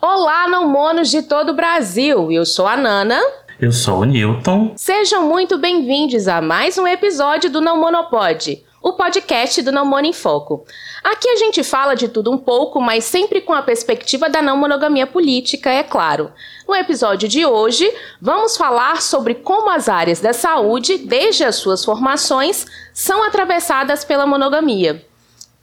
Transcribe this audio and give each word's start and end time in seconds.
Olá, 0.00 0.46
não 0.46 0.68
monos 0.68 1.10
de 1.10 1.22
todo 1.22 1.48
o 1.48 1.54
Brasil. 1.54 2.30
Eu 2.30 2.46
sou 2.46 2.68
a 2.68 2.76
Nana. 2.76 3.20
Eu 3.60 3.72
sou 3.72 3.98
o 3.98 4.04
Newton. 4.04 4.74
Sejam 4.76 5.26
muito 5.26 5.58
bem-vindos 5.58 6.28
a 6.28 6.40
mais 6.40 6.78
um 6.78 6.86
episódio 6.86 7.50
do 7.50 7.60
Não 7.60 7.80
Monopode, 7.80 8.64
o 8.80 8.92
podcast 8.92 9.60
do 9.60 9.72
Não 9.72 9.84
Mono 9.84 10.06
em 10.06 10.12
Foco. 10.12 10.64
Aqui 11.02 11.28
a 11.28 11.34
gente 11.34 11.64
fala 11.64 11.96
de 11.96 12.06
tudo 12.06 12.30
um 12.30 12.38
pouco, 12.38 12.80
mas 12.80 13.02
sempre 13.02 13.40
com 13.40 13.52
a 13.52 13.60
perspectiva 13.60 14.30
da 14.30 14.40
não 14.40 14.56
monogamia 14.56 15.04
política, 15.04 15.68
é 15.68 15.82
claro. 15.82 16.30
No 16.68 16.76
episódio 16.76 17.28
de 17.28 17.44
hoje, 17.44 17.92
vamos 18.22 18.56
falar 18.56 19.02
sobre 19.02 19.34
como 19.34 19.68
as 19.68 19.88
áreas 19.88 20.20
da 20.20 20.32
saúde, 20.32 20.98
desde 20.98 21.42
as 21.42 21.56
suas 21.56 21.84
formações, 21.84 22.66
são 22.94 23.24
atravessadas 23.24 24.04
pela 24.04 24.28
monogamia, 24.28 25.04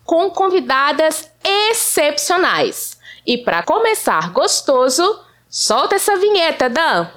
com 0.04 0.30
convidadas 0.30 1.32
excepcionais. 1.42 2.95
E 3.28 3.40
para 3.40 3.64
começar 3.64 4.32
gostoso, 4.32 5.02
solta 5.50 5.96
essa 5.96 6.16
vinheta, 6.16 6.70
Dan! 6.70 7.08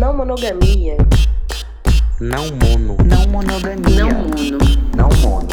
Não 0.00 0.16
monogamia. 0.16 0.96
Não 2.20 2.46
mono. 2.46 2.96
Não 3.04 3.26
monogamia. 3.26 4.04
Não 4.04 4.08
mono. 4.08 4.58
Não 4.96 5.08
mono. 5.18 5.48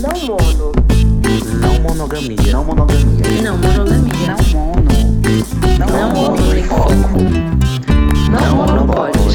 Não 0.00 0.18
mono. 0.20 0.72
Não 1.60 1.80
monogamia. 1.82 2.50
Não 2.50 2.64
monogamia. 2.64 3.42
Não 3.42 3.58
monogamia. 3.58 4.26
Não 4.26 4.38
mono. 4.54 4.88
Não, 5.78 5.86
Não 5.86 6.10
mono. 6.14 6.38
Não 8.30 8.56
monopode. 8.56 9.27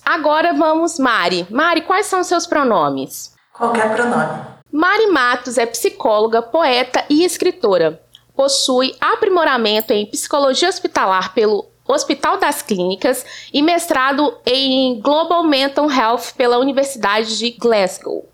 Agora 0.06 0.54
vamos, 0.54 1.00
Mari. 1.00 1.48
Mari, 1.50 1.82
quais 1.82 2.06
são 2.06 2.24
seus 2.24 2.46
pronomes? 2.46 3.34
Qualquer 3.52 3.92
pronome. 3.92 4.40
Mari 4.72 5.08
Matos 5.08 5.58
é 5.58 5.66
psicóloga, 5.66 6.44
poeta 6.44 7.04
e 7.10 7.26
escritora. 7.26 8.00
Possui 8.36 8.96
aprimoramento 9.02 9.92
em 9.92 10.06
psicologia 10.06 10.70
hospitalar 10.70 11.34
pelo 11.34 11.66
Hospital 11.88 12.38
das 12.38 12.62
Clínicas 12.62 13.26
e 13.52 13.64
mestrado 13.64 14.38
em 14.46 15.02
Global 15.02 15.44
Mental 15.44 15.90
Health 15.90 16.34
pela 16.38 16.60
Universidade 16.60 17.36
de 17.38 17.50
Glasgow 17.50 18.31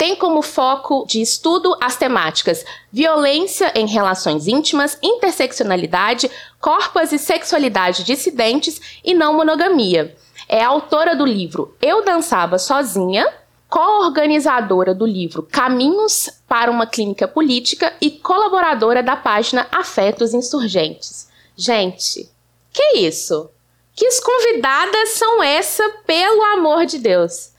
tem 0.00 0.16
como 0.16 0.40
foco 0.40 1.04
de 1.06 1.20
estudo 1.20 1.76
as 1.78 1.94
temáticas 1.94 2.64
violência 2.90 3.70
em 3.76 3.86
relações 3.86 4.48
íntimas, 4.48 4.96
interseccionalidade, 5.02 6.30
corpos 6.58 7.12
e 7.12 7.18
sexualidade 7.18 8.02
dissidentes 8.02 8.80
e 9.04 9.12
não 9.12 9.34
monogamia. 9.34 10.16
É 10.48 10.64
autora 10.64 11.14
do 11.14 11.26
livro 11.26 11.76
Eu 11.82 12.02
Dançava 12.02 12.58
Sozinha, 12.58 13.30
co-organizadora 13.68 14.94
do 14.94 15.04
livro 15.04 15.42
Caminhos 15.42 16.30
para 16.48 16.70
uma 16.70 16.86
Clínica 16.86 17.28
Política 17.28 17.92
e 18.00 18.10
colaboradora 18.10 19.02
da 19.02 19.16
página 19.16 19.68
Afetos 19.70 20.32
Insurgentes. 20.32 21.28
Gente, 21.54 22.26
que 22.72 23.00
isso? 23.00 23.50
Que 23.94 24.08
convidadas 24.22 25.10
são 25.10 25.42
essa, 25.42 25.86
pelo 26.06 26.42
amor 26.54 26.86
de 26.86 26.96
Deus? 26.96 27.50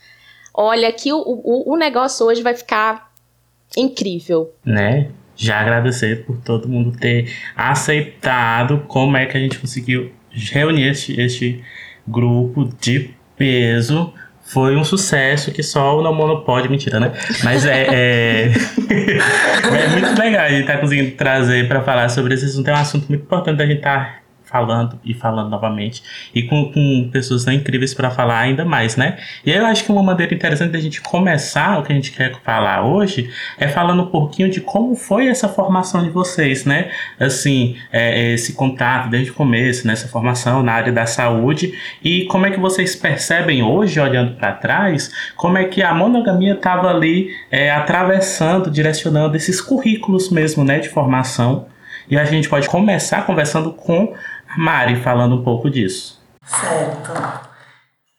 Olha, 0.53 0.91
que 0.91 1.11
o, 1.13 1.17
o, 1.17 1.73
o 1.73 1.77
negócio 1.77 2.25
hoje 2.25 2.41
vai 2.41 2.55
ficar 2.55 3.11
incrível. 3.77 4.53
Né? 4.65 5.09
Já 5.35 5.59
agradecer 5.59 6.25
por 6.25 6.37
todo 6.37 6.67
mundo 6.67 6.97
ter 6.97 7.33
aceitado 7.55 8.83
como 8.87 9.17
é 9.17 9.25
que 9.25 9.37
a 9.37 9.39
gente 9.39 9.57
conseguiu 9.57 10.11
reunir 10.29 10.89
este, 10.89 11.19
este 11.19 11.63
grupo 12.07 12.69
de 12.79 13.11
peso. 13.35 14.13
Foi 14.43 14.75
um 14.75 14.83
sucesso 14.83 15.51
que 15.51 15.63
só 15.63 15.97
o 15.97 16.03
Namono 16.03 16.43
pode, 16.43 16.67
mentira, 16.67 16.99
né? 16.99 17.13
Mas 17.43 17.65
é, 17.65 17.87
é... 17.89 18.51
é 18.51 19.87
muito 19.87 20.19
legal 20.19 20.45
a 20.45 20.49
gente 20.49 20.61
estar 20.61 20.73
tá 20.73 20.79
conseguindo 20.79 21.11
trazer 21.11 21.67
para 21.69 21.81
falar 21.81 22.09
sobre 22.09 22.33
esse 22.33 22.45
assunto. 22.45 22.67
É 22.67 22.73
um 22.73 22.77
assunto 22.77 23.07
muito 23.07 23.23
importante 23.23 23.57
da 23.57 23.65
gente 23.65 23.77
estar 23.77 24.05
tá 24.05 24.20
falando 24.51 24.99
e 25.03 25.13
falando 25.13 25.49
novamente 25.49 26.03
e 26.35 26.43
com, 26.43 26.71
com 26.71 27.09
pessoas 27.11 27.45
tão 27.45 27.53
incríveis 27.53 27.93
para 27.93 28.11
falar 28.11 28.39
ainda 28.39 28.65
mais, 28.65 28.95
né? 28.95 29.17
E 29.45 29.51
aí 29.51 29.57
eu 29.57 29.65
acho 29.65 29.83
que 29.83 29.91
uma 29.91 30.03
maneira 30.03 30.33
interessante 30.33 30.71
da 30.71 30.79
gente 30.79 31.01
começar 31.01 31.79
o 31.79 31.83
que 31.83 31.91
a 31.91 31.95
gente 31.95 32.11
quer 32.11 32.33
falar 32.43 32.85
hoje 32.85 33.29
é 33.57 33.67
falando 33.67 34.03
um 34.03 34.07
pouquinho 34.07 34.49
de 34.49 34.59
como 34.59 34.95
foi 34.95 35.27
essa 35.27 35.47
formação 35.47 36.03
de 36.03 36.09
vocês, 36.09 36.65
né? 36.65 36.91
Assim, 37.19 37.77
é, 37.91 38.33
esse 38.33 38.53
contato 38.53 39.09
desde 39.09 39.31
o 39.31 39.33
começo, 39.33 39.87
nessa 39.87 40.07
formação 40.07 40.61
na 40.61 40.73
área 40.73 40.91
da 40.91 41.05
saúde 41.05 41.73
e 42.03 42.25
como 42.25 42.45
é 42.45 42.51
que 42.51 42.59
vocês 42.59 42.95
percebem 42.95 43.63
hoje, 43.63 43.99
olhando 43.99 44.35
para 44.35 44.51
trás, 44.53 45.11
como 45.35 45.57
é 45.57 45.65
que 45.65 45.81
a 45.81 45.93
monogamia 45.93 46.53
estava 46.53 46.89
ali 46.89 47.29
é, 47.49 47.71
atravessando, 47.71 48.69
direcionando 48.69 49.35
esses 49.35 49.61
currículos 49.61 50.29
mesmo, 50.29 50.63
né, 50.63 50.79
de 50.79 50.89
formação. 50.89 51.67
E 52.09 52.17
a 52.17 52.25
gente 52.25 52.49
pode 52.49 52.67
começar 52.67 53.25
conversando 53.25 53.71
com 53.71 54.13
Mari 54.57 55.01
falando 55.01 55.35
um 55.35 55.43
pouco 55.43 55.69
disso. 55.69 56.21
Certo. 56.45 57.11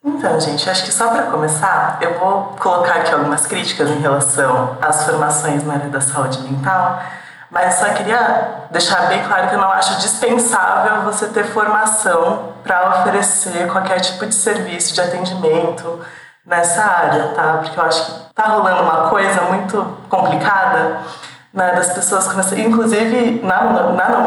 Então, 0.05 0.41
gente, 0.41 0.69
acho 0.69 0.85
que 0.85 0.93
só 0.93 1.09
para 1.11 1.25
começar, 1.25 1.99
eu 2.01 2.19
vou 2.19 2.57
colocar 2.59 2.95
aqui 2.95 3.13
algumas 3.13 3.47
críticas 3.47 3.89
em 3.89 4.01
relação 4.01 4.77
às 4.81 5.05
formações 5.05 5.65
na 5.65 5.75
área 5.75 5.89
da 5.89 6.01
saúde 6.01 6.41
mental, 6.41 7.01
mas 7.49 7.75
só 7.75 7.89
queria 7.91 8.67
deixar 8.71 9.07
bem 9.09 9.23
claro 9.23 9.49
que 9.49 9.55
eu 9.55 9.61
não 9.61 9.71
acho 9.71 10.01
dispensável 10.01 11.03
você 11.03 11.29
ter 11.29 11.45
formação 11.45 12.55
para 12.65 12.89
oferecer 12.89 13.71
qualquer 13.71 14.01
tipo 14.01 14.27
de 14.27 14.35
serviço 14.35 14.95
de 14.95 15.01
atendimento 15.01 16.01
nessa 16.45 16.83
área, 16.83 17.29
tá? 17.29 17.59
Porque 17.59 17.79
eu 17.79 17.85
acho 17.85 18.05
que 18.07 18.35
tá 18.35 18.45
rolando 18.45 18.83
uma 18.83 19.09
coisa 19.09 19.43
muito 19.43 19.99
complicada, 20.09 20.99
né, 21.53 21.73
das 21.75 21.93
pessoas 21.93 22.27
começarem, 22.27 22.67
inclusive 22.67 23.41
na, 23.45 23.93
na 23.93 24.09
não 24.09 24.25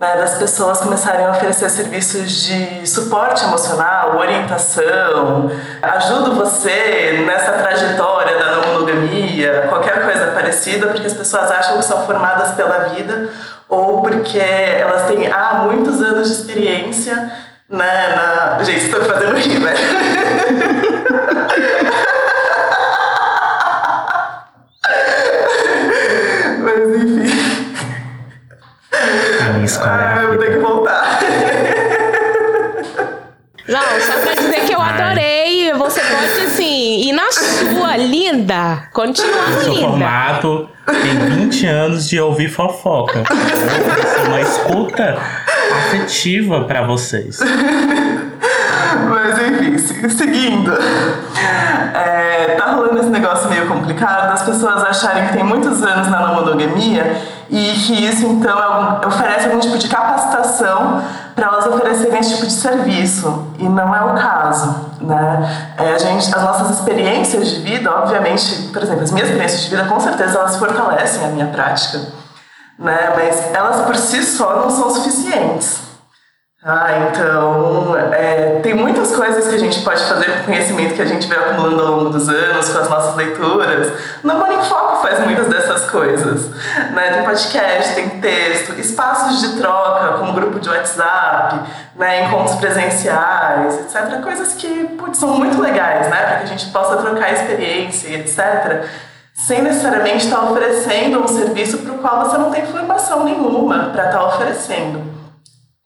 né, 0.00 0.16
das 0.16 0.38
pessoas 0.38 0.80
começarem 0.80 1.24
a 1.24 1.30
oferecer 1.30 1.70
serviços 1.70 2.30
de 2.30 2.86
suporte 2.86 3.44
emocional, 3.44 4.16
orientação, 4.18 5.50
ajudo 5.82 6.34
você 6.34 7.24
nessa 7.26 7.52
trajetória 7.52 8.38
da 8.38 8.56
não 8.56 8.72
monogamia, 8.72 9.66
qualquer 9.68 10.02
coisa 10.02 10.32
parecida, 10.32 10.88
porque 10.88 11.06
as 11.06 11.14
pessoas 11.14 11.50
acham 11.50 11.78
que 11.78 11.84
são 11.84 12.04
formadas 12.06 12.52
pela 12.52 12.78
vida 12.90 13.30
ou 13.68 14.02
porque 14.02 14.38
elas 14.38 15.06
têm 15.06 15.30
há 15.30 15.62
muitos 15.64 16.02
anos 16.02 16.28
de 16.28 16.34
experiência 16.34 17.32
né, 17.68 18.14
na... 18.14 18.62
Gente, 18.62 18.84
estou 18.84 19.02
fazendo 19.04 19.36
rir, 19.36 19.58
né? 19.58 19.74
Mas 26.60 26.96
enfim. 26.96 27.74
A 28.92 29.52
minha 29.52 29.53
escola 29.64 30.02
é 30.02 30.14
Ah, 30.18 30.22
eu 30.22 30.28
vou 30.28 30.38
ter 30.38 30.52
que 30.52 30.58
voltar. 30.58 31.20
Não, 33.66 33.80
só 34.00 34.20
pra 34.20 34.34
dizer 34.34 34.60
que 34.66 34.74
eu 34.74 34.80
adorei. 34.80 35.72
Você 35.72 36.00
pode, 36.00 36.46
assim, 36.46 37.00
ir 37.08 37.12
na 37.12 37.32
sua, 37.32 37.96
linda. 37.96 38.88
Continuar 38.92 39.62
Seu 39.62 39.72
linda. 39.72 39.88
formato 39.88 40.68
tem 40.86 41.16
20 41.46 41.66
anos 41.66 42.06
de 42.08 42.20
ouvir 42.20 42.48
fofoca. 42.50 43.20
Eu 43.20 44.16
sou 44.16 44.26
uma 44.26 44.40
escuta 44.40 45.18
afetiva 45.72 46.64
pra 46.64 46.82
vocês. 46.86 47.38
Mas 49.08 49.38
enfim, 49.40 49.78
se- 49.78 50.10
seguindo. 50.10 50.72
É, 51.94 52.54
tá 52.58 52.72
rolando 52.72 52.98
esse 52.98 53.08
negócio 53.10 53.48
meio 53.48 53.66
complicado 53.66 54.28
das 54.28 54.42
pessoas 54.42 54.82
acharem 54.84 55.26
que 55.28 55.32
tem 55.34 55.44
muitos 55.44 55.82
anos 55.82 56.08
na 56.08 56.20
não 56.20 56.34
monogamia 56.36 57.16
e 57.50 57.72
que 57.72 58.06
isso 58.06 58.26
então 58.26 58.58
é 58.58 58.62
algum- 58.62 59.06
oferece 59.06 59.46
algum 59.46 59.60
tipo 59.60 59.76
de 59.78 59.88
capacitação 59.88 61.02
para 61.34 61.46
elas 61.48 61.66
oferecerem 61.66 62.20
esse 62.20 62.34
tipo 62.34 62.46
de 62.46 62.52
serviço. 62.52 63.48
E 63.58 63.68
não 63.68 63.94
é 63.94 64.02
o 64.04 64.14
caso. 64.14 64.90
Né? 65.00 65.72
É, 65.78 65.94
a 65.94 65.98
gente, 65.98 66.34
as 66.34 66.42
nossas 66.42 66.70
experiências 66.78 67.48
de 67.48 67.60
vida, 67.60 67.90
obviamente, 67.94 68.70
por 68.72 68.82
exemplo, 68.82 69.02
as 69.02 69.10
minhas 69.10 69.28
experiências 69.28 69.62
de 69.62 69.70
vida 69.70 69.84
com 69.84 70.00
certeza 70.00 70.38
elas 70.38 70.56
fortalecem 70.56 71.24
a 71.24 71.28
minha 71.28 71.46
prática. 71.46 71.98
Né? 72.78 73.12
Mas 73.16 73.54
elas 73.54 73.82
por 73.82 73.96
si 73.96 74.22
só 74.24 74.56
não 74.56 74.70
são 74.70 74.90
suficientes. 74.90 75.82
Ah, 76.66 77.08
então, 77.10 77.94
é, 77.94 78.00
coisas 79.14 79.48
que 79.48 79.54
a 79.54 79.58
gente 79.58 79.80
pode 79.82 80.02
fazer 80.04 80.26
com 80.26 80.40
o 80.40 80.44
conhecimento 80.44 80.94
que 80.94 81.02
a 81.02 81.06
gente 81.06 81.26
vai 81.26 81.38
acumulando 81.38 81.82
ao 81.82 81.94
longo 81.96 82.10
dos 82.10 82.28
anos, 82.28 82.68
com 82.68 82.78
as 82.78 82.88
nossas 82.88 83.16
leituras. 83.16 83.92
No 84.22 84.34
Morning 84.34 84.62
Foco 84.64 85.02
faz 85.02 85.20
muitas 85.20 85.48
dessas 85.48 85.90
coisas. 85.90 86.48
Né? 86.92 87.12
Tem 87.12 87.24
podcast, 87.24 87.94
tem 87.94 88.08
texto, 88.20 88.78
espaços 88.78 89.40
de 89.40 89.56
troca, 89.56 90.18
como 90.18 90.32
grupo 90.32 90.60
de 90.60 90.68
WhatsApp, 90.68 91.60
né? 91.96 92.24
encontros 92.24 92.56
presenciais, 92.56 93.78
etc. 93.80 94.20
Coisas 94.22 94.54
que 94.54 94.84
putz, 94.98 95.18
são 95.18 95.30
muito 95.30 95.60
legais, 95.60 96.08
né? 96.08 96.16
para 96.16 96.36
que 96.36 96.44
a 96.44 96.46
gente 96.46 96.66
possa 96.66 96.96
trocar 96.96 97.32
experiência 97.32 98.08
etc 98.08 98.84
sem 99.34 99.62
necessariamente 99.62 100.26
estar 100.26 100.44
oferecendo 100.44 101.20
um 101.20 101.26
serviço 101.26 101.78
para 101.78 101.92
o 101.92 101.98
qual 101.98 102.24
você 102.24 102.38
não 102.38 102.52
tem 102.52 102.64
formação 102.66 103.24
nenhuma 103.24 103.90
para 103.90 104.06
estar 104.06 104.24
oferecendo. 104.26 105.14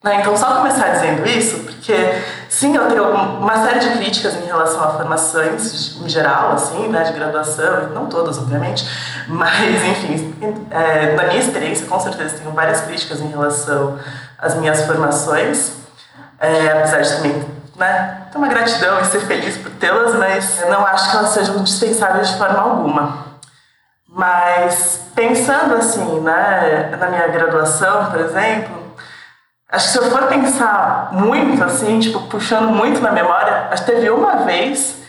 Né, 0.03 0.19
Então, 0.21 0.37
só 0.37 0.55
começar 0.55 0.89
dizendo 0.89 1.27
isso, 1.27 1.59
porque 1.59 1.93
sim, 2.49 2.75
eu 2.75 2.87
tenho 2.87 3.09
uma 3.09 3.63
série 3.63 3.79
de 3.79 3.89
críticas 3.91 4.35
em 4.35 4.45
relação 4.45 4.83
a 4.83 4.89
formações 4.89 5.95
em 6.03 6.09
geral, 6.09 6.51
assim, 6.51 6.89
né, 6.89 7.03
de 7.03 7.13
graduação, 7.13 7.89
não 7.93 8.07
todas, 8.07 8.37
obviamente, 8.37 8.85
mas, 9.27 9.83
enfim, 9.85 10.35
é, 10.71 11.15
na 11.15 11.23
minha 11.23 11.39
experiência, 11.39 11.85
com 11.87 11.99
certeza, 11.99 12.39
tenho 12.39 12.51
várias 12.51 12.81
críticas 12.81 13.21
em 13.21 13.27
relação 13.29 13.97
às 14.37 14.55
minhas 14.55 14.85
formações, 14.85 15.73
é, 16.39 16.71
apesar 16.71 17.01
de 17.01 17.15
também 17.15 17.59
né, 17.77 18.27
ter 18.31 18.37
uma 18.37 18.47
gratidão 18.47 18.99
e 18.99 19.05
ser 19.05 19.21
feliz 19.21 19.57
por 19.57 19.71
tê-las, 19.71 20.13
mas 20.15 20.59
não 20.69 20.85
acho 20.85 21.09
que 21.09 21.17
elas 21.17 21.29
sejam 21.29 21.63
dispensáveis 21.63 22.29
de 22.29 22.37
forma 22.37 22.59
alguma. 22.59 23.29
Mas 24.07 25.01
pensando 25.15 25.75
assim, 25.75 26.19
né, 26.19 26.95
na 26.99 27.07
minha 27.07 27.27
graduação, 27.27 28.07
por 28.07 28.19
exemplo, 28.19 28.78
acho 29.71 29.87
que 29.87 29.91
se 29.91 29.97
eu 29.99 30.09
for 30.09 30.23
pensar 30.27 31.09
muito 31.11 31.63
assim, 31.63 31.99
tipo, 31.99 32.21
puxando 32.27 32.69
muito 32.69 32.99
na 33.01 33.11
memória, 33.11 33.67
acho 33.71 33.85
que 33.85 33.91
teve 33.91 34.09
uma 34.09 34.37
vez 34.37 34.99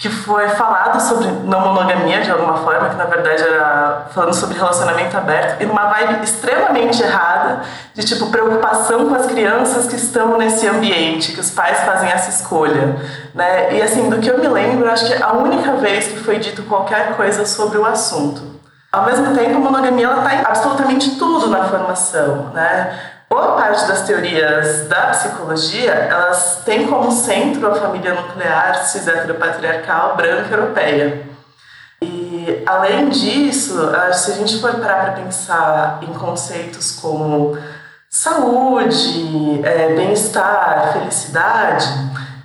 que 0.00 0.08
foi 0.08 0.48
falado 0.48 0.98
sobre 0.98 1.26
não 1.44 1.60
monogamia 1.60 2.22
de 2.22 2.30
alguma 2.30 2.56
forma, 2.56 2.88
que 2.88 2.96
na 2.96 3.04
verdade 3.04 3.42
era 3.42 4.06
falando 4.10 4.32
sobre 4.32 4.56
relacionamento 4.56 5.14
aberto, 5.14 5.60
e 5.62 5.66
numa 5.66 5.90
vibe 5.90 6.24
extremamente 6.24 7.02
errada, 7.02 7.60
de 7.94 8.02
tipo 8.02 8.30
preocupação 8.30 9.10
com 9.10 9.14
as 9.14 9.26
crianças 9.26 9.86
que 9.86 9.96
estão 9.96 10.38
nesse 10.38 10.66
ambiente, 10.66 11.32
que 11.32 11.40
os 11.40 11.50
pais 11.50 11.80
fazem 11.80 12.10
essa 12.10 12.30
escolha, 12.30 12.96
né? 13.34 13.74
E 13.74 13.82
assim, 13.82 14.08
do 14.08 14.18
que 14.18 14.30
eu 14.30 14.38
me 14.38 14.48
lembro, 14.48 14.90
acho 14.90 15.06
que 15.06 15.22
a 15.22 15.34
única 15.34 15.74
vez 15.74 16.06
que 16.06 16.18
foi 16.18 16.38
dito 16.38 16.62
qualquer 16.62 17.14
coisa 17.14 17.44
sobre 17.44 17.76
o 17.76 17.84
assunto. 17.84 18.58
Ao 18.90 19.04
mesmo 19.04 19.34
tempo, 19.34 19.56
a 19.56 19.60
monogamia 19.60 20.10
está 20.14 20.34
em 20.34 20.40
absolutamente 20.40 21.16
tudo 21.16 21.48
na 21.48 21.64
formação, 21.64 22.50
né? 22.54 22.98
Boa 23.32 23.52
parte 23.52 23.86
das 23.86 24.02
teorias 24.02 24.88
da 24.88 25.06
psicologia, 25.10 25.92
elas 25.92 26.62
têm 26.64 26.88
como 26.88 27.12
centro 27.12 27.70
a 27.70 27.76
família 27.76 28.12
nuclear 28.12 28.84
cis 28.84 29.06
heteropatriarcal 29.06 30.16
branca 30.16 30.52
europeia. 30.52 31.22
E, 32.02 32.64
além 32.66 33.08
disso, 33.08 33.88
se 34.14 34.32
a 34.32 34.34
gente 34.34 34.60
for 34.60 34.74
parar 34.80 35.04
para 35.04 35.22
pensar 35.22 36.00
em 36.02 36.12
conceitos 36.12 36.98
como 37.00 37.56
saúde, 38.08 39.60
eh, 39.64 39.94
bem-estar, 39.94 40.92
felicidade, 40.94 41.86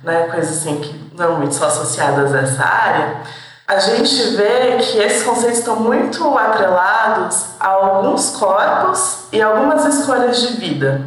né, 0.04 0.28
coisas 0.28 0.58
assim 0.58 0.78
que 0.78 1.10
normalmente 1.16 1.56
são 1.56 1.66
associadas 1.66 2.32
a 2.32 2.38
essa 2.42 2.64
área, 2.64 3.22
a 3.66 3.78
gente 3.80 4.36
vê 4.36 4.76
que 4.78 4.98
esses 4.98 5.24
conceitos 5.24 5.58
estão 5.58 5.76
muito 5.76 6.38
atrelados 6.38 7.46
a 7.58 7.68
alguns 7.68 8.36
corpos 8.36 9.24
e 9.32 9.42
algumas 9.42 9.84
escolhas 9.86 10.40
de 10.40 10.56
vida. 10.56 11.00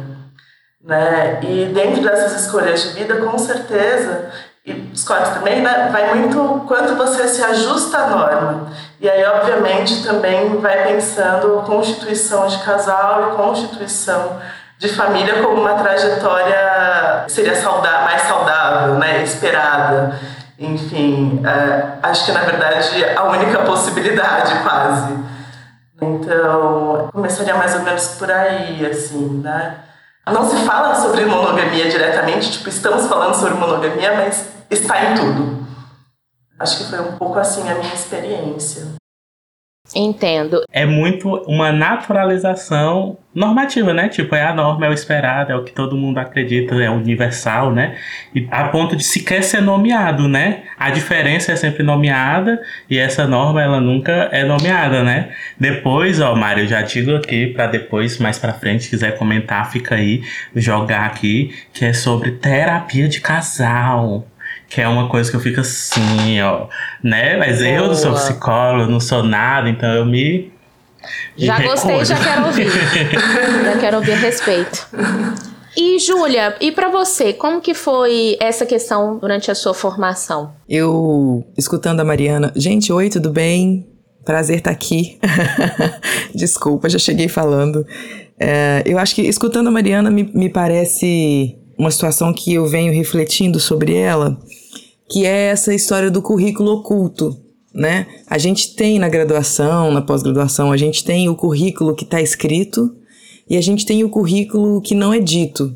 Né? 0.82 1.40
E 1.42 1.72
dentro 1.72 2.02
dessas 2.02 2.44
escolhas 2.44 2.82
de 2.82 2.88
vida, 2.90 3.16
com 3.16 3.38
certeza, 3.38 4.30
e 4.64 4.90
os 4.92 5.04
corpos 5.04 5.30
também, 5.30 5.62
né, 5.62 5.88
vai 5.90 6.14
muito 6.14 6.64
quanto 6.66 6.94
você 6.96 7.26
se 7.28 7.42
ajusta 7.42 7.96
à 7.96 8.06
norma. 8.08 8.68
E 9.00 9.08
aí, 9.08 9.24
obviamente, 9.24 10.02
também 10.02 10.58
vai 10.58 10.86
pensando 10.86 11.62
constituição 11.64 12.46
de 12.46 12.58
casal 12.58 13.32
e 13.32 13.36
constituição 13.36 14.38
de 14.76 14.88
família 14.88 15.42
como 15.42 15.60
uma 15.60 15.74
trajetória 15.74 17.24
seria 17.28 17.54
sauda 17.54 18.00
mais 18.00 18.22
saudável, 18.22 18.94
né, 18.94 19.22
esperada. 19.22 20.18
Enfim, 20.60 21.40
é, 21.42 21.98
acho 22.02 22.26
que 22.26 22.32
na 22.32 22.42
verdade 22.42 23.02
a 23.16 23.24
única 23.24 23.60
possibilidade 23.60 24.62
quase. 24.62 25.18
Então, 26.02 27.08
começaria 27.12 27.54
mais 27.54 27.74
ou 27.74 27.82
menos 27.82 28.08
por 28.18 28.30
aí, 28.30 28.84
assim, 28.84 29.40
né? 29.42 29.78
Não 30.26 30.48
se 30.48 30.56
fala 30.66 30.94
sobre 30.94 31.24
monogamia 31.24 31.88
diretamente, 31.88 32.52
tipo, 32.52 32.68
estamos 32.68 33.06
falando 33.06 33.34
sobre 33.34 33.54
monogamia, 33.54 34.14
mas 34.16 34.48
está 34.68 35.02
em 35.02 35.14
tudo. 35.14 35.66
Acho 36.58 36.76
que 36.76 36.90
foi 36.90 37.00
um 37.00 37.16
pouco 37.16 37.38
assim 37.38 37.68
a 37.68 37.74
minha 37.76 37.94
experiência. 37.94 38.99
Entendo. 39.94 40.62
É 40.72 40.86
muito 40.86 41.28
uma 41.46 41.72
naturalização 41.72 43.18
normativa, 43.34 43.92
né? 43.92 44.08
Tipo, 44.08 44.34
é 44.34 44.44
a 44.44 44.54
norma, 44.54 44.86
é 44.86 44.90
o 44.90 44.92
esperado, 44.92 45.52
é 45.52 45.56
o 45.56 45.62
que 45.62 45.72
todo 45.72 45.96
mundo 45.96 46.18
acredita, 46.18 46.74
é 46.74 46.90
universal, 46.90 47.72
né? 47.72 47.96
E 48.34 48.46
a 48.50 48.64
ponto 48.68 48.96
de 48.96 49.04
sequer 49.04 49.42
ser 49.42 49.60
nomeado, 49.60 50.28
né? 50.28 50.64
A 50.78 50.90
diferença 50.90 51.52
é 51.52 51.56
sempre 51.56 51.82
nomeada 51.82 52.60
e 52.88 52.98
essa 52.98 53.26
norma, 53.26 53.62
ela 53.62 53.80
nunca 53.80 54.28
é 54.32 54.44
nomeada, 54.44 55.02
né? 55.02 55.30
Depois, 55.58 56.20
ó, 56.20 56.34
Mário, 56.34 56.66
já 56.66 56.82
digo 56.82 57.14
aqui 57.14 57.48
para 57.48 57.66
depois, 57.66 58.18
mais 58.18 58.38
pra 58.38 58.52
frente, 58.52 58.88
quiser 58.88 59.16
comentar, 59.16 59.70
fica 59.70 59.94
aí, 59.94 60.22
jogar 60.54 61.06
aqui, 61.06 61.54
que 61.72 61.84
é 61.84 61.92
sobre 61.92 62.32
terapia 62.32 63.08
de 63.08 63.20
casal. 63.20 64.26
Que 64.70 64.80
é 64.80 64.88
uma 64.88 65.08
coisa 65.08 65.28
que 65.28 65.36
eu 65.36 65.40
fico 65.40 65.60
assim, 65.60 66.40
ó, 66.40 66.68
né? 67.02 67.36
Mas 67.36 67.60
eu 67.60 67.88
não 67.88 67.94
sou 67.94 68.12
Boa. 68.12 68.22
psicólogo, 68.22 68.90
não 68.90 69.00
sou 69.00 69.24
nada, 69.24 69.68
então 69.68 69.92
eu 69.92 70.06
me. 70.06 70.52
me 71.36 71.44
Já 71.44 71.60
gostei, 71.60 72.04
já 72.04 72.16
quero 72.16 72.46
ouvir. 72.46 72.70
já 73.64 73.78
quero 73.80 73.96
ouvir 73.96 74.12
a 74.12 74.16
respeito. 74.16 74.86
E, 75.76 75.98
Júlia, 75.98 76.56
e 76.60 76.70
pra 76.70 76.88
você, 76.88 77.32
como 77.32 77.60
que 77.60 77.74
foi 77.74 78.36
essa 78.40 78.64
questão 78.64 79.18
durante 79.18 79.50
a 79.50 79.56
sua 79.56 79.74
formação? 79.74 80.52
Eu, 80.68 81.44
escutando 81.58 81.98
a 81.98 82.04
Mariana. 82.04 82.52
Gente, 82.54 82.92
oi, 82.92 83.08
tudo 83.08 83.30
bem? 83.30 83.88
Prazer 84.24 84.58
estar 84.58 84.70
aqui. 84.70 85.18
Desculpa, 86.32 86.88
já 86.88 86.98
cheguei 86.98 87.28
falando. 87.28 87.84
É, 88.38 88.82
eu 88.86 88.98
acho 88.98 89.16
que 89.16 89.22
escutando 89.22 89.66
a 89.66 89.70
Mariana 89.70 90.10
me, 90.10 90.30
me 90.32 90.48
parece 90.48 91.56
uma 91.78 91.90
situação 91.90 92.32
que 92.32 92.54
eu 92.54 92.66
venho 92.66 92.92
refletindo 92.92 93.58
sobre 93.58 93.94
ela, 93.94 94.38
que 95.10 95.26
é 95.26 95.46
essa 95.46 95.74
história 95.74 96.10
do 96.10 96.22
currículo 96.22 96.70
oculto. 96.72 97.36
Né? 97.74 98.06
A 98.28 98.38
gente 98.38 98.74
tem 98.74 98.98
na 98.98 99.08
graduação, 99.08 99.90
na 99.90 100.00
pós-graduação, 100.00 100.72
a 100.72 100.76
gente 100.76 101.04
tem 101.04 101.28
o 101.28 101.34
currículo 101.34 101.94
que 101.94 102.04
está 102.04 102.20
escrito 102.20 102.94
e 103.48 103.56
a 103.56 103.60
gente 103.60 103.84
tem 103.84 104.04
o 104.04 104.08
currículo 104.08 104.80
que 104.80 104.94
não 104.94 105.12
é 105.12 105.18
dito. 105.18 105.74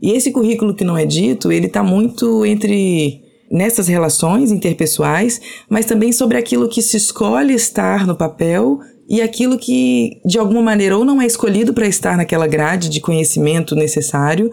E 0.00 0.12
esse 0.12 0.30
currículo 0.30 0.74
que 0.74 0.84
não 0.84 0.96
é 0.96 1.04
dito, 1.04 1.50
ele 1.50 1.66
está 1.66 1.82
muito 1.82 2.44
entre 2.44 3.22
nessas 3.50 3.88
relações 3.88 4.50
interpessoais, 4.50 5.40
mas 5.68 5.84
também 5.84 6.12
sobre 6.12 6.38
aquilo 6.38 6.68
que 6.68 6.80
se 6.80 6.96
escolhe 6.96 7.54
estar 7.54 8.06
no 8.06 8.14
papel 8.14 8.78
e 9.08 9.20
aquilo 9.20 9.58
que 9.58 10.20
de 10.24 10.38
alguma 10.38 10.62
maneira 10.62 10.96
ou 10.96 11.04
não 11.04 11.20
é 11.20 11.26
escolhido 11.26 11.74
para 11.74 11.86
estar 11.86 12.16
naquela 12.16 12.46
grade 12.46 12.88
de 12.88 13.00
conhecimento 13.00 13.74
necessário, 13.74 14.50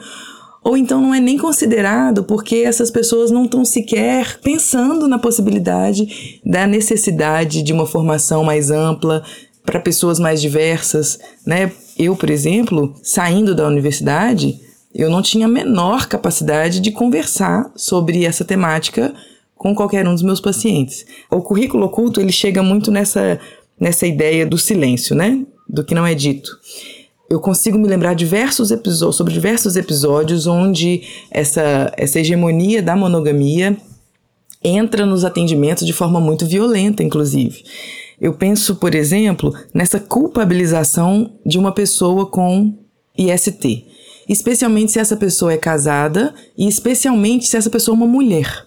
ou 0.63 0.75
então 0.75 1.01
não 1.01 1.13
é 1.13 1.19
nem 1.19 1.37
considerado 1.37 2.23
porque 2.23 2.57
essas 2.57 2.91
pessoas 2.91 3.31
não 3.31 3.45
estão 3.45 3.63
sequer 3.63 4.39
pensando 4.41 5.07
na 5.07 5.19
possibilidade 5.19 6.41
da 6.45 6.67
necessidade 6.67 7.63
de 7.63 7.73
uma 7.73 7.85
formação 7.85 8.43
mais 8.43 8.69
ampla 8.69 9.23
para 9.65 9.79
pessoas 9.79 10.17
mais 10.17 10.41
diversas, 10.41 11.19
né? 11.45 11.71
Eu, 11.97 12.15
por 12.15 12.29
exemplo, 12.29 12.95
saindo 13.03 13.53
da 13.53 13.67
universidade, 13.67 14.59
eu 14.93 15.09
não 15.09 15.21
tinha 15.21 15.45
a 15.45 15.49
menor 15.49 16.07
capacidade 16.07 16.79
de 16.79 16.91
conversar 16.91 17.69
sobre 17.75 18.23
essa 18.23 18.45
temática 18.45 19.13
com 19.55 19.75
qualquer 19.75 20.07
um 20.07 20.13
dos 20.13 20.23
meus 20.23 20.39
pacientes. 20.39 21.05
O 21.29 21.41
currículo 21.41 21.85
oculto, 21.85 22.21
ele 22.21 22.31
chega 22.31 22.63
muito 22.63 22.91
nessa, 22.91 23.39
nessa 23.79 24.07
ideia 24.07 24.45
do 24.45 24.57
silêncio, 24.57 25.15
né? 25.15 25.45
Do 25.67 25.83
que 25.83 25.95
não 25.95 26.05
é 26.05 26.13
dito. 26.13 26.49
Eu 27.29 27.41
consigo 27.41 27.77
me 27.77 27.87
lembrar 27.87 28.13
diversos 28.13 28.71
episódios, 28.71 29.17
sobre 29.17 29.33
diversos 29.33 29.75
episódios 29.75 30.47
onde 30.47 31.03
essa, 31.29 31.91
essa 31.97 32.19
hegemonia 32.19 32.81
da 32.81 32.95
monogamia 32.95 33.75
entra 34.63 35.05
nos 35.05 35.25
atendimentos 35.25 35.85
de 35.85 35.93
forma 35.93 36.19
muito 36.19 36.45
violenta, 36.45 37.03
inclusive. 37.03 37.63
Eu 38.19 38.33
penso, 38.33 38.77
por 38.77 38.95
exemplo, 38.95 39.53
nessa 39.73 39.99
culpabilização 39.99 41.33
de 41.45 41.59
uma 41.59 41.71
pessoa 41.71 42.25
com 42.25 42.73
IST, 43.17 43.85
especialmente 44.27 44.93
se 44.93 44.99
essa 44.99 45.17
pessoa 45.17 45.53
é 45.53 45.57
casada 45.57 46.33
e 46.57 46.67
especialmente 46.67 47.45
se 47.45 47.57
essa 47.57 47.69
pessoa 47.69 47.93
é 47.93 47.97
uma 47.97 48.07
mulher. 48.07 48.65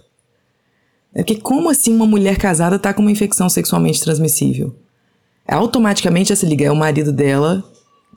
É 1.14 1.23
porque 1.23 1.40
como 1.40 1.69
assim 1.69 1.95
uma 1.95 2.07
mulher 2.07 2.37
casada 2.37 2.76
está 2.76 2.95
com 2.95 3.02
uma 3.02 3.11
infecção 3.11 3.49
sexualmente 3.49 4.00
transmissível? 4.00 4.75
Automaticamente 5.49 6.33
essa 6.33 6.47
liga 6.47 6.67
é 6.67 6.71
o 6.71 6.76
marido 6.76 7.12
dela 7.12 7.64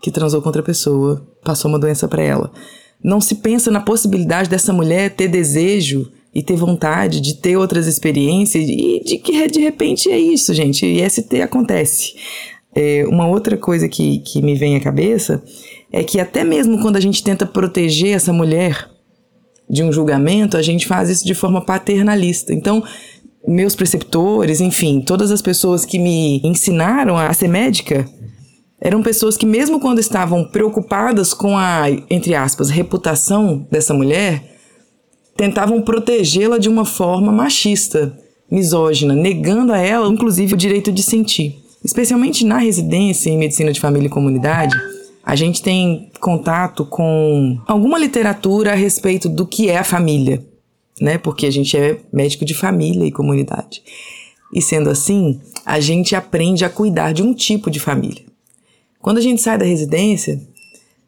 que 0.01 0.12
transou 0.12 0.41
com 0.41 0.50
outra 0.50 0.63
pessoa, 0.63 1.25
passou 1.43 1.69
uma 1.69 1.79
doença 1.79 2.07
para 2.07 2.21
ela. 2.21 2.51
Não 3.03 3.19
se 3.19 3.35
pensa 3.35 3.69
na 3.69 3.81
possibilidade 3.81 4.50
dessa 4.50 4.71
mulher 4.71 5.12
ter 5.12 5.27
desejo 5.27 6.12
e 6.33 6.41
ter 6.41 6.55
vontade 6.55 7.21
de 7.21 7.35
ter 7.35 7.57
outras 7.57 7.85
experiências 7.85 8.63
e 8.67 9.01
de 9.05 9.17
que 9.17 9.47
de 9.47 9.59
repente 9.59 10.09
é 10.09 10.17
isso, 10.17 10.53
gente. 10.53 10.85
IST 10.85 11.41
acontece. 11.41 12.15
É, 12.75 13.05
uma 13.07 13.27
outra 13.27 13.55
coisa 13.55 13.88
que, 13.88 14.19
que 14.19 14.41
me 14.41 14.55
vem 14.55 14.75
à 14.75 14.79
cabeça 14.79 15.43
é 15.91 16.03
que 16.03 16.19
até 16.19 16.43
mesmo 16.43 16.81
quando 16.81 16.95
a 16.95 17.00
gente 17.00 17.23
tenta 17.23 17.45
proteger 17.45 18.15
essa 18.15 18.33
mulher 18.33 18.89
de 19.69 19.83
um 19.83 19.91
julgamento, 19.91 20.57
a 20.57 20.62
gente 20.62 20.88
faz 20.88 21.09
isso 21.09 21.25
de 21.25 21.35
forma 21.35 21.62
paternalista. 21.62 22.51
Então, 22.51 22.83
meus 23.47 23.75
preceptores, 23.75 24.59
enfim, 24.59 25.01
todas 25.01 25.29
as 25.29 25.41
pessoas 25.41 25.85
que 25.85 26.00
me 26.00 26.41
ensinaram 26.43 27.17
a 27.17 27.31
ser 27.33 27.47
médica, 27.47 28.07
eram 28.83 29.01
pessoas 29.01 29.37
que 29.37 29.45
mesmo 29.45 29.79
quando 29.79 29.99
estavam 29.99 30.43
preocupadas 30.43 31.33
com 31.33 31.57
a, 31.57 31.85
entre 32.09 32.35
aspas, 32.35 32.69
reputação 32.69 33.65
dessa 33.71 33.93
mulher, 33.93 34.57
tentavam 35.37 35.81
protegê-la 35.81 36.57
de 36.57 36.67
uma 36.67 36.83
forma 36.83 37.31
machista, 37.31 38.13
misógina, 38.51 39.15
negando 39.15 39.71
a 39.71 39.77
ela, 39.77 40.09
inclusive, 40.09 40.53
o 40.53 40.57
direito 40.57 40.91
de 40.91 41.01
sentir. 41.01 41.63
Especialmente 41.81 42.45
na 42.45 42.57
residência 42.57 43.29
em 43.29 43.37
medicina 43.37 43.71
de 43.71 43.79
família 43.79 44.07
e 44.07 44.11
comunidade, 44.11 44.75
a 45.23 45.33
gente 45.33 45.63
tem 45.63 46.11
contato 46.19 46.85
com 46.85 47.57
alguma 47.65 47.97
literatura 47.97 48.73
a 48.73 48.75
respeito 48.75 49.29
do 49.29 49.47
que 49.47 49.69
é 49.69 49.77
a 49.77 49.83
família, 49.85 50.45
né? 50.99 51.17
Porque 51.17 51.45
a 51.45 51.51
gente 51.51 51.77
é 51.77 52.01
médico 52.11 52.43
de 52.43 52.53
família 52.53 53.05
e 53.05 53.11
comunidade. 53.13 53.81
E 54.53 54.61
sendo 54.61 54.89
assim, 54.89 55.39
a 55.65 55.79
gente 55.79 56.17
aprende 56.17 56.65
a 56.65 56.69
cuidar 56.69 57.13
de 57.13 57.23
um 57.23 57.33
tipo 57.33 57.71
de 57.71 57.79
família. 57.79 58.32
Quando 59.03 59.17
a 59.17 59.22
gente 59.22 59.41
sai 59.41 59.57
da 59.57 59.65
residência, 59.65 60.41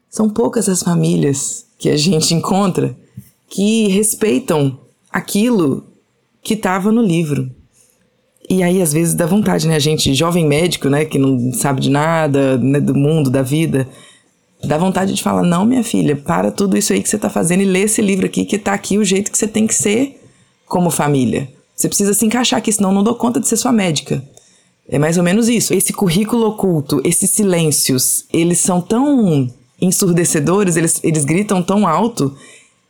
são 0.10 0.30
poucas 0.30 0.68
as 0.68 0.84
famílias 0.84 1.66
que 1.80 1.90
a 1.90 1.96
gente 1.96 2.34
encontra 2.34 2.94
que 3.48 3.88
respeitam 3.88 4.78
aquilo 5.10 5.86
que 6.44 6.56
estava 6.56 6.92
no 6.92 7.02
livro. 7.02 7.50
E 8.50 8.62
aí, 8.62 8.82
às 8.82 8.92
vezes, 8.92 9.14
dá 9.14 9.26
vontade, 9.26 9.66
né? 9.66 9.78
A 9.78 9.80
gente, 9.80 10.14
jovem 10.14 10.46
médico, 10.46 10.90
né, 10.90 11.06
que 11.06 11.18
não 11.18 11.54
sabe 11.54 11.80
de 11.80 11.90
nada, 11.90 12.58
né, 12.58 12.82
do 12.82 12.94
mundo, 12.94 13.30
da 13.30 13.42
vida, 13.42 13.88
dá 14.62 14.78
vontade 14.78 15.14
de 15.14 15.24
falar: 15.24 15.44
não, 15.44 15.64
minha 15.64 15.84
filha, 15.84 16.18
para 16.18 16.52
tudo 16.52 16.78
isso 16.78 16.92
aí 16.92 17.02
que 17.02 17.08
você 17.08 17.16
está 17.16 17.30
fazendo 17.30 17.62
e 17.62 17.66
lê 17.66 17.84
esse 17.84 18.02
livro 18.02 18.26
aqui, 18.26 18.44
que 18.44 18.58
está 18.58 18.74
aqui 18.74 18.98
o 18.98 19.06
jeito 19.06 19.32
que 19.32 19.38
você 19.38 19.48
tem 19.48 19.66
que 19.66 19.74
ser 19.74 20.22
como 20.66 20.92
família. 20.92 21.48
Você 21.74 21.88
precisa 21.88 22.14
se 22.14 22.26
encaixar 22.26 22.58
aqui, 22.58 22.74
senão 22.74 22.92
não 22.92 23.04
dou 23.04 23.16
conta 23.16 23.40
de 23.40 23.48
ser 23.48 23.56
sua 23.56 23.72
médica. 23.72 24.22
É 24.88 25.00
mais 25.00 25.18
ou 25.18 25.24
menos 25.24 25.50
isso. 25.50 25.74
Esse 25.74 25.92
currículo 25.92 26.48
oculto, 26.48 27.02
esses 27.04 27.30
silêncios, 27.30 28.26
eles 28.32 28.60
são 28.60 28.80
tão 28.80 29.50
ensurdecedores, 29.82 30.76
eles, 30.76 31.00
eles 31.04 31.26
gritam 31.26 31.62
tão 31.62 31.88
alto 31.88 32.36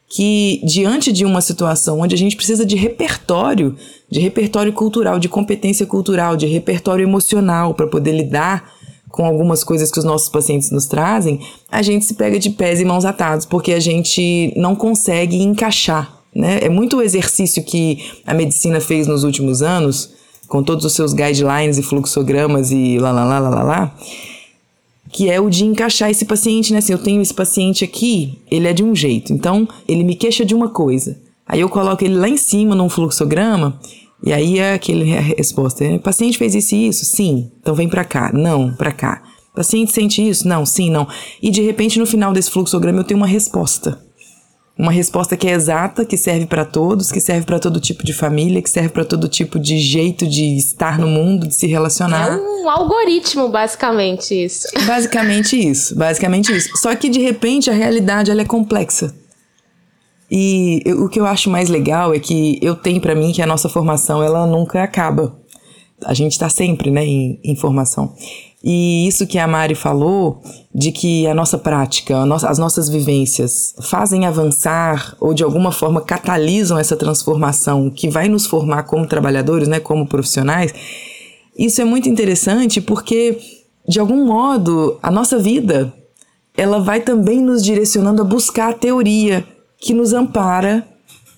que 0.08 0.62
diante 0.64 1.12
de 1.12 1.26
uma 1.26 1.42
situação 1.42 2.00
onde 2.00 2.14
a 2.14 2.18
gente 2.18 2.36
precisa 2.36 2.66
de 2.66 2.76
repertório, 2.76 3.76
de 4.10 4.20
repertório 4.20 4.72
cultural, 4.72 5.20
de 5.20 5.28
competência 5.28 5.86
cultural, 5.86 6.38
de 6.38 6.46
repertório 6.46 7.04
emocional 7.04 7.74
para 7.74 7.88
poder 7.88 8.12
lidar 8.12 8.76
com 9.10 9.26
algumas 9.26 9.64
coisas 9.64 9.90
que 9.90 9.98
os 9.98 10.04
nossos 10.04 10.28
pacientes 10.28 10.72
nos 10.72 10.88
trazem, 10.88 11.40
a 11.72 11.82
gente 11.82 12.04
se 12.04 12.16
pega 12.16 12.38
de 12.38 12.50
pés 12.50 12.82
e 12.82 12.86
mãos 12.86 13.06
atados, 13.06 13.46
porque 13.46 13.72
a 13.72 13.80
gente 13.80 14.54
não 14.58 14.76
consegue 14.76 15.42
encaixar. 15.42 16.14
Né? 16.36 16.60
É 16.62 16.68
muito 16.68 16.98
o 16.98 17.02
exercício 17.02 17.64
que 17.64 18.04
a 18.26 18.34
medicina 18.34 18.82
fez 18.82 19.08
nos 19.08 19.24
últimos 19.24 19.62
anos, 19.62 20.12
com 20.48 20.64
todos 20.64 20.86
os 20.86 20.94
seus 20.94 21.14
guidelines 21.14 21.78
e 21.78 21.84
fluxogramas 21.84 22.72
e 22.72 22.98
lá, 23.00 23.12
lá, 23.12 23.26
lá, 23.26 23.40
lá, 23.40 23.50
lá, 23.50 23.64
lá 23.64 23.96
que 25.16 25.30
é 25.30 25.40
o 25.40 25.50
de 25.50 25.64
encaixar 25.64 26.10
esse 26.10 26.26
paciente, 26.26 26.74
né? 26.74 26.80
Assim, 26.80 26.92
eu 26.92 26.98
tenho 26.98 27.22
esse 27.22 27.34
paciente 27.34 27.86
aqui, 27.86 28.38
ele 28.52 28.68
é 28.68 28.74
de 28.74 28.84
um 28.84 28.94
jeito, 28.94 29.32
então 29.32 29.66
ele 29.88 30.04
me 30.04 30.14
queixa 30.14 30.44
de 30.44 30.54
uma 30.54 30.68
coisa. 30.68 31.18
Aí 31.48 31.62
eu 31.62 31.70
coloco 31.70 32.04
ele 32.04 32.16
lá 32.16 32.28
em 32.28 32.36
cima 32.36 32.76
num 32.76 32.90
fluxograma, 32.90 33.80
e 34.26 34.34
aí 34.34 34.60
é 34.60 34.74
aquele 34.74 35.16
a 35.16 35.22
resposta: 35.22 35.86
o 35.86 36.00
paciente 36.00 36.38
fez 36.38 36.56
isso 36.56 36.76
e 36.76 36.88
isso? 36.88 37.06
Sim. 37.06 37.52
Então 37.62 37.76
vem 37.76 37.88
para 37.88 38.04
cá. 38.04 38.32
Não, 38.34 38.74
para 38.74 38.92
cá. 38.92 39.24
Paciente 39.56 39.94
sente 39.94 40.28
isso? 40.28 40.46
Não, 40.48 40.66
sim, 40.66 40.90
não. 40.90 41.08
E 41.42 41.50
de 41.50 41.62
repente 41.62 41.98
no 41.98 42.06
final 42.06 42.34
desse 42.34 42.52
fluxograma 42.52 43.00
eu 43.00 43.04
tenho 43.04 43.20
uma 43.20 43.28
resposta. 43.28 44.05
Uma 44.78 44.92
resposta 44.92 45.38
que 45.38 45.48
é 45.48 45.52
exata, 45.52 46.04
que 46.04 46.18
serve 46.18 46.46
para 46.46 46.66
todos, 46.66 47.10
que 47.10 47.22
serve 47.22 47.46
para 47.46 47.60
todo 47.60 47.80
tipo 47.80 48.04
de 48.04 48.14
família, 48.14 48.62
que 48.62 48.70
serve 48.70 48.90
para 48.90 49.06
todo 49.06 49.30
tipo 49.30 49.58
de 49.58 49.78
jeito 49.78 50.28
de 50.28 50.58
estar 50.58 51.00
no 51.00 51.08
mundo, 51.08 51.48
de 51.48 51.56
se 51.56 51.66
relacionar. 51.66 52.34
É 52.34 52.36
um 52.36 52.70
algoritmo, 52.70 53.48
basicamente 53.48 54.34
isso. 54.34 54.68
Basicamente 54.86 55.56
isso, 55.56 55.96
basicamente 55.96 56.56
isso. 56.56 56.76
Só 56.78 56.94
que 56.96 57.10
de 57.10 57.22
repente 57.22 57.70
a 57.70 57.74
realidade 57.74 58.30
ela 58.32 58.42
é 58.42 58.46
complexa. 58.46 59.16
E 60.30 60.82
eu, 60.84 61.04
o 61.06 61.10
que 61.10 61.20
eu 61.20 61.26
acho 61.26 61.50
mais 61.50 61.70
legal 61.70 62.14
é 62.14 62.20
que 62.20 62.60
eu 62.62 62.76
tenho 62.76 63.00
para 63.00 63.16
mim 63.16 63.32
que 63.32 63.42
a 63.42 63.48
nossa 63.48 63.70
formação 63.70 64.22
ela 64.22 64.46
nunca 64.46 64.84
acaba. 64.84 65.38
A 66.04 66.14
gente 66.14 66.34
está 66.34 66.50
sempre, 66.50 66.92
né, 66.92 67.06
em, 67.06 67.40
em 67.44 67.56
formação. 67.56 68.14
E 68.68 69.08
isso 69.08 69.28
que 69.28 69.38
a 69.38 69.48
Mari 69.48 69.76
falou, 69.76 70.42
de 70.74 70.92
que 70.92 71.28
a 71.28 71.36
nossa 71.36 71.56
prática, 71.56 72.18
a 72.18 72.26
nossa, 72.26 72.50
as 72.50 72.58
nossas 72.58 72.90
vivências 72.90 73.76
fazem 73.80 74.26
avançar 74.26 75.16
ou 75.20 75.36
de 75.36 75.44
alguma 75.44 75.72
forma 75.72 76.02
catalisam 76.02 76.76
essa 76.76 76.96
transformação 76.96 77.92
que 77.92 78.10
vai 78.10 78.28
nos 78.28 78.48
formar 78.48 78.82
como 78.84 79.06
trabalhadores, 79.06 79.68
né, 79.68 79.80
como 79.80 80.08
profissionais, 80.08 80.74
isso 81.56 81.80
é 81.80 81.86
muito 81.86 82.10
interessante 82.10 82.82
porque, 82.82 83.38
de 83.88 84.00
algum 84.00 84.26
modo, 84.26 84.98
a 85.04 85.12
nossa 85.12 85.38
vida 85.38 85.94
ela 86.58 86.80
vai 86.80 87.02
também 87.02 87.40
nos 87.40 87.64
direcionando 87.64 88.24
a 88.24 88.26
buscar 88.26 88.72
a 88.72 88.74
teoria 88.74 89.46
que 89.78 89.94
nos 89.94 90.12
ampara 90.12 90.88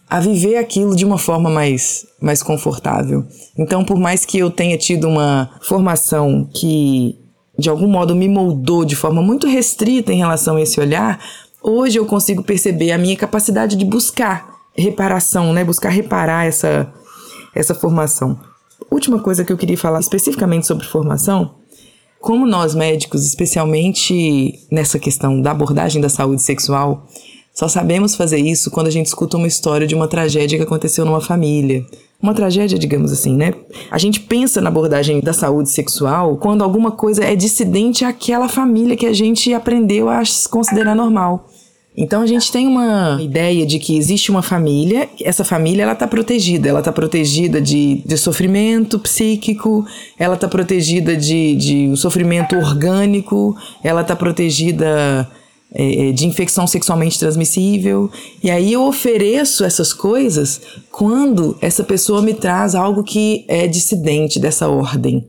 a 0.10 0.20
viver 0.20 0.58
aquilo 0.58 0.96
de 0.96 1.06
uma 1.06 1.18
forma 1.18 1.50
mais, 1.50 2.06
mais 2.22 2.42
confortável. 2.42 3.26
Então, 3.58 3.84
por 3.84 4.00
mais 4.00 4.26
que 4.26 4.38
eu 4.38 4.50
tenha 4.50 4.78
tido 4.78 5.08
uma 5.08 5.50
formação 5.62 6.50
que 6.54 7.20
de 7.60 7.70
algum 7.70 7.88
modo 7.88 8.16
me 8.16 8.30
moldou 8.30 8.86
de 8.86 8.96
forma 8.96 9.22
muito 9.22 9.48
restrita 9.48 10.14
em 10.14 10.18
relação 10.18 10.56
a 10.56 10.62
esse 10.62 10.80
olhar, 10.80 11.20
hoje 11.62 11.98
eu 11.98 12.06
consigo 12.06 12.44
perceber 12.44 12.92
a 12.92 12.98
minha 12.98 13.16
capacidade 13.18 13.76
de 13.76 13.84
buscar 13.84 14.56
reparação, 14.76 15.52
né? 15.54 15.64
Buscar 15.64 15.90
reparar 15.90 16.46
essa, 16.46 16.92
essa 17.54 17.74
formação. 17.74 18.40
Última 18.92 19.20
coisa 19.20 19.44
que 19.44 19.52
eu 19.52 19.58
queria 19.58 19.78
falar 19.78 20.00
especificamente 20.00 20.68
sobre 20.68 20.86
formação, 20.86 21.56
como 22.20 22.46
nós 22.46 22.74
médicos, 22.74 23.26
especialmente 23.26 24.54
nessa 24.72 25.00
questão 25.00 25.42
da 25.42 25.52
abordagem 25.52 26.02
da 26.02 26.10
saúde 26.10 26.42
sexual, 26.42 27.08
só 27.58 27.68
sabemos 27.68 28.16
fazer 28.16 28.38
isso 28.38 28.70
quando 28.70 28.86
a 28.86 28.92
gente 28.92 29.08
escuta 29.08 29.36
uma 29.36 29.48
história 29.48 29.88
de 29.88 29.96
uma 29.96 30.08
tragédia 30.08 30.60
que 30.60 30.64
aconteceu 30.64 31.04
numa 31.04 31.20
família. 31.20 31.84
Uma 32.22 32.36
tragédia, 32.36 32.78
digamos 32.78 33.12
assim, 33.12 33.36
né? 33.36 33.52
A 33.90 33.98
gente 33.98 34.20
pensa 34.20 34.62
na 34.62 34.70
abordagem 34.70 35.20
da 35.22 35.34
saúde 35.34 35.72
sexual 35.72 36.38
quando 36.38 36.64
alguma 36.64 36.92
coisa 36.92 37.24
é 37.24 37.36
dissidente 37.36 38.06
àquela 38.06 38.48
família 38.48 38.96
que 38.96 39.08
a 39.08 39.14
gente 39.14 39.52
aprendeu 39.56 40.08
a 40.08 40.22
considerar 40.52 40.94
normal. 40.94 41.50
Então 41.98 42.22
a 42.22 42.28
gente 42.28 42.52
tem 42.52 42.68
uma 42.68 43.18
ideia 43.20 43.66
de 43.66 43.80
que 43.80 43.98
existe 43.98 44.30
uma 44.30 44.44
família, 44.44 45.10
essa 45.20 45.44
família 45.44 45.82
ela 45.82 45.94
está 45.94 46.06
protegida, 46.06 46.70
ela 46.70 46.78
está 46.78 46.92
protegida 46.92 47.60
de, 47.60 48.04
de 48.06 48.18
sofrimento 48.20 49.00
psíquico, 49.00 49.84
ela 50.20 50.36
está 50.36 50.48
protegida 50.48 51.18
de, 51.18 51.56
de 51.56 51.98
sofrimento 51.98 52.56
orgânico, 52.56 53.58
ela 53.84 54.02
está 54.02 54.16
protegida 54.16 55.28
é, 55.74 56.10
é, 56.10 56.12
de 56.12 56.26
infecção 56.26 56.66
sexualmente 56.66 57.20
transmissível. 57.20 58.10
E 58.42 58.50
aí 58.50 58.72
eu 58.72 58.84
ofereço 58.84 59.64
essas 59.66 59.92
coisas 59.92 60.62
quando 60.92 61.58
essa 61.62 61.84
pessoa 61.84 62.22
me 62.22 62.34
traz 62.34 62.74
algo 62.74 63.04
que 63.04 63.46
é 63.48 63.68
dissidente 63.68 64.40
dessa 64.40 64.70
ordem, 64.70 65.28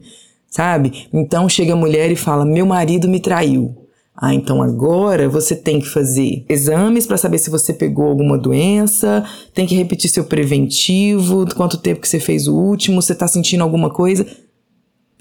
sabe? 0.48 1.08
Então 1.12 1.48
chega 1.48 1.72
a 1.72 1.76
mulher 1.76 2.10
e 2.10 2.16
fala: 2.16 2.44
Meu 2.44 2.64
marido 2.64 3.08
me 3.08 3.20
traiu. 3.20 3.74
Ah, 4.20 4.34
então 4.34 4.60
agora 4.60 5.28
você 5.28 5.54
tem 5.54 5.78
que 5.80 5.88
fazer 5.88 6.44
exames 6.48 7.06
para 7.06 7.16
saber 7.16 7.38
se 7.38 7.50
você 7.50 7.72
pegou 7.72 8.06
alguma 8.06 8.36
doença, 8.36 9.24
tem 9.54 9.64
que 9.64 9.76
repetir 9.76 10.10
seu 10.10 10.24
preventivo, 10.24 11.46
quanto 11.54 11.78
tempo 11.78 12.00
que 12.00 12.08
você 12.08 12.18
fez 12.18 12.48
o 12.48 12.54
último, 12.56 13.00
você 13.00 13.14
tá 13.14 13.28
sentindo 13.28 13.62
alguma 13.62 13.90
coisa. 13.90 14.26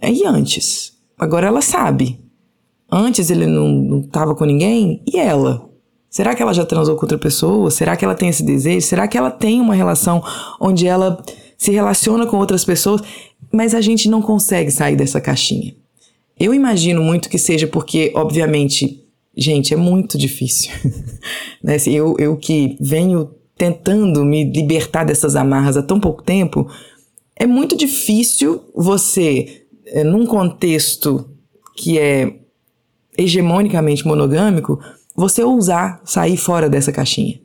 E 0.02 0.26
antes? 0.26 0.94
Agora 1.18 1.48
ela 1.48 1.62
sabe. 1.62 2.27
Antes 2.92 3.30
ele 3.30 3.46
não, 3.46 3.68
não 3.68 4.02
tava 4.02 4.36
com 4.36 4.46
ninguém? 4.46 5.02
E 5.06 5.18
ela? 5.18 5.68
Será 6.10 6.34
que 6.34 6.42
ela 6.42 6.54
já 6.54 6.66
transou 6.66 6.96
com 6.96 7.04
outra 7.04 7.18
pessoa? 7.18 7.70
Será 7.70 7.96
que 7.96 8.06
ela 8.06 8.16
tem 8.16 8.30
esse 8.30 8.44
desejo? 8.44 8.88
Será 8.88 9.08
que 9.08 9.18
ela 9.18 9.30
tem 9.30 9.60
uma 9.60 9.76
relação 9.76 10.24
onde 10.60 10.88
ela 10.88 11.22
se 11.58 11.72
relaciona 11.72 12.26
com 12.26 12.38
outras 12.38 12.64
pessoas? 12.64 13.02
Mas 13.52 13.76
a 13.76 13.82
gente 13.82 14.10
não 14.10 14.22
consegue 14.22 14.72
sair 14.72 14.96
dessa 14.96 15.20
caixinha. 15.20 15.76
Eu 16.40 16.54
imagino 16.54 17.02
muito 17.02 17.30
que 17.30 17.38
seja 17.38 17.68
porque, 17.68 18.12
obviamente, 18.16 19.04
gente, 19.36 19.74
é 19.74 19.78
muito 19.78 20.18
difícil. 20.18 20.72
né? 21.62 21.76
Assim, 21.76 21.92
eu, 21.92 22.16
eu 22.18 22.38
que 22.38 22.78
venho 22.80 23.32
tentando 23.58 24.24
me 24.24 24.44
libertar 24.44 25.04
dessas 25.04 25.36
amarras 25.36 25.76
há 25.76 25.84
tão 25.84 26.00
pouco 26.00 26.22
tempo, 26.24 26.68
é 27.36 27.46
muito 27.46 27.76
difícil 27.76 28.62
você, 28.74 29.66
eh, 29.88 30.04
num 30.04 30.26
contexto 30.26 31.28
que 31.76 31.98
é 31.98 32.34
hegemonicamente 33.18 34.06
monogâmico, 34.06 34.80
você 35.16 35.44
ousar 35.44 36.00
sair 36.06 36.38
fora 36.38 36.70
dessa 36.70 36.92
caixinha. 36.92 37.40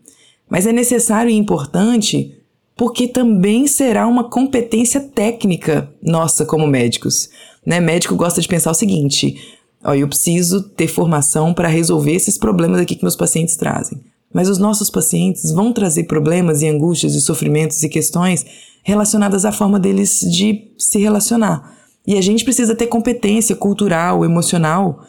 Mas 0.49 0.67
é 0.67 0.73
necessário 0.73 1.31
e 1.31 1.35
importante 1.35 2.37
porque 2.76 3.07
também 3.07 3.67
será 3.67 4.07
uma 4.07 4.25
competência 4.25 5.00
técnica 5.00 5.91
nossa 6.02 6.45
como 6.45 6.67
médicos. 6.67 7.29
Né? 7.64 7.81
Médico 7.81 8.17
gosta 8.17 8.41
de 8.41 8.49
pensar 8.49 8.71
o 8.71 8.75
seguinte: 8.75 9.37
ó, 9.83 9.95
eu 9.95 10.09
preciso 10.09 10.62
ter 10.62 10.88
formação 10.88 11.55
para 11.55 11.69
resolver 11.69 12.12
esses 12.12 12.37
problemas 12.37 12.81
aqui 12.81 12.97
que 12.97 13.05
meus 13.05 13.17
pacientes 13.17 13.57
trazem. 13.57 14.00
Mas 14.33 14.49
os 14.49 14.59
nossos 14.59 14.91
pacientes 14.91 15.52
vão 15.52 15.73
trazer 15.73 16.05
problemas 16.05 16.62
e 16.62 16.69
angústias 16.69 17.14
e 17.14 17.21
sofrimentos 17.21 17.83
e 17.83 17.88
questões 17.88 18.45
relacionadas 18.83 19.45
à 19.45 19.52
forma 19.52 19.79
deles 19.79 20.21
de 20.21 20.73
se 20.76 20.99
relacionar. 20.99 21.76
E 22.07 22.17
a 22.17 22.21
gente 22.21 22.43
precisa 22.43 22.75
ter 22.75 22.87
competência 22.88 23.55
cultural, 23.55 24.25
emocional 24.25 25.07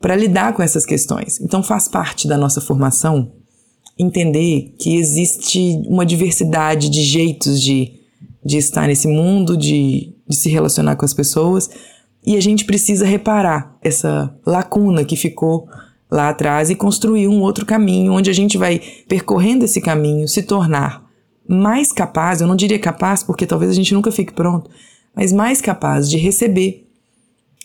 para 0.00 0.16
lidar 0.16 0.52
com 0.52 0.62
essas 0.62 0.86
questões. 0.86 1.40
Então 1.40 1.62
faz 1.62 1.88
parte 1.88 2.28
da 2.28 2.36
nossa 2.36 2.60
formação 2.60 3.32
entender 3.98 4.74
que 4.78 4.96
existe 4.96 5.82
uma 5.86 6.06
diversidade 6.06 6.88
de 6.88 7.02
jeitos 7.02 7.60
de, 7.60 7.92
de 8.44 8.56
estar 8.56 8.86
nesse 8.86 9.08
mundo, 9.08 9.56
de, 9.56 10.14
de 10.28 10.36
se 10.36 10.48
relacionar 10.48 10.94
com 10.96 11.04
as 11.04 11.12
pessoas, 11.12 11.68
e 12.24 12.36
a 12.36 12.40
gente 12.40 12.64
precisa 12.64 13.04
reparar 13.04 13.76
essa 13.82 14.32
lacuna 14.46 15.04
que 15.04 15.16
ficou 15.16 15.68
lá 16.10 16.28
atrás 16.28 16.70
e 16.70 16.74
construir 16.74 17.26
um 17.26 17.40
outro 17.40 17.66
caminho 17.66 18.12
onde 18.12 18.30
a 18.30 18.32
gente 18.32 18.56
vai 18.56 18.80
percorrendo 19.08 19.64
esse 19.64 19.80
caminho, 19.80 20.28
se 20.28 20.42
tornar 20.42 21.08
mais 21.48 21.92
capaz, 21.92 22.40
eu 22.40 22.46
não 22.46 22.54
diria 22.54 22.78
capaz 22.78 23.22
porque 23.22 23.46
talvez 23.46 23.70
a 23.70 23.74
gente 23.74 23.94
nunca 23.94 24.12
fique 24.12 24.34
pronto, 24.34 24.70
mas 25.16 25.32
mais 25.32 25.60
capaz 25.60 26.08
de 26.08 26.18
receber 26.18 26.87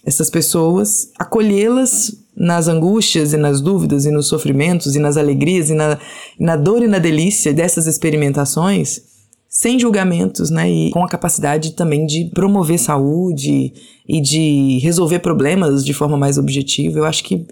essas 0.05 0.29
pessoas, 0.29 1.09
acolhê-las 1.17 2.13
nas 2.35 2.67
angústias 2.67 3.31
e 3.31 3.37
nas 3.37 3.61
dúvidas 3.61 4.05
e 4.05 4.11
nos 4.11 4.27
sofrimentos 4.27 4.95
e 4.95 4.99
nas 4.99 5.17
alegrias 5.17 5.69
e 5.69 5.73
na, 5.73 5.97
na 6.39 6.55
dor 6.55 6.83
e 6.83 6.87
na 6.87 6.99
delícia 6.99 7.53
dessas 7.53 7.87
experimentações, 7.87 9.01
sem 9.47 9.79
julgamentos, 9.79 10.49
né? 10.49 10.69
E 10.69 10.89
com 10.91 11.03
a 11.03 11.07
capacidade 11.07 11.71
também 11.71 12.05
de 12.05 12.25
promover 12.33 12.79
saúde 12.79 13.71
e 14.07 14.19
de 14.19 14.79
resolver 14.79 15.19
problemas 15.19 15.85
de 15.85 15.93
forma 15.93 16.17
mais 16.17 16.37
objetiva. 16.37 16.99
Eu 16.99 17.05
acho 17.05 17.23
que 17.23 17.45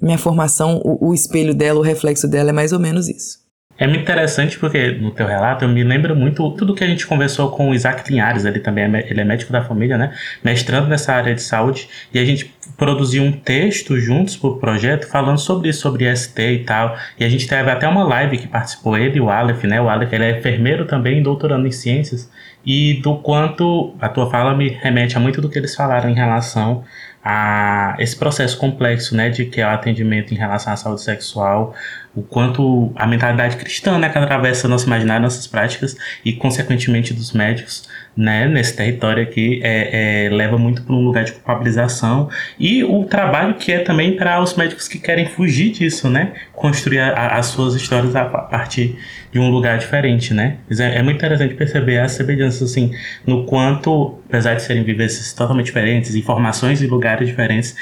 minha 0.00 0.18
formação, 0.18 0.80
o, 0.84 1.08
o 1.08 1.14
espelho 1.14 1.54
dela, 1.54 1.80
o 1.80 1.82
reflexo 1.82 2.28
dela 2.28 2.50
é 2.50 2.52
mais 2.52 2.72
ou 2.72 2.78
menos 2.78 3.08
isso. 3.08 3.47
É 3.78 3.86
muito 3.86 4.00
interessante 4.00 4.58
porque 4.58 4.90
no 4.90 5.12
teu 5.12 5.24
relato 5.24 5.64
eu 5.64 5.68
me 5.68 5.84
lembro 5.84 6.16
muito 6.16 6.50
tudo 6.50 6.74
que 6.74 6.82
a 6.82 6.86
gente 6.86 7.06
conversou 7.06 7.50
com 7.50 7.70
o 7.70 7.74
Isaac 7.74 8.10
Linhares, 8.10 8.44
ele 8.44 8.58
também 8.58 8.84
é, 8.84 9.06
ele 9.08 9.20
é 9.20 9.24
médico 9.24 9.52
da 9.52 9.62
família, 9.62 9.96
né? 9.96 10.12
Mestrando 10.42 10.88
nessa 10.88 11.12
área 11.12 11.32
de 11.32 11.40
saúde, 11.40 11.88
e 12.12 12.18
a 12.18 12.24
gente 12.24 12.52
produziu 12.76 13.22
um 13.22 13.30
texto 13.30 13.96
juntos 14.00 14.36
pro 14.36 14.56
projeto 14.56 15.06
falando 15.06 15.38
sobre 15.38 15.68
isso, 15.68 15.80
sobre 15.82 16.14
ST 16.14 16.38
e 16.40 16.64
tal. 16.64 16.96
E 17.18 17.24
a 17.24 17.28
gente 17.28 17.46
teve 17.46 17.70
até 17.70 17.86
uma 17.86 18.02
live 18.02 18.38
que 18.38 18.48
participou 18.48 18.98
ele 18.98 19.18
e 19.18 19.20
o 19.20 19.30
Aleph, 19.30 19.62
né? 19.62 19.80
O 19.80 19.88
Aleph 19.88 20.12
ele 20.12 20.24
é 20.24 20.38
enfermeiro 20.38 20.84
também, 20.84 21.22
doutorando 21.22 21.66
em 21.66 21.72
ciências, 21.72 22.28
e 22.66 22.94
do 22.94 23.16
quanto 23.18 23.94
a 24.00 24.08
tua 24.08 24.28
fala 24.28 24.56
me 24.56 24.68
remete 24.68 25.16
a 25.16 25.20
muito 25.20 25.40
do 25.40 25.48
que 25.48 25.56
eles 25.56 25.74
falaram 25.74 26.10
em 26.10 26.14
relação 26.14 26.84
a 27.24 27.96
esse 27.98 28.16
processo 28.16 28.56
complexo, 28.58 29.14
né, 29.14 29.28
de 29.28 29.44
que 29.44 29.60
é 29.60 29.66
o 29.66 29.70
atendimento 29.70 30.32
em 30.32 30.36
relação 30.36 30.72
à 30.72 30.76
saúde 30.76 31.02
sexual, 31.02 31.74
o 32.18 32.22
quanto 32.22 32.92
a 32.96 33.06
mentalidade 33.06 33.56
cristã, 33.56 33.96
né, 33.98 34.08
que 34.08 34.18
atravessa 34.18 34.66
nosso 34.66 34.86
imaginário, 34.86 35.22
nossas 35.22 35.46
práticas 35.46 35.96
e, 36.24 36.32
consequentemente, 36.32 37.14
dos 37.14 37.32
médicos, 37.32 37.88
né, 38.16 38.48
nesse 38.48 38.74
território 38.74 39.22
aqui, 39.22 39.60
é, 39.62 40.26
é, 40.26 40.28
leva 40.30 40.58
muito 40.58 40.82
para 40.82 40.92
um 40.92 41.04
lugar 41.04 41.22
de 41.22 41.32
culpabilização 41.32 42.28
e 42.58 42.82
o 42.82 43.04
trabalho 43.04 43.54
que 43.54 43.70
é 43.70 43.78
também 43.78 44.16
para 44.16 44.40
os 44.42 44.56
médicos 44.56 44.88
que 44.88 44.98
querem 44.98 45.26
fugir 45.26 45.70
disso, 45.70 46.10
né, 46.10 46.32
construir 46.52 46.98
a, 46.98 47.36
as 47.36 47.46
suas 47.46 47.74
histórias 47.74 48.16
a 48.16 48.24
partir 48.24 48.98
de 49.30 49.38
um 49.38 49.48
lugar 49.50 49.78
diferente, 49.78 50.34
né. 50.34 50.56
É, 50.68 50.98
é 50.98 51.02
muito 51.02 51.18
interessante 51.18 51.54
perceber 51.54 51.98
as 51.98 52.12
semelhanças, 52.12 52.70
assim, 52.70 52.90
no 53.24 53.44
quanto, 53.44 54.18
apesar 54.28 54.54
de 54.54 54.62
serem 54.62 54.82
vivências 54.82 55.32
totalmente 55.32 55.66
diferentes, 55.66 56.16
informações 56.16 56.82
e 56.82 56.86
lugares 56.88 57.28
diferentes, 57.28 57.76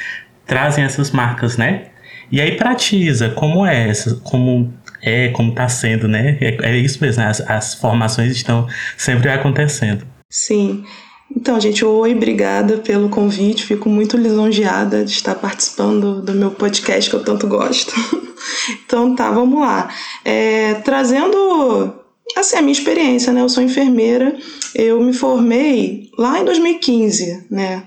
trazem 0.47 0.85
essas 0.85 1.11
marcas, 1.11 1.57
né, 1.57 1.85
e 2.31 2.41
aí 2.41 2.57
pra 2.57 2.75
Tisa, 2.75 3.31
como 3.31 3.65
é? 3.65 3.93
Como 4.23 4.73
é, 5.03 5.29
como 5.29 5.53
tá 5.53 5.69
sendo, 5.69 6.09
né? 6.09 6.37
É, 6.41 6.71
é 6.71 6.77
isso 6.77 6.99
mesmo, 7.01 7.23
as, 7.23 7.41
as 7.43 7.75
formações 7.75 8.33
estão 8.33 8.67
sempre 8.97 9.29
acontecendo. 9.29 10.07
Sim. 10.29 10.85
Então, 11.35 11.61
gente, 11.61 11.85
oi, 11.85 12.15
obrigada 12.15 12.79
pelo 12.79 13.09
convite. 13.09 13.65
Fico 13.65 13.89
muito 13.89 14.17
lisonjeada 14.17 15.05
de 15.05 15.13
estar 15.13 15.35
participando 15.35 16.23
do 16.23 16.33
meu 16.33 16.51
podcast 16.51 17.11
que 17.11 17.17
eu 17.17 17.25
tanto 17.25 17.47
gosto. 17.47 17.93
então, 18.85 19.15
tá, 19.15 19.31
vamos 19.31 19.61
lá. 19.61 19.89
É, 20.25 20.75
trazendo 20.75 21.95
assim, 22.37 22.57
a 22.57 22.63
minha 22.63 22.73
experiência, 22.73 23.33
né? 23.33 23.41
Eu 23.41 23.49
sou 23.49 23.63
enfermeira, 23.63 24.37
eu 24.75 25.01
me 25.01 25.13
formei 25.13 26.11
lá 26.19 26.41
em 26.41 26.45
2015, 26.45 27.47
né? 27.51 27.85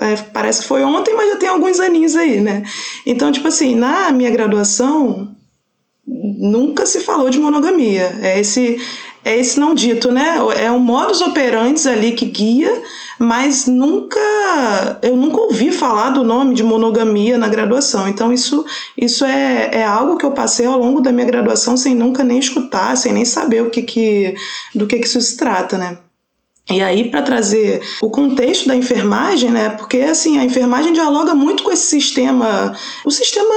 É, 0.00 0.16
parece 0.32 0.62
que 0.62 0.68
foi 0.68 0.82
ontem, 0.82 1.14
mas 1.14 1.30
já 1.30 1.36
tem 1.36 1.48
alguns 1.48 1.80
aninhos 1.80 2.14
aí, 2.14 2.40
né? 2.40 2.62
Então, 3.04 3.32
tipo 3.32 3.48
assim, 3.48 3.74
na 3.74 4.12
minha 4.12 4.30
graduação, 4.30 5.34
nunca 6.06 6.86
se 6.86 7.00
falou 7.00 7.28
de 7.30 7.38
monogamia. 7.38 8.16
É 8.22 8.38
esse, 8.38 8.80
é 9.24 9.36
esse 9.36 9.58
não 9.58 9.74
dito, 9.74 10.10
né? 10.10 10.36
É 10.56 10.70
um 10.70 10.78
modus 10.78 11.20
operandi 11.20 11.86
ali 11.88 12.12
que 12.12 12.26
guia, 12.26 12.82
mas 13.18 13.66
nunca 13.66 14.18
eu 15.02 15.16
nunca 15.16 15.40
ouvi 15.40 15.72
falar 15.72 16.10
do 16.10 16.22
nome 16.22 16.54
de 16.54 16.62
monogamia 16.62 17.36
na 17.36 17.48
graduação. 17.48 18.08
Então 18.08 18.32
isso, 18.32 18.64
isso 18.96 19.24
é, 19.24 19.70
é 19.72 19.84
algo 19.84 20.16
que 20.16 20.24
eu 20.24 20.30
passei 20.32 20.66
ao 20.66 20.78
longo 20.78 21.00
da 21.00 21.12
minha 21.12 21.26
graduação 21.26 21.76
sem 21.76 21.94
nunca 21.94 22.22
nem 22.24 22.38
escutar, 22.38 22.96
sem 22.96 23.12
nem 23.12 23.24
saber 23.24 23.62
o 23.62 23.70
que, 23.70 23.82
que 23.82 24.34
do 24.74 24.86
que, 24.86 24.98
que 24.98 25.06
isso 25.06 25.20
se 25.20 25.36
trata, 25.36 25.76
né? 25.76 25.98
E 26.70 26.82
aí, 26.82 27.10
para 27.10 27.22
trazer 27.22 27.80
o 28.02 28.10
contexto 28.10 28.68
da 28.68 28.76
enfermagem, 28.76 29.50
né? 29.50 29.70
Porque 29.70 29.98
assim, 29.98 30.38
a 30.38 30.44
enfermagem 30.44 30.92
dialoga 30.92 31.34
muito 31.34 31.62
com 31.62 31.72
esse 31.72 31.86
sistema, 31.86 32.74
o 33.06 33.10
sistema 33.10 33.54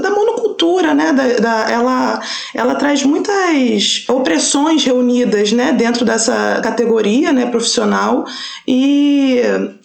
da 0.00 0.10
monocultura, 0.10 0.94
né? 0.94 1.12
Da, 1.12 1.26
da, 1.40 1.70
ela, 1.70 2.22
ela 2.54 2.74
traz 2.76 3.02
muitas 3.04 4.04
opressões 4.08 4.82
reunidas 4.82 5.52
né? 5.52 5.72
dentro 5.72 6.06
dessa 6.06 6.60
categoria 6.62 7.32
né? 7.32 7.46
profissional. 7.46 8.24
E 8.66 9.42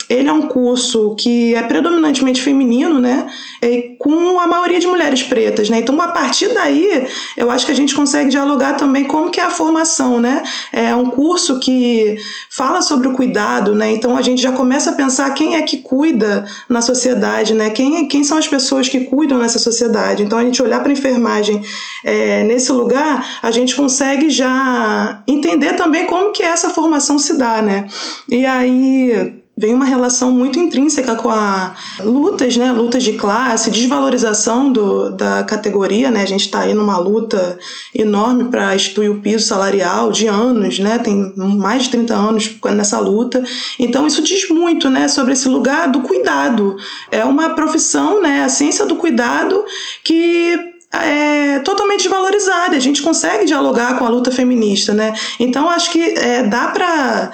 ele 0.10 0.28
é 0.28 0.34
um 0.34 0.48
curso 0.48 1.14
que 1.16 1.54
é 1.54 1.62
predominantemente 1.62 2.42
feminino, 2.42 3.00
né? 3.00 3.28
E 3.62 3.96
com 4.00 4.40
a 4.40 4.48
maioria 4.48 4.80
de 4.80 4.88
mulheres 4.88 5.22
pretas, 5.22 5.70
né? 5.70 5.78
Então, 5.80 6.02
a 6.02 6.08
partir 6.08 6.52
daí, 6.52 7.08
eu 7.38 7.52
acho 7.52 7.66
que 7.66 7.72
a 7.72 7.76
gente 7.76 7.94
consegue 7.94 8.30
dialogar 8.30 8.74
também 8.74 9.04
como 9.04 9.30
que 9.30 9.40
é 9.40 9.44
a 9.44 9.52
formação, 9.52 10.20
né? 10.20 10.42
É 10.74 10.96
um 10.96 11.12
curso 11.12 11.60
que 11.60 12.18
fala 12.50 12.82
sobre 12.82 13.08
o 13.08 13.14
cuidado, 13.14 13.76
né? 13.76 13.92
Então, 13.92 14.18
a 14.18 14.22
gente 14.24 14.42
já 14.42 14.52
começa 14.52 14.90
a 14.90 14.94
pensar 14.94 15.30
quem 15.36 15.56
é 15.56 15.62
que 15.62 15.78
cuida 15.78 16.44
na 16.68 16.82
sociedade, 16.82 17.54
né? 17.54 17.70
Quem, 17.70 18.08
quem 18.08 18.24
são 18.24 18.40
as 18.40 18.48
pessoas 18.48 18.90
que 18.90 19.02
cuidam 19.02 19.38
nessa 19.38 19.60
sociedade. 19.60 20.24
Então, 20.24 20.40
a 20.40 20.44
gente 20.44 20.62
olhar 20.64 20.80
para 20.80 20.90
a 20.90 20.94
enfermagem 20.94 21.62
é, 22.04 22.44
nesse 22.46 22.72
lugar, 22.72 23.40
a 23.44 23.52
gente 23.52 23.76
consegue 23.76 24.32
já 24.32 25.22
entender 25.28 25.74
também 25.74 26.08
como 26.08 26.32
que 26.32 26.42
essa 26.42 26.72
formação 26.72 27.20
se 27.20 27.38
dá, 27.38 27.62
né? 27.62 27.86
E 28.28 28.44
aí 28.44 29.39
vem 29.60 29.74
uma 29.74 29.84
relação 29.84 30.32
muito 30.32 30.58
intrínseca 30.58 31.16
com 31.16 31.30
a 31.30 31.76
lutas, 32.00 32.56
né, 32.56 32.72
lutas 32.72 33.04
de 33.04 33.14
classe, 33.14 33.70
desvalorização 33.70 34.72
do, 34.72 35.10
da 35.10 35.44
categoria, 35.44 36.10
né, 36.10 36.22
a 36.22 36.26
gente 36.26 36.46
está 36.46 36.62
aí 36.62 36.74
numa 36.74 36.98
luta 36.98 37.60
enorme 37.94 38.46
para 38.46 38.74
instituir 38.74 39.12
o 39.12 39.20
piso 39.20 39.46
salarial 39.46 40.14
de 40.14 40.28
anos, 40.28 40.80
né, 40.80 40.98
tem 40.98 41.34
mais 41.36 41.84
de 41.84 41.90
30 41.90 42.16
anos 42.16 42.56
nessa 42.74 43.00
luta, 43.00 43.44
então 43.78 44.08
isso 44.08 44.22
diz 44.22 44.48
muito, 44.50 44.90
né, 44.90 45.10
sobre 45.10 45.34
esse 45.34 45.50
lugar 45.50 45.90
do 45.90 46.02
cuidado, 46.02 46.78
é 47.12 47.26
uma 47.26 47.50
profissão, 47.50 48.22
né, 48.22 48.46
a 48.46 48.50
ciência 48.50 48.86
do 48.86 48.96
cuidado 48.96 49.66
que 50.06 50.58
é 50.92 51.60
totalmente 51.60 52.04
desvalorizada. 52.04 52.76
A 52.76 52.80
gente 52.80 53.04
consegue 53.04 53.46
dialogar 53.46 54.00
com 54.00 54.06
a 54.06 54.10
luta 54.10 54.32
feminista, 54.32 54.92
né? 54.92 55.14
Então 55.40 55.70
acho 55.70 55.92
que 55.92 56.02
é, 56.02 56.42
dá 56.42 56.70
para 56.70 57.32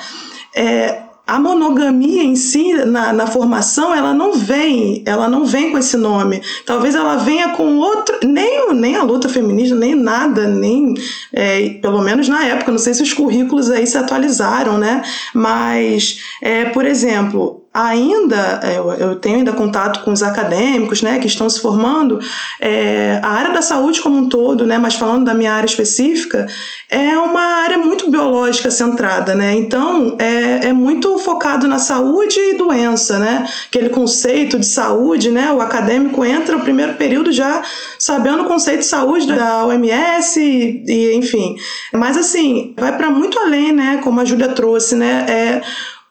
é, 0.53 1.04
a 1.27 1.39
monogamia 1.39 2.23
em 2.23 2.35
si 2.35 2.73
na, 2.85 3.11
na 3.11 3.27
formação 3.27 3.93
ela 3.93 4.13
não 4.13 4.33
vem 4.33 5.01
ela 5.05 5.27
não 5.27 5.45
vem 5.45 5.71
com 5.71 5.77
esse 5.77 5.97
nome. 5.97 6.41
Talvez 6.65 6.95
ela 6.95 7.17
venha 7.17 7.49
com 7.49 7.77
outro 7.77 8.19
nem 8.23 8.73
nem 8.73 8.95
a 8.95 9.03
luta 9.03 9.27
feminista 9.27 9.75
nem 9.75 9.95
nada 9.95 10.47
nem 10.47 10.93
é, 11.33 11.69
pelo 11.81 12.01
menos 12.01 12.27
na 12.27 12.45
época 12.45 12.71
não 12.71 12.79
sei 12.79 12.93
se 12.93 13.03
os 13.03 13.13
currículos 13.13 13.69
aí 13.71 13.87
se 13.87 13.97
atualizaram 13.97 14.77
né? 14.77 15.01
Mas 15.33 16.19
é, 16.41 16.65
por 16.65 16.85
exemplo 16.85 17.64
ainda, 17.75 18.61
é, 18.63 18.77
eu, 18.77 18.89
eu, 18.93 19.15
tenho 19.17 19.39
ainda 19.39 19.51
contato 19.51 20.01
com 20.05 20.13
os 20.13 20.23
acadêmicos, 20.23 21.01
né, 21.01 21.19
que 21.19 21.27
estão 21.27 21.49
se 21.49 21.59
formando, 21.59 22.21
é, 22.61 23.19
a 23.21 23.27
área 23.27 23.53
da 23.53 23.61
saúde 23.61 23.99
como 23.99 24.15
um 24.15 24.29
todo, 24.29 24.65
né, 24.65 24.77
mas 24.77 24.95
falando 24.95 25.25
da 25.25 25.33
minha 25.33 25.51
área 25.51 25.65
específica, 25.67 26.47
é 26.89 27.17
uma 27.17 27.41
área 27.41 27.77
muito 27.77 28.09
biológica 28.09 28.71
centrada, 28.71 29.35
né, 29.35 29.53
então 29.55 30.15
é, 30.17 30.67
é 30.67 30.73
muito 30.73 31.17
focado 31.19 31.67
na 31.67 31.77
saúde 31.77 32.39
e 32.39 32.53
doença, 32.53 33.19
né, 33.19 33.45
aquele 33.67 33.89
conceito 33.89 34.57
de 34.57 34.65
saúde, 34.65 35.29
né, 35.29 35.51
o 35.51 35.59
acadêmico 35.59 36.23
entra 36.23 36.55
no 36.55 36.63
primeiro 36.63 36.93
período 36.93 37.33
já 37.33 37.61
sabendo 37.99 38.43
o 38.43 38.45
conceito 38.45 38.79
de 38.79 38.85
saúde 38.85 39.27
da 39.27 39.65
OMS 39.65 40.39
e, 40.39 40.83
e 40.87 41.15
enfim, 41.15 41.57
mas 41.91 42.15
assim, 42.15 42.73
vai 42.79 42.95
para 42.95 43.09
muito 43.09 43.37
além, 43.37 43.73
né, 43.73 43.99
como 44.01 44.21
a 44.21 44.23
Júlia 44.23 44.47
trouxe, 44.47 44.95
né, 44.95 45.25
é 45.27 45.61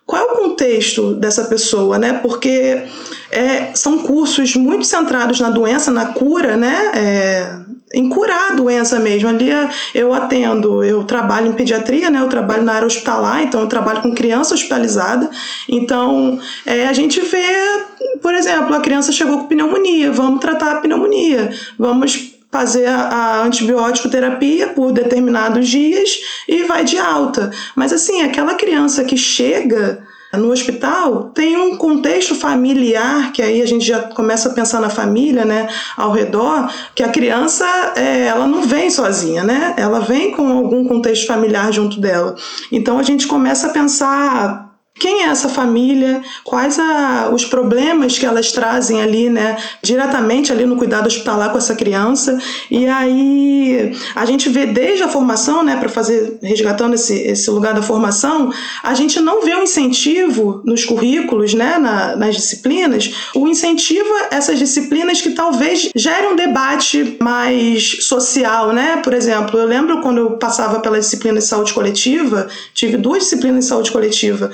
qual 0.07 0.23
é 0.23 0.33
o 0.33 0.37
contexto 0.37 1.14
dessa 1.14 1.45
pessoa, 1.45 1.99
né? 1.99 2.14
Porque 2.23 2.83
é, 3.31 3.75
são 3.75 3.99
cursos 3.99 4.55
muito 4.55 4.85
centrados 4.85 5.40
na 5.40 5.51
doença, 5.51 5.90
na 5.90 6.07
cura, 6.07 6.57
né? 6.57 6.93
É, 6.95 7.57
em 7.95 8.09
curar 8.09 8.53
a 8.53 8.55
doença 8.55 8.99
mesmo. 8.99 9.29
Ali 9.29 9.49
eu 9.95 10.12
atendo, 10.12 10.85
eu 10.85 11.05
trabalho 11.05 11.49
em 11.49 11.53
pediatria, 11.53 12.11
né? 12.11 12.21
Eu 12.21 12.29
trabalho 12.29 12.62
na 12.62 12.75
área 12.75 12.87
hospitalar, 12.87 13.43
então 13.43 13.61
eu 13.62 13.67
trabalho 13.67 14.03
com 14.03 14.14
criança 14.14 14.55
hospitalizada. 14.55 15.31
Então 15.69 16.38
é, 16.67 16.87
a 16.87 16.93
gente 16.93 17.21
vê, 17.21 17.85
por 18.21 18.35
exemplo, 18.35 18.75
a 18.75 18.81
criança 18.81 19.11
chegou 19.11 19.38
com 19.38 19.47
pneumonia, 19.47 20.12
vamos 20.12 20.40
tratar 20.40 20.73
a 20.73 20.81
pneumonia, 20.81 21.51
vamos 21.79 22.34
fazer 22.55 22.87
a 22.87 23.43
antibiótico 23.43 24.09
terapia 24.09 24.69
por 24.69 24.93
determinados 24.93 25.69
dias 25.69 26.21
e 26.49 26.62
vai 26.62 26.85
de 26.85 26.97
alta. 26.97 27.51
Mas 27.75 27.93
assim, 27.93 28.23
aquela 28.23 28.55
criança 28.55 29.03
que 29.03 29.17
chega 29.17 30.05
no 30.33 30.53
hospital 30.53 31.33
tem 31.35 31.57
um 31.57 31.77
contexto 31.77 32.37
familiar 32.37 33.33
que 33.33 33.43
aí 33.43 33.61
a 33.61 33.67
gente 33.67 33.85
já 33.85 34.03
começa 34.03 34.49
a 34.49 34.53
pensar 34.53 34.81
na 34.81 34.88
família, 34.88 35.45
né, 35.45 35.69
ao 35.97 36.12
redor, 36.12 36.71
que 36.95 37.03
a 37.03 37.09
criança 37.09 37.67
é, 37.97 38.27
ela 38.27 38.47
não 38.47 38.62
vem 38.62 38.88
sozinha, 38.88 39.43
né? 39.43 39.75
Ela 39.77 39.99
vem 39.99 40.31
com 40.31 40.47
algum 40.49 40.85
contexto 40.85 41.27
familiar 41.27 41.73
junto 41.73 41.99
dela. 41.99 42.37
Então 42.71 43.01
a 43.01 43.03
gente 43.03 43.27
começa 43.27 43.67
a 43.67 43.71
pensar 43.71 44.74
quem 45.05 45.23
é 45.23 45.27
essa 45.27 45.51
família, 45.51 46.23
quais 46.43 46.79
a, 46.79 47.29
os 47.31 47.45
problemas 47.45 48.19
que 48.19 48.25
elas 48.25 48.51
trazem 48.53 49.03
ali, 49.03 49.29
né, 49.29 49.55
diretamente 49.83 50.51
ali 50.51 50.64
no 50.64 50.77
cuidado 50.77 51.07
hospitalar 51.09 51.51
com 51.51 51.59
essa 51.59 51.75
criança. 51.75 52.38
E 52.71 52.87
aí 52.87 53.95
a 54.14 54.25
gente 54.25 54.49
vê 54.49 54.64
desde 54.64 55.03
a 55.03 55.09
formação, 55.09 55.62
né, 55.62 55.77
para 55.77 55.90
fazer, 55.90 56.38
resgatando 56.43 56.95
esse, 56.95 57.14
esse 57.19 57.51
lugar 57.51 57.75
da 57.75 57.83
formação, 57.83 58.51
a 58.83 58.95
gente 58.95 59.21
não 59.21 59.45
vê 59.45 59.55
um 59.55 59.64
incentivo 59.64 60.62
nos 60.64 60.87
currículos, 60.87 61.53
né, 61.53 61.77
na, 61.79 62.17
nas 62.17 62.35
disciplinas, 62.37 63.12
o 63.35 63.47
incentivo 63.47 64.09
a 64.31 64.37
essas 64.37 64.59
disciplinas 64.59 65.21
que 65.21 65.33
talvez 65.33 65.90
gerem 65.95 66.33
um 66.33 66.37
debate 66.37 67.19
mais 67.21 68.07
social, 68.07 68.73
né, 68.73 69.03
por 69.05 69.12
exemplo, 69.12 69.61
eu 69.61 69.67
lembro 69.67 70.01
quando 70.01 70.17
eu 70.17 70.31
passava 70.38 70.81
pela 70.81 70.99
disciplina 70.99 71.40
de 71.40 71.45
saúde 71.45 71.75
coletiva, 71.75 72.49
tive 72.73 72.97
duas 72.97 73.25
disciplinas 73.25 73.64
de 73.64 73.69
saúde 73.69 73.93
coletiva, 73.93 74.51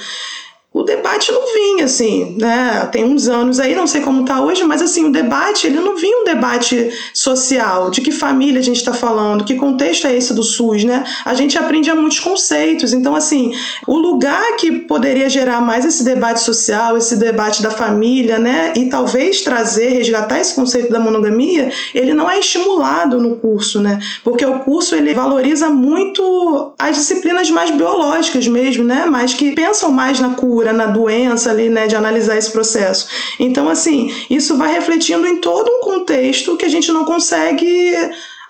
o 0.73 0.85
debate 0.85 1.33
não 1.33 1.53
vinha 1.53 1.85
assim, 1.85 2.37
né? 2.39 2.89
Tem 2.93 3.05
uns 3.05 3.29
anos 3.29 3.59
aí, 3.59 3.75
não 3.75 3.89
sei 3.89 4.01
como 4.03 4.21
está 4.21 4.41
hoje, 4.41 4.63
mas 4.63 4.81
assim, 4.81 5.05
o 5.05 5.11
debate, 5.11 5.67
ele 5.67 5.81
não 5.81 5.97
vinha 5.97 6.19
um 6.19 6.25
debate 6.25 6.91
social, 7.13 7.91
de 7.91 8.01
que 8.01 8.13
família 8.13 8.61
a 8.61 8.63
gente 8.63 8.77
está 8.77 8.93
falando, 8.93 9.43
que 9.43 9.57
contexto 9.57 10.07
é 10.07 10.17
esse 10.17 10.33
do 10.33 10.45
SUS, 10.45 10.85
né? 10.85 11.03
A 11.25 11.35
gente 11.35 11.59
aprende 11.59 11.91
a 11.91 11.95
muitos 11.97 12.21
conceitos, 12.21 12.93
então 12.93 13.17
assim, 13.17 13.53
o 13.85 13.97
lugar 13.97 14.57
que 14.59 14.71
poderia 14.71 15.29
gerar 15.29 15.61
mais 15.61 15.85
esse 15.85 16.05
debate 16.05 16.41
social, 16.41 16.97
esse 16.97 17.17
debate 17.17 17.63
da 17.63 17.71
família, 17.71 18.39
né? 18.39 18.73
E 18.77 18.87
talvez 18.87 19.43
trazer, 19.43 19.89
resgatar 19.89 20.39
esse 20.39 20.55
conceito 20.55 20.93
da 20.93 21.01
monogamia, 21.01 21.73
ele 21.93 22.15
não 22.15 22.31
é 22.31 22.39
estimulado 22.39 23.21
no 23.21 23.35
curso, 23.37 23.81
né? 23.81 23.99
Porque 24.23 24.47
o 24.47 24.61
curso, 24.61 24.95
ele 24.95 25.15
valoriza 25.15 25.69
muito 25.69 26.73
as 26.79 26.97
disciplinas 26.97 27.51
mais 27.51 27.73
biológicas 27.73 28.47
mesmo, 28.47 28.85
né? 28.85 29.05
Mas 29.11 29.35
que 29.35 29.51
pensam 29.51 29.91
mais 29.91 30.21
na 30.21 30.35
cura, 30.35 30.60
cura, 30.61 30.73
na 30.75 30.87
doença 30.87 31.51
ali, 31.51 31.71
né, 31.71 31.87
de 31.87 31.97
analisar 31.97 32.37
esse 32.37 32.53
processo. 32.53 33.09
Então, 33.39 33.69
assim, 33.69 34.13
isso 34.29 34.57
vai 34.59 34.73
refletindo 34.73 35.27
em 35.27 35.39
todo 35.39 35.71
um 35.71 35.81
contexto 35.81 36.57
que 36.57 36.67
a 36.67 36.69
gente 36.69 36.93
não 36.93 37.05
consegue 37.05 37.95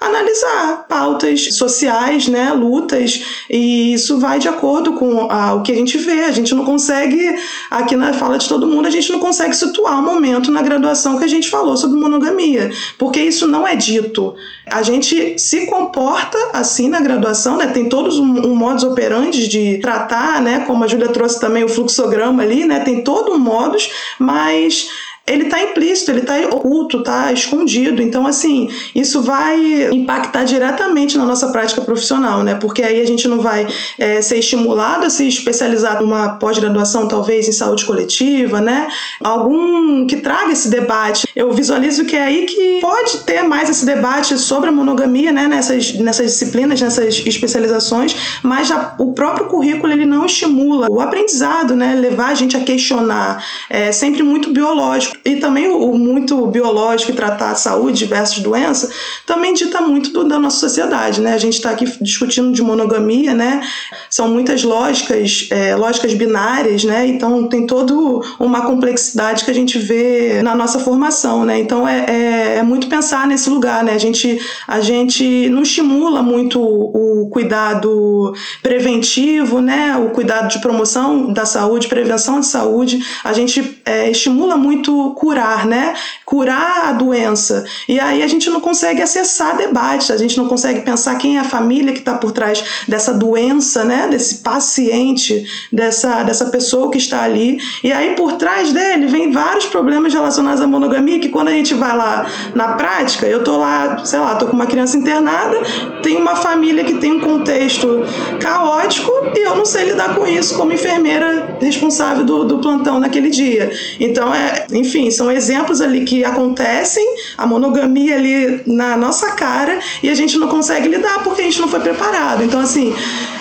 analisar 0.01 0.87
pautas 0.89 1.55
sociais, 1.55 2.27
né, 2.27 2.53
lutas, 2.53 3.23
e 3.51 3.93
isso 3.93 4.19
vai 4.19 4.39
de 4.39 4.49
acordo 4.49 4.95
com 4.95 5.31
a, 5.31 5.53
o 5.53 5.63
que 5.63 5.73
a 5.73 5.75
gente 5.75 5.99
vê. 5.99 6.25
A 6.25 6.31
gente 6.31 6.55
não 6.55 6.65
consegue, 6.65 7.37
aqui 7.71 7.95
na 7.97 8.15
fala 8.15 8.39
de 8.39 8.49
todo 8.49 8.67
mundo, 8.67 8.87
a 8.87 8.91
gente 8.91 9.13
não 9.13 9.21
consegue 9.21 9.55
situar 9.55 10.01
o 10.01 10.03
momento 10.03 10.51
na 10.51 10.63
graduação 10.63 11.19
que 11.19 11.25
a 11.25 11.29
gente 11.29 11.51
falou 11.51 11.77
sobre 11.77 12.01
monogamia, 12.01 12.71
porque 12.97 13.21
isso 13.21 13.47
não 13.47 13.69
é 13.69 13.77
dito. 13.77 14.35
A 14.67 14.83
gente 14.83 15.39
se 15.39 15.67
comporta 15.67 16.39
assim 16.55 16.89
na 16.89 17.01
graduação, 17.01 17.59
né, 17.59 17.67
tem 17.67 17.87
todos 17.87 18.19
um, 18.19 18.47
um 18.47 18.55
modus 18.55 18.85
operandi 18.85 19.49
de 19.49 19.79
tratar, 19.79 20.41
né, 20.41 20.65
como 20.67 20.83
a 20.83 20.87
Júlia 20.87 21.09
trouxe 21.09 21.39
também 21.39 21.63
o 21.63 21.69
fluxograma 21.69 22.43
ali, 22.43 22.65
né, 22.65 22.81
tem 22.81 23.05
todo 23.05 23.33
um 23.33 23.39
modus, 23.39 23.91
mas 24.19 24.89
ele 25.31 25.45
está 25.45 25.63
implícito, 25.63 26.11
ele 26.11 26.21
está 26.21 26.39
oculto, 26.51 26.99
está 26.99 27.33
escondido. 27.33 28.03
Então, 28.03 28.27
assim, 28.27 28.69
isso 28.95 29.23
vai 29.23 29.89
impactar 29.93 30.45
diretamente 30.45 31.17
na 31.17 31.25
nossa 31.25 31.49
prática 31.49 31.81
profissional, 31.81 32.43
né? 32.43 32.57
Porque 32.57 32.83
aí 32.83 33.01
a 33.01 33.07
gente 33.07 33.29
não 33.29 33.41
vai 33.41 33.67
é, 33.99 34.21
ser 34.21 34.39
estimulado 34.39 35.07
a 35.07 35.11
se 35.11 35.27
especializar 35.29 36.01
numa 36.03 36.31
pós-graduação, 36.31 37.07
talvez 37.07 37.49
em 37.49 37.53
saúde 37.53 37.85
coletiva, 37.85 38.61
né? 38.61 38.89
Algum 39.23 40.07
que 40.07 40.17
traga 40.17 40.53
esse 40.53 40.69
debate. 40.69 41.29
Eu 41.35 41.53
visualizo 41.53 42.05
que 42.05 42.17
é 42.17 42.25
aí 42.25 42.47
que 42.47 42.81
pode 42.81 43.19
ter 43.19 43.43
mais 43.43 43.71
esse 43.71 43.87
debate 43.87 44.37
sobre 44.37 44.69
a 44.69 44.73
monogamia, 44.73 45.31
né? 45.33 45.47
Nessas, 45.47 45.95
nessas 45.95 46.27
disciplinas, 46.27 46.81
nessas 46.81 47.25
especializações, 47.25 48.17
mas 48.43 48.67
já, 48.67 48.95
o 48.99 49.13
próprio 49.13 49.47
currículo 49.47 49.93
ele 49.93 50.07
não 50.07 50.27
estimula 50.27 50.89
o 50.91 51.01
aprendizado, 51.01 51.77
né? 51.77 51.95
Levar 51.95 52.29
a 52.29 52.35
gente 52.35 52.57
a 52.57 52.61
questionar. 52.61 53.45
É 53.69 53.93
sempre 53.93 54.23
muito 54.23 54.53
biológico 54.53 55.20
e 55.25 55.37
também 55.37 55.69
o, 55.69 55.97
muito 55.97 56.47
biológico 56.47 57.13
e 57.13 57.15
tratar 57.15 57.51
a 57.51 57.55
saúde 57.55 58.05
versus 58.05 58.41
doença 58.41 58.91
também 59.27 59.55
dita 59.55 59.81
muito 59.81 60.11
do, 60.11 60.25
da 60.25 60.39
nossa 60.39 60.59
sociedade, 60.59 61.21
né? 61.21 61.35
A 61.35 61.39
gente 61.39 61.55
está 61.55 61.71
aqui 61.71 61.85
discutindo 62.01 62.53
de 62.53 62.63
monogamia, 62.63 63.35
né? 63.35 63.61
São 64.09 64.29
muitas 64.29 64.63
lógicas, 64.63 65.49
é, 65.51 65.75
lógicas 65.77 66.15
binárias, 66.15 66.85
né? 66.85 67.07
Então 67.07 67.49
tem 67.49 67.67
toda 67.67 67.95
uma 68.39 68.63
complexidade 68.63 69.45
que 69.45 69.51
a 69.51 69.55
gente 69.55 69.79
vê 69.79 70.43
na 70.43 70.55
nossa 70.55 70.79
formação, 70.79 71.45
né? 71.45 71.59
Então 71.59 71.87
é, 71.87 72.07
é, 72.09 72.57
é 72.59 72.63
muito 72.63 72.89
pensar 72.89 73.27
nesse 73.27 73.49
lugar, 73.51 73.85
né? 73.85 73.95
A 73.95 73.99
gente, 73.99 74.41
a 74.67 74.81
gente 74.81 75.49
não 75.49 75.63
estimula 75.63 76.23
muito 76.23 76.61
o, 76.61 77.25
o 77.25 77.31
cuidado 77.31 78.33
preventivo, 78.63 79.61
né? 79.61 79.97
O 79.97 80.11
cuidado 80.11 80.49
de 80.49 80.59
promoção 80.61 81.33
da 81.33 81.45
saúde, 81.45 81.89
prevenção 81.89 82.41
de 82.41 82.47
saúde. 82.47 83.05
A 83.23 83.33
gente 83.33 83.81
é, 83.85 84.11
estimula 84.11 84.57
muito 84.57 85.10
curar, 85.13 85.67
né? 85.67 85.95
Curar 86.25 86.89
a 86.89 86.93
doença. 86.93 87.65
E 87.89 87.99
aí 87.99 88.23
a 88.23 88.27
gente 88.27 88.49
não 88.51 88.61
consegue 88.61 89.03
acessar 89.03 89.57
debates, 89.57 90.11
a 90.11 90.17
gente 90.17 90.37
não 90.37 90.49
consegue 90.49 90.81
pensar 90.81 91.17
quem 91.17 91.37
é 91.37 91.41
a 91.41 91.45
família 91.45 91.93
que 91.93 91.99
está 91.99 92.15
por 92.15 92.33
trás 92.33 92.63
dessa 92.87 93.13
doença, 93.13 93.85
né? 93.85 94.09
Desse 94.09 94.37
paciente, 94.37 95.47
dessa, 95.73 96.23
dessa 96.23 96.47
pessoa 96.47 96.91
que 96.91 96.99
está 96.99 97.23
ali. 97.23 97.59
E 97.83 97.93
aí 97.93 98.15
por 98.15 98.33
trás 98.33 98.73
dele 98.73 99.07
vem 99.07 99.31
vários 99.31 99.67
problemas 99.67 100.13
relacionados 100.13 100.61
à 100.61 100.67
monogamia 100.67 101.19
que 101.19 101.29
quando 101.29 101.49
a 101.49 101.53
gente 101.53 101.75
vai 101.75 101.97
lá 101.97 102.27
na 102.55 102.73
prática, 102.73 103.27
eu 103.27 103.43
tô 103.43 103.59
lá, 103.59 104.05
sei 104.05 104.19
lá, 104.19 104.35
tô 104.35 104.47
com 104.47 104.53
uma 104.53 104.67
criança 104.67 104.97
internada, 104.97 105.57
tem 106.03 106.17
uma 106.17 106.37
família 106.37 106.85
que 106.85 106.95
tem 106.95 107.13
um 107.13 107.21
contexto 107.21 108.05
caótico 108.41 109.11
e 109.35 109.47
eu 109.47 109.57
não 109.57 109.65
sei 109.65 109.85
lidar 109.85 110.15
com 110.15 110.27
isso 110.27 110.57
como 110.57 110.73
enfermeira 110.73 111.57
responsável 111.61 112.25
do, 112.25 112.45
do 112.45 112.59
plantão 112.59 112.99
naquele 112.99 113.31
dia. 113.31 113.71
Então, 113.99 114.35
é, 114.35 114.67
enfim, 114.73 114.90
são 115.11 115.31
exemplos 115.31 115.81
ali 115.81 116.05
que 116.05 116.25
acontecem, 116.25 117.05
a 117.37 117.47
monogamia 117.47 118.17
ali 118.17 118.63
na 118.67 118.97
nossa 118.97 119.33
cara 119.33 119.79
e 120.03 120.09
a 120.09 120.15
gente 120.15 120.39
não 120.39 120.49
consegue 120.49 120.89
lidar 120.89 121.23
porque 121.23 121.43
a 121.43 121.45
gente 121.45 121.61
não 121.61 121.69
foi 121.69 121.81
preparado. 121.81 122.43
Então, 122.43 122.61
assim, 122.61 122.95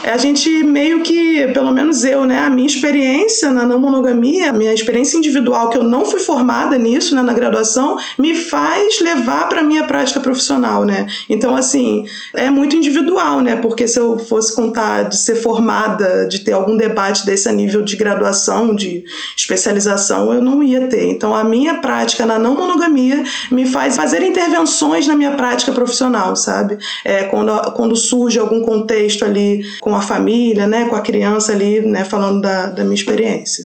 a 0.03 0.17
gente 0.17 0.49
meio 0.63 1.01
que, 1.01 1.47
pelo 1.53 1.71
menos 1.71 2.03
eu, 2.03 2.25
né, 2.25 2.39
a 2.39 2.49
minha 2.49 2.67
experiência 2.67 3.51
na 3.51 3.65
não 3.65 3.79
monogamia, 3.79 4.49
a 4.49 4.53
minha 4.53 4.73
experiência 4.73 5.17
individual, 5.17 5.69
que 5.69 5.77
eu 5.77 5.83
não 5.83 6.05
fui 6.05 6.19
formada 6.19 6.77
nisso, 6.77 7.15
né, 7.15 7.21
na 7.21 7.33
graduação, 7.33 7.97
me 8.17 8.35
faz 8.35 8.99
levar 9.01 9.47
para 9.49 9.63
minha 9.63 9.83
prática 9.83 10.19
profissional, 10.19 10.85
né? 10.85 11.07
Então, 11.29 11.55
assim, 11.55 12.05
é 12.33 12.49
muito 12.49 12.75
individual, 12.75 13.41
né? 13.41 13.55
Porque 13.55 13.87
se 13.87 13.99
eu 13.99 14.17
fosse 14.17 14.55
contar 14.55 15.03
de 15.03 15.17
ser 15.17 15.35
formada, 15.35 16.27
de 16.27 16.39
ter 16.39 16.53
algum 16.53 16.77
debate 16.77 17.25
desse 17.25 17.51
nível 17.51 17.81
de 17.81 17.95
graduação, 17.95 18.75
de 18.75 19.03
especialização, 19.35 20.33
eu 20.33 20.41
não 20.41 20.61
ia 20.63 20.87
ter. 20.87 21.05
Então, 21.05 21.35
a 21.39 21.43
minha 21.43 21.75
prática 21.75 22.25
na 22.25 22.37
não 22.37 22.55
monogamia 22.55 23.23
me 23.51 23.65
faz 23.65 23.95
fazer 23.95 24.21
intervenções 24.21 25.07
na 25.07 25.15
minha 25.15 25.31
prática 25.31 25.71
profissional, 25.71 26.35
sabe? 26.35 26.77
É, 27.03 27.23
quando, 27.23 27.73
quando 27.73 27.95
surge 27.95 28.39
algum 28.39 28.61
contexto 28.61 29.25
ali 29.25 29.63
com 29.79 29.95
a 29.95 30.01
família, 30.01 30.67
né, 30.67 30.85
com 30.85 30.95
a 30.95 31.01
criança 31.01 31.51
ali, 31.51 31.81
né, 31.81 32.03
falando 32.03 32.41
da, 32.41 32.67
da 32.67 32.83
minha 32.83 32.95
experiência. 32.95 33.63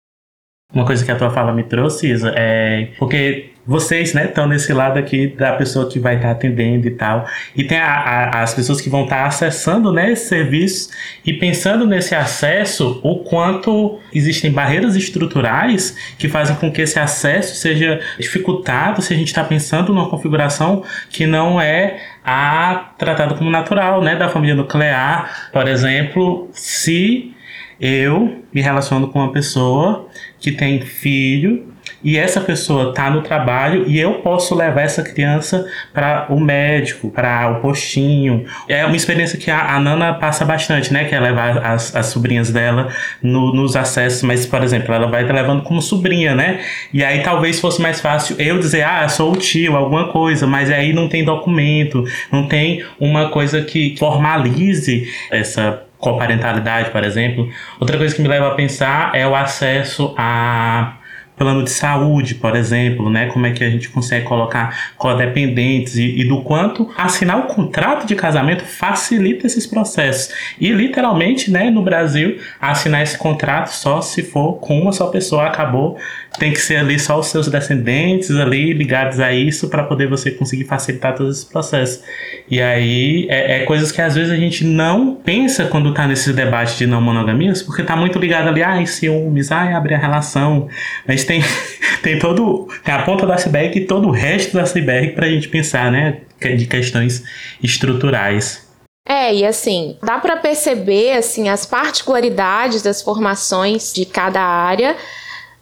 Uma 0.72 0.84
coisa 0.84 1.04
que 1.04 1.10
a 1.10 1.16
tua 1.16 1.30
fala 1.30 1.52
me 1.52 1.64
trouxe, 1.64 2.10
Isa, 2.10 2.32
é 2.36 2.92
porque 2.98 3.50
vocês, 3.66 4.14
né, 4.14 4.26
estão 4.26 4.46
nesse 4.46 4.72
lado 4.72 4.98
aqui 4.98 5.26
da 5.26 5.52
pessoa 5.54 5.88
que 5.88 5.98
vai 5.98 6.16
estar 6.16 6.28
tá 6.28 6.32
atendendo 6.32 6.86
e 6.86 6.92
tal. 6.92 7.26
E 7.54 7.64
tem 7.64 7.78
a, 7.78 7.90
a, 7.90 8.42
as 8.42 8.54
pessoas 8.54 8.80
que 8.80 8.88
vão 8.88 9.04
estar 9.04 9.16
tá 9.16 9.26
acessando, 9.26 9.92
né, 9.92 10.12
esse 10.12 10.28
serviço 10.28 10.90
e 11.24 11.32
pensando 11.32 11.86
nesse 11.86 12.14
acesso, 12.14 13.00
o 13.02 13.18
quanto 13.24 13.98
existem 14.14 14.52
barreiras 14.52 14.94
estruturais 14.94 15.96
que 16.16 16.28
fazem 16.28 16.54
com 16.56 16.70
que 16.70 16.82
esse 16.82 16.98
acesso 16.98 17.56
seja 17.56 18.00
dificultado 18.18 19.02
se 19.02 19.12
a 19.12 19.16
gente 19.16 19.28
está 19.28 19.42
pensando 19.42 19.92
numa 19.92 20.08
configuração 20.08 20.84
que 21.10 21.26
não 21.26 21.60
é 21.60 22.00
a 22.24 22.92
tratada 22.96 23.34
como 23.34 23.50
natural, 23.50 24.00
né, 24.00 24.14
da 24.14 24.28
família 24.28 24.54
nuclear. 24.54 25.50
Por 25.52 25.66
exemplo, 25.66 26.48
se 26.52 27.32
eu 27.80 28.42
me 28.52 28.60
relaciono 28.60 29.08
com 29.08 29.18
uma 29.18 29.32
pessoa 29.32 30.08
que 30.38 30.52
tem 30.52 30.80
filho 30.80 31.75
e 32.06 32.16
essa 32.16 32.40
pessoa 32.40 32.90
está 32.90 33.10
no 33.10 33.20
trabalho 33.20 33.84
e 33.88 33.98
eu 33.98 34.14
posso 34.20 34.54
levar 34.54 34.82
essa 34.82 35.02
criança 35.02 35.66
para 35.92 36.28
o 36.30 36.38
médico, 36.38 37.10
para 37.10 37.50
o 37.50 37.60
postinho. 37.60 38.44
É 38.68 38.86
uma 38.86 38.94
experiência 38.94 39.36
que 39.36 39.50
a, 39.50 39.74
a, 39.74 39.80
Nana 39.80 40.14
passa 40.14 40.44
bastante, 40.44 40.92
né? 40.92 41.06
Que 41.06 41.16
é 41.16 41.20
levar 41.20 41.58
as, 41.66 41.96
as 41.96 42.06
sobrinhas 42.06 42.48
dela 42.52 42.90
no, 43.20 43.52
nos 43.52 43.74
acessos, 43.74 44.22
mas, 44.22 44.46
por 44.46 44.62
exemplo, 44.62 44.94
ela 44.94 45.08
vai 45.08 45.24
levando 45.24 45.64
como 45.64 45.82
sobrinha, 45.82 46.32
né? 46.32 46.60
E 46.92 47.02
aí 47.02 47.24
talvez 47.24 47.58
fosse 47.58 47.82
mais 47.82 48.00
fácil 48.00 48.36
eu 48.38 48.60
dizer, 48.60 48.84
ah, 48.84 49.08
sou 49.08 49.32
o 49.32 49.36
tio, 49.36 49.74
alguma 49.74 50.06
coisa, 50.12 50.46
mas 50.46 50.70
aí 50.70 50.92
não 50.92 51.08
tem 51.08 51.24
documento, 51.24 52.04
não 52.30 52.46
tem 52.46 52.84
uma 53.00 53.30
coisa 53.30 53.62
que 53.62 53.96
formalize 53.98 55.12
essa 55.28 55.82
coparentalidade, 55.98 56.90
por 56.90 57.02
exemplo. 57.02 57.50
Outra 57.80 57.98
coisa 57.98 58.14
que 58.14 58.22
me 58.22 58.28
leva 58.28 58.46
a 58.46 58.54
pensar 58.54 59.10
é 59.12 59.26
o 59.26 59.34
acesso 59.34 60.14
a 60.16 60.98
plano 61.36 61.62
de 61.62 61.70
saúde, 61.70 62.34
por 62.34 62.56
exemplo, 62.56 63.10
né? 63.10 63.26
Como 63.26 63.46
é 63.46 63.52
que 63.52 63.62
a 63.62 63.70
gente 63.70 63.88
consegue 63.88 64.24
colocar 64.24 64.92
codependentes 64.96 65.96
e, 65.96 66.20
e, 66.20 66.24
do 66.24 66.42
quanto 66.42 66.90
assinar 66.96 67.38
o 67.38 67.42
contrato 67.44 68.06
de 68.06 68.14
casamento 68.14 68.64
facilita 68.64 69.46
esses 69.46 69.66
processos. 69.66 70.34
E 70.58 70.72
literalmente, 70.72 71.50
né, 71.50 71.70
no 71.70 71.82
Brasil, 71.82 72.38
assinar 72.60 73.02
esse 73.02 73.18
contrato 73.18 73.68
só 73.68 74.00
se 74.00 74.22
for 74.22 74.54
com 74.54 74.80
uma 74.80 74.92
só 74.92 75.08
pessoa, 75.08 75.46
acabou. 75.46 75.98
Tem 76.38 76.52
que 76.52 76.60
ser 76.60 76.76
ali 76.76 76.98
só 76.98 77.18
os 77.18 77.26
seus 77.28 77.48
descendentes 77.48 78.30
ali 78.30 78.72
ligados 78.72 79.20
a 79.20 79.32
isso 79.32 79.68
para 79.68 79.82
poder 79.84 80.08
você 80.08 80.30
conseguir 80.30 80.64
facilitar 80.64 81.14
todos 81.14 81.36
esses 81.36 81.48
processos. 81.48 82.02
E 82.50 82.60
aí 82.60 83.26
é, 83.28 83.62
é, 83.62 83.64
coisas 83.64 83.90
que 83.90 84.00
às 84.00 84.14
vezes 84.14 84.30
a 84.30 84.36
gente 84.36 84.64
não 84.64 85.14
pensa 85.14 85.64
quando 85.66 85.92
tá 85.94 86.06
nesse 86.06 86.32
debate 86.32 86.76
de 86.76 86.86
não 86.86 87.00
monogamias, 87.00 87.62
porque 87.62 87.82
tá 87.82 87.96
muito 87.96 88.18
ligado 88.18 88.48
ali, 88.48 88.62
ai, 88.62 88.86
ciúmes, 88.86 89.50
ai, 89.50 89.72
abrir 89.72 89.94
a 89.94 89.98
relação. 89.98 90.68
Mas 91.06 91.24
tem, 91.24 91.42
tem 92.02 92.18
todo. 92.18 92.68
Tem 92.84 92.94
a 92.94 93.02
ponta 93.02 93.26
do 93.26 93.32
iceberg 93.32 93.78
e 93.78 93.86
todo 93.86 94.08
o 94.08 94.10
resto 94.10 94.52
do 94.52 94.60
iceberg 94.60 95.12
pra 95.12 95.28
gente 95.28 95.48
pensar, 95.48 95.90
né? 95.90 96.18
De 96.40 96.66
questões 96.66 97.24
estruturais. 97.62 98.66
É, 99.08 99.32
e 99.32 99.46
assim, 99.46 99.96
dá 100.02 100.18
para 100.18 100.36
perceber 100.36 101.12
assim 101.12 101.48
as 101.48 101.64
particularidades 101.64 102.82
das 102.82 103.00
formações 103.00 103.92
de 103.92 104.04
cada 104.04 104.40
área, 104.40 104.96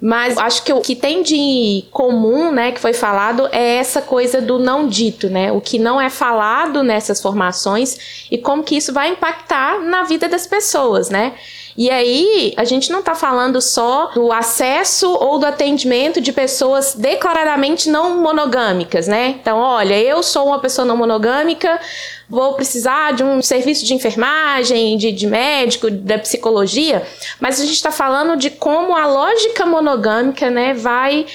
mas 0.00 0.36
acho 0.36 0.64
que 0.64 0.72
o 0.72 0.80
que 0.80 0.94
tem 0.94 1.22
de 1.22 1.84
comum, 1.90 2.52
né, 2.52 2.72
que 2.72 2.80
foi 2.80 2.92
falado 2.92 3.48
é 3.52 3.76
essa 3.76 4.02
coisa 4.02 4.40
do 4.40 4.58
não 4.58 4.86
dito, 4.86 5.30
né? 5.30 5.50
O 5.52 5.60
que 5.60 5.78
não 5.78 6.00
é 6.00 6.10
falado 6.10 6.82
nessas 6.82 7.22
formações 7.22 8.26
e 8.30 8.36
como 8.36 8.62
que 8.62 8.76
isso 8.76 8.92
vai 8.92 9.10
impactar 9.10 9.80
na 9.80 10.02
vida 10.02 10.28
das 10.28 10.46
pessoas, 10.46 11.08
né? 11.08 11.34
E 11.76 11.90
aí, 11.90 12.54
a 12.56 12.62
gente 12.62 12.92
não 12.92 13.00
está 13.00 13.16
falando 13.16 13.60
só 13.60 14.06
do 14.14 14.30
acesso 14.30 15.10
ou 15.12 15.40
do 15.40 15.46
atendimento 15.46 16.20
de 16.20 16.32
pessoas 16.32 16.94
declaradamente 16.94 17.90
não 17.90 18.22
monogâmicas, 18.22 19.08
né? 19.08 19.36
Então, 19.40 19.58
olha, 19.58 19.98
eu 19.98 20.22
sou 20.22 20.46
uma 20.46 20.60
pessoa 20.60 20.84
não 20.84 20.96
monogâmica, 20.96 21.80
vou 22.28 22.54
precisar 22.54 23.12
de 23.14 23.24
um 23.24 23.42
serviço 23.42 23.84
de 23.84 23.92
enfermagem, 23.92 24.96
de, 24.96 25.10
de 25.10 25.26
médico, 25.26 25.90
da 25.90 26.16
psicologia, 26.18 27.04
mas 27.40 27.60
a 27.60 27.64
gente 27.64 27.74
está 27.74 27.90
falando 27.90 28.36
de 28.36 28.50
como 28.50 28.96
a 28.96 29.06
lógica 29.06 29.66
monogâmica, 29.66 30.50
né, 30.50 30.74
vai 30.74 31.26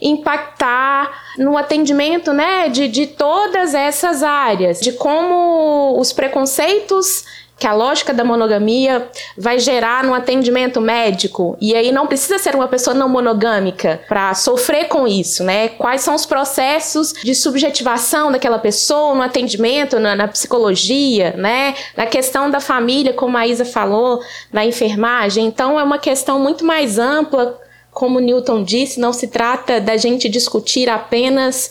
impactar 0.00 1.10
no 1.36 1.58
atendimento 1.58 2.32
né, 2.32 2.68
de, 2.68 2.86
de 2.86 3.08
todas 3.08 3.74
essas 3.74 4.22
áreas, 4.22 4.80
de 4.80 4.92
como 4.92 5.98
os 5.98 6.12
preconceitos 6.12 7.24
que 7.58 7.66
a 7.66 7.74
lógica 7.74 8.14
da 8.14 8.22
monogamia 8.22 9.10
vai 9.36 9.58
gerar 9.58 10.04
no 10.04 10.14
atendimento 10.14 10.80
médico. 10.80 11.56
E 11.60 11.74
aí 11.74 11.90
não 11.90 12.06
precisa 12.06 12.38
ser 12.38 12.54
uma 12.54 12.68
pessoa 12.68 12.94
não 12.94 13.08
monogâmica 13.08 14.00
para 14.08 14.32
sofrer 14.34 14.86
com 14.86 15.08
isso, 15.08 15.42
né? 15.42 15.70
Quais 15.70 16.02
são 16.02 16.14
os 16.14 16.24
processos 16.24 17.12
de 17.12 17.34
subjetivação 17.34 18.30
daquela 18.30 18.58
pessoa 18.58 19.14
no 19.14 19.22
atendimento, 19.22 19.98
na, 19.98 20.14
na 20.14 20.28
psicologia, 20.28 21.34
né? 21.36 21.74
Na 21.96 22.06
questão 22.06 22.48
da 22.48 22.60
família, 22.60 23.12
como 23.12 23.36
a 23.36 23.46
Isa 23.46 23.64
falou, 23.64 24.22
na 24.52 24.64
enfermagem. 24.64 25.44
Então 25.44 25.80
é 25.80 25.82
uma 25.82 25.98
questão 25.98 26.38
muito 26.38 26.64
mais 26.64 26.96
ampla, 26.96 27.58
como 27.90 28.20
Newton 28.20 28.62
disse, 28.62 29.00
não 29.00 29.12
se 29.12 29.26
trata 29.26 29.80
da 29.80 29.96
gente 29.96 30.28
discutir 30.28 30.88
apenas 30.88 31.68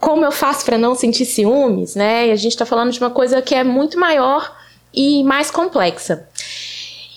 como 0.00 0.24
eu 0.24 0.32
faço 0.32 0.64
para 0.64 0.78
não 0.78 0.94
sentir 0.94 1.26
ciúmes, 1.26 1.94
né? 1.94 2.28
E 2.28 2.32
a 2.32 2.36
gente 2.36 2.52
está 2.52 2.64
falando 2.64 2.90
de 2.90 2.98
uma 2.98 3.10
coisa 3.10 3.42
que 3.42 3.54
é 3.54 3.62
muito 3.62 3.98
maior 4.00 4.61
e 4.92 5.22
mais 5.24 5.50
complexa. 5.50 6.28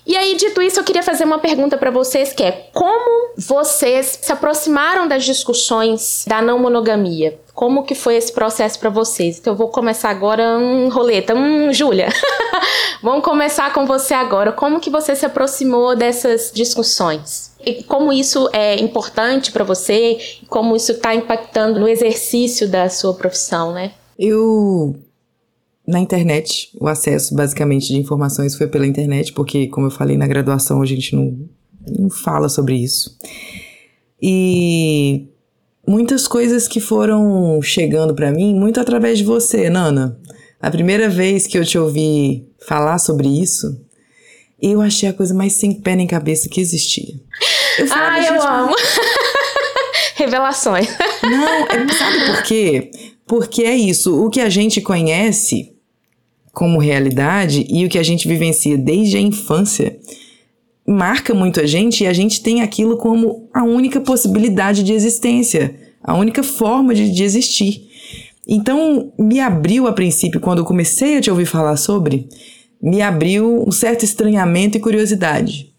E 0.06 0.16
aí, 0.16 0.36
dito 0.36 0.62
isso, 0.62 0.80
eu 0.80 0.84
queria 0.84 1.02
fazer 1.02 1.24
uma 1.24 1.40
pergunta 1.40 1.78
para 1.78 1.90
vocês, 1.90 2.32
que 2.32 2.44
é 2.44 2.70
como 2.72 3.32
vocês 3.36 4.20
se 4.22 4.32
aproximaram 4.32 5.08
das 5.08 5.26
discussões 5.26 6.24
da 6.28 6.44
não 6.44 6.60
monogamia? 6.60 7.40
Como 7.56 7.84
que 7.84 7.96
foi 7.96 8.16
esse 8.16 8.32
processo 8.32 8.78
para 8.78 8.92
vocês? 8.92 9.40
Então 9.40 9.54
eu 9.54 9.58
vou 9.58 9.70
começar 9.70 10.10
agora 10.10 10.60
um 10.60 10.90
roleta, 10.90 11.34
um 11.34 11.74
Júlia. 11.74 12.10
Vamos 13.02 13.24
começar 13.24 13.74
com 13.74 13.86
você 13.86 14.14
agora. 14.14 14.52
Como 14.52 14.80
que 14.80 14.90
você 14.92 15.16
se 15.16 15.26
aproximou 15.26 15.96
dessas 15.96 16.52
discussões? 16.54 17.52
E 17.66 17.82
como 17.84 18.14
isso 18.14 18.48
é 18.54 18.76
importante 18.76 19.52
para 19.52 19.64
você? 19.64 20.20
Como 20.48 20.76
isso 20.76 20.92
está 20.92 21.16
impactando 21.16 21.80
no 21.80 21.88
exercício 21.88 22.68
da 22.68 22.90
sua 22.90 23.14
profissão, 23.16 23.72
né? 23.72 23.94
Eu 24.20 24.96
na 25.88 26.00
internet, 26.00 26.72
o 26.80 26.88
acesso 26.88 27.36
basicamente 27.36 27.88
de 27.88 27.98
informações 27.98 28.56
foi 28.56 28.68
pela 28.68 28.88
internet, 28.88 29.32
porque, 29.34 29.68
como 29.68 29.88
eu 29.88 29.92
falei 29.92 30.18
na 30.18 30.28
graduação, 30.28 30.82
a 30.82 30.86
gente 30.86 31.16
não, 31.16 31.38
não 31.88 32.10
fala 32.10 32.50
sobre 32.50 32.76
isso. 32.76 33.18
E 34.22 35.28
muitas 35.88 36.28
coisas 36.28 36.68
que 36.68 36.80
foram 36.80 37.62
chegando 37.62 38.16
para 38.16 38.32
mim, 38.32 38.56
muito 38.56 38.80
através 38.80 39.20
de 39.20 39.24
você, 39.24 39.70
Nana. 39.70 40.20
A 40.60 40.72
primeira 40.72 41.08
vez 41.08 41.46
que 41.46 41.58
eu 41.58 41.66
te 41.66 41.78
ouvi 41.78 42.48
falar 42.68 42.98
sobre 42.98 43.28
isso, 43.28 43.80
eu 44.60 44.82
achei 44.82 45.08
a 45.08 45.14
coisa 45.14 45.34
mais 45.34 45.54
sem 45.54 45.74
pé 45.74 45.96
nem 45.96 46.08
cabeça 46.08 46.50
que 46.50 46.60
existia. 46.60 47.14
Eu 47.78 47.86
falava, 47.86 48.16
ah, 48.16 48.26
eu 48.26 48.42
amo. 48.42 48.76
Revelações. 50.16 50.88
Não, 51.22 51.68
é, 51.68 51.94
sabe 51.94 52.26
por 52.26 52.44
quê? 52.44 52.90
Porque 53.28 53.64
é 53.64 53.76
isso. 53.76 54.26
O 54.26 54.30
que 54.30 54.40
a 54.40 54.50
gente 54.50 54.82
conhece 54.82 55.75
como 56.56 56.80
realidade 56.80 57.68
e 57.70 57.86
o 57.86 57.90
que 57.90 58.00
a 58.00 58.04
gente 58.04 58.28
vivencia 58.28 58.78
desde 58.78 59.18
a 59.18 59.22
infância 59.22 60.00
marca 60.88 61.34
muito 61.34 61.60
a 61.60 61.66
gente 61.66 62.04
e 62.04 62.08
a 62.08 62.14
gente 62.14 62.42
tem 62.42 62.62
aquilo 62.62 62.98
como 62.98 63.50
a 63.54 63.64
única 63.64 64.00
possibilidade 64.00 64.84
de 64.84 64.94
existência, 64.94 65.76
a 66.02 66.16
única 66.16 66.44
forma 66.44 66.94
de, 66.94 67.12
de 67.12 67.24
existir. 67.24 67.90
Então, 68.48 69.12
me 69.18 69.40
abriu 69.40 69.88
a 69.88 69.94
princípio, 69.94 70.40
quando 70.40 70.60
eu 70.60 70.66
comecei 70.66 71.18
a 71.18 71.22
te 71.22 71.32
ouvir 71.32 71.48
falar 71.48 71.76
sobre, 71.78 72.30
me 72.82 73.02
abriu 73.02 73.64
um 73.68 73.72
certo 73.72 74.06
estranhamento 74.06 74.78
e 74.78 74.82
curiosidade. 74.82 75.74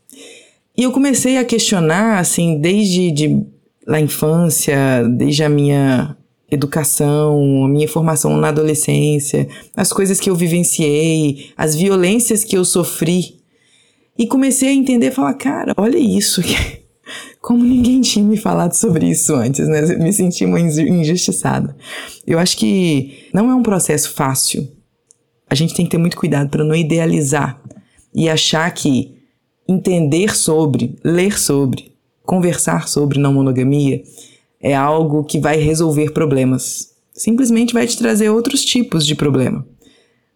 E 0.76 0.82
eu 0.82 0.90
comecei 0.90 1.38
a 1.38 1.44
questionar, 1.44 2.18
assim, 2.18 2.60
desde 2.60 3.12
de, 3.12 3.42
a 3.86 4.00
infância, 4.00 4.76
desde 5.16 5.44
a 5.44 5.48
minha 5.48 6.16
educação, 6.50 7.64
a 7.64 7.68
minha 7.68 7.88
formação 7.88 8.36
na 8.36 8.48
adolescência, 8.48 9.48
as 9.76 9.92
coisas 9.92 10.20
que 10.20 10.30
eu 10.30 10.36
vivenciei, 10.36 11.50
as 11.56 11.74
violências 11.74 12.44
que 12.44 12.56
eu 12.56 12.64
sofri. 12.64 13.40
E 14.18 14.26
comecei 14.26 14.68
a 14.68 14.72
entender, 14.72 15.10
falar, 15.10 15.34
cara, 15.34 15.72
olha 15.76 15.98
isso. 15.98 16.40
Como 17.40 17.62
ninguém 17.62 18.00
tinha 18.00 18.24
me 18.24 18.36
falado 18.36 18.72
sobre 18.72 19.08
isso 19.08 19.34
antes, 19.34 19.68
né? 19.68 19.82
Me 19.96 20.12
senti 20.12 20.44
uma 20.44 20.58
injustiçada. 20.58 21.76
Eu 22.26 22.38
acho 22.38 22.56
que 22.56 23.28
não 23.32 23.50
é 23.50 23.54
um 23.54 23.62
processo 23.62 24.12
fácil. 24.12 24.68
A 25.48 25.54
gente 25.54 25.74
tem 25.74 25.84
que 25.84 25.92
ter 25.92 25.98
muito 25.98 26.16
cuidado 26.16 26.48
para 26.48 26.64
não 26.64 26.74
idealizar 26.74 27.60
e 28.12 28.28
achar 28.28 28.68
que 28.72 29.14
entender 29.68 30.34
sobre, 30.34 30.96
ler 31.04 31.38
sobre, 31.38 31.92
conversar 32.24 32.88
sobre 32.88 33.18
não 33.18 33.34
monogamia 33.34 34.02
é 34.66 34.74
algo 34.74 35.22
que 35.22 35.38
vai 35.38 35.58
resolver 35.58 36.10
problemas. 36.10 36.92
Simplesmente 37.14 37.72
vai 37.72 37.86
te 37.86 37.96
trazer 37.96 38.30
outros 38.30 38.64
tipos 38.64 39.06
de 39.06 39.14
problema. 39.14 39.64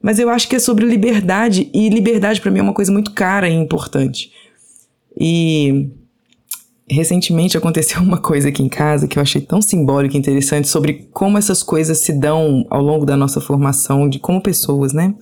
Mas 0.00 0.20
eu 0.20 0.30
acho 0.30 0.48
que 0.48 0.54
é 0.54 0.60
sobre 0.60 0.86
liberdade, 0.86 1.68
e 1.74 1.88
liberdade 1.88 2.40
para 2.40 2.50
mim 2.50 2.60
é 2.60 2.62
uma 2.62 2.72
coisa 2.72 2.92
muito 2.92 3.10
cara 3.10 3.48
e 3.48 3.52
importante. 3.52 4.30
E 5.20 5.90
recentemente 6.88 7.58
aconteceu 7.58 8.00
uma 8.02 8.18
coisa 8.18 8.50
aqui 8.50 8.62
em 8.62 8.68
casa 8.68 9.08
que 9.08 9.18
eu 9.18 9.22
achei 9.22 9.40
tão 9.40 9.60
simbólica 9.60 10.16
e 10.16 10.20
interessante 10.20 10.68
sobre 10.68 11.08
como 11.12 11.36
essas 11.36 11.60
coisas 11.60 11.98
se 11.98 12.12
dão 12.12 12.64
ao 12.70 12.80
longo 12.80 13.04
da 13.04 13.16
nossa 13.16 13.40
formação 13.40 14.08
de 14.08 14.20
como 14.20 14.40
pessoas, 14.40 14.92
né? 14.92 15.12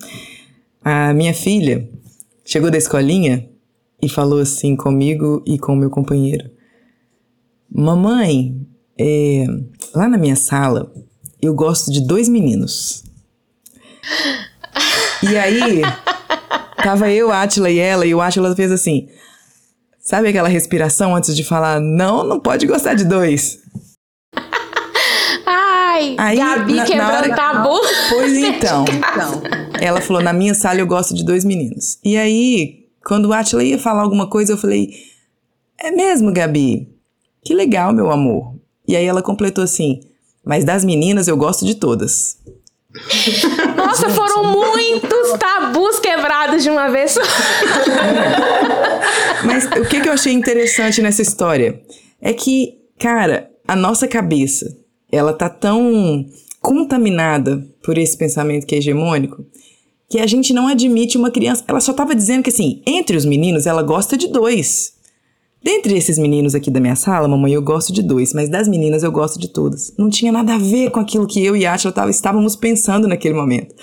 A 0.83 1.15
minha 1.15 1.33
filha 1.33 1.89
chegou 2.45 2.69
da 2.69 2.77
escolinha 2.77 3.49
e 3.99 4.07
falou 4.07 4.39
assim 4.39 4.75
comigo 4.75 5.41
e 5.47 5.57
com 5.57 5.75
meu 5.75 5.89
companheiro: 5.89 6.47
Mamãe, 7.73 8.68
é, 8.99 9.45
lá 9.95 10.09
na 10.09 10.17
minha 10.17 10.35
sala 10.35 10.91
eu 11.41 11.53
gosto 11.53 11.89
de 11.89 12.05
dois 12.05 12.27
meninos. 12.27 13.03
E 15.23 15.37
aí, 15.37 15.81
tava 16.83 17.09
eu, 17.09 17.31
Atila 17.31 17.69
e 17.69 17.79
ela, 17.79 18.05
e 18.05 18.13
o 18.13 18.21
Atila 18.21 18.53
fez 18.55 18.71
assim. 18.71 19.07
Sabe 20.01 20.27
aquela 20.27 20.49
respiração 20.49 21.15
antes 21.15 21.35
de 21.35 21.43
falar, 21.43 21.79
não, 21.79 22.23
não 22.23 22.39
pode 22.39 22.65
gostar 22.67 22.93
de 22.93 23.05
dois? 23.05 23.59
Ai, 25.45 26.15
aí, 26.17 26.37
Gabi 26.37 26.73
na, 26.73 26.85
quebrando 26.85 27.11
na 27.11 27.17
hora... 27.19 27.35
tabu. 27.35 27.79
Pois 28.09 28.33
então. 28.37 28.85
então. 28.87 29.41
Ela 29.79 30.01
falou, 30.01 30.21
na 30.21 30.33
minha 30.33 30.53
sala 30.53 30.79
eu 30.79 30.87
gosto 30.87 31.13
de 31.13 31.23
dois 31.23 31.45
meninos. 31.45 31.99
E 32.03 32.17
aí, 32.17 32.87
quando 33.05 33.25
o 33.25 33.33
Atila 33.33 33.63
ia 33.63 33.79
falar 33.79 34.01
alguma 34.01 34.29
coisa, 34.29 34.53
eu 34.53 34.57
falei, 34.57 34.89
é 35.77 35.91
mesmo, 35.91 36.33
Gabi? 36.33 36.89
Que 37.43 37.53
legal, 37.53 37.93
meu 37.93 38.11
amor. 38.11 38.58
E 38.89 38.95
aí 38.95 39.05
ela 39.05 39.21
completou 39.21 39.63
assim, 39.63 39.99
mas 40.43 40.65
das 40.65 40.83
meninas 40.83 41.27
eu 41.27 41.37
gosto 41.37 41.63
de 41.63 41.75
todas. 41.75 42.39
Nossa, 43.77 44.09
foram 44.09 44.45
muitos 44.45 45.37
tabus 45.37 45.99
quebrados 45.99 46.63
de 46.63 46.71
uma 46.71 46.89
vez 46.89 47.11
só. 47.11 47.21
Mas 49.45 49.65
o 49.65 49.87
que, 49.87 50.01
que 50.01 50.09
eu 50.09 50.13
achei 50.13 50.33
interessante 50.33 51.03
nessa 51.03 51.21
história 51.21 51.79
é 52.19 52.33
que, 52.33 52.79
cara, 52.97 53.51
a 53.67 53.75
nossa 53.75 54.07
cabeça, 54.07 54.75
ela 55.11 55.33
tá 55.33 55.47
tão 55.47 56.25
contaminada 56.59 57.63
por 57.83 57.95
esse 57.95 58.17
pensamento 58.17 58.65
que 58.65 58.73
é 58.73 58.79
hegemônico 58.79 59.45
que 60.09 60.19
a 60.19 60.25
gente 60.25 60.51
não 60.51 60.67
admite 60.67 61.15
uma 61.15 61.29
criança. 61.29 61.63
Ela 61.67 61.79
só 61.79 61.93
tava 61.93 62.15
dizendo 62.15 62.41
que, 62.41 62.49
assim, 62.49 62.81
entre 62.87 63.15
os 63.15 63.23
meninos, 63.23 63.67
ela 63.67 63.83
gosta 63.83 64.17
de 64.17 64.27
dois. 64.27 64.97
Dentre 65.61 65.97
esses 65.97 66.17
meninos 66.17 66.55
aqui 66.55 66.71
da 66.71 66.79
minha 66.79 66.95
sala, 66.95 67.27
mamãe, 67.27 67.51
eu 67.51 67.61
gosto 67.61 67.91
de 67.91 68.01
dois, 68.01 68.33
mas 68.33 68.47
das 68.47 68.67
meninas 68.67 69.03
eu 69.03 69.11
gosto 69.11 69.37
de 69.37 69.49
todas. 69.49 69.93
Não 69.97 70.09
tinha 70.09 70.31
nada 70.31 70.55
a 70.55 70.57
ver 70.57 70.89
com 70.89 70.99
aquilo 70.99 71.27
que 71.27 71.43
eu 71.43 71.55
e 71.55 71.65
a 71.65 71.73
Atila 71.73 72.09
estávamos 72.09 72.55
pensando 72.55 73.07
naquele 73.07 73.35
momento. 73.35 73.75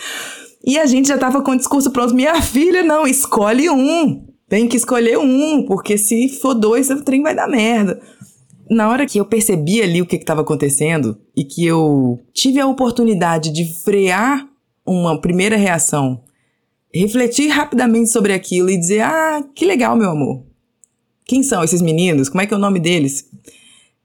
E 0.64 0.78
a 0.78 0.86
gente 0.86 1.08
já 1.08 1.16
estava 1.16 1.42
com 1.42 1.52
o 1.52 1.56
discurso 1.56 1.90
pronto. 1.90 2.14
Minha 2.14 2.40
filha, 2.40 2.82
não, 2.82 3.06
escolhe 3.06 3.68
um. 3.68 4.26
Tem 4.48 4.66
que 4.66 4.76
escolher 4.76 5.18
um, 5.18 5.64
porque 5.64 5.98
se 5.98 6.28
for 6.40 6.54
dois, 6.54 6.88
o 6.88 7.02
trem 7.02 7.22
vai 7.22 7.34
dar 7.34 7.48
merda. 7.48 8.00
Na 8.70 8.88
hora 8.88 9.06
que 9.06 9.18
eu 9.18 9.24
percebi 9.24 9.82
ali 9.82 10.00
o 10.00 10.06
que 10.06 10.16
estava 10.16 10.40
acontecendo 10.40 11.18
e 11.36 11.44
que 11.44 11.64
eu 11.64 12.18
tive 12.32 12.58
a 12.58 12.66
oportunidade 12.66 13.52
de 13.52 13.64
frear 13.82 14.48
uma 14.84 15.20
primeira 15.20 15.56
reação, 15.56 16.22
refletir 16.92 17.48
rapidamente 17.48 18.10
sobre 18.10 18.32
aquilo 18.32 18.70
e 18.70 18.78
dizer: 18.78 19.02
Ah, 19.02 19.44
que 19.54 19.64
legal, 19.64 19.96
meu 19.96 20.10
amor. 20.10 20.55
Quem 21.26 21.42
são 21.42 21.62
esses 21.64 21.82
meninos? 21.82 22.28
Como 22.28 22.40
é 22.40 22.46
que 22.46 22.54
é 22.54 22.56
o 22.56 22.60
nome 22.60 22.78
deles? 22.78 23.28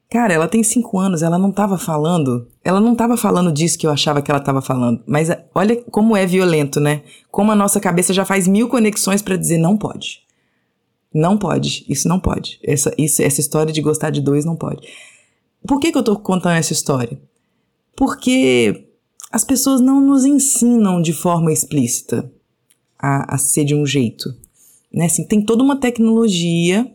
Cara, 0.10 0.34
ela 0.34 0.48
tem 0.48 0.62
cinco 0.64 1.00
anos, 1.00 1.22
ela 1.22 1.38
não 1.38 1.52
tava 1.52 1.78
falando. 1.78 2.48
Ela 2.64 2.82
não 2.82 2.96
tava 2.96 3.16
falando 3.16 3.52
disso 3.52 3.78
que 3.78 3.88
eu 3.88 3.92
achava 3.92 4.22
que 4.22 4.30
ela 4.30 4.42
tava 4.42 4.62
falando. 4.62 5.02
Mas 5.06 5.30
eh, 5.30 5.46
olha 5.56 5.78
como 5.84 6.18
é 6.18 6.26
violento, 6.26 6.82
né? 6.82 7.04
Como 7.30 7.52
a 7.52 7.56
nossa 7.56 7.80
cabeça 7.80 8.12
já 8.12 8.26
faz 8.26 8.48
mil 8.48 8.68
conexões 8.68 9.22
para 9.22 9.38
dizer 9.38 9.58
não 9.58 9.78
pode. 9.78 10.24
Não 11.14 11.38
pode. 11.38 11.86
Isso 11.88 12.08
não 12.10 12.20
pode. 12.20 12.60
Essa, 12.64 12.94
isso, 12.98 13.22
essa 13.22 13.40
história 13.40 13.72
de 13.72 13.82
gostar 13.82 14.10
de 14.10 14.20
dois 14.20 14.44
não 14.44 14.56
pode. 14.56 14.86
Por 15.66 15.80
que, 15.80 15.92
que 15.92 15.98
eu 15.98 16.04
tô 16.04 16.18
contando 16.18 16.58
essa 16.58 16.74
história? 16.74 17.22
Porque 17.96 18.88
as 19.32 19.46
pessoas 19.46 19.80
não 19.80 20.02
nos 20.02 20.26
ensinam 20.26 21.02
de 21.02 21.14
forma 21.14 21.54
explícita 21.54 22.30
a, 23.00 23.36
a 23.36 23.38
ser 23.38 23.64
de 23.64 23.76
um 23.76 23.86
jeito. 23.86 24.36
Né? 24.92 25.06
Assim, 25.06 25.24
tem 25.26 25.42
toda 25.42 25.64
uma 25.64 25.80
tecnologia 25.80 26.92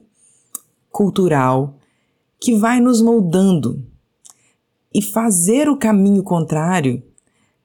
cultural 0.96 1.76
que 2.40 2.54
vai 2.54 2.80
nos 2.80 3.02
moldando. 3.02 3.84
E 4.94 5.02
fazer 5.02 5.68
o 5.68 5.76
caminho 5.76 6.22
contrário 6.22 7.02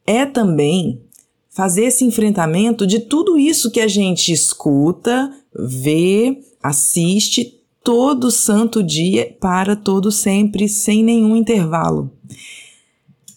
é 0.05 0.25
também 0.25 1.01
fazer 1.49 1.85
esse 1.85 2.03
enfrentamento 2.03 2.85
de 2.85 2.99
tudo 2.99 3.39
isso 3.39 3.71
que 3.71 3.79
a 3.79 3.87
gente 3.87 4.33
escuta, 4.33 5.33
vê, 5.57 6.41
assiste 6.61 7.57
todo 7.81 8.29
santo 8.29 8.83
dia 8.83 9.33
para 9.39 9.77
todo 9.77 10.11
sempre, 10.11 10.67
sem 10.67 11.01
nenhum 11.01 11.37
intervalo. 11.37 12.11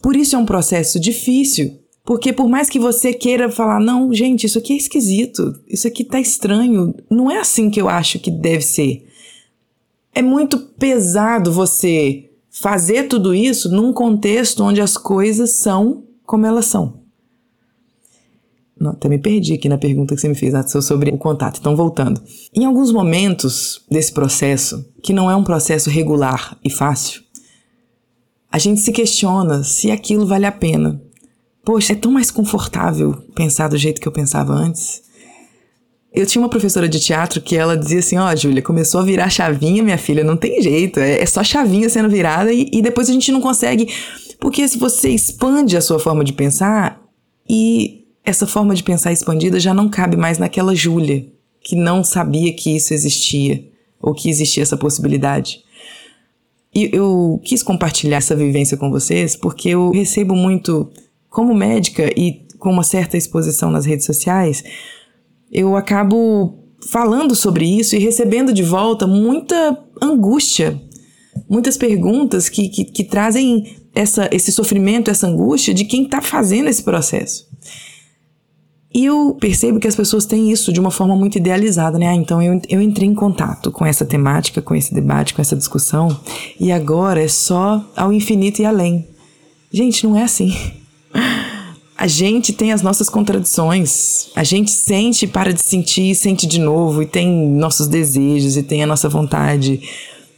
Por 0.03 0.17
isso 0.17 0.35
é 0.35 0.39
um 0.41 0.45
processo 0.45 0.99
difícil, 0.99 1.79
porque 2.05 2.33
por 2.33 2.49
mais 2.49 2.69
que 2.69 2.81
você 2.81 3.13
queira 3.13 3.49
falar, 3.49 3.79
não, 3.79 4.13
gente, 4.13 4.45
isso 4.45 4.59
aqui 4.59 4.73
é 4.73 4.77
esquisito, 4.77 5.55
isso 5.69 5.87
aqui 5.87 6.03
tá 6.03 6.19
estranho, 6.19 6.93
não 7.09 7.31
é 7.31 7.39
assim 7.39 7.71
que 7.71 7.81
eu 7.81 7.89
acho 7.89 8.19
que 8.19 8.31
deve 8.31 8.63
ser 8.63 9.14
é 10.15 10.23
muito 10.23 10.59
pesado 10.59 11.53
você 11.53 12.31
fazer 12.51 13.09
tudo 13.09 13.35
isso 13.35 13.69
num 13.69 13.93
contexto 13.93 14.63
onde 14.63 14.81
as 14.81 14.97
coisas 14.97 15.55
são 15.55 16.05
como 16.25 16.47
elas 16.47 16.67
são. 16.67 17.03
Não, 18.79 18.91
até 18.91 19.09
me 19.09 19.19
perdi 19.19 19.55
aqui 19.55 19.69
na 19.69 19.79
pergunta 19.79 20.15
que 20.15 20.21
você 20.21 20.29
me 20.29 20.35
fez 20.35 20.53
sobre 20.85 21.11
o 21.11 21.19
contato. 21.19 21.59
Então, 21.61 21.77
voltando. 21.77 22.21
Em 22.53 22.65
alguns 22.65 22.93
momentos 22.93 23.85
desse 23.91 24.13
processo, 24.13 24.85
que 25.03 25.13
não 25.13 25.31
é 25.31 25.37
um 25.37 25.45
processo 25.45 25.89
regular 25.89 26.59
e 26.63 26.71
fácil, 26.71 27.23
a 28.51 28.59
gente 28.59 28.81
se 28.81 28.93
questiona 28.93 29.63
se 29.63 29.91
aquilo 29.91 30.27
vale 30.27 30.47
a 30.47 30.53
pena. 30.53 31.01
Poxa, 31.65 31.93
é 31.93 31.97
tão 31.97 32.13
mais 32.13 32.31
confortável 32.31 33.15
pensar 33.35 33.69
do 33.69 33.77
jeito 33.77 34.01
que 34.01 34.07
eu 34.07 34.13
pensava 34.13 34.53
antes. 34.53 35.03
Eu 36.15 36.25
tinha 36.25 36.41
uma 36.41 36.49
professora 36.49 36.89
de 36.89 37.01
teatro 37.01 37.41
que 37.41 37.57
ela 37.57 37.77
dizia 37.77 37.99
assim: 37.99 38.17
Ó, 38.17 38.33
oh, 38.33 38.37
Júlia, 38.37 38.63
começou 38.63 39.01
a 39.01 39.05
virar 39.05 39.29
chavinha, 39.29 39.83
minha 39.83 39.99
filha, 39.99 40.23
não 40.23 40.37
tem 40.37 40.63
jeito, 40.63 41.01
é, 41.01 41.21
é 41.21 41.27
só 41.27 41.43
chavinha 41.43 41.89
sendo 41.89 42.09
virada 42.09 42.53
e, 42.53 42.71
e 42.73 42.81
depois 42.81 43.11
a 43.11 43.13
gente 43.13 43.33
não 43.33 43.41
consegue. 43.41 43.93
Porque 44.39 44.67
se 44.69 44.79
você 44.79 45.09
expande 45.09 45.77
a 45.77 45.81
sua 45.81 45.99
forma 45.99 46.23
de 46.23 46.33
pensar 46.33 47.03
e 47.49 48.05
essa 48.25 48.47
forma 48.47 48.75
de 48.75 48.83
pensar 48.83 49.13
expandida 49.13 49.59
já 49.59 49.75
não 49.75 49.89
cabe 49.89 50.17
mais 50.17 50.39
naquela 50.39 50.75
Júlia 50.75 51.27
que 51.61 51.75
não 51.75 52.05
sabia 52.05 52.55
que 52.55 52.77
isso 52.77 52.95
existia 52.95 53.65
ou 54.01 54.15
que 54.15 54.29
existia 54.29 54.63
essa 54.63 54.77
possibilidade. 54.77 55.65
E 56.75 56.91
eu 56.93 57.41
quis 57.43 57.63
compartilhar 57.63 58.19
essa 58.19 58.37
vivência 58.37 58.77
com 58.77 58.91
vocês 58.91 59.35
porque 59.35 59.71
eu 59.71 59.91
recebo 59.91 60.37
muito, 60.37 60.91
como 61.29 61.55
médica 61.55 62.09
e 62.17 62.45
com 62.59 62.71
uma 62.71 62.85
certa 62.85 63.17
exposição 63.17 63.71
nas 63.71 63.87
redes 63.87 64.05
sociais, 64.05 64.63
eu 65.51 65.77
acabo 65.77 66.59
falando 66.91 67.35
sobre 67.35 67.65
isso 67.65 67.97
e 67.97 67.99
recebendo 67.99 68.53
de 68.53 68.63
volta 68.63 69.07
muita 69.07 69.79
angústia 70.03 70.81
muitas 71.49 71.77
perguntas 71.77 72.49
que, 72.49 72.69
que, 72.69 72.85
que 72.85 73.05
trazem 73.05 73.77
essa, 73.95 74.29
esse 74.33 74.51
sofrimento, 74.53 75.11
essa 75.11 75.27
angústia 75.27 75.75
de 75.75 75.85
quem 75.85 76.05
está 76.05 76.21
fazendo 76.21 76.69
esse 76.69 76.83
processo. 76.83 77.49
E 78.93 79.05
eu 79.05 79.37
percebo 79.41 79.81
que 79.81 79.89
as 79.89 79.97
pessoas 79.97 80.25
têm 80.25 80.53
isso 80.53 80.73
de 80.73 80.79
uma 80.79 80.91
forma 80.91 81.17
muito 81.17 81.37
idealizada, 81.37 81.99
né? 81.99 82.09
Ah, 82.09 82.15
então 82.15 82.41
eu, 82.41 82.61
eu 82.69 82.81
entrei 82.81 83.09
em 83.09 83.15
contato 83.15 83.73
com 83.73 83.85
essa 83.85 84.05
temática, 84.05 84.63
com 84.63 84.75
esse 84.75 84.95
debate, 84.95 85.35
com 85.35 85.43
essa 85.43 85.57
discussão, 85.57 86.17
e 86.61 86.71
agora 86.71 87.21
é 87.21 87.27
só 87.27 87.85
ao 87.97 88.13
infinito 88.13 88.63
e 88.63 88.65
além. 88.65 89.09
Gente, 89.73 90.07
não 90.07 90.17
é 90.17 90.23
assim. 90.23 90.55
A 91.97 92.07
gente 92.07 92.53
tem 92.53 92.73
as 92.73 92.83
nossas 92.83 93.09
contradições. 93.09 94.29
A 94.35 94.43
gente 94.43 94.71
sente, 94.71 95.27
para 95.27 95.53
de 95.53 95.63
sentir, 95.63 96.15
sente 96.15 96.47
de 96.47 96.59
novo, 96.59 97.03
e 97.03 97.07
tem 97.07 97.29
nossos 97.29 97.87
desejos, 97.87 98.57
e 98.57 98.63
tem 98.63 98.83
a 98.83 98.87
nossa 98.87 99.09
vontade, 99.09 99.81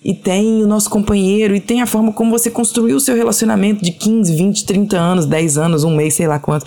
e 0.04 0.12
tem 0.12 0.62
o 0.62 0.66
nosso 0.66 0.90
companheiro, 0.90 1.57
e 1.57 1.61
tem 1.61 1.80
a 1.80 1.86
forma 1.86 2.12
como 2.12 2.30
você 2.30 2.50
construiu 2.50 2.96
o 2.96 3.00
seu 3.00 3.16
relacionamento 3.16 3.82
de 3.82 3.92
15, 3.92 4.34
20, 4.34 4.64
30 4.66 4.98
anos, 4.98 5.26
10 5.26 5.59
anos, 5.59 5.84
um 5.84 5.96
mês, 5.96 6.14
sei 6.14 6.26
lá 6.26 6.38
quanto 6.38 6.66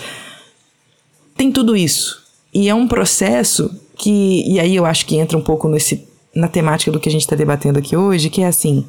tem 1.39 1.53
tudo 1.53 1.73
isso. 1.73 2.21
E 2.53 2.67
é 2.67 2.75
um 2.75 2.85
processo 2.85 3.73
que. 3.95 4.43
E 4.45 4.59
aí 4.59 4.75
eu 4.75 4.85
acho 4.85 5.05
que 5.05 5.15
entra 5.15 5.37
um 5.37 5.41
pouco 5.41 5.69
nesse, 5.69 6.05
na 6.35 6.49
temática 6.49 6.91
do 6.91 6.99
que 6.99 7.07
a 7.07 7.11
gente 7.11 7.21
está 7.21 7.33
debatendo 7.33 7.79
aqui 7.79 7.95
hoje, 7.95 8.29
que 8.29 8.41
é 8.41 8.47
assim. 8.47 8.85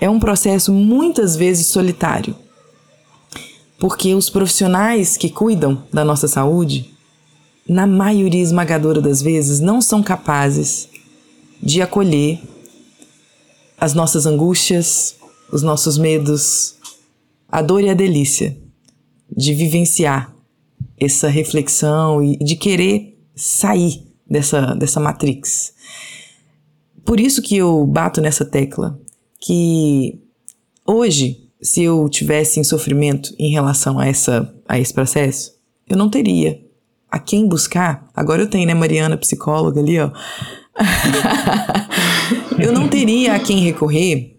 É 0.00 0.08
um 0.08 0.20
processo 0.20 0.72
muitas 0.72 1.34
vezes 1.34 1.66
solitário. 1.66 2.36
Porque 3.78 4.14
os 4.14 4.28
profissionais 4.28 5.16
que 5.16 5.30
cuidam 5.30 5.84
da 5.92 6.04
nossa 6.04 6.26
saúde, 6.26 6.92
na 7.66 7.86
maioria 7.86 8.42
esmagadora 8.42 9.00
das 9.00 9.22
vezes, 9.22 9.60
não 9.60 9.80
são 9.80 10.02
capazes 10.02 10.88
de 11.62 11.80
acolher 11.80 12.40
as 13.80 13.94
nossas 13.94 14.26
angústias, 14.26 15.16
os 15.52 15.62
nossos 15.62 15.96
medos, 15.96 16.74
a 17.48 17.62
dor 17.62 17.82
e 17.82 17.88
a 17.88 17.94
delícia 17.94 18.56
de 19.34 19.54
vivenciar 19.54 20.34
essa 20.98 21.28
reflexão 21.28 22.22
e 22.22 22.36
de 22.38 22.56
querer 22.56 23.16
sair 23.34 24.02
dessa, 24.28 24.74
dessa 24.74 24.98
matrix. 24.98 25.72
Por 27.04 27.20
isso 27.20 27.40
que 27.40 27.56
eu 27.56 27.86
bato 27.86 28.20
nessa 28.20 28.44
tecla 28.44 28.98
que 29.40 30.20
hoje, 30.84 31.47
se 31.60 31.82
eu 31.82 32.08
tivesse 32.08 32.60
em 32.60 32.64
sofrimento 32.64 33.34
em 33.38 33.50
relação 33.50 33.98
a, 33.98 34.06
essa, 34.06 34.54
a 34.68 34.78
esse 34.78 34.92
processo, 34.92 35.52
eu 35.88 35.96
não 35.96 36.08
teria 36.08 36.60
a 37.10 37.18
quem 37.18 37.48
buscar. 37.48 38.08
Agora 38.14 38.42
eu 38.42 38.50
tenho, 38.50 38.66
né, 38.66 38.74
Mariana, 38.74 39.16
psicóloga 39.16 39.80
ali, 39.80 39.98
ó. 39.98 40.10
eu 42.58 42.72
não 42.72 42.88
teria 42.88 43.34
a 43.34 43.38
quem 43.38 43.58
recorrer 43.60 44.36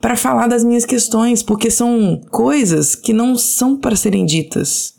para 0.00 0.16
falar 0.16 0.46
das 0.46 0.62
minhas 0.62 0.84
questões, 0.84 1.42
porque 1.42 1.70
são 1.70 2.20
coisas 2.30 2.94
que 2.94 3.12
não 3.12 3.36
são 3.36 3.76
para 3.76 3.96
serem 3.96 4.24
ditas. 4.24 4.94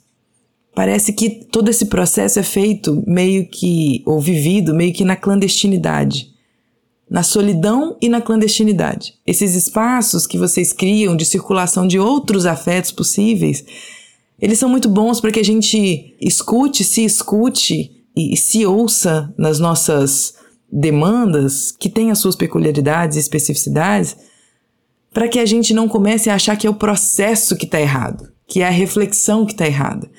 Parece 0.76 1.14
que 1.14 1.30
todo 1.30 1.70
esse 1.70 1.86
processo 1.86 2.40
é 2.40 2.44
feito 2.44 3.04
meio 3.08 3.48
que, 3.48 4.04
ou 4.06 4.20
vivido 4.20 4.76
meio 4.76 4.94
que 4.94 5.04
na 5.04 5.16
clandestinidade. 5.16 6.30
Na 7.10 7.24
solidão 7.24 7.98
e 8.00 8.08
na 8.08 8.22
clandestinidade. 8.22 9.16
Esses 9.26 9.56
espaços 9.56 10.28
que 10.28 10.38
vocês 10.38 10.72
criam 10.72 11.16
de 11.16 11.26
circulação 11.26 11.88
de 11.88 11.98
outros 11.98 12.46
afetos 12.46 12.92
possíveis, 12.92 13.66
eles 14.40 14.60
são 14.60 14.70
muito 14.70 14.88
bons 14.88 15.20
para 15.20 15.32
que 15.32 15.40
a 15.40 15.44
gente 15.44 16.16
escute, 16.22 16.84
se 16.84 17.04
escute 17.04 17.92
e 18.16 18.38
se 18.38 18.66
ouça 18.66 19.34
nas 19.38 19.60
nossas 19.60 20.36
demandas, 20.72 21.72
que 21.72 21.90
têm 21.90 22.12
as 22.12 22.20
suas 22.20 22.36
peculiaridades 22.36 23.18
e 23.18 23.20
especificidades, 23.20 24.16
para 25.12 25.28
que 25.28 25.40
a 25.40 25.46
gente 25.46 25.74
não 25.74 25.88
comece 25.88 26.30
a 26.30 26.36
achar 26.36 26.56
que 26.56 26.68
é 26.68 26.70
o 26.70 26.76
processo 26.76 27.56
que 27.56 27.66
está 27.66 27.82
errado 27.82 28.30
que 28.50 28.62
é 28.62 28.68
a 28.68 28.72
reflexão 28.72 29.46
que 29.46 29.54
está 29.54 29.68
errada. 29.68 30.10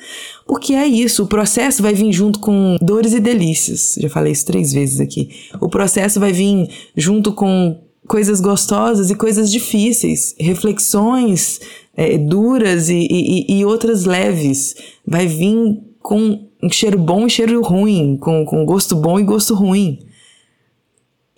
Porque 0.51 0.75
é 0.75 0.85
isso, 0.85 1.23
o 1.23 1.27
processo 1.29 1.81
vai 1.81 1.95
vir 1.95 2.13
junto 2.13 2.41
com 2.41 2.77
dores 2.83 3.13
e 3.13 3.21
delícias. 3.21 3.95
Já 3.97 4.09
falei 4.09 4.33
isso 4.33 4.45
três 4.45 4.73
vezes 4.73 4.99
aqui. 4.99 5.31
O 5.61 5.69
processo 5.69 6.19
vai 6.19 6.33
vir 6.33 6.69
junto 6.97 7.33
com 7.33 7.81
coisas 8.09 8.41
gostosas 8.41 9.11
e 9.11 9.15
coisas 9.15 9.49
difíceis, 9.49 10.35
reflexões 10.41 11.61
é, 11.97 12.19
duras 12.19 12.89
e, 12.89 12.97
e, 13.09 13.61
e, 13.61 13.65
outras 13.65 14.05
leves. 14.05 14.75
Vai 15.07 15.29
vir 15.29 15.79
com 16.01 16.49
um 16.61 16.69
cheiro 16.69 16.99
bom 16.99 17.29
e 17.29 17.31
cheiro 17.31 17.63
ruim, 17.63 18.17
com, 18.17 18.45
com 18.45 18.67
gosto 18.67 18.97
bom 18.97 19.21
e 19.21 19.23
gosto 19.23 19.55
ruim. 19.55 20.01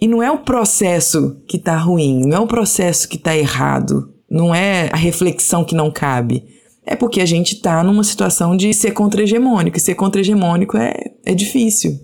E 0.00 0.08
não 0.08 0.22
é 0.22 0.30
o 0.30 0.38
processo 0.38 1.36
que 1.46 1.58
está 1.58 1.76
ruim, 1.76 2.24
não 2.24 2.38
é 2.38 2.40
o 2.40 2.46
processo 2.46 3.06
que 3.06 3.16
está 3.16 3.36
errado, 3.36 4.10
não 4.30 4.54
é 4.54 4.88
a 4.90 4.96
reflexão 4.96 5.66
que 5.66 5.74
não 5.74 5.90
cabe 5.90 6.51
é 6.84 6.96
porque 6.96 7.20
a 7.20 7.26
gente 7.26 7.54
está 7.54 7.82
numa 7.82 8.04
situação 8.04 8.56
de 8.56 8.72
ser 8.74 8.92
contra-hegemônico. 8.92 9.76
E 9.76 9.80
ser 9.80 9.94
contra-hegemônico 9.94 10.76
é, 10.76 10.94
é 11.24 11.34
difícil. 11.34 12.00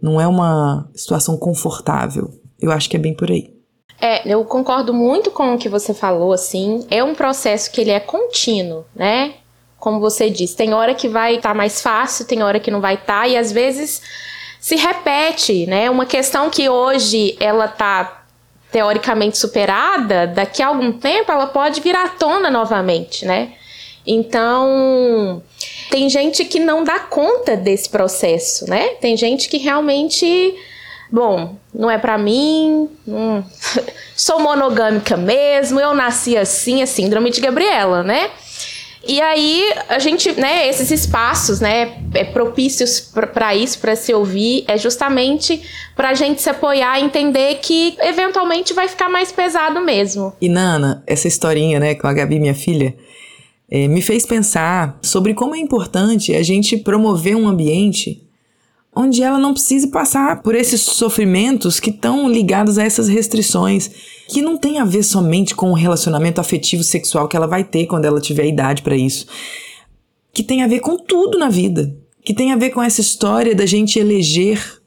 Não 0.00 0.20
é 0.20 0.26
uma 0.26 0.88
situação 0.94 1.36
confortável. 1.36 2.30
Eu 2.60 2.70
acho 2.70 2.88
que 2.88 2.96
é 2.96 3.00
bem 3.00 3.14
por 3.14 3.30
aí. 3.30 3.52
É, 4.00 4.26
eu 4.32 4.42
concordo 4.44 4.94
muito 4.94 5.30
com 5.30 5.54
o 5.54 5.58
que 5.58 5.68
você 5.68 5.92
falou, 5.92 6.32
assim. 6.32 6.86
É 6.90 7.04
um 7.04 7.14
processo 7.14 7.70
que 7.70 7.80
ele 7.80 7.90
é 7.90 8.00
contínuo, 8.00 8.84
né? 8.94 9.34
Como 9.78 10.00
você 10.00 10.30
disse, 10.30 10.56
tem 10.56 10.72
hora 10.72 10.94
que 10.94 11.08
vai 11.08 11.36
estar 11.36 11.50
tá 11.50 11.54
mais 11.54 11.82
fácil, 11.82 12.26
tem 12.26 12.42
hora 12.42 12.60
que 12.60 12.70
não 12.70 12.80
vai 12.80 12.94
estar, 12.94 13.22
tá, 13.22 13.28
e 13.28 13.36
às 13.36 13.50
vezes 13.50 14.00
se 14.60 14.76
repete, 14.76 15.66
né? 15.66 15.90
Uma 15.90 16.06
questão 16.06 16.50
que 16.50 16.68
hoje 16.68 17.36
ela 17.40 17.66
tá 17.66 18.24
teoricamente 18.70 19.36
superada, 19.36 20.26
daqui 20.26 20.62
a 20.62 20.68
algum 20.68 20.92
tempo 20.92 21.32
ela 21.32 21.46
pode 21.46 21.80
vir 21.80 21.96
à 21.96 22.08
tona 22.08 22.50
novamente, 22.50 23.24
né? 23.24 23.54
Então, 24.06 25.42
tem 25.90 26.08
gente 26.08 26.44
que 26.44 26.58
não 26.58 26.82
dá 26.82 26.98
conta 27.00 27.56
desse 27.56 27.88
processo, 27.88 28.68
né? 28.68 28.90
Tem 29.00 29.16
gente 29.16 29.48
que 29.48 29.58
realmente, 29.58 30.54
bom, 31.10 31.56
não 31.74 31.90
é 31.90 31.98
para 31.98 32.16
mim, 32.16 32.88
hum, 33.06 33.42
sou 34.16 34.40
monogâmica 34.40 35.16
mesmo, 35.16 35.78
eu 35.78 35.94
nasci 35.94 36.36
assim, 36.36 36.82
a 36.82 36.86
síndrome 36.86 37.30
de 37.30 37.40
Gabriela, 37.40 38.02
né? 38.02 38.30
E 39.06 39.20
aí 39.20 39.72
a 39.88 39.98
gente, 39.98 40.30
né, 40.32 40.68
esses 40.68 40.90
espaços, 40.90 41.58
né, 41.58 41.96
é 42.14 42.22
propícios 42.22 43.00
para 43.00 43.54
isso, 43.54 43.78
para 43.78 43.96
se 43.96 44.12
ouvir, 44.12 44.64
é 44.68 44.76
justamente 44.76 45.62
para 45.96 46.10
a 46.10 46.14
gente 46.14 46.42
se 46.42 46.50
apoiar 46.50 47.00
entender 47.00 47.56
que 47.62 47.96
eventualmente 48.00 48.74
vai 48.74 48.88
ficar 48.88 49.08
mais 49.08 49.32
pesado 49.32 49.80
mesmo. 49.80 50.34
E 50.40 50.48
Nana, 50.48 51.02
essa 51.06 51.26
historinha, 51.26 51.80
né, 51.80 51.94
com 51.94 52.06
a 52.06 52.12
Gabi, 52.12 52.38
minha 52.38 52.54
filha, 52.54 52.94
é, 53.70 53.86
me 53.86 54.02
fez 54.02 54.26
pensar 54.26 54.98
sobre 55.00 55.32
como 55.32 55.54
é 55.54 55.58
importante 55.58 56.34
a 56.34 56.42
gente 56.42 56.76
promover 56.76 57.36
um 57.36 57.46
ambiente 57.46 58.26
onde 58.94 59.22
ela 59.22 59.38
não 59.38 59.52
precise 59.52 59.88
passar 59.88 60.42
por 60.42 60.54
esses 60.54 60.80
sofrimentos 60.80 61.78
que 61.78 61.90
estão 61.90 62.28
ligados 62.28 62.76
a 62.76 62.82
essas 62.82 63.06
restrições, 63.06 63.90
que 64.28 64.42
não 64.42 64.56
tem 64.56 64.78
a 64.78 64.84
ver 64.84 65.04
somente 65.04 65.54
com 65.54 65.70
o 65.70 65.74
relacionamento 65.74 66.40
afetivo 66.40 66.82
sexual 66.82 67.28
que 67.28 67.36
ela 67.36 67.46
vai 67.46 67.62
ter 67.62 67.86
quando 67.86 68.04
ela 68.04 68.20
tiver 68.20 68.46
idade 68.46 68.82
para 68.82 68.96
isso, 68.96 69.26
que 70.32 70.42
tem 70.42 70.62
a 70.62 70.66
ver 70.66 70.80
com 70.80 70.96
tudo 70.96 71.38
na 71.38 71.48
vida, 71.48 71.96
que 72.24 72.34
tem 72.34 72.52
a 72.52 72.56
ver 72.56 72.70
com 72.70 72.82
essa 72.82 73.00
história 73.00 73.54
da 73.54 73.64
gente 73.64 73.98
eleger 73.98 74.80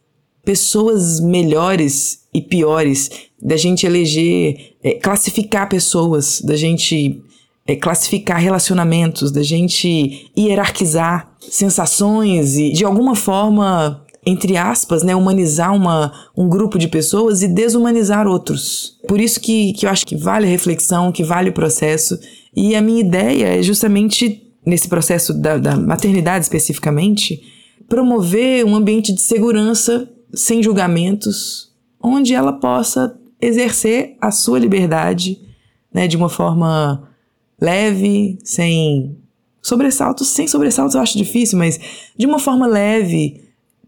pessoas 0.43 1.21
melhores 1.21 2.25
e 2.33 2.41
piores, 2.41 3.09
da 3.41 3.55
gente 3.55 3.85
eleger, 3.85 4.75
é, 4.83 4.95
classificar 4.95 5.69
pessoas, 5.69 6.41
da 6.41 6.57
gente 6.57 7.21
é, 7.65 7.75
classificar 7.75 8.39
relacionamentos, 8.39 9.31
da 9.31 9.41
gente 9.41 10.31
hierarquizar 10.37 11.33
sensações 11.39 12.55
e, 12.55 12.71
de 12.71 12.83
alguma 12.83 13.15
forma, 13.15 14.05
entre 14.25 14.57
aspas, 14.57 15.03
né, 15.03 15.15
humanizar 15.15 15.73
uma, 15.73 16.13
um 16.35 16.47
grupo 16.47 16.77
de 16.77 16.87
pessoas 16.87 17.41
e 17.41 17.47
desumanizar 17.47 18.27
outros. 18.27 18.99
Por 19.07 19.19
isso 19.19 19.39
que, 19.39 19.73
que 19.73 19.85
eu 19.85 19.89
acho 19.89 20.05
que 20.05 20.15
vale 20.15 20.45
a 20.45 20.49
reflexão, 20.49 21.11
que 21.11 21.23
vale 21.23 21.49
o 21.49 21.53
processo. 21.53 22.19
E 22.55 22.75
a 22.75 22.81
minha 22.81 23.01
ideia 23.01 23.59
é 23.59 23.63
justamente, 23.63 24.41
nesse 24.65 24.87
processo 24.87 25.33
da, 25.33 25.57
da 25.57 25.75
maternidade 25.75 26.45
especificamente, 26.45 27.41
promover 27.87 28.65
um 28.65 28.75
ambiente 28.75 29.13
de 29.13 29.21
segurança, 29.21 30.09
sem 30.33 30.63
julgamentos, 30.63 31.71
onde 32.01 32.33
ela 32.33 32.53
possa 32.53 33.15
exercer 33.41 34.17
a 34.21 34.31
sua 34.31 34.57
liberdade 34.57 35.39
né, 35.93 36.07
de 36.07 36.17
uma 36.17 36.29
forma 36.29 37.09
leve, 37.61 38.37
sem 38.43 39.17
sobressaltos. 39.61 40.27
Sem 40.27 40.47
sobressaltos 40.47 40.95
eu 40.95 41.01
acho 41.01 41.17
difícil, 41.17 41.57
mas 41.57 41.79
de 42.17 42.25
uma 42.25 42.39
forma 42.39 42.67
leve, 42.67 43.41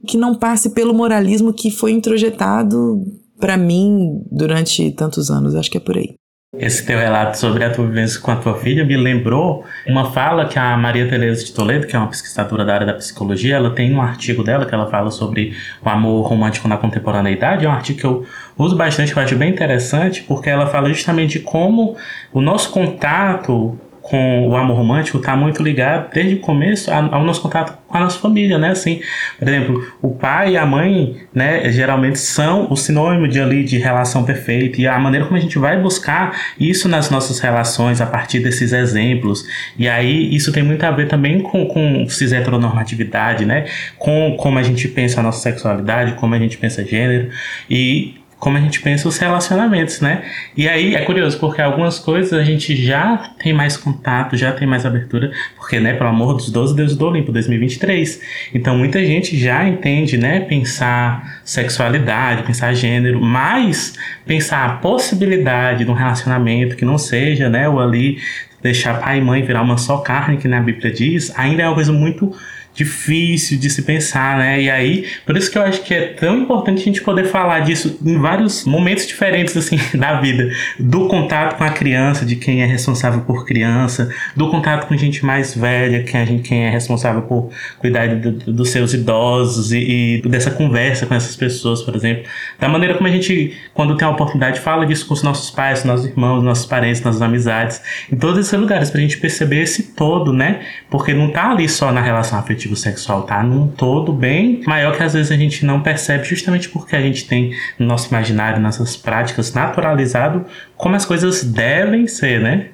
que 0.07 0.17
não 0.17 0.35
passe 0.35 0.69
pelo 0.69 0.93
moralismo 0.93 1.53
que 1.53 1.71
foi 1.71 1.91
introjetado 1.91 3.05
para 3.39 3.57
mim 3.57 4.23
durante 4.31 4.91
tantos 4.91 5.29
anos. 5.29 5.55
Acho 5.55 5.69
que 5.69 5.77
é 5.77 5.81
por 5.81 5.97
aí. 5.97 6.15
Esse 6.57 6.85
teu 6.85 6.97
relato 6.97 7.37
sobre 7.37 7.65
a 7.65 7.69
tua 7.69 7.85
vivência 7.85 8.19
com 8.21 8.31
a 8.31 8.35
tua 8.35 8.57
filha 8.57 8.85
me 8.85 8.95
lembrou 8.95 9.65
uma 9.85 10.11
fala 10.11 10.45
que 10.45 10.57
a 10.57 10.77
Maria 10.77 11.07
Tereza 11.07 11.43
de 11.43 11.53
Toledo, 11.53 11.85
que 11.85 11.95
é 11.95 11.99
uma 11.99 12.07
pesquisadora 12.07 12.63
da 12.63 12.73
área 12.73 12.87
da 12.87 12.93
psicologia, 12.93 13.55
ela 13.55 13.71
tem 13.71 13.93
um 13.93 14.01
artigo 14.01 14.43
dela 14.43 14.65
que 14.65 14.73
ela 14.73 14.89
fala 14.89 15.11
sobre 15.11 15.55
o 15.83 15.89
amor 15.89 16.27
romântico 16.27 16.67
na 16.67 16.77
contemporaneidade. 16.77 17.65
É 17.65 17.69
um 17.69 17.73
artigo 17.73 17.99
que 17.99 18.05
eu 18.05 18.25
uso 18.57 18.75
bastante, 18.75 19.15
eu 19.15 19.21
acho 19.21 19.35
bem 19.35 19.49
interessante, 19.49 20.23
porque 20.23 20.49
ela 20.49 20.67
fala 20.67 20.87
justamente 20.89 21.39
de 21.39 21.45
como 21.45 21.97
o 22.31 22.39
nosso 22.39 22.71
contato 22.71 23.77
com 24.07 24.47
o 24.49 24.55
amor 24.55 24.77
romântico 24.77 25.17
está 25.17 25.35
muito 25.35 25.63
ligado 25.63 26.11
desde 26.13 26.35
o 26.35 26.39
começo 26.39 26.91
ao 26.91 27.23
nosso 27.23 27.41
contato 27.41 27.75
com 27.87 27.97
a 27.97 28.01
nossa 28.01 28.19
família, 28.19 28.55
né? 28.59 28.69
Assim, 28.69 29.01
por 29.39 29.47
exemplo, 29.47 29.93
o 29.99 30.11
pai 30.13 30.53
e 30.53 30.57
a 30.57 30.65
mãe, 30.65 31.15
né, 31.33 31.71
geralmente 31.71 32.19
são 32.19 32.71
o 32.71 32.75
sinônimo 32.75 33.27
de 33.27 33.41
ali 33.41 33.63
de 33.63 33.79
relação 33.79 34.23
perfeita 34.23 34.79
e 34.79 34.87
a 34.87 34.99
maneira 34.99 35.25
como 35.25 35.37
a 35.37 35.41
gente 35.41 35.57
vai 35.57 35.81
buscar 35.81 36.39
isso 36.59 36.87
nas 36.87 37.09
nossas 37.09 37.39
relações 37.39 37.99
a 37.99 38.05
partir 38.05 38.39
desses 38.39 38.73
exemplos. 38.73 39.43
E 39.75 39.89
aí 39.89 40.35
isso 40.35 40.51
tem 40.51 40.61
muito 40.61 40.83
a 40.83 40.91
ver 40.91 41.07
também 41.07 41.41
com, 41.41 41.65
com 41.65 42.07
cis 42.07 42.31
heteronormatividade, 42.31 43.43
né? 43.43 43.65
Com 43.97 44.35
como 44.37 44.59
a 44.59 44.63
gente 44.63 44.87
pensa 44.87 45.19
a 45.19 45.23
nossa 45.23 45.39
sexualidade, 45.39 46.13
como 46.13 46.35
a 46.35 46.39
gente 46.39 46.57
pensa 46.57 46.85
gênero 46.85 47.29
e 47.67 48.13
como 48.39 48.57
a 48.57 48.61
gente 48.61 48.81
pensa 48.81 49.07
os 49.07 49.17
relacionamentos, 49.17 50.01
né? 50.01 50.23
E 50.55 50.67
aí 50.67 50.93
é 50.93 51.01
curioso, 51.01 51.39
porque 51.39 51.61
algumas 51.61 51.97
coisas 51.97 52.33
a 52.33 52.43
gente 52.43 52.75
já 52.75 53.31
tem 53.41 53.53
mais 53.53 53.77
contato, 53.77 54.35
já 54.35 54.51
tem 54.51 54.67
mais 54.67 54.85
abertura, 54.85 55.31
porque, 55.55 55.79
né, 55.79 55.93
pelo 55.93 56.09
amor 56.09 56.33
dos 56.33 56.51
12 56.51 56.75
deuses 56.75 56.97
do 56.97 57.07
Olimpo, 57.07 57.31
2023. 57.31 58.21
Então 58.53 58.77
muita 58.77 59.03
gente 59.05 59.37
já 59.37 59.67
entende, 59.67 60.17
né, 60.17 60.41
pensar 60.41 61.41
sexualidade, 61.43 62.43
pensar 62.43 62.73
gênero, 62.73 63.21
mas 63.21 63.93
pensar 64.25 64.65
a 64.65 64.69
possibilidade 64.77 65.85
de 65.85 65.89
um 65.89 65.93
relacionamento 65.93 66.75
que 66.75 66.85
não 66.85 66.97
seja, 66.97 67.49
né, 67.49 67.67
o 67.69 67.79
ali 67.79 68.19
deixar 68.61 68.99
pai 68.99 69.19
e 69.19 69.21
mãe 69.21 69.43
virar 69.43 69.61
uma 69.61 69.77
só 69.77 69.97
carne, 69.97 70.37
que 70.37 70.47
na 70.47 70.59
Bíblia 70.59 70.91
diz, 70.91 71.31
ainda 71.37 71.63
é 71.63 71.67
uma 71.67 71.75
coisa 71.75 71.93
muito 71.93 72.35
difícil 72.75 73.57
de 73.57 73.69
se 73.69 73.81
pensar, 73.81 74.37
né? 74.37 74.61
E 74.61 74.69
aí, 74.69 75.05
por 75.25 75.37
isso 75.37 75.49
que 75.49 75.57
eu 75.57 75.61
acho 75.61 75.81
que 75.81 75.93
é 75.93 76.07
tão 76.07 76.37
importante 76.37 76.81
a 76.81 76.85
gente 76.85 77.01
poder 77.01 77.25
falar 77.25 77.61
disso 77.61 77.97
em 78.05 78.19
vários 78.19 78.65
momentos 78.65 79.07
diferentes, 79.07 79.55
assim, 79.55 79.79
da 79.97 80.19
vida. 80.19 80.51
Do 80.77 81.07
contato 81.07 81.57
com 81.57 81.63
a 81.63 81.69
criança, 81.69 82.25
de 82.25 82.35
quem 82.35 82.61
é 82.61 82.65
responsável 82.65 83.21
por 83.21 83.45
criança, 83.45 84.13
do 84.35 84.51
contato 84.51 84.87
com 84.87 84.97
gente 84.97 85.25
mais 85.25 85.55
velha, 85.55 86.03
quem, 86.03 86.19
a 86.19 86.25
gente, 86.25 86.47
quem 86.47 86.65
é 86.65 86.69
responsável 86.69 87.21
por 87.21 87.49
cuidar 87.79 88.07
do, 88.09 88.31
do, 88.31 88.53
dos 88.53 88.69
seus 88.69 88.93
idosos 88.93 89.71
e, 89.71 90.21
e, 90.25 90.29
dessa 90.29 90.51
conversa 90.51 91.05
com 91.05 91.15
essas 91.15 91.35
pessoas, 91.35 91.81
por 91.81 91.95
exemplo. 91.95 92.25
Da 92.59 92.67
maneira 92.67 92.95
como 92.95 93.07
a 93.07 93.11
gente, 93.11 93.55
quando 93.73 93.95
tem 93.95 94.05
a 94.05 94.11
oportunidade, 94.11 94.59
fala 94.59 94.85
disso 94.85 95.07
com 95.07 95.13
os 95.13 95.23
nossos 95.23 95.49
pais, 95.49 95.85
nossos 95.85 96.07
irmãos, 96.07 96.43
nossos 96.43 96.65
parentes, 96.65 97.01
nossas 97.01 97.21
amizades, 97.21 97.81
em 98.11 98.17
todos 98.17 98.39
esses 98.39 98.59
lugares, 98.59 98.89
pra 98.89 98.99
gente 98.99 99.17
perceber 99.17 99.61
esse 99.61 99.83
todo, 99.93 100.33
né? 100.33 100.59
Porque 100.89 101.13
não 101.13 101.31
tá 101.31 101.51
ali 101.51 101.69
só 101.69 101.91
na 101.91 102.01
relação 102.01 102.37
afetiva 102.37 102.64
afetivo 102.65 102.75
sexual 102.75 103.23
tá 103.23 103.43
num 103.43 103.67
todo 103.67 104.11
bem 104.11 104.61
maior 104.65 104.95
que 104.95 105.03
às 105.03 105.13
vezes 105.13 105.31
a 105.31 105.35
gente 105.35 105.65
não 105.65 105.81
percebe, 105.81 106.23
justamente 106.25 106.69
porque 106.69 106.95
a 106.95 107.01
gente 107.01 107.27
tem 107.27 107.55
no 107.77 107.85
nosso 107.85 108.09
imaginário, 108.09 108.59
nossas 108.59 108.97
práticas, 108.97 109.53
naturalizado 109.53 110.45
como 110.75 110.95
as 110.95 111.05
coisas 111.05 111.43
devem 111.43 112.07
ser, 112.07 112.41
né? 112.41 112.67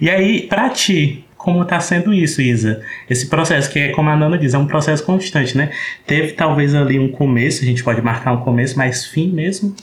E 0.00 0.10
aí, 0.10 0.42
para 0.42 0.68
ti, 0.68 1.24
como 1.36 1.62
está 1.62 1.80
sendo 1.80 2.12
isso, 2.12 2.42
Isa? 2.42 2.82
Esse 3.08 3.26
processo, 3.26 3.70
que 3.70 3.78
é 3.78 3.88
como 3.90 4.10
a 4.10 4.16
Nana 4.16 4.36
diz, 4.36 4.52
é 4.52 4.58
um 4.58 4.66
processo 4.66 5.02
constante, 5.04 5.56
né? 5.56 5.70
Teve 6.06 6.32
talvez 6.32 6.74
ali 6.74 6.98
um 6.98 7.10
começo, 7.10 7.62
a 7.62 7.66
gente 7.66 7.82
pode 7.82 8.02
marcar 8.02 8.32
um 8.32 8.42
começo, 8.42 8.76
mas 8.76 9.06
fim 9.06 9.30
mesmo, 9.30 9.74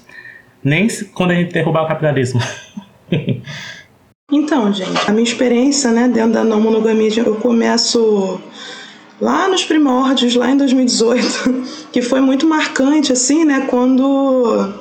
nem 0.64 0.88
quando 1.14 1.32
a 1.32 1.36
gente 1.36 1.54
derrubar 1.54 1.84
o 1.84 1.88
capitalismo. 1.88 2.42
então, 4.32 4.72
gente, 4.74 5.10
a 5.10 5.12
minha 5.12 5.24
experiência, 5.24 5.90
né, 5.90 6.08
dentro 6.08 6.34
da 6.34 6.44
não 6.44 6.60
monogamia, 6.60 7.10
eu 7.20 7.36
começo 7.36 8.42
lá 9.20 9.48
nos 9.48 9.64
primórdios, 9.66 10.36
lá 10.36 10.52
em 10.52 10.58
2018, 10.58 11.88
que 11.92 12.02
foi 12.02 12.22
muito 12.22 12.48
marcante, 12.48 13.12
assim, 13.12 13.44
né? 13.44 13.66
Quando. 13.70 14.74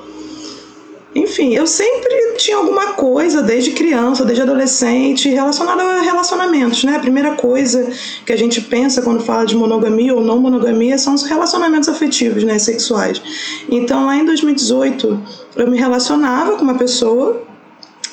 Enfim, 1.14 1.54
eu 1.54 1.66
sempre 1.66 2.34
tinha 2.36 2.58
alguma 2.58 2.92
coisa, 2.92 3.42
desde 3.42 3.70
criança, 3.70 4.22
desde 4.22 4.42
adolescente, 4.42 5.30
relacionada 5.30 5.82
a 5.82 6.02
relacionamentos, 6.02 6.84
né? 6.84 6.96
A 6.96 7.00
primeira 7.00 7.34
coisa 7.34 7.90
que 8.26 8.32
a 8.32 8.36
gente 8.36 8.60
pensa 8.60 9.00
quando 9.00 9.24
fala 9.24 9.46
de 9.46 9.56
monogamia 9.56 10.14
ou 10.14 10.20
não 10.20 10.38
monogamia 10.38 10.98
são 10.98 11.14
os 11.14 11.22
relacionamentos 11.22 11.88
afetivos, 11.88 12.44
né? 12.44 12.58
Sexuais. 12.58 13.22
Então, 13.70 14.04
lá 14.04 14.14
em 14.14 14.26
2018, 14.26 15.22
eu 15.56 15.70
me 15.70 15.78
relacionava 15.78 16.56
com 16.56 16.62
uma 16.62 16.76
pessoa 16.76 17.42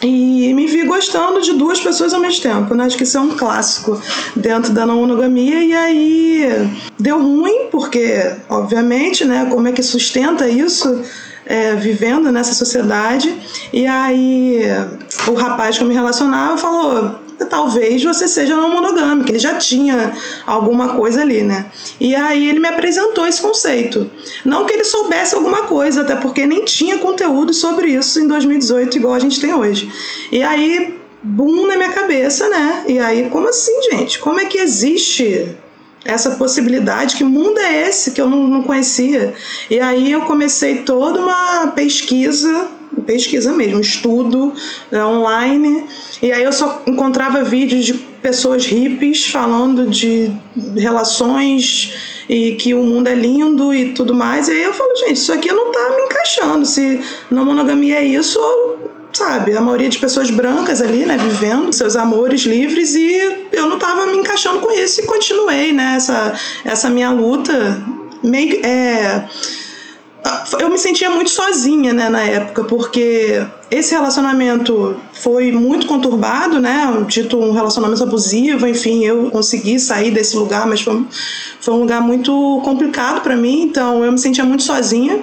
e 0.03 0.53
me 0.53 0.67
vi 0.67 0.83
gostando 0.83 1.41
de 1.41 1.53
duas 1.53 1.79
pessoas 1.79 2.13
ao 2.13 2.19
mesmo 2.19 2.41
tempo, 2.41 2.75
né? 2.75 2.85
Acho 2.85 2.97
que 2.97 3.03
isso 3.03 3.17
é 3.17 3.21
um 3.21 3.37
clássico 3.37 3.99
dentro 4.35 4.73
da 4.73 4.85
não 4.85 4.97
monogamia. 4.97 5.63
E 5.63 5.73
aí 5.73 6.69
deu 6.99 7.21
ruim, 7.21 7.67
porque, 7.71 8.35
obviamente, 8.49 9.23
né? 9.23 9.47
Como 9.49 9.67
é 9.67 9.71
que 9.71 9.81
sustenta 9.81 10.47
isso? 10.47 11.01
É, 11.45 11.75
vivendo 11.75 12.31
nessa 12.31 12.53
sociedade. 12.53 13.33
E 13.71 13.85
aí 13.85 14.61
o 15.27 15.33
rapaz 15.33 15.77
que 15.77 15.83
eu 15.83 15.87
me 15.87 15.93
relacionava 15.93 16.57
falou: 16.57 17.22
talvez 17.45 18.03
você 18.03 18.27
seja 18.27 18.55
não 18.55 18.71
monogâmica. 18.71 19.31
Ele 19.31 19.39
já 19.39 19.55
tinha 19.55 20.13
alguma 20.45 20.95
coisa 20.95 21.21
ali, 21.21 21.41
né? 21.41 21.65
E 21.99 22.15
aí 22.15 22.49
ele 22.49 22.59
me 22.59 22.67
apresentou 22.67 23.25
esse 23.27 23.41
conceito. 23.41 24.09
Não 24.43 24.65
que 24.65 24.73
ele 24.73 24.83
soubesse 24.83 25.35
alguma 25.35 25.63
coisa, 25.63 26.01
até 26.01 26.15
porque 26.15 26.45
nem 26.45 26.65
tinha 26.65 26.97
conteúdo 26.97 27.53
sobre 27.53 27.91
isso 27.91 28.19
em 28.19 28.27
2018 28.27 28.97
igual 28.97 29.13
a 29.13 29.19
gente 29.19 29.39
tem 29.39 29.53
hoje. 29.53 29.91
E 30.31 30.41
aí, 30.43 30.97
boom 31.21 31.67
na 31.67 31.75
minha 31.75 31.91
cabeça, 31.91 32.49
né? 32.49 32.83
E 32.87 32.99
aí, 32.99 33.29
como 33.29 33.49
assim, 33.49 33.73
gente? 33.91 34.19
Como 34.19 34.39
é 34.39 34.45
que 34.45 34.57
existe 34.57 35.55
essa 36.05 36.31
possibilidade, 36.31 37.15
que 37.15 37.23
mundo 37.23 37.57
é 37.59 37.87
esse 37.87 38.11
que 38.11 38.19
eu 38.19 38.29
não, 38.29 38.47
não 38.47 38.63
conhecia? 38.63 39.33
E 39.69 39.79
aí 39.79 40.11
eu 40.11 40.21
comecei 40.21 40.79
toda 40.79 41.19
uma 41.19 41.67
pesquisa 41.67 42.69
pesquisa 43.05 43.51
mesmo, 43.53 43.79
estudo 43.79 44.53
né, 44.91 45.03
online. 45.03 45.85
E 46.23 46.31
aí 46.31 46.41
eu 46.41 46.53
só 46.53 46.81
encontrava 46.87 47.43
vídeos 47.43 47.83
de 47.83 47.95
pessoas 47.95 48.65
hippies 48.65 49.25
falando 49.25 49.87
de 49.87 50.31
relações 50.77 51.93
e 52.29 52.53
que 52.53 52.73
o 52.73 52.81
mundo 52.81 53.09
é 53.09 53.13
lindo 53.13 53.73
e 53.73 53.91
tudo 53.91 54.15
mais. 54.15 54.47
E 54.47 54.51
aí 54.51 54.63
eu 54.63 54.73
falo, 54.73 54.95
gente, 54.95 55.17
isso 55.17 55.33
aqui 55.33 55.51
não 55.51 55.69
tá 55.69 55.89
me 55.97 56.03
encaixando. 56.03 56.65
Se 56.65 57.01
não 57.29 57.43
monogamia 57.43 57.97
é 57.97 58.05
isso, 58.05 58.39
sabe, 59.11 59.53
a 59.57 59.59
maioria 59.59 59.89
de 59.89 59.99
pessoas 59.99 60.31
brancas 60.31 60.81
ali, 60.81 61.05
né, 61.05 61.17
vivendo 61.17 61.73
seus 61.73 61.97
amores 61.97 62.43
livres 62.43 62.95
e 62.95 63.45
eu 63.51 63.67
não 63.67 63.77
tava 63.77 64.05
me 64.05 64.17
encaixando 64.17 64.59
com 64.59 64.71
isso 64.71 65.01
e 65.01 65.05
continuei, 65.05 65.73
né, 65.73 65.95
essa, 65.97 66.39
essa 66.63 66.89
minha 66.89 67.11
luta 67.11 67.83
meio 68.23 68.65
é 68.65 69.25
eu 70.59 70.69
me 70.69 70.77
sentia 70.77 71.09
muito 71.09 71.29
sozinha, 71.29 71.93
né, 71.93 72.09
na 72.09 72.21
época, 72.23 72.63
porque 72.63 73.45
esse 73.69 73.93
relacionamento 73.93 74.95
foi 75.13 75.51
muito 75.51 75.85
conturbado, 75.87 76.59
né, 76.59 76.85
dito 77.07 77.37
um 77.37 77.51
relacionamento 77.51 78.03
abusivo, 78.03 78.65
enfim, 78.67 79.03
eu 79.03 79.29
consegui 79.31 79.79
sair 79.79 80.11
desse 80.11 80.35
lugar, 80.35 80.65
mas 80.65 80.81
foi, 80.81 81.05
foi 81.59 81.73
um 81.73 81.79
lugar 81.79 82.01
muito 82.01 82.61
complicado 82.63 83.21
para 83.21 83.35
mim, 83.35 83.63
então 83.63 84.03
eu 84.03 84.11
me 84.11 84.17
sentia 84.17 84.45
muito 84.45 84.63
sozinha. 84.63 85.19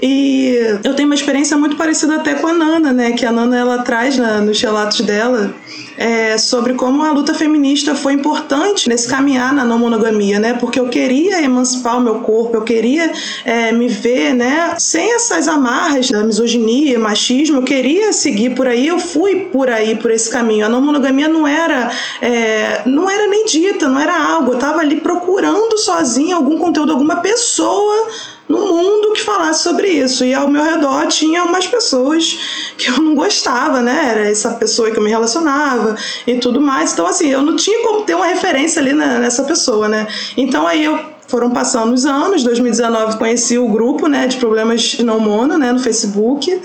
E 0.00 0.78
eu 0.82 0.94
tenho 0.94 1.08
uma 1.08 1.14
experiência 1.14 1.56
muito 1.56 1.76
parecida 1.76 2.16
até 2.16 2.34
com 2.34 2.46
a 2.46 2.52
Nana, 2.52 2.92
né? 2.92 3.12
Que 3.12 3.24
a 3.24 3.32
Nana 3.32 3.56
ela 3.56 3.78
traz 3.82 4.16
na, 4.18 4.40
nos 4.40 4.60
relatos 4.60 5.00
dela 5.00 5.54
é, 5.96 6.36
sobre 6.38 6.74
como 6.74 7.02
a 7.02 7.12
luta 7.12 7.34
feminista 7.34 7.94
foi 7.94 8.14
importante 8.14 8.88
nesse 8.88 9.08
caminhar 9.08 9.52
na 9.52 9.64
não 9.64 9.78
monogamia, 9.78 10.38
né? 10.38 10.54
Porque 10.54 10.78
eu 10.78 10.88
queria 10.88 11.42
emancipar 11.42 11.98
o 11.98 12.00
meu 12.00 12.16
corpo, 12.16 12.56
eu 12.56 12.62
queria 12.62 13.12
é, 13.44 13.72
me 13.72 13.88
ver, 13.88 14.34
né? 14.34 14.74
Sem 14.78 15.14
essas 15.14 15.48
amarras 15.48 16.10
da 16.10 16.22
misoginia, 16.22 16.98
machismo, 16.98 17.58
eu 17.58 17.62
queria 17.62 18.12
seguir 18.12 18.54
por 18.54 18.66
aí, 18.66 18.86
eu 18.86 18.98
fui 18.98 19.48
por 19.52 19.70
aí, 19.70 19.96
por 19.96 20.10
esse 20.10 20.28
caminho. 20.28 20.66
A 20.66 20.68
não 20.68 20.80
monogamia 20.80 21.28
não 21.28 21.46
era, 21.46 21.90
é, 22.20 22.82
não 22.86 23.08
era 23.08 23.28
nem 23.28 23.44
dita, 23.44 23.88
não 23.88 24.00
era 24.00 24.16
algo. 24.16 24.52
Eu 24.52 24.54
estava 24.54 24.80
ali 24.80 24.96
procurando 24.96 25.78
sozinha 25.78 26.36
algum 26.36 26.58
conteúdo, 26.58 26.92
alguma 26.92 27.16
pessoa 27.16 28.08
no 28.48 28.58
mundo 28.58 29.12
que 29.12 29.22
falasse 29.22 29.62
sobre 29.62 29.88
isso. 29.88 30.24
E 30.24 30.34
ao 30.34 30.48
meu 30.48 30.62
redor 30.62 31.06
tinha 31.06 31.44
umas 31.44 31.66
pessoas 31.66 32.38
que 32.76 32.88
eu 32.90 32.98
não 32.98 33.14
gostava, 33.14 33.80
né? 33.80 34.10
Era 34.10 34.30
essa 34.30 34.50
pessoa 34.54 34.90
que 34.90 34.98
eu 34.98 35.02
me 35.02 35.10
relacionava 35.10 35.96
e 36.26 36.38
tudo 36.38 36.60
mais. 36.60 36.92
Então, 36.92 37.06
assim, 37.06 37.28
eu 37.30 37.42
não 37.42 37.56
tinha 37.56 37.82
como 37.82 38.02
ter 38.02 38.14
uma 38.14 38.26
referência 38.26 38.80
ali 38.80 38.92
nessa 38.92 39.44
pessoa, 39.44 39.88
né? 39.88 40.06
Então, 40.36 40.66
aí 40.66 40.84
eu 40.84 41.14
foram 41.26 41.50
passando 41.50 41.92
os 41.94 42.04
anos, 42.04 42.44
2019 42.44 43.16
conheci 43.16 43.58
o 43.58 43.66
grupo, 43.66 44.06
né, 44.06 44.26
de 44.26 44.36
problemas 44.36 44.98
não 44.98 45.18
mono, 45.18 45.56
né, 45.56 45.72
no 45.72 45.78
Facebook, 45.78 46.60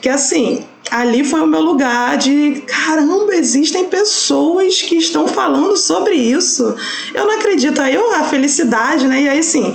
que 0.00 0.08
assim, 0.08 0.64
ali 0.90 1.24
foi 1.24 1.40
o 1.40 1.46
meu 1.46 1.60
lugar 1.60 2.16
de 2.16 2.62
caramba, 2.66 3.34
existem 3.34 3.86
pessoas 3.86 4.82
que 4.82 4.96
estão 4.96 5.26
falando 5.26 5.76
sobre 5.76 6.14
isso. 6.14 6.74
Eu 7.12 7.26
não 7.26 7.34
acredito. 7.34 7.80
Aí 7.80 7.94
eu, 7.94 8.14
a 8.14 8.24
felicidade, 8.24 9.06
né? 9.06 9.22
E 9.22 9.28
aí, 9.28 9.38
assim, 9.38 9.74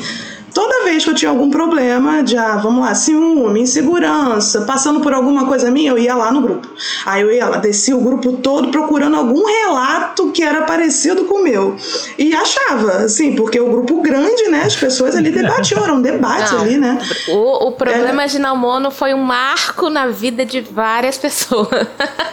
toda 0.54 0.84
vez 0.84 1.04
que 1.04 1.10
eu 1.10 1.16
tinha 1.16 1.30
algum 1.30 1.50
problema, 1.50 2.24
de, 2.24 2.38
ah, 2.38 2.58
vamos 2.58 2.82
lá, 2.82 2.94
ciúme, 2.94 3.62
insegurança, 3.62 4.62
passando 4.62 5.00
por 5.00 5.14
alguma 5.14 5.46
coisa 5.46 5.72
minha, 5.72 5.92
eu 5.92 5.98
ia 5.98 6.16
lá 6.16 6.32
no 6.32 6.42
grupo. 6.42 6.68
Aí 7.06 7.22
eu 7.22 7.32
ia 7.32 7.48
lá, 7.48 7.58
descia 7.58 7.96
o 7.96 8.02
grupo 8.02 8.34
todo 8.34 8.70
procurando 8.70 9.16
algum 9.16 9.46
relato 9.46 10.32
que 10.32 10.44
era 10.44 10.64
parecido 10.64 11.26
com 11.26 11.40
o 11.40 11.44
meu. 11.44 11.76
E 12.18 12.34
achava, 12.34 13.04
assim, 13.04 13.36
porque 13.36 13.60
o 13.60 13.70
grupo 13.70 14.02
grande, 14.02 14.48
né, 14.50 14.64
as 14.66 14.76
pessoas 14.76 15.16
ali 15.16 15.32
debatiam, 15.32 15.84
era 15.84 15.94
um 15.94 16.02
debate 16.02 16.54
Não, 16.54 16.62
ali, 16.62 16.78
né? 16.78 16.98
O, 17.28 17.68
o 17.68 17.72
problema 17.72 18.28
de 18.28 18.40
Namono 18.40 18.92
foi 18.92 19.14
um 19.14 19.22
marco 19.24 19.90
na 19.90 20.08
vida 20.08 20.46
de 20.46 20.62
várias 20.62 21.18
pessoas. 21.18 21.88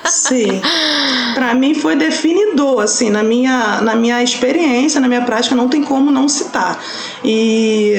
Sim. 0.07 0.61
Para 1.35 1.55
mim 1.55 1.75
foi 1.75 1.97
definidor, 1.97 2.83
assim, 2.83 3.11
na 3.11 3.23
minha, 3.23 3.81
na 3.83 3.95
minha 3.95 4.23
experiência, 4.23 5.01
na 5.01 5.09
minha 5.09 5.23
prática, 5.23 5.55
não 5.55 5.69
tem 5.69 5.83
como 5.83 6.11
não 6.11 6.29
citar. 6.29 6.79
E 7.25 7.97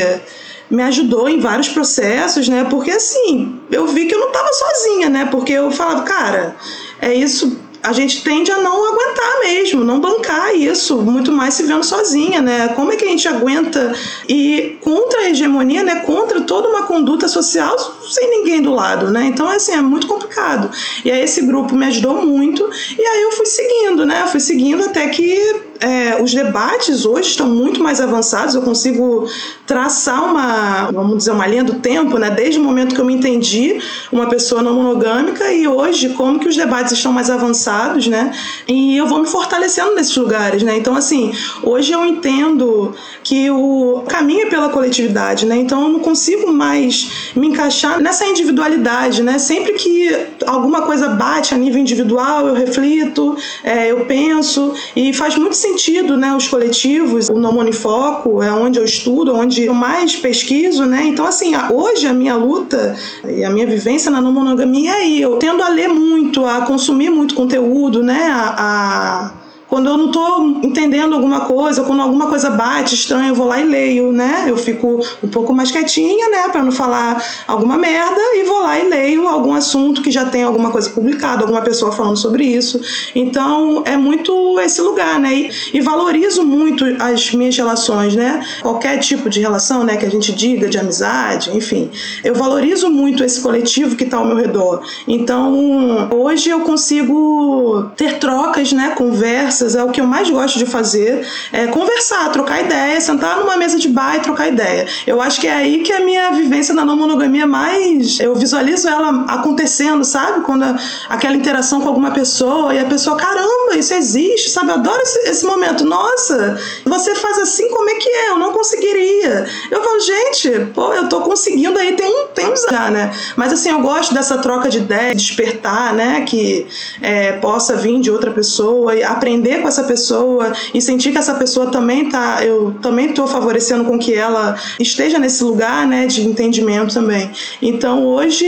me 0.69 0.83
ajudou 0.83 1.29
em 1.29 1.39
vários 1.39 1.69
processos, 1.69 2.47
né? 2.47 2.65
Porque 2.69 2.91
assim, 2.91 3.59
eu 3.71 3.87
vi 3.87 4.05
que 4.05 4.15
eu 4.15 4.19
não 4.19 4.27
estava 4.27 4.49
sozinha, 4.51 5.09
né? 5.09 5.27
Porque 5.31 5.53
eu 5.53 5.71
falava, 5.71 6.03
cara, 6.03 6.55
é 7.01 7.13
isso 7.13 7.57
a 7.87 7.93
gente 7.93 8.21
tende 8.21 8.51
a 8.51 8.57
não 8.57 8.85
aguentar 8.85 9.39
mesmo, 9.41 9.83
não 9.83 9.99
bancar 9.99 10.53
isso, 10.53 10.97
muito 10.97 11.31
mais 11.31 11.53
se 11.53 11.63
vendo 11.63 11.83
sozinha, 11.83 12.41
né? 12.41 12.69
Como 12.69 12.91
é 12.91 12.97
que 12.97 13.05
a 13.05 13.07
gente 13.07 13.27
aguenta 13.27 13.93
ir 14.27 14.77
contra 14.81 15.21
a 15.21 15.29
hegemonia, 15.29 15.83
né? 15.83 16.01
Contra 16.01 16.41
toda 16.41 16.67
uma 16.67 16.83
conduta 16.83 17.27
social 17.29 17.77
sem 18.09 18.29
ninguém 18.29 18.61
do 18.61 18.73
lado, 18.73 19.09
né? 19.09 19.25
Então, 19.25 19.47
assim, 19.47 19.71
é 19.71 19.81
muito 19.81 20.05
complicado. 20.05 20.69
E 21.05 21.11
aí 21.11 21.21
esse 21.21 21.41
grupo 21.43 21.75
me 21.75 21.85
ajudou 21.85 22.25
muito 22.25 22.69
e 22.97 23.01
aí 23.01 23.21
eu 23.21 23.31
fui 23.31 23.45
seguindo, 23.45 24.05
né? 24.05 24.27
Fui 24.27 24.39
seguindo 24.39 24.83
até 24.83 25.07
que 25.07 25.66
é, 25.79 26.21
os 26.21 26.33
debates 26.33 27.05
hoje 27.05 27.29
estão 27.29 27.47
muito 27.47 27.81
mais 27.81 28.01
avançados, 28.01 28.55
eu 28.55 28.61
consigo 28.61 29.27
traçar 29.65 30.23
uma, 30.23 30.91
vamos 30.91 31.17
dizer, 31.17 31.31
uma 31.31 31.47
linha 31.47 31.63
do 31.63 31.75
tempo, 31.75 32.17
né? 32.17 32.29
Desde 32.29 32.59
o 32.59 32.63
momento 32.63 32.95
que 32.95 33.01
eu 33.01 33.05
me 33.05 33.13
entendi 33.13 33.79
uma 34.11 34.27
pessoa 34.27 34.61
não 34.61 34.73
monogâmica 34.73 35.51
e 35.51 35.67
hoje 35.67 36.09
como 36.09 36.39
que 36.39 36.47
os 36.47 36.55
debates 36.55 36.93
estão 36.93 37.11
mais 37.11 37.29
avançados, 37.29 38.07
né? 38.07 38.31
E 38.67 38.97
eu 38.97 39.07
vou 39.07 39.19
me 39.19 39.27
fortalecendo 39.27 39.95
nesses 39.95 40.15
lugares, 40.15 40.63
né? 40.63 40.77
Então, 40.77 40.95
assim, 40.95 41.31
hoje 41.63 41.91
eu 41.91 42.05
entendo 42.05 42.93
que 43.23 43.49
o 43.49 44.03
caminho 44.07 44.47
é 44.47 44.49
pela 44.49 44.69
coletividade, 44.69 45.45
né? 45.45 45.57
Então 45.57 45.83
eu 45.83 45.89
não 45.89 45.99
consigo 45.99 46.51
mais 46.51 47.31
me 47.35 47.47
encaixar 47.47 47.99
nessa 47.99 48.25
individualidade, 48.25 49.21
né? 49.21 49.37
Sempre 49.37 49.73
que 49.73 50.15
alguma 50.45 50.81
coisa 50.83 51.09
bate 51.09 51.53
a 51.53 51.57
nível 51.57 51.79
individual, 51.79 52.47
eu 52.47 52.53
reflito, 52.53 53.37
é, 53.63 53.91
eu 53.91 54.05
penso 54.05 54.73
e 54.95 55.13
faz 55.13 55.37
muito 55.37 55.55
sentido 55.55 55.66
sentido, 55.67 56.15
né, 56.15 56.35
os 56.35 56.47
coletivos, 56.47 57.29
o 57.29 57.39
Não 57.39 57.51
Monifoco 57.51 58.41
é 58.41 58.51
onde 58.51 58.79
eu 58.79 58.85
estudo, 58.85 59.35
onde 59.35 59.65
eu 59.65 59.73
mais 59.73 60.15
pesquiso, 60.15 60.85
né? 60.85 61.03
Então, 61.05 61.25
assim, 61.25 61.53
hoje 61.71 62.07
a 62.07 62.13
minha 62.13 62.35
luta 62.35 62.95
e 63.27 63.43
a 63.43 63.49
minha 63.49 63.67
vivência 63.67 64.09
na 64.09 64.21
não 64.21 64.31
monogamia 64.31 64.91
é 64.91 64.95
aí. 64.95 65.21
Eu 65.21 65.37
tendo 65.37 65.61
a 65.61 65.69
ler 65.69 65.87
muito, 65.87 66.45
a 66.45 66.61
consumir 66.61 67.09
muito 67.09 67.35
conteúdo, 67.35 68.01
né? 68.03 68.27
a, 68.29 68.55
a 68.57 69.46
quando 69.69 69.89
eu 69.89 69.97
não 69.97 70.07
estou 70.07 70.47
entendendo 70.63 71.13
alguma 71.13 71.41
coisa, 71.41 71.83
quando 71.83 72.01
alguma 72.01 72.27
coisa 72.27 72.49
bate 72.49 72.95
estranho, 72.95 73.29
eu 73.29 73.35
vou 73.35 73.47
lá 73.47 73.59
e 73.59 73.65
leio, 73.65 74.11
né? 74.11 74.45
Eu 74.47 74.57
fico 74.57 74.99
um 75.21 75.27
pouco 75.27 75.53
mais 75.53 75.71
quietinha, 75.71 76.29
né, 76.29 76.49
para 76.49 76.63
não 76.63 76.71
falar 76.71 77.21
alguma 77.45 77.77
merda 77.77 78.19
e 78.35 78.43
vou 78.43 78.61
lá 78.61 78.79
e 78.79 78.87
leio 78.87 79.27
algum 79.27 79.53
assunto 79.53 80.01
que 80.01 80.09
já 80.09 80.25
tem 80.25 80.43
alguma 80.43 80.71
coisa 80.71 80.89
publicada, 80.89 81.41
alguma 81.41 81.61
pessoa 81.61 81.91
falando 81.91 82.17
sobre 82.17 82.45
isso. 82.45 82.79
Então, 83.13 83.83
é 83.85 83.97
muito 83.97 84.59
esse 84.59 84.81
lugar, 84.81 85.19
né? 85.19 85.33
E, 85.33 85.51
e 85.73 85.81
valorizo 85.81 86.43
muito 86.43 86.85
as 86.99 87.31
minhas 87.33 87.57
relações, 87.57 88.15
né? 88.15 88.41
Qualquer 88.61 88.97
tipo 88.99 89.29
de 89.29 89.41
relação, 89.41 89.83
né, 89.83 89.97
que 89.97 90.05
a 90.05 90.09
gente 90.09 90.31
diga 90.31 90.69
de 90.69 90.77
amizade, 90.77 91.55
enfim. 91.55 91.89
Eu 92.23 92.35
valorizo 92.35 92.89
muito 92.89 93.23
esse 93.23 93.41
coletivo 93.41 93.95
que 93.95 94.05
está 94.05 94.17
ao 94.17 94.25
meu 94.25 94.37
redor. 94.37 94.81
Então, 95.07 96.09
hoje 96.11 96.49
eu 96.49 96.61
consigo 96.61 97.91
ter 97.97 98.17
trocas, 98.17 98.71
né, 98.71 98.91
conversas 98.95 99.56
conversas 99.57 99.75
é 99.75 99.83
o 99.83 99.89
que 99.89 99.99
eu 99.99 100.05
mais 100.05 100.29
gosto 100.29 100.59
de 100.59 100.65
fazer, 100.65 101.25
é 101.51 101.67
conversar, 101.67 102.29
trocar 102.31 102.61
ideia, 102.61 102.99
sentar 103.01 103.39
numa 103.39 103.57
mesa 103.57 103.77
de 103.77 103.87
bar 103.87 104.17
e 104.17 104.19
trocar 104.19 104.47
ideia. 104.47 104.87
Eu 105.05 105.21
acho 105.21 105.41
que 105.41 105.47
é 105.47 105.53
aí 105.53 105.83
que 105.83 105.91
a 105.91 105.99
minha 105.99 106.31
vivência 106.31 106.73
na 106.73 106.85
não 106.85 106.95
monogamia 106.95 107.47
mais, 107.47 108.19
eu 108.19 108.35
visualizo 108.35 108.87
ela 108.87 109.25
acontecendo, 109.27 110.03
sabe? 110.03 110.41
Quando 110.41 110.63
a, 110.63 110.75
aquela 111.09 111.35
interação 111.35 111.81
com 111.81 111.87
alguma 111.87 112.11
pessoa 112.11 112.73
e 112.73 112.79
a 112.79 112.85
pessoa, 112.85 113.17
caramba, 113.17 113.75
isso 113.75 113.93
existe, 113.93 114.49
sabe? 114.49 114.69
Eu 114.69 114.75
adoro 114.75 115.01
esse, 115.01 115.19
esse 115.29 115.45
momento. 115.45 115.83
Nossa, 115.85 116.59
você 116.85 117.15
faz 117.15 117.39
assim, 117.39 117.69
como 117.69 117.89
é 117.89 117.95
que 117.95 118.09
é? 118.09 118.29
Eu 118.29 118.37
não 118.37 118.51
conseguiria. 118.51 119.45
Eu 119.71 119.83
falo, 119.83 119.99
gente, 119.99 120.71
pô, 120.73 120.93
eu 120.93 121.09
tô 121.09 121.21
conseguindo 121.21 121.77
aí 121.79 121.93
tem 121.93 122.07
um 122.07 122.27
tempo 122.27 122.55
já, 122.69 122.89
né? 122.91 123.11
Mas 123.35 123.53
assim, 123.53 123.69
eu 123.69 123.79
gosto 123.79 124.13
dessa 124.13 124.37
troca 124.37 124.69
de 124.69 124.77
ideia, 124.77 125.15
despertar, 125.15 125.93
né? 125.93 126.21
Que 126.21 126.67
é, 127.01 127.33
possa 127.33 127.75
vir 127.75 127.99
de 127.99 128.11
outra 128.11 128.31
pessoa 128.31 128.95
e 128.95 129.03
aprender 129.03 129.46
aprender 129.47 129.61
com 129.61 129.67
essa 129.67 129.83
pessoa 129.83 130.53
e 130.73 130.81
sentir 130.81 131.11
que 131.11 131.17
essa 131.17 131.33
pessoa 131.35 131.67
também 131.67 132.09
tá, 132.09 132.43
eu 132.43 132.75
também 132.81 133.09
estou 133.09 133.27
favorecendo 133.27 133.85
com 133.85 133.97
que 133.97 134.13
ela 134.13 134.57
esteja 134.79 135.17
nesse 135.17 135.43
lugar, 135.43 135.87
né, 135.87 136.05
de 136.05 136.21
entendimento 136.25 136.93
também. 136.93 137.31
Então 137.61 138.05
hoje, 138.05 138.45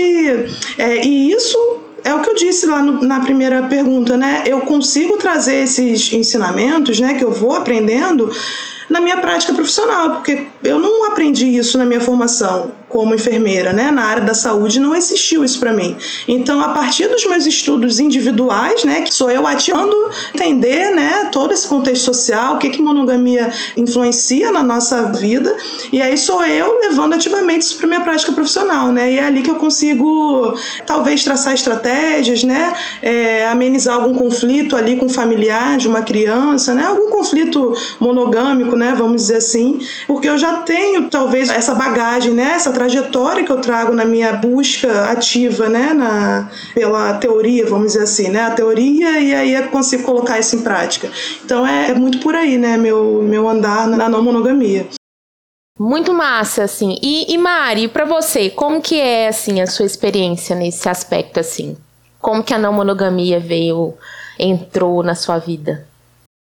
é, 0.78 1.06
e 1.06 1.32
isso 1.32 1.58
é 2.04 2.14
o 2.14 2.22
que 2.22 2.30
eu 2.30 2.36
disse 2.36 2.66
lá 2.66 2.82
no, 2.82 3.02
na 3.04 3.20
primeira 3.22 3.64
pergunta, 3.64 4.16
né? 4.16 4.44
Eu 4.46 4.62
consigo 4.62 5.18
trazer 5.18 5.64
esses 5.64 6.14
ensinamentos, 6.14 7.00
né, 7.00 7.14
que 7.14 7.24
eu 7.24 7.32
vou 7.32 7.54
aprendendo 7.56 8.32
na 8.90 9.00
minha 9.00 9.18
prática 9.18 9.54
profissional, 9.54 10.16
porque 10.16 10.48
eu 10.64 10.80
não 10.80 11.06
aprendi 11.06 11.46
isso 11.46 11.78
na 11.78 11.86
minha 11.86 12.02
formação 12.02 12.72
como 12.90 13.14
enfermeira, 13.14 13.72
né? 13.72 13.92
Na 13.92 14.04
área 14.04 14.24
da 14.24 14.34
saúde 14.34 14.80
não 14.80 14.96
existiu 14.96 15.46
isso 15.46 15.60
para 15.60 15.72
mim. 15.72 15.96
Então, 16.28 16.60
a 16.60 16.70
partir 16.70 17.08
dos 17.08 17.24
meus 17.26 17.46
estudos 17.46 18.00
individuais, 18.00 18.84
né, 18.84 19.02
que 19.02 19.14
sou 19.14 19.30
eu 19.30 19.46
atirando 19.46 19.96
entender, 20.34 20.90
né, 20.92 21.30
todo 21.32 21.54
esse 21.54 21.68
contexto 21.68 22.06
social, 22.06 22.56
o 22.56 22.58
que 22.58 22.70
que 22.70 22.82
monogamia 22.82 23.54
influencia 23.78 24.52
na 24.52 24.64
nossa 24.64 25.12
vida, 25.12 25.56
e 25.92 26.02
aí 26.02 26.18
sou 26.18 26.44
eu 26.44 26.80
levando 26.80 27.14
ativamente 27.14 27.62
isso 27.62 27.78
para 27.78 27.88
minha 27.88 28.02
prática 28.02 28.32
profissional, 28.32 28.92
né? 28.92 29.12
E 29.12 29.20
é 29.20 29.24
ali 29.24 29.44
que 29.44 29.52
eu 29.52 29.56
consigo 29.56 30.56
talvez 30.86 31.24
traçar 31.24 31.54
estratégias, 31.54 32.44
né, 32.44 32.74
é, 33.02 33.48
amenizar 33.48 33.96
algum 33.96 34.16
conflito 34.16 34.76
ali 34.76 34.98
com 34.98 35.06
o 35.06 35.10
familiar 35.10 35.78
de 35.78 35.88
uma 35.88 36.02
criança, 36.02 36.74
né? 36.74 36.86
Algum 36.86 37.12
conflito 37.12 37.74
monogâmico, 38.00 38.76
né, 38.76 38.96
vamos 38.98 39.22
dizer 39.22 39.38
assim, 39.38 39.80
porque 40.08 40.28
eu 40.28 40.38
já 40.38 40.54
tenho 40.58 41.10
talvez 41.10 41.50
essa 41.50 41.76
bagagem, 41.76 42.34
né, 42.34 42.54
essa 42.56 42.72
trajetória 42.80 43.44
que 43.44 43.52
eu 43.52 43.60
trago 43.60 43.92
na 43.92 44.06
minha 44.06 44.32
busca 44.32 45.12
ativa, 45.12 45.68
né, 45.68 45.94
na, 45.94 46.50
pela 46.74 47.16
teoria, 47.16 47.66
vamos 47.66 47.88
dizer 47.88 48.04
assim, 48.04 48.30
né, 48.30 48.44
a 48.44 48.52
teoria 48.52 49.20
e 49.20 49.36
aí 49.36 49.54
eu 49.54 49.68
consigo 49.68 50.04
colocar 50.04 50.40
isso 50.40 50.56
em 50.56 50.62
prática. 50.62 51.12
Então 51.44 51.68
é, 51.68 51.90
é 51.90 51.94
muito 51.94 52.20
por 52.20 52.36
aí, 52.36 52.58
né, 52.58 52.78
meu, 52.78 53.22
meu 53.22 53.50
andar 53.50 53.86
na 53.86 54.08
não 54.08 54.24
monogamia. 54.24 54.88
Muito 55.78 56.14
massa, 56.14 56.64
assim. 56.64 56.98
E, 57.02 57.34
e 57.34 57.38
Mari, 57.38 57.88
para 57.88 58.06
você, 58.06 58.50
como 58.50 58.82
que 58.82 59.00
é, 59.00 59.30
assim, 59.30 59.62
a 59.62 59.68
sua 59.68 59.86
experiência 59.86 60.56
nesse 60.56 60.90
aspecto, 60.90 61.40
assim? 61.40 61.78
Como 62.20 62.44
que 62.44 62.54
a 62.54 62.58
não 62.58 62.74
monogamia 62.74 63.40
veio, 63.40 63.94
entrou 64.38 65.04
na 65.04 65.16
sua 65.16 65.38
vida? 65.38 65.86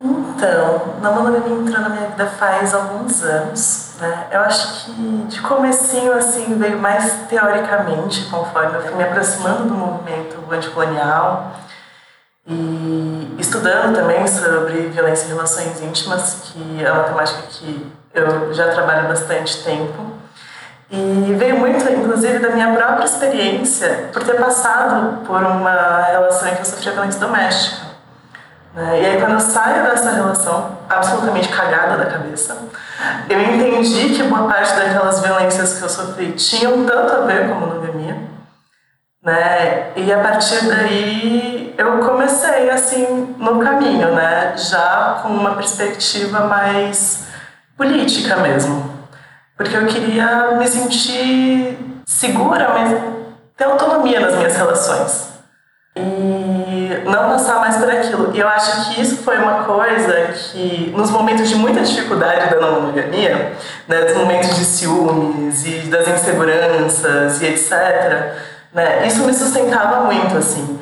Então, 0.04 0.96
não 1.02 1.16
monogamia 1.16 1.56
entrou 1.56 1.82
na 1.82 1.90
minha 1.90 2.10
vida 2.10 2.26
faz 2.28 2.74
alguns 2.74 3.22
anos, 3.24 3.87
né? 4.00 4.28
Eu 4.32 4.42
acho 4.42 4.86
que 4.86 4.92
de 5.28 5.42
comecinho, 5.42 6.14
assim, 6.14 6.58
veio 6.58 6.80
mais 6.80 7.28
teoricamente, 7.28 8.26
conforme 8.26 8.78
eu 8.78 8.82
fui 8.82 8.96
me 8.96 9.04
aproximando 9.04 9.64
do 9.64 9.74
movimento 9.74 10.38
anticolonial 10.52 11.52
e 12.46 13.36
estudando 13.38 13.96
também 13.96 14.26
sobre 14.28 14.88
violência 14.88 15.26
em 15.26 15.30
relações 15.30 15.82
íntimas, 15.82 16.42
que 16.44 16.84
é 16.84 16.92
uma 16.92 17.04
temática 17.04 17.42
que 17.50 17.92
eu 18.14 18.54
já 18.54 18.72
trabalho 18.72 19.06
há 19.06 19.10
bastante 19.10 19.64
tempo. 19.64 20.18
E 20.90 21.36
veio 21.38 21.58
muito, 21.58 21.84
inclusive, 21.92 22.40
da 22.40 22.50
minha 22.50 22.74
própria 22.74 23.04
experiência 23.04 24.10
por 24.14 24.24
ter 24.24 24.36
passado 24.36 25.26
por 25.26 25.44
uma 25.44 26.02
relação 26.04 26.48
em 26.48 26.56
que 26.56 26.62
eu 26.62 26.66
sofria 26.66 26.94
violência 26.94 27.20
doméstica. 27.20 27.87
Né? 28.74 29.02
E 29.02 29.06
aí, 29.06 29.20
quando 29.20 29.34
eu 29.34 29.40
saio 29.40 29.84
dessa 29.84 30.12
relação 30.12 30.78
absolutamente 30.90 31.50
cagada 31.50 31.98
da 31.98 32.06
cabeça, 32.06 32.58
eu 33.30 33.42
entendi 33.42 34.16
que 34.16 34.24
boa 34.24 34.48
parte 34.48 34.76
daquelas 34.76 35.20
violências 35.22 35.78
que 35.78 35.84
eu 35.84 35.90
sofri 35.90 36.32
tinham 36.34 36.86
tanto 36.86 37.14
a 37.14 37.20
ver 37.22 37.48
com 37.48 37.56
monogamia. 37.56 38.18
Né? 39.24 39.92
E 39.96 40.12
a 40.14 40.20
partir 40.20 40.68
daí 40.68 41.76
eu 41.78 42.00
comecei 42.00 42.70
assim 42.70 43.36
no 43.38 43.60
caminho, 43.60 44.14
né? 44.14 44.56
já 44.58 45.20
com 45.22 45.30
uma 45.30 45.56
perspectiva 45.56 46.42
mais 46.42 47.28
política 47.76 48.38
mesmo. 48.38 48.98
Porque 49.56 49.76
eu 49.76 49.86
queria 49.88 50.52
me 50.52 50.68
sentir 50.68 51.78
segura, 52.06 52.70
mas 52.70 52.92
ter 53.58 53.64
autonomia 53.66 54.20
nas 54.20 54.36
minhas 54.36 54.56
relações. 54.56 55.30
E 55.96 56.67
não 57.06 57.30
passar 57.32 57.60
mais 57.60 57.78
por 57.78 57.90
aquilo. 57.90 58.32
E 58.34 58.40
eu 58.40 58.48
acho 58.48 58.94
que 58.94 59.02
isso 59.02 59.18
foi 59.18 59.38
uma 59.38 59.64
coisa 59.64 60.34
que, 60.34 60.94
nos 60.96 61.10
momentos 61.10 61.50
de 61.50 61.56
muita 61.56 61.82
dificuldade 61.82 62.50
da 62.50 62.60
não 62.60 62.82
monogamia, 62.82 63.54
né, 63.88 64.02
dos 64.02 64.16
momentos 64.18 64.56
de 64.56 64.66
ciúmes 64.66 65.66
e 65.66 65.88
das 65.88 66.08
inseguranças 66.08 67.42
e 67.42 67.46
etc., 67.48 68.34
né, 68.74 69.08
isso 69.08 69.24
me 69.24 69.34
sustentava 69.34 70.02
muito, 70.02 70.38
assim. 70.38 70.80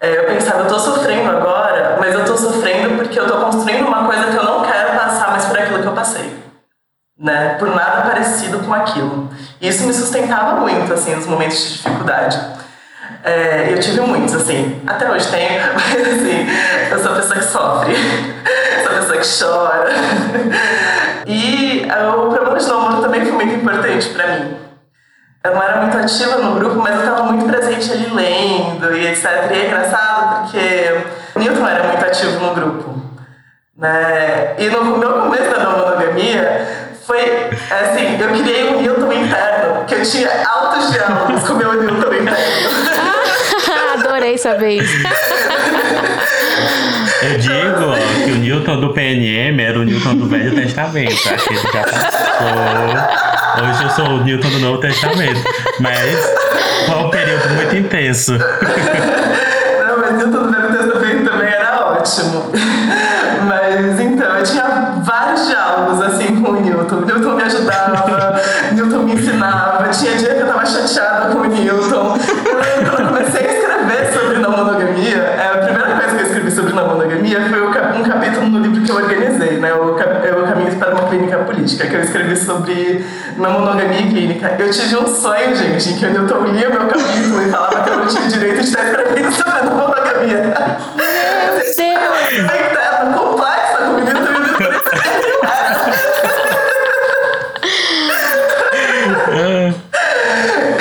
É, 0.00 0.18
eu 0.18 0.24
pensava, 0.24 0.60
eu 0.60 0.68
tô 0.68 0.78
sofrendo 0.78 1.30
agora, 1.30 1.96
mas 1.98 2.14
eu 2.14 2.24
tô 2.24 2.36
sofrendo 2.36 2.96
porque 2.96 3.18
eu 3.18 3.26
tô 3.26 3.38
construindo 3.38 3.86
uma 3.86 4.04
coisa 4.04 4.26
que 4.26 4.36
eu 4.36 4.44
não 4.44 4.62
quero 4.62 4.98
passar 4.98 5.30
mais 5.30 5.46
por 5.46 5.58
aquilo 5.58 5.80
que 5.80 5.86
eu 5.86 5.92
passei. 5.92 6.36
Né? 7.18 7.54
Por 7.58 7.74
nada 7.74 8.02
parecido 8.02 8.58
com 8.58 8.74
aquilo. 8.74 9.30
E 9.58 9.68
isso 9.68 9.86
me 9.86 9.94
sustentava 9.94 10.60
muito, 10.60 10.92
assim, 10.92 11.14
nos 11.14 11.26
momentos 11.26 11.58
de 11.58 11.72
dificuldade. 11.78 12.38
É, 13.26 13.72
eu 13.72 13.80
tive 13.80 14.00
muitos, 14.02 14.36
assim, 14.36 14.80
até 14.86 15.10
hoje 15.10 15.28
tenho, 15.32 15.60
mas 15.74 16.00
assim, 16.00 16.46
eu 16.92 16.98
sou 17.00 17.10
a 17.10 17.16
pessoa 17.16 17.38
que 17.40 17.44
sofre, 17.44 17.94
sou 18.84 18.92
a 18.92 19.00
pessoa 19.00 19.18
que 19.18 19.38
chora. 19.38 19.90
E 21.28 21.84
o 21.84 22.30
programa 22.30 22.56
de 22.56 22.68
namoro 22.68 23.02
também 23.02 23.24
foi 23.24 23.32
muito 23.32 23.54
importante 23.56 24.10
para 24.10 24.28
mim. 24.28 24.56
Eu 25.42 25.54
não 25.56 25.60
era 25.60 25.80
muito 25.80 25.98
ativa 25.98 26.36
no 26.36 26.54
grupo, 26.54 26.76
mas 26.76 26.94
eu 26.94 27.00
estava 27.00 27.24
muito 27.24 27.46
presente 27.46 27.90
ali 27.90 28.14
lendo 28.14 28.96
e 28.96 29.08
etc. 29.08 29.24
E 29.50 29.54
é 29.54 29.66
engraçado 29.66 30.42
porque 30.42 31.02
o 31.34 31.38
Newton 31.40 31.68
era 31.68 31.82
muito 31.82 32.04
ativo 32.06 32.38
no 32.38 32.54
grupo. 32.54 33.02
Né? 33.76 34.54
E 34.56 34.68
no 34.68 34.98
meu 34.98 35.22
começo 35.22 35.50
da 35.50 35.68
monogamia, 35.68 36.92
foi 37.04 37.50
assim, 37.70 38.20
eu 38.20 38.28
criei 38.28 38.68
um 38.68 38.80
Newton 38.82 39.12
interno, 39.12 39.84
que 39.84 39.94
eu 39.96 40.02
tinha 40.02 40.30
altos 40.48 40.92
diálogos 40.92 41.42
com 41.42 41.54
o 41.54 41.56
meu 41.56 41.72
Newton 41.72 42.14
interno. 42.14 42.85
Saber 44.36 44.82
isso. 44.82 44.96
Eu 47.22 47.38
digo 47.38 48.24
que 48.24 48.30
o 48.32 48.36
Newton 48.36 48.80
do 48.80 48.92
PNM 48.92 49.60
era 49.60 49.78
o 49.78 49.84
Newton 49.84 50.16
do 50.16 50.26
Velho 50.26 50.54
Testamento. 50.54 51.28
Aquele 51.28 51.60
que 51.60 51.72
já 51.72 51.82
passou. 51.82 53.68
Hoje 53.68 53.82
eu 53.82 53.90
sou 53.90 54.04
o 54.06 54.24
Newton 54.24 54.48
do 54.50 54.58
Novo 54.58 54.78
Testamento. 54.78 55.40
Mas 55.80 56.34
foi 56.86 56.96
um 56.96 57.10
período 57.10 57.48
muito 57.54 57.76
intenso. 57.76 58.32
Não, 58.32 59.98
mas 59.98 60.12
Newton 60.18 60.42
do 60.42 60.50
Velho 60.50 60.68
Testamento 60.68 61.30
também 61.30 61.48
era 61.48 61.86
ótimo. 61.90 62.52
Mas 63.46 64.00
então, 64.00 64.36
eu 64.36 64.44
tinha 64.44 64.94
vários 65.02 65.46
diálogos 65.48 66.02
assim 66.02 66.36
com 66.40 66.50
o 66.50 66.60
Newton. 66.60 66.96
O 66.96 67.04
Newton 67.06 67.34
me 67.34 67.42
ajudava, 67.42 68.40
o 68.70 68.74
Newton 68.74 69.02
me 69.02 69.14
ensinava. 69.14 69.88
Tinha 69.88 70.16
dia 70.16 70.34
que 70.34 70.40
eu 70.40 70.46
tava 70.46 70.66
chateada 70.66 71.34
com 71.34 71.38
o 71.38 71.44
Newton. 71.46 72.18
Quando 72.84 73.00
eu 73.00 73.06
comecei 73.06 73.46
a 73.46 73.52
escrever 73.52 74.12
sobre 74.12 74.38
não 74.38 74.50
monogamia, 74.50 75.16
é, 75.16 75.50
a 75.54 75.58
primeira 75.58 75.96
coisa 75.96 76.16
que 76.16 76.22
eu 76.22 76.26
escrevi 76.26 76.50
sobre 76.50 76.72
não 76.72 76.86
monogamia 76.88 77.40
foi 77.48 77.66
um 77.66 77.72
capítulo 78.02 78.48
no 78.48 78.58
livro 78.60 78.82
que 78.82 78.90
eu 78.90 78.96
organizei, 78.96 79.58
né? 79.58 79.72
O, 79.74 79.92
o 79.92 79.94
Caminhos 79.94 80.74
para 80.74 80.94
uma 80.94 81.05
Clínica 81.16 81.38
Política, 81.38 81.86
que 81.86 81.94
eu 81.94 82.02
escrevi 82.02 82.36
sobre 82.36 83.04
não 83.38 83.52
monogamia 83.60 84.02
clínica. 84.02 84.54
Eu 84.58 84.70
tive 84.70 84.96
um 84.96 85.06
sonho, 85.06 85.56
gente, 85.56 85.88
em 85.88 85.96
que 85.96 86.06
Newton 86.06 86.44
lia 86.44 86.68
meu 86.68 86.86
capítulo 86.86 87.42
e 87.42 87.50
falava 87.50 87.82
que 87.82 87.88
eu 87.88 87.96
não 87.96 88.06
tinha 88.06 88.28
direito 88.28 88.60
de 88.60 88.66
estar 88.68 88.84
escrevendo 88.84 89.32
sobre 89.32 89.62
não 89.62 89.76
monogamia. 89.76 90.54
Meu 90.94 91.54
Deus! 91.64 91.78
É 91.80 92.70
interna, 92.70 93.14
complexa, 93.14 93.78
com 93.78 93.92
o 93.92 94.00
Newton 94.00 94.20
e 94.20 94.36
o 94.36 94.40
Newton 94.40 94.66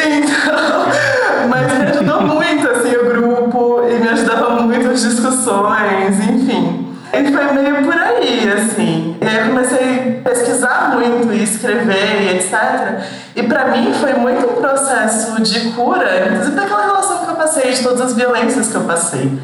Então, 0.04 1.48
mas 1.48 1.78
me 1.78 1.86
ajudou 1.86 2.22
muito, 2.24 2.70
assim, 2.70 2.96
o 2.98 3.06
grupo, 3.06 3.88
e 3.90 4.00
me 4.00 4.10
ajudava 4.10 4.50
muito 4.62 4.90
as 4.90 5.02
discussões, 5.02 6.20
enfim. 6.20 6.86
E 7.14 7.32
foi 7.32 7.54
meio 7.54 7.84
por 7.86 7.94
aí, 7.94 8.52
assim. 8.52 9.16
E 9.22 9.26
aí 9.26 9.38
eu 9.38 9.46
comecei 9.48 10.20
a 10.20 10.30
pesquisar 10.30 10.94
muito 10.94 11.32
e 11.34 11.44
escrever 11.76 12.36
etc. 12.36 13.00
E 13.36 13.44
pra 13.44 13.66
mim 13.66 13.94
foi 13.94 14.14
muito 14.14 14.46
um 14.46 14.62
processo 14.62 15.42
de 15.42 15.72
cura, 15.72 16.28
inclusive 16.28 16.56
daquela 16.56 16.86
relação 16.86 17.26
que 17.26 17.32
eu 17.32 17.36
passei, 17.36 17.74
de 17.74 17.84
todas 17.84 18.02
as 18.02 18.14
violências 18.14 18.68
que 18.70 18.76
eu 18.76 18.84
passei. 18.84 19.40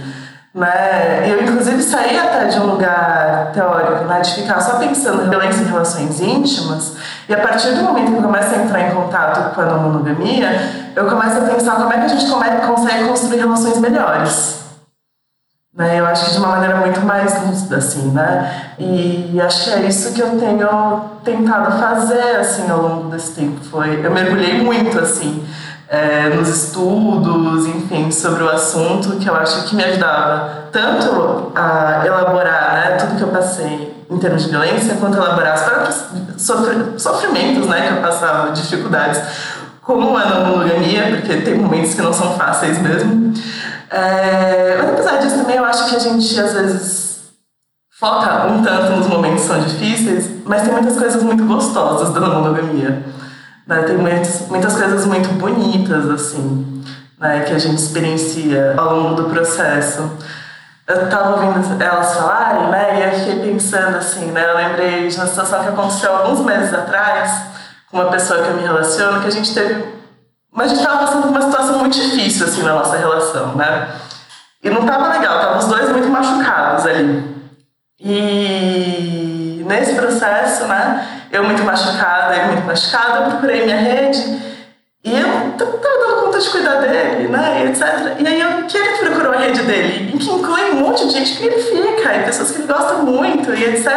Né? 0.54 1.30
Eu, 1.30 1.44
inclusive, 1.44 1.82
saí 1.82 2.20
até 2.20 2.46
de 2.46 2.60
um 2.60 2.66
lugar 2.66 3.52
teórico, 3.54 4.04
né? 4.04 4.20
de 4.20 4.34
ficar 4.34 4.60
só 4.60 4.78
pensando 4.78 5.26
em 5.26 5.30
violência 5.30 5.62
em 5.62 5.66
relações 5.66 6.20
íntimas, 6.20 6.96
e 7.30 7.34
a 7.34 7.38
partir 7.38 7.72
do 7.72 7.84
momento 7.84 8.12
que 8.12 8.18
eu 8.18 8.22
começo 8.22 8.54
a 8.54 8.58
entrar 8.58 8.82
em 8.82 8.92
contato 8.92 9.56
com 9.56 9.62
a 9.62 9.66
monogamia, 9.66 10.92
eu 10.94 11.06
começo 11.06 11.38
a 11.38 11.42
pensar 11.42 11.76
como 11.76 11.94
é 11.94 12.00
que 12.00 12.06
a 12.06 12.08
gente 12.10 12.30
consegue 12.30 13.08
construir 13.08 13.40
relações 13.40 13.78
melhores. 13.78 14.61
Né? 15.74 16.00
Eu 16.00 16.06
acho 16.06 16.26
que 16.26 16.32
de 16.32 16.38
uma 16.38 16.50
maneira 16.50 16.76
muito 16.78 17.00
mais 17.02 17.48
lúcida, 17.48 17.78
assim, 17.78 18.12
né? 18.12 18.74
E 18.78 19.40
acho 19.42 19.64
que 19.64 19.70
é 19.70 19.88
isso 19.88 20.14
que 20.14 20.22
eu 20.22 20.38
tenho 20.38 21.00
tentado 21.24 21.80
fazer, 21.80 22.36
assim, 22.38 22.70
ao 22.70 22.82
longo 22.82 23.10
desse 23.10 23.32
tempo. 23.32 23.64
Foi, 23.64 24.06
eu 24.06 24.12
mergulhei 24.12 24.62
muito, 24.62 25.00
assim, 25.00 25.46
é, 25.88 26.30
nos 26.30 26.50
estudos, 26.50 27.66
enfim, 27.68 28.12
sobre 28.12 28.44
o 28.44 28.50
assunto, 28.50 29.18
que 29.18 29.30
eu 29.30 29.36
acho 29.36 29.64
que 29.66 29.76
me 29.76 29.84
ajudava 29.84 30.70
tanto 30.74 31.52
a 31.56 32.04
elaborar 32.06 32.74
né, 32.74 32.98
tudo 32.98 33.18
que 33.18 33.24
eu 33.24 33.30
passei 33.30 34.06
em 34.10 34.18
termos 34.18 34.44
de 34.44 34.50
violência, 34.50 34.96
quanto 34.96 35.18
elaborar 35.18 35.56
os 35.56 35.62
próprios 35.62 37.02
sofrimentos 37.02 37.66
né, 37.68 37.88
que 37.88 37.94
eu 37.94 38.02
passava, 38.02 38.52
dificuldades, 38.52 39.22
como 39.82 40.18
a 40.18 40.26
não 40.26 40.46
monogamia, 40.46 41.08
porque 41.12 41.38
tem 41.38 41.58
momentos 41.58 41.94
que 41.94 42.02
não 42.02 42.12
são 42.14 42.38
fáceis 42.38 42.78
mesmo. 42.82 43.34
É, 43.92 44.78
mas 44.78 44.90
apesar 44.90 45.18
disso 45.18 45.38
também 45.38 45.58
eu 45.58 45.66
acho 45.66 45.90
que 45.90 45.96
a 45.98 46.00
gente 46.00 46.40
às 46.40 46.54
vezes 46.54 47.12
foca 48.00 48.48
um 48.48 48.64
tanto 48.64 48.94
nos 48.94 49.08
momentos 49.08 49.42
que 49.42 49.48
são 49.48 49.60
difíceis, 49.60 50.30
mas 50.46 50.62
tem 50.64 50.72
muitas 50.72 50.98
coisas 50.98 51.22
muito 51.22 51.46
gostosas 51.46 52.14
da 52.14 52.22
monogamia. 52.22 53.06
Né? 53.68 53.84
Tem 53.84 53.98
muitas, 53.98 54.48
muitas 54.48 54.74
coisas 54.76 55.06
muito 55.06 55.30
bonitas, 55.34 56.10
assim, 56.10 56.84
né? 57.20 57.42
que 57.42 57.54
a 57.54 57.60
gente 57.60 57.76
experiencia 57.76 58.74
ao 58.78 58.96
longo 58.96 59.16
do 59.16 59.30
processo. 59.30 60.10
Eu 60.88 61.04
estava 61.04 61.36
ouvindo 61.36 61.82
elas 61.82 62.16
falarem, 62.16 62.70
né? 62.70 63.00
E 63.00 63.04
eu 63.04 63.20
fiquei 63.20 63.52
pensando 63.52 63.96
assim, 63.98 64.26
né? 64.32 64.50
Eu 64.50 64.58
lembrei 64.58 65.08
de 65.08 65.16
uma 65.16 65.28
situação 65.28 65.64
que 65.64 65.70
aconteceu 65.70 66.14
alguns 66.14 66.42
meses 66.44 66.74
atrás 66.74 67.44
com 67.90 67.98
uma 67.98 68.10
pessoa 68.10 68.42
que 68.42 68.50
eu 68.50 68.56
me 68.56 68.64
relaciono, 68.64 69.22
que 69.22 69.28
a 69.28 69.32
gente 69.32 69.54
teve... 69.54 69.86
Mas 70.54 70.68
a 70.68 70.70
gente 70.70 70.80
estava 70.80 71.06
passando 71.06 71.22
por 71.24 71.30
uma 71.30 71.42
situação 71.42 71.80
muito 71.80 71.96
difícil, 71.96 72.46
assim, 72.46 72.64
na 72.64 72.74
nossa 72.74 72.98
relação, 72.98 73.56
né? 73.56 73.88
E 74.64 74.70
não 74.70 74.82
estava 74.82 75.08
legal, 75.08 75.38
estavam 75.38 75.58
os 75.60 75.66
dois 75.66 75.90
muito 75.90 76.10
machucados 76.10 76.86
ali. 76.86 77.24
E 78.00 79.64
nesse 79.66 79.96
processo, 79.96 80.66
né? 80.66 81.08
Eu 81.32 81.44
muito 81.46 81.64
machucada, 81.64 82.36
ele 82.36 82.48
muito 82.48 82.66
machucado, 82.66 83.24
eu 83.24 83.30
procurei 83.32 83.64
minha 83.64 83.78
rede 83.78 84.52
e 85.04 85.18
eu 85.18 85.54
tava 85.58 85.78
dando 85.78 86.26
conta 86.26 86.40
de 86.40 86.50
cuidar 86.50 86.76
dele, 86.76 87.28
né, 87.28 87.64
e 87.64 87.70
etc. 87.70 88.20
E 88.20 88.28
aí 88.28 88.40
eu, 88.40 88.68
que 88.68 88.78
ele 88.78 88.98
procurou 88.98 89.34
a 89.34 89.38
rede 89.38 89.64
dele, 89.64 90.12
em 90.14 90.18
que 90.18 90.30
inclui 90.30 90.72
um 90.72 90.76
monte 90.76 91.08
de 91.08 91.14
gente 91.14 91.38
que 91.38 91.46
ele 91.46 91.60
fica, 91.60 92.16
e 92.16 92.24
pessoas 92.24 92.52
que 92.52 92.60
ele 92.60 92.68
gosta 92.68 92.94
muito, 92.96 93.52
e 93.54 93.64
etc. 93.64 93.88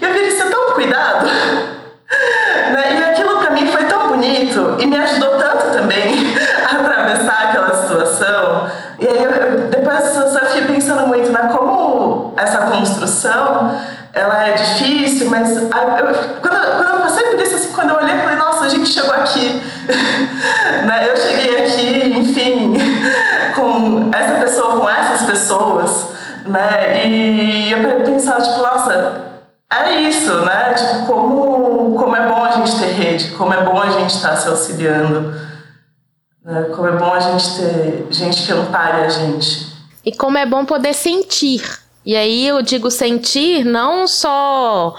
E 0.00 0.04
eu 0.04 0.12
vi 0.12 0.18
ele 0.18 0.30
ser 0.30 0.50
tão 0.50 0.72
cuidado, 0.74 1.26
né, 2.72 3.00
e 3.00 3.04
aquilo 3.10 3.38
pra 3.38 3.50
mim 3.50 3.66
foi 3.66 3.84
bonito, 4.20 4.76
e 4.78 4.86
me 4.86 4.96
ajudou 4.98 5.30
tanto 5.38 5.72
também 5.72 6.14
a 6.70 6.76
atravessar 6.76 7.48
aquela 7.48 7.74
situação. 7.74 8.68
E 8.98 9.08
aí 9.08 9.24
eu, 9.24 9.68
depois 9.68 9.96
dessa 9.96 10.08
situação 10.08 10.40
eu 10.40 10.46
fiquei 10.48 10.74
pensando 10.74 11.06
muito, 11.06 11.30
né, 11.30 11.50
como 11.56 12.34
essa 12.36 12.58
construção 12.58 13.74
ela 14.12 14.46
é 14.46 14.52
difícil, 14.52 15.30
mas 15.30 15.56
eu, 15.56 15.68
quando, 15.68 16.76
quando 16.76 16.94
eu 16.94 17.00
passei 17.00 17.24
por 17.28 17.40
isso, 17.40 17.54
assim, 17.54 17.72
quando 17.72 17.90
eu 17.90 17.96
olhei, 17.96 18.14
eu 18.14 18.18
falei, 18.20 18.36
nossa, 18.36 18.64
a 18.64 18.68
gente 18.68 18.88
chegou 18.88 19.14
aqui. 19.14 19.62
né? 20.84 21.08
Eu 21.08 21.16
cheguei 21.16 21.64
aqui, 21.64 22.18
enfim, 22.18 22.76
com 23.54 24.10
essa 24.12 24.40
pessoa, 24.40 24.80
com 24.80 24.90
essas 24.90 25.22
pessoas, 25.22 26.06
né? 26.44 27.06
E 27.06 27.70
eu 27.70 28.00
pensava, 28.04 28.42
tipo, 28.42 28.58
nossa, 28.58 29.29
é 29.72 30.00
isso, 30.02 30.44
né? 30.44 30.74
Tipo, 30.74 31.06
como, 31.06 31.98
como 31.98 32.16
é 32.16 32.28
bom 32.28 32.44
a 32.44 32.50
gente 32.52 32.78
ter 32.78 32.92
rede, 32.92 33.30
como 33.32 33.54
é 33.54 33.64
bom 33.64 33.80
a 33.80 33.90
gente 33.90 34.10
estar 34.10 34.36
se 34.36 34.48
auxiliando, 34.48 35.32
né? 36.44 36.62
como 36.74 36.88
é 36.88 36.96
bom 36.96 37.12
a 37.12 37.20
gente 37.20 37.56
ter 37.56 38.06
gente 38.10 38.44
que 38.44 38.52
ampare 38.52 39.04
a 39.04 39.08
gente. 39.08 39.70
E 40.04 40.16
como 40.16 40.38
é 40.38 40.46
bom 40.46 40.64
poder 40.64 40.94
sentir 40.94 41.62
e 42.04 42.16
aí 42.16 42.46
eu 42.46 42.62
digo 42.62 42.90
sentir 42.90 43.64
não 43.64 44.06
só 44.06 44.94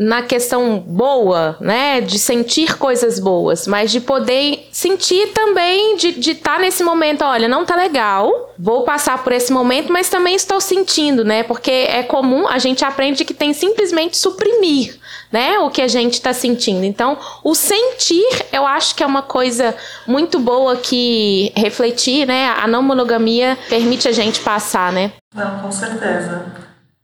na 0.00 0.22
questão 0.22 0.78
boa, 0.78 1.58
né, 1.60 2.00
de 2.00 2.18
sentir 2.18 2.78
coisas 2.78 3.20
boas, 3.20 3.66
mas 3.66 3.90
de 3.90 4.00
poder 4.00 4.66
sentir 4.72 5.28
também, 5.34 5.94
de 5.94 6.30
estar 6.30 6.54
tá 6.54 6.58
nesse 6.58 6.82
momento, 6.82 7.22
olha, 7.22 7.46
não 7.46 7.66
tá 7.66 7.76
legal, 7.76 8.54
vou 8.58 8.84
passar 8.84 9.22
por 9.22 9.30
esse 9.30 9.52
momento, 9.52 9.92
mas 9.92 10.08
também 10.08 10.34
estou 10.34 10.58
sentindo, 10.58 11.22
né, 11.22 11.42
porque 11.42 11.70
é 11.70 12.02
comum, 12.02 12.48
a 12.48 12.58
gente 12.58 12.82
aprende 12.82 13.26
que 13.26 13.34
tem 13.34 13.52
simplesmente 13.52 14.16
suprimir, 14.16 14.98
né, 15.30 15.58
o 15.58 15.68
que 15.68 15.82
a 15.82 15.88
gente 15.88 16.14
está 16.14 16.32
sentindo. 16.32 16.84
Então, 16.84 17.18
o 17.44 17.54
sentir, 17.54 18.24
eu 18.54 18.66
acho 18.66 18.94
que 18.94 19.02
é 19.02 19.06
uma 19.06 19.22
coisa 19.22 19.76
muito 20.06 20.38
boa 20.38 20.76
que 20.76 21.52
refletir, 21.54 22.26
né, 22.26 22.54
a 22.56 22.66
não 22.66 22.82
monogamia 22.82 23.58
permite 23.68 24.08
a 24.08 24.12
gente 24.12 24.40
passar, 24.40 24.94
né? 24.94 25.12
Não, 25.34 25.60
com 25.60 25.70
certeza. 25.70 26.46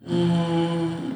E 0.09 1.16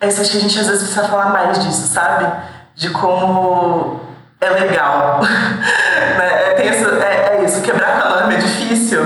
é 0.00 0.08
isso, 0.08 0.20
acho 0.20 0.30
que 0.30 0.36
a 0.38 0.40
gente 0.40 0.58
às 0.58 0.66
vezes 0.66 0.82
precisa 0.82 1.08
falar 1.08 1.30
mais 1.30 1.58
disso, 1.58 1.88
sabe? 1.88 2.30
De 2.74 2.90
como 2.90 4.00
é 4.40 4.50
legal. 4.50 5.20
né? 5.26 6.54
tem 6.54 6.70
isso, 6.70 6.88
é, 6.88 7.36
é, 7.36 7.44
isso, 7.44 7.60
quebrar 7.62 8.00
a 8.00 8.08
norma 8.10 8.34
é 8.34 8.36
difícil 8.36 9.00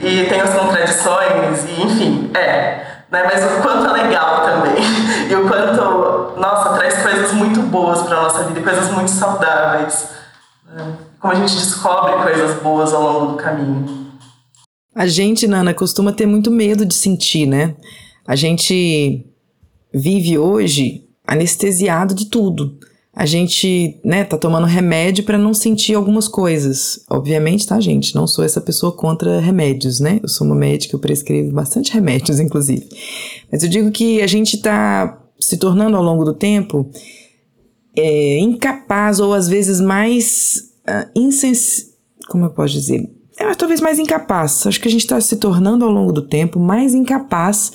e 0.00 0.26
tem 0.28 0.40
as 0.40 0.54
contradições, 0.54 1.64
e 1.64 1.82
enfim, 1.82 2.30
é. 2.34 2.84
Né? 3.10 3.24
Mas 3.24 3.44
o 3.44 3.62
quanto 3.62 3.86
é 3.86 4.02
legal 4.02 4.42
também. 4.42 4.76
E 5.28 5.34
o 5.34 5.48
quanto, 5.48 6.38
nossa, 6.38 6.74
traz 6.74 7.02
coisas 7.02 7.32
muito 7.32 7.60
boas 7.62 8.02
para 8.02 8.22
nossa 8.22 8.44
vida, 8.44 8.60
coisas 8.60 8.92
muito 8.92 9.10
saudáveis. 9.10 10.10
Né? 10.64 10.92
Como 11.18 11.32
a 11.32 11.36
gente 11.36 11.52
descobre 11.56 12.12
coisas 12.22 12.62
boas 12.62 12.94
ao 12.94 13.02
longo 13.02 13.32
do 13.32 13.36
caminho. 13.36 14.06
A 14.94 15.08
gente, 15.08 15.48
Nana, 15.48 15.74
costuma 15.74 16.12
ter 16.12 16.26
muito 16.26 16.48
medo 16.48 16.86
de 16.86 16.94
sentir, 16.94 17.44
né? 17.44 17.74
A 18.24 18.36
gente 18.36 19.26
vive 19.98 20.38
hoje 20.38 21.04
anestesiado 21.26 22.14
de 22.14 22.26
tudo 22.26 22.78
a 23.16 23.24
gente, 23.24 23.98
né, 24.04 24.24
tá 24.24 24.36
tomando 24.36 24.66
remédio 24.66 25.24
para 25.24 25.38
não 25.38 25.54
sentir 25.54 25.94
algumas 25.94 26.28
coisas. 26.28 27.02
Obviamente, 27.08 27.66
tá, 27.66 27.80
gente? 27.80 28.14
Não 28.14 28.26
sou 28.26 28.44
essa 28.44 28.60
pessoa 28.60 28.92
contra 28.92 29.40
remédios, 29.40 29.98
né? 29.98 30.20
Eu 30.22 30.28
sou 30.28 30.46
uma 30.46 30.54
médica, 30.54 30.94
eu 30.94 31.00
prescrevo 31.00 31.50
bastante 31.50 31.94
remédios, 31.94 32.38
inclusive. 32.38 32.86
Mas 33.50 33.62
eu 33.62 33.70
digo 33.70 33.90
que 33.90 34.20
a 34.20 34.26
gente 34.26 34.58
tá 34.58 35.18
se 35.40 35.56
tornando 35.56 35.96
ao 35.96 36.02
longo 36.02 36.26
do 36.26 36.34
tempo 36.34 36.90
é, 37.96 38.38
incapaz 38.38 39.18
ou 39.18 39.32
às 39.32 39.48
vezes 39.48 39.80
mais 39.80 40.72
uh, 40.86 41.08
insens... 41.18 41.86
Como 42.28 42.44
eu 42.44 42.50
posso 42.50 42.74
dizer? 42.74 43.08
É, 43.38 43.54
talvez 43.54 43.80
mais 43.80 43.98
incapaz. 43.98 44.66
Acho 44.66 44.78
que 44.78 44.88
a 44.88 44.90
gente 44.90 45.04
está 45.04 45.18
se 45.22 45.36
tornando 45.36 45.86
ao 45.86 45.90
longo 45.90 46.12
do 46.12 46.20
tempo 46.20 46.60
mais 46.60 46.92
incapaz 46.92 47.72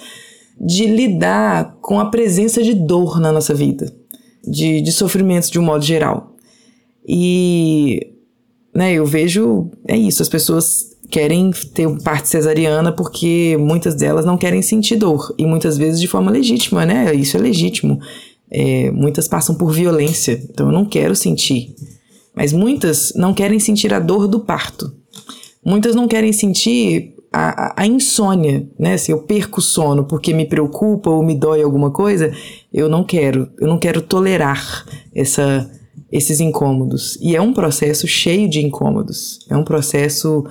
de 0.63 0.85
lidar 0.85 1.77
com 1.81 1.99
a 1.99 2.05
presença 2.05 2.61
de 2.61 2.75
dor 2.75 3.19
na 3.19 3.31
nossa 3.31 3.53
vida 3.53 3.91
de, 4.45 4.81
de 4.81 4.91
sofrimentos 4.91 5.49
de 5.49 5.59
um 5.59 5.63
modo 5.63 5.83
geral. 5.83 6.35
E 7.07 8.13
né, 8.73 8.93
eu 8.93 9.05
vejo, 9.05 9.69
é 9.87 9.97
isso, 9.97 10.21
as 10.21 10.29
pessoas 10.29 10.91
querem 11.09 11.51
ter 11.73 11.89
parte 12.03 12.29
cesariana 12.29 12.91
porque 12.91 13.57
muitas 13.59 13.95
delas 13.95 14.25
não 14.25 14.37
querem 14.37 14.61
sentir 14.61 14.95
dor, 14.95 15.33
e 15.37 15.45
muitas 15.45 15.77
vezes 15.77 15.99
de 15.99 16.07
forma 16.07 16.31
legítima, 16.31 16.85
né? 16.85 17.13
Isso 17.13 17.35
é 17.35 17.39
legítimo. 17.39 17.99
É, 18.49 18.91
muitas 18.91 19.27
passam 19.27 19.55
por 19.55 19.71
violência, 19.71 20.41
então 20.49 20.67
eu 20.67 20.71
não 20.71 20.85
quero 20.85 21.15
sentir. 21.15 21.75
Mas 22.33 22.53
muitas 22.53 23.13
não 23.15 23.33
querem 23.33 23.59
sentir 23.59 23.93
a 23.93 23.99
dor 23.99 24.27
do 24.27 24.39
parto. 24.39 24.93
Muitas 25.63 25.95
não 25.95 26.07
querem 26.07 26.31
sentir 26.31 27.13
a, 27.31 27.81
a, 27.81 27.87
insônia, 27.87 28.67
né? 28.77 28.97
Se 28.97 29.11
eu 29.11 29.19
perco 29.19 29.59
o 29.59 29.63
sono 29.63 30.03
porque 30.03 30.33
me 30.33 30.45
preocupa 30.45 31.09
ou 31.09 31.23
me 31.23 31.33
dói 31.33 31.61
alguma 31.61 31.89
coisa, 31.89 32.31
eu 32.73 32.89
não 32.89 33.03
quero, 33.03 33.49
eu 33.59 33.67
não 33.67 33.79
quero 33.79 34.01
tolerar 34.01 34.85
essa, 35.15 35.69
esses 36.11 36.41
incômodos. 36.41 37.17
E 37.21 37.35
é 37.35 37.41
um 37.41 37.53
processo 37.53 38.05
cheio 38.05 38.49
de 38.49 38.59
incômodos. 38.59 39.39
É 39.49 39.55
um 39.55 39.63
processo, 39.63 40.45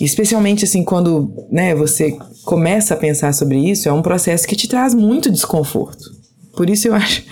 especialmente 0.00 0.64
assim, 0.64 0.84
quando 0.84 1.32
né, 1.50 1.74
você 1.74 2.16
começa 2.44 2.92
a 2.92 2.96
pensar 2.96 3.32
sobre 3.32 3.58
isso, 3.58 3.88
é 3.88 3.92
um 3.92 4.02
processo 4.02 4.46
que 4.46 4.56
te 4.56 4.68
traz 4.68 4.94
muito 4.94 5.30
desconforto. 5.30 6.10
Por 6.54 6.68
isso 6.68 6.88
eu 6.88 6.94
acho. 6.94 7.24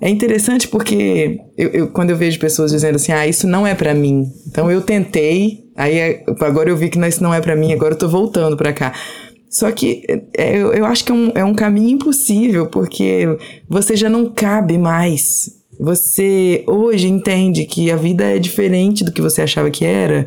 É 0.00 0.08
interessante 0.08 0.66
porque 0.66 1.40
eu, 1.58 1.68
eu 1.70 1.88
quando 1.88 2.10
eu 2.10 2.16
vejo 2.16 2.38
pessoas 2.38 2.70
dizendo 2.70 2.96
assim, 2.96 3.12
ah, 3.12 3.26
isso 3.26 3.46
não 3.46 3.66
é 3.66 3.74
para 3.74 3.92
mim. 3.92 4.32
Então 4.46 4.70
eu 4.70 4.80
tentei, 4.80 5.69
Aí 5.80 5.98
é, 5.98 6.24
agora 6.42 6.68
eu 6.68 6.76
vi 6.76 6.90
que 6.90 6.98
isso 7.06 7.22
não 7.22 7.32
é 7.32 7.40
para 7.40 7.56
mim, 7.56 7.72
agora 7.72 7.94
eu 7.94 7.98
tô 7.98 8.06
voltando 8.06 8.54
para 8.54 8.70
cá. 8.70 8.92
Só 9.48 9.72
que 9.72 10.02
é, 10.36 10.58
eu, 10.58 10.74
eu 10.74 10.84
acho 10.84 11.02
que 11.02 11.10
é 11.10 11.14
um, 11.14 11.32
é 11.34 11.42
um 11.42 11.54
caminho 11.54 11.88
impossível, 11.88 12.66
porque 12.66 13.26
você 13.66 13.96
já 13.96 14.10
não 14.10 14.26
cabe 14.26 14.76
mais. 14.76 15.58
Você 15.80 16.62
hoje 16.66 17.08
entende 17.08 17.64
que 17.64 17.90
a 17.90 17.96
vida 17.96 18.24
é 18.24 18.38
diferente 18.38 19.02
do 19.02 19.10
que 19.10 19.22
você 19.22 19.40
achava 19.40 19.70
que 19.70 19.82
era, 19.82 20.26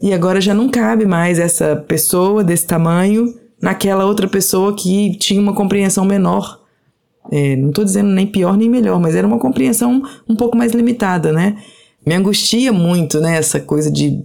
e 0.00 0.12
agora 0.14 0.40
já 0.40 0.54
não 0.54 0.68
cabe 0.68 1.04
mais 1.04 1.40
essa 1.40 1.74
pessoa 1.74 2.44
desse 2.44 2.68
tamanho 2.68 3.34
naquela 3.60 4.06
outra 4.06 4.28
pessoa 4.28 4.72
que 4.76 5.18
tinha 5.18 5.40
uma 5.40 5.52
compreensão 5.52 6.04
menor. 6.04 6.60
É, 7.32 7.56
não 7.56 7.70
estou 7.70 7.84
dizendo 7.84 8.10
nem 8.10 8.26
pior 8.26 8.56
nem 8.56 8.70
melhor, 8.70 9.00
mas 9.00 9.16
era 9.16 9.26
uma 9.26 9.38
compreensão 9.40 10.00
um 10.28 10.36
pouco 10.36 10.56
mais 10.56 10.70
limitada, 10.70 11.32
né? 11.32 11.56
Me 12.06 12.14
angustia 12.14 12.72
muito, 12.72 13.20
né, 13.20 13.36
essa 13.36 13.58
coisa 13.58 13.90
de 13.90 14.22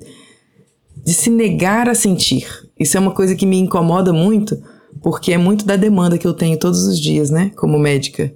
de 1.07 1.13
se 1.13 1.29
negar 1.29 1.87
a 1.87 1.95
sentir. 1.95 2.45
Isso 2.77 2.97
é 2.97 2.99
uma 2.99 3.11
coisa 3.11 3.33
que 3.33 3.45
me 3.45 3.57
incomoda 3.57 4.11
muito, 4.11 4.61
porque 5.01 5.31
é 5.31 5.37
muito 5.37 5.65
da 5.65 5.77
demanda 5.77 6.17
que 6.17 6.27
eu 6.27 6.33
tenho 6.33 6.59
todos 6.59 6.85
os 6.85 6.99
dias, 6.99 7.29
né, 7.29 7.49
como 7.55 7.79
médica. 7.79 8.33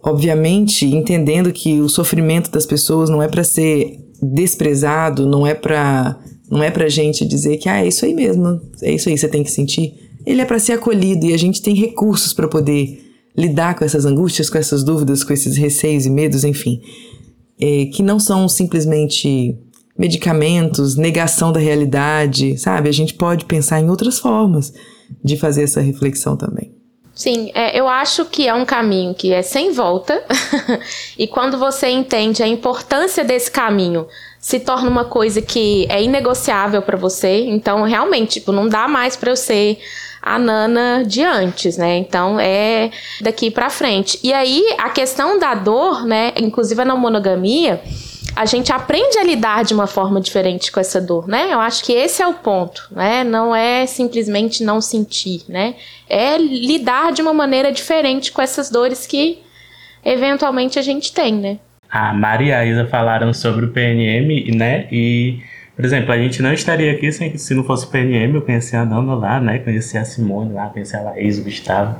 Obviamente, 0.00 0.86
entendendo 0.86 1.52
que 1.52 1.80
o 1.80 1.88
sofrimento 1.88 2.48
das 2.48 2.64
pessoas 2.64 3.10
não 3.10 3.20
é 3.20 3.26
para 3.26 3.42
ser 3.42 3.98
desprezado, 4.22 5.26
não 5.26 5.44
é 5.44 5.52
para 5.52 6.16
não 6.48 6.62
é 6.62 6.70
pra 6.70 6.88
gente 6.88 7.26
dizer 7.26 7.56
que 7.56 7.68
ah, 7.68 7.82
é 7.82 7.88
isso 7.88 8.04
aí 8.04 8.14
mesmo, 8.14 8.60
é 8.80 8.92
isso 8.92 9.08
aí 9.08 9.18
você 9.18 9.26
tem 9.26 9.42
que 9.42 9.50
sentir. 9.50 9.94
Ele 10.24 10.42
é 10.42 10.44
para 10.44 10.60
ser 10.60 10.74
acolhido 10.74 11.26
e 11.26 11.34
a 11.34 11.36
gente 11.36 11.60
tem 11.60 11.74
recursos 11.74 12.32
para 12.32 12.46
poder 12.46 13.02
lidar 13.36 13.74
com 13.74 13.84
essas 13.84 14.04
angústias, 14.04 14.48
com 14.48 14.58
essas 14.58 14.84
dúvidas, 14.84 15.24
com 15.24 15.32
esses 15.32 15.56
receios 15.56 16.06
e 16.06 16.10
medos, 16.10 16.44
enfim, 16.44 16.80
é, 17.60 17.86
que 17.86 18.02
não 18.02 18.20
são 18.20 18.48
simplesmente 18.48 19.58
medicamentos, 19.96 20.96
negação 20.96 21.52
da 21.52 21.60
realidade, 21.60 22.56
sabe? 22.58 22.88
A 22.88 22.92
gente 22.92 23.14
pode 23.14 23.44
pensar 23.44 23.80
em 23.80 23.90
outras 23.90 24.18
formas 24.18 24.72
de 25.22 25.36
fazer 25.36 25.64
essa 25.64 25.80
reflexão 25.80 26.36
também. 26.36 26.74
Sim, 27.14 27.50
é, 27.54 27.78
eu 27.78 27.86
acho 27.86 28.24
que 28.24 28.48
é 28.48 28.54
um 28.54 28.64
caminho 28.64 29.14
que 29.14 29.32
é 29.32 29.42
sem 29.42 29.70
volta, 29.70 30.24
e 31.18 31.26
quando 31.26 31.58
você 31.58 31.88
entende 31.88 32.42
a 32.42 32.48
importância 32.48 33.22
desse 33.22 33.50
caminho, 33.50 34.06
se 34.38 34.58
torna 34.58 34.88
uma 34.88 35.04
coisa 35.04 35.42
que 35.42 35.86
é 35.90 36.02
inegociável 36.02 36.80
para 36.80 36.96
você. 36.96 37.44
Então, 37.44 37.84
realmente, 37.84 38.40
tipo, 38.40 38.50
não 38.50 38.66
dá 38.66 38.88
mais 38.88 39.14
para 39.14 39.30
eu 39.30 39.36
ser 39.36 39.78
a 40.22 40.38
Nana 40.38 41.04
de 41.04 41.22
antes, 41.22 41.76
né? 41.76 41.98
Então 41.98 42.38
é 42.40 42.90
daqui 43.20 43.50
para 43.50 43.68
frente. 43.68 44.18
E 44.22 44.32
aí 44.32 44.64
a 44.78 44.88
questão 44.88 45.38
da 45.38 45.54
dor, 45.54 46.06
né? 46.06 46.32
Inclusive 46.36 46.84
na 46.84 46.94
monogamia, 46.94 47.82
a 48.34 48.46
gente 48.46 48.72
aprende 48.72 49.18
a 49.18 49.24
lidar 49.24 49.64
de 49.64 49.74
uma 49.74 49.86
forma 49.86 50.20
diferente 50.20 50.72
com 50.72 50.80
essa 50.80 51.00
dor, 51.00 51.28
né? 51.28 51.52
Eu 51.52 51.60
acho 51.60 51.84
que 51.84 51.92
esse 51.92 52.22
é 52.22 52.26
o 52.26 52.34
ponto, 52.34 52.88
né? 52.90 53.22
Não 53.24 53.54
é 53.54 53.86
simplesmente 53.86 54.64
não 54.64 54.80
sentir, 54.80 55.42
né? 55.48 55.74
É 56.08 56.38
lidar 56.38 57.12
de 57.12 57.20
uma 57.20 57.34
maneira 57.34 57.70
diferente 57.70 58.32
com 58.32 58.40
essas 58.40 58.70
dores 58.70 59.06
que 59.06 59.42
eventualmente 60.04 60.78
a 60.78 60.82
gente 60.82 61.12
tem, 61.12 61.34
né? 61.34 61.58
A 61.90 62.14
Maria 62.14 62.54
e 62.54 62.54
a 62.54 62.64
Isa 62.64 62.86
falaram 62.86 63.34
sobre 63.34 63.66
o 63.66 63.70
PNM, 63.70 64.50
né? 64.56 64.88
E 64.90 65.40
por 65.82 65.86
exemplo, 65.86 66.12
a 66.12 66.16
gente 66.16 66.40
não 66.40 66.52
estaria 66.52 66.92
aqui 66.92 67.10
sem, 67.10 67.36
se 67.36 67.52
não 67.54 67.64
fosse 67.64 67.86
o 67.86 67.88
PNM, 67.88 68.36
eu 68.36 68.42
conheci 68.42 68.76
a 68.76 68.84
Nana 68.84 69.16
lá, 69.16 69.40
né? 69.40 69.58
Conheci 69.58 69.98
a 69.98 70.04
Simone 70.04 70.52
lá, 70.52 70.66
conheci 70.66 70.94
a 70.94 71.00
Laís, 71.00 71.40
o 71.40 71.42
Gustavo. 71.42 71.96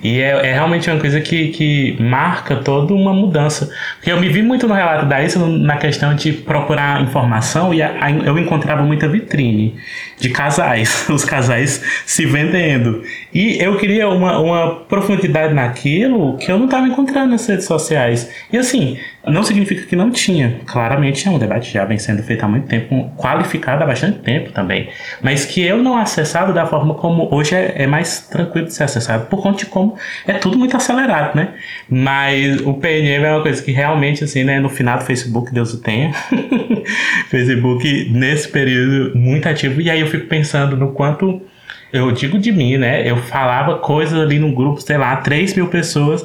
E 0.00 0.20
é, 0.20 0.46
é, 0.46 0.52
realmente 0.52 0.88
uma 0.88 1.00
coisa 1.00 1.20
que, 1.20 1.48
que 1.48 1.96
marca 2.00 2.54
toda 2.54 2.94
uma 2.94 3.12
mudança. 3.12 3.68
Porque 3.96 4.12
eu 4.12 4.20
me 4.20 4.28
vi 4.28 4.42
muito 4.42 4.68
no 4.68 4.74
relato 4.74 5.06
da 5.06 5.20
Isa 5.20 5.44
na 5.44 5.76
questão 5.76 6.14
de 6.14 6.34
procurar 6.34 7.02
informação 7.02 7.74
e 7.74 7.82
a, 7.82 7.96
a, 8.00 8.12
eu 8.12 8.38
encontrava 8.38 8.84
muita 8.84 9.08
vitrine 9.08 9.74
de 10.20 10.30
casais, 10.30 11.06
os 11.10 11.24
casais 11.24 11.82
se 12.06 12.26
vendendo. 12.26 13.02
E 13.34 13.60
eu 13.60 13.76
queria 13.76 14.08
uma, 14.08 14.38
uma 14.38 14.76
profundidade 14.84 15.52
naquilo 15.52 16.36
que 16.36 16.52
eu 16.52 16.58
não 16.58 16.66
estava 16.66 16.86
encontrando 16.86 17.32
nas 17.32 17.44
redes 17.44 17.64
sociais. 17.64 18.30
E 18.52 18.56
assim, 18.56 18.96
não 19.26 19.42
significa 19.42 19.84
que 19.86 19.96
não 19.96 20.10
tinha. 20.10 20.60
Claramente 20.66 21.26
é 21.26 21.30
um 21.30 21.38
debate 21.38 21.72
já 21.72 21.84
vem 21.84 21.98
sendo 21.98 22.22
feito 22.22 22.44
há 22.44 22.48
muito 22.48 22.68
tempo, 22.68 23.10
qualificado 23.16 23.82
há 23.82 23.86
bastante 23.86 24.20
tempo 24.20 24.52
também. 24.52 24.88
Mas 25.20 25.44
que 25.44 25.62
eu 25.62 25.82
não 25.82 25.96
acessado 25.96 26.52
da 26.52 26.64
forma 26.66 26.94
como 26.94 27.28
hoje 27.34 27.54
é, 27.54 27.74
é 27.76 27.86
mais 27.86 28.20
tranquilo 28.20 28.66
de 28.66 28.74
ser 28.74 28.84
acessado, 28.84 29.26
por 29.26 29.42
conta 29.42 29.58
de 29.58 29.66
como 29.66 29.96
é 30.26 30.34
tudo 30.34 30.56
muito 30.56 30.76
acelerado, 30.76 31.36
né? 31.36 31.54
Mas 31.88 32.60
o 32.60 32.74
PNM 32.74 33.24
é 33.24 33.32
uma 33.32 33.42
coisa 33.42 33.62
que 33.62 33.72
realmente, 33.72 34.22
assim, 34.22 34.44
né, 34.44 34.60
no 34.60 34.68
final 34.68 34.98
do 34.98 35.04
Facebook, 35.04 35.52
Deus 35.52 35.74
o 35.74 35.80
tenha. 35.80 36.12
Facebook, 37.28 38.10
nesse 38.12 38.48
período, 38.48 39.16
muito 39.16 39.48
ativo. 39.48 39.80
E 39.80 39.90
aí 39.90 40.00
eu 40.00 40.06
fico 40.06 40.26
pensando 40.26 40.76
no 40.76 40.92
quanto 40.92 41.42
eu 41.92 42.12
digo 42.12 42.38
de 42.38 42.52
mim, 42.52 42.76
né? 42.76 43.08
Eu 43.08 43.16
falava 43.16 43.78
coisas 43.78 44.18
ali 44.18 44.38
no 44.38 44.52
grupo, 44.54 44.80
sei 44.80 44.98
lá, 44.98 45.16
3 45.16 45.54
mil 45.54 45.68
pessoas. 45.68 46.24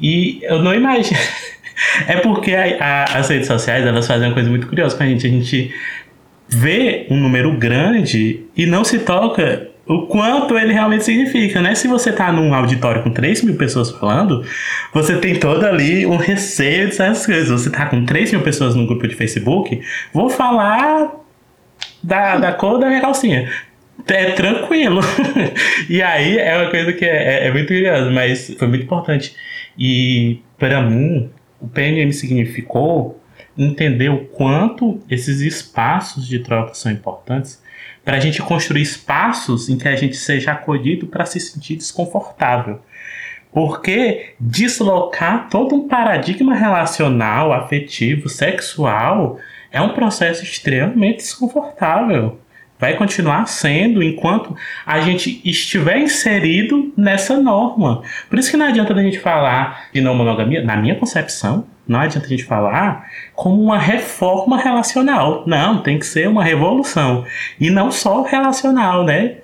E 0.00 0.40
eu 0.42 0.62
não 0.62 0.74
imagino. 0.74 1.18
É 2.06 2.16
porque 2.16 2.54
a, 2.54 2.76
a, 2.80 3.18
as 3.18 3.28
redes 3.28 3.46
sociais 3.46 3.86
elas 3.86 4.06
fazem 4.06 4.28
uma 4.28 4.34
coisa 4.34 4.48
muito 4.48 4.66
curiosa 4.66 4.96
com 4.96 5.02
a 5.02 5.06
gente. 5.06 5.26
A 5.26 5.30
gente 5.30 5.74
vê 6.48 7.06
um 7.10 7.16
número 7.16 7.52
grande 7.56 8.40
e 8.56 8.66
não 8.66 8.84
se 8.84 8.98
toca 8.98 9.70
o 9.86 10.06
quanto 10.06 10.56
ele 10.56 10.72
realmente 10.72 11.04
significa, 11.04 11.60
né? 11.60 11.74
Se 11.74 11.88
você 11.88 12.12
tá 12.12 12.30
num 12.30 12.54
auditório 12.54 13.02
com 13.02 13.10
3 13.10 13.42
mil 13.42 13.56
pessoas 13.56 13.90
falando, 13.90 14.44
você 14.92 15.16
tem 15.18 15.34
todo 15.34 15.64
ali 15.64 16.06
um 16.06 16.16
receio 16.16 16.86
dessas 16.86 17.26
coisas. 17.26 17.48
Você 17.48 17.70
tá 17.70 17.86
com 17.86 18.04
3 18.04 18.32
mil 18.32 18.40
pessoas 18.42 18.76
no 18.76 18.86
grupo 18.86 19.08
de 19.08 19.16
Facebook, 19.16 19.80
vou 20.12 20.30
falar 20.30 21.10
da, 22.02 22.36
da 22.38 22.52
cor 22.52 22.78
da 22.78 22.86
minha 22.86 23.00
calcinha. 23.00 23.50
É 24.06 24.30
tranquilo. 24.32 25.00
e 25.90 26.00
aí 26.00 26.38
é 26.38 26.56
uma 26.56 26.70
coisa 26.70 26.92
que 26.92 27.04
é, 27.04 27.44
é, 27.44 27.46
é 27.48 27.50
muito 27.50 27.68
curiosa, 27.68 28.10
mas 28.10 28.54
foi 28.58 28.68
muito 28.68 28.84
importante. 28.84 29.34
E 29.76 30.40
para 30.58 30.82
mim, 30.82 31.30
o 31.60 31.68
PNM 31.68 32.12
significou 32.12 33.20
entender 33.56 34.08
o 34.08 34.26
quanto 34.26 35.00
esses 35.08 35.40
espaços 35.40 36.26
de 36.26 36.38
troca 36.38 36.74
são 36.74 36.90
importantes 36.90 37.62
para 38.04 38.16
a 38.16 38.20
gente 38.20 38.40
construir 38.42 38.82
espaços 38.82 39.68
em 39.68 39.76
que 39.76 39.88
a 39.88 39.96
gente 39.96 40.16
seja 40.16 40.52
acolhido 40.52 41.06
para 41.06 41.26
se 41.26 41.38
sentir 41.38 41.76
desconfortável. 41.76 42.80
Porque 43.52 44.34
deslocar 44.38 45.48
todo 45.50 45.74
um 45.74 45.88
paradigma 45.88 46.54
relacional, 46.54 47.52
afetivo, 47.52 48.28
sexual 48.28 49.38
é 49.72 49.80
um 49.80 49.92
processo 49.92 50.44
extremamente 50.44 51.18
desconfortável. 51.18 52.38
Vai 52.80 52.96
continuar 52.96 53.46
sendo 53.46 54.02
enquanto 54.02 54.56
a 54.86 55.00
gente 55.00 55.40
estiver 55.44 55.98
inserido 55.98 56.92
nessa 56.96 57.36
norma. 57.36 58.02
Por 58.28 58.38
isso 58.38 58.50
que 58.50 58.56
não 58.56 58.66
adianta 58.66 58.94
a 58.94 59.02
gente 59.02 59.18
falar 59.18 59.88
de 59.92 60.00
não 60.00 60.14
monogamia, 60.14 60.64
na 60.64 60.76
minha 60.76 60.94
concepção, 60.94 61.66
não 61.86 62.00
adianta 62.00 62.26
a 62.26 62.30
gente 62.30 62.44
falar 62.44 63.06
como 63.34 63.60
uma 63.60 63.78
reforma 63.78 64.56
relacional. 64.56 65.44
Não, 65.46 65.82
tem 65.82 65.98
que 65.98 66.06
ser 66.06 66.28
uma 66.28 66.44
revolução. 66.44 67.24
E 67.58 67.68
não 67.68 67.90
só 67.90 68.22
relacional, 68.22 69.04
né? 69.04 69.38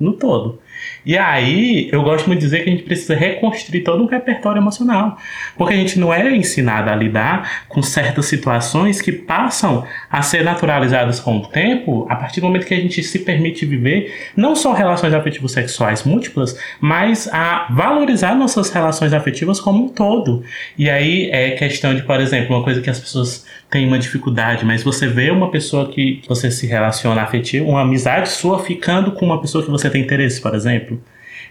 No 0.00 0.14
todo. 0.14 0.58
E 1.04 1.18
aí, 1.18 1.88
eu 1.90 2.02
gosto 2.02 2.26
muito 2.26 2.40
de 2.40 2.46
dizer 2.46 2.62
que 2.62 2.70
a 2.70 2.72
gente 2.72 2.84
precisa 2.84 3.14
reconstruir 3.14 3.80
todo 3.80 4.02
um 4.02 4.06
repertório 4.06 4.60
emocional. 4.60 5.16
Porque 5.56 5.74
a 5.74 5.76
gente 5.76 5.98
não 5.98 6.14
é 6.14 6.34
ensinado 6.34 6.90
a 6.90 6.94
lidar 6.94 7.64
com 7.68 7.82
certas 7.82 8.26
situações 8.26 9.00
que 9.00 9.10
passam 9.10 9.84
a 10.10 10.22
ser 10.22 10.44
naturalizadas 10.44 11.18
com 11.18 11.38
o 11.38 11.46
tempo, 11.46 12.06
a 12.08 12.16
partir 12.16 12.40
do 12.40 12.46
momento 12.46 12.66
que 12.66 12.74
a 12.74 12.80
gente 12.80 13.02
se 13.02 13.18
permite 13.20 13.66
viver 13.66 14.30
não 14.36 14.54
só 14.54 14.72
relações 14.72 15.12
afetivas 15.12 15.52
sexuais 15.52 16.04
múltiplas, 16.04 16.58
mas 16.80 17.28
a 17.32 17.66
valorizar 17.70 18.34
nossas 18.34 18.70
relações 18.70 19.12
afetivas 19.12 19.60
como 19.60 19.84
um 19.84 19.88
todo. 19.88 20.44
E 20.78 20.88
aí 20.88 21.30
é 21.30 21.50
questão 21.52 21.94
de, 21.94 22.02
por 22.02 22.20
exemplo, 22.20 22.54
uma 22.54 22.64
coisa 22.64 22.80
que 22.80 22.90
as 22.90 23.00
pessoas 23.00 23.44
têm 23.72 23.88
uma 23.88 23.98
dificuldade, 23.98 24.64
mas 24.64 24.84
você 24.84 25.08
vê 25.08 25.30
uma 25.30 25.50
pessoa 25.50 25.90
que 25.90 26.22
você 26.28 26.50
se 26.50 26.66
relaciona 26.66 27.22
afetivo, 27.22 27.68
uma 27.68 27.80
amizade 27.80 28.28
sua 28.28 28.62
ficando 28.62 29.10
com 29.10 29.26
uma 29.26 29.40
pessoa 29.40 29.64
que 29.64 29.70
você 29.70 29.90
tem 29.90 30.02
interesse, 30.02 30.40
por 30.40 30.54
exemplo 30.54 31.02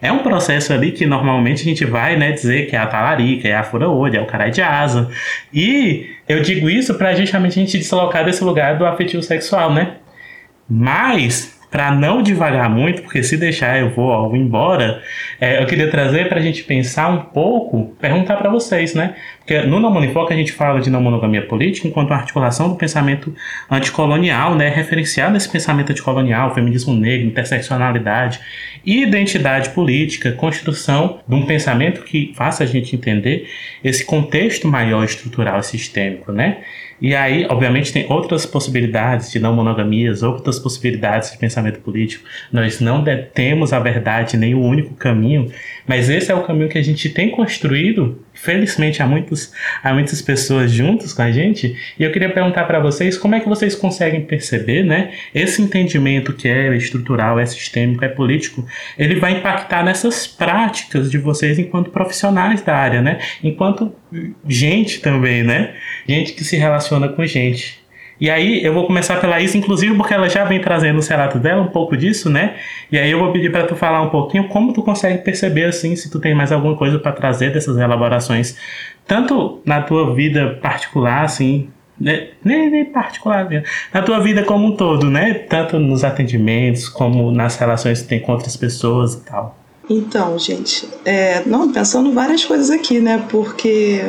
é 0.02 0.12
um 0.12 0.20
processo 0.20 0.74
ali 0.74 0.92
que 0.92 1.06
normalmente 1.06 1.62
a 1.62 1.66
gente 1.66 1.86
vai 1.86 2.18
né, 2.18 2.32
dizer 2.32 2.68
que 2.68 2.76
é 2.76 2.80
a 2.80 2.88
talarica, 2.88 3.48
é 3.48 3.56
a 3.56 3.62
fura-olho, 3.62 4.18
é 4.18 4.22
o 4.22 4.26
caralho 4.26 4.52
de 4.52 4.62
asa. 4.62 5.10
E 5.54 6.10
eu 6.28 6.42
digo 6.42 6.68
isso 6.70 6.96
para 6.96 7.14
justamente 7.14 7.60
a 7.60 7.64
gente 7.64 7.78
deslocar 7.78 8.26
desse 8.26 8.44
lugar 8.44 8.80
do 8.80 8.86
afetivo 8.86 9.22
sexual, 9.22 9.72
né? 9.72 9.98
Mas 10.68 11.61
para 11.72 11.90
não 11.96 12.22
devagar 12.22 12.70
muito, 12.70 13.02
porque 13.02 13.24
se 13.24 13.38
deixar 13.38 13.80
eu 13.80 13.90
vou, 13.90 14.10
ó, 14.10 14.28
vou 14.28 14.36
embora, 14.36 15.02
é, 15.40 15.64
eu 15.64 15.66
queria 15.66 15.90
trazer 15.90 16.28
para 16.28 16.38
a 16.38 16.42
gente 16.42 16.66
pensar 16.66 17.08
um 17.08 17.20
pouco, 17.20 17.96
perguntar 17.98 18.36
para 18.36 18.50
vocês, 18.50 18.94
né? 18.94 19.16
Porque 19.40 19.62
no 19.62 19.80
Não 19.80 19.90
Monofoca 19.90 20.34
a 20.34 20.38
gente 20.38 20.52
fala 20.52 20.82
de 20.82 20.90
não 20.90 21.02
monogamia 21.02 21.42
política 21.42 21.88
enquanto 21.88 22.12
articulação 22.12 22.68
do 22.68 22.76
pensamento 22.76 23.34
anticolonial, 23.70 24.54
né? 24.54 24.68
Referenciado 24.68 25.38
esse 25.38 25.50
pensamento 25.50 25.92
anticolonial, 25.92 26.54
feminismo 26.54 26.94
negro, 26.94 27.28
interseccionalidade, 27.28 28.42
identidade 28.86 29.70
política, 29.70 30.34
construção 30.34 31.22
de 31.26 31.36
um 31.36 31.46
pensamento 31.46 32.04
que 32.04 32.34
faça 32.36 32.64
a 32.64 32.68
gente 32.68 32.96
entender 32.96 33.48
esse 33.82 34.04
contexto 34.04 34.68
maior 34.68 35.06
estrutural 35.06 35.60
e 35.60 35.64
sistêmico, 35.64 36.34
né? 36.34 36.58
E 37.02 37.16
aí, 37.16 37.48
obviamente, 37.50 37.92
tem 37.92 38.06
outras 38.12 38.46
possibilidades 38.46 39.32
de 39.32 39.40
não 39.40 39.56
monogamias, 39.56 40.22
outras 40.22 40.60
possibilidades 40.60 41.32
de 41.32 41.38
pensamento 41.40 41.80
político. 41.80 42.24
Nós 42.52 42.80
não 42.80 43.04
detemos 43.04 43.74
a 43.74 43.80
verdade 43.80 44.38
nem 44.38 44.54
o 44.54 44.62
único 44.62 44.94
caminho, 44.94 45.52
mas 45.88 46.10
esse 46.10 46.32
é 46.32 46.36
o 46.36 46.44
caminho 46.44 46.70
que 46.70 46.78
a 46.78 46.84
gente 46.84 47.10
tem 47.10 47.32
construído 47.32 48.20
felizmente 48.34 49.02
há, 49.02 49.08
muitos, 49.08 49.52
há 49.84 49.94
muitas 49.94 50.22
pessoas 50.22 50.72
juntos 50.72 51.14
com 51.14 51.22
a 51.22 51.32
gente. 51.32 51.76
E 51.98 52.04
eu 52.04 52.12
queria 52.12 52.30
perguntar 52.30 52.66
para 52.66 52.80
vocês 52.80 53.18
como 53.18 53.36
é 53.36 53.40
que 53.40 53.50
vocês 53.50 53.76
conseguem 53.76 54.22
perceber, 54.22 54.84
né? 54.84 55.12
Esse 55.34 55.62
entendimento 55.62 56.34
que 56.34 56.48
é 56.48 56.76
estrutural, 56.76 57.40
é 57.40 57.46
sistêmico, 57.46 58.04
é 58.06 58.10
político, 58.10 58.66
ele 58.98 59.20
vai 59.20 59.34
impactar 59.34 59.84
nessas 59.84 60.26
práticas 60.26 61.10
de 61.10 61.18
vocês 61.18 61.60
enquanto 61.60 61.92
profissionais 61.92 62.62
da 62.62 62.76
área, 62.76 63.02
né? 63.02 63.20
Enquanto 63.44 63.94
gente 64.48 65.00
também, 65.00 65.44
né? 65.44 65.74
Gente 66.08 66.34
que 66.34 66.44
se 66.44 66.56
relaciona 66.58 67.10
com 67.10 67.26
gente. 67.26 67.81
E 68.22 68.30
aí 68.30 68.64
eu 68.64 68.72
vou 68.72 68.86
começar 68.86 69.20
pela 69.20 69.42
Isa, 69.42 69.58
inclusive 69.58 69.96
porque 69.96 70.14
ela 70.14 70.30
já 70.30 70.46
vem 70.46 70.62
trazendo 70.62 71.00
o 71.00 71.04
relato 71.04 71.40
dela 71.40 71.64
um 71.64 71.70
pouco 71.70 71.98
disso, 71.98 72.30
né? 72.30 72.56
E 72.92 72.98
aí 73.00 73.10
eu 73.10 73.18
vou 73.18 73.32
pedir 73.32 73.52
para 73.52 73.66
tu 73.66 73.76
falar 73.76 74.00
um 74.04 74.10
pouquinho 74.10 74.48
como 74.48 74.72
tu 74.74 74.84
consegue 74.84 75.24
perceber 75.24 75.66
assim, 75.66 75.96
se 75.96 76.08
tu 76.08 76.20
tem 76.20 76.36
mais 76.36 76.52
alguma 76.52 76.78
coisa 76.78 77.00
para 77.00 77.12
trazer 77.14 77.52
dessas 77.52 77.78
elaborações, 77.78 78.56
tanto 79.08 79.60
na 79.66 79.82
tua 79.82 80.14
vida 80.14 80.60
particular, 80.62 81.24
assim, 81.24 81.70
né? 82.00 82.28
nem, 82.46 82.70
nem 82.70 82.86
particular 82.86 83.50
mesmo, 83.50 83.66
na 83.92 84.04
tua 84.04 84.20
vida 84.20 84.44
como 84.44 84.68
um 84.68 84.76
todo, 84.76 85.10
né? 85.10 85.34
Tanto 85.34 85.80
nos 85.80 86.04
atendimentos 86.04 86.88
como 86.88 87.32
nas 87.32 87.58
relações 87.58 88.04
que 88.04 88.08
tem 88.08 88.20
com 88.20 88.34
outras 88.34 88.56
pessoas 88.56 89.16
e 89.16 89.22
tal. 89.22 89.58
Então, 89.90 90.38
gente, 90.38 90.88
é, 91.04 91.42
não 91.48 91.74
pensando 91.74 92.14
várias 92.14 92.46
coisas 92.46 92.70
aqui, 92.70 93.00
né? 93.00 93.26
Porque 93.30 94.04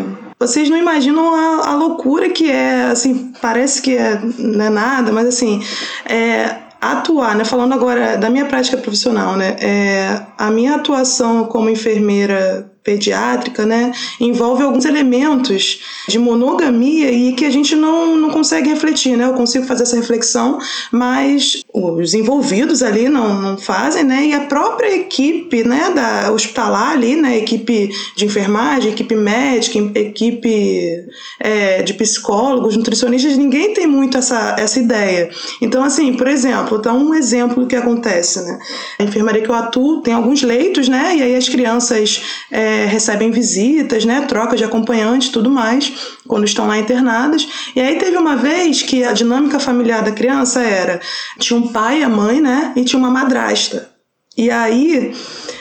vocês 0.46 0.68
não 0.68 0.76
imaginam 0.76 1.34
a, 1.34 1.68
a 1.68 1.74
loucura 1.76 2.28
que 2.28 2.50
é, 2.50 2.86
assim, 2.86 3.32
parece 3.40 3.80
que 3.80 3.96
é, 3.96 4.20
não 4.38 4.64
é 4.64 4.70
nada, 4.70 5.12
mas 5.12 5.28
assim, 5.28 5.62
é, 6.04 6.56
atuar, 6.80 7.36
né? 7.36 7.44
Falando 7.44 7.72
agora 7.72 8.16
da 8.16 8.28
minha 8.28 8.46
prática 8.46 8.76
profissional, 8.76 9.36
né? 9.36 9.56
É, 9.60 10.20
a 10.36 10.50
minha 10.50 10.74
atuação 10.74 11.44
como 11.44 11.70
enfermeira 11.70 12.71
pediátrica, 12.82 13.64
né, 13.64 13.92
envolve 14.20 14.62
alguns 14.62 14.84
elementos 14.84 15.80
de 16.08 16.18
monogamia 16.18 17.10
e 17.10 17.32
que 17.32 17.44
a 17.44 17.50
gente 17.50 17.76
não, 17.76 18.16
não 18.16 18.30
consegue 18.30 18.68
refletir, 18.68 19.16
né? 19.16 19.24
Eu 19.24 19.34
consigo 19.34 19.64
fazer 19.64 19.84
essa 19.84 19.96
reflexão, 19.96 20.58
mas 20.90 21.62
os 21.72 22.14
envolvidos 22.14 22.82
ali 22.82 23.08
não, 23.08 23.40
não 23.40 23.58
fazem, 23.58 24.04
né? 24.04 24.26
E 24.26 24.34
a 24.34 24.40
própria 24.46 24.94
equipe, 24.94 25.62
né, 25.62 25.90
da 25.94 26.32
hospitalar 26.32 26.92
ali, 26.92 27.16
né, 27.16 27.38
equipe 27.38 27.90
de 28.16 28.24
enfermagem, 28.24 28.92
equipe 28.92 29.14
médica, 29.14 29.78
equipe 29.98 31.06
é, 31.40 31.82
de 31.82 31.94
psicólogos, 31.94 32.76
nutricionistas, 32.76 33.36
ninguém 33.36 33.74
tem 33.74 33.86
muito 33.86 34.18
essa, 34.18 34.56
essa 34.58 34.78
ideia. 34.78 35.30
Então, 35.60 35.84
assim, 35.84 36.14
por 36.14 36.26
exemplo, 36.26 36.78
então 36.78 36.98
um 36.98 37.14
exemplo 37.14 37.66
que 37.66 37.76
acontece, 37.76 38.40
né? 38.42 38.58
A 38.98 39.04
enfermaria 39.04 39.42
que 39.42 39.48
eu 39.48 39.54
atuo 39.54 40.02
tem 40.02 40.14
alguns 40.14 40.42
leitos, 40.42 40.88
né? 40.88 41.16
E 41.16 41.22
aí 41.22 41.36
as 41.36 41.48
crianças 41.48 42.22
é, 42.50 42.71
é, 42.72 42.86
recebem 42.86 43.30
visitas, 43.30 44.04
né, 44.04 44.22
troca 44.22 44.56
de 44.56 44.64
acompanhante 44.64 45.30
tudo 45.30 45.50
mais, 45.50 46.16
quando 46.26 46.44
estão 46.44 46.66
lá 46.66 46.78
internadas. 46.78 47.46
E 47.76 47.80
aí 47.80 47.98
teve 47.98 48.16
uma 48.16 48.36
vez 48.36 48.82
que 48.82 49.04
a 49.04 49.12
dinâmica 49.12 49.60
familiar 49.60 50.02
da 50.02 50.12
criança 50.12 50.62
era: 50.62 51.00
tinha 51.38 51.58
um 51.58 51.68
pai, 51.68 52.02
a 52.02 52.08
mãe, 52.08 52.40
né, 52.40 52.72
e 52.74 52.84
tinha 52.84 52.98
uma 52.98 53.10
madrasta. 53.10 53.90
E 54.36 54.50
aí 54.50 55.14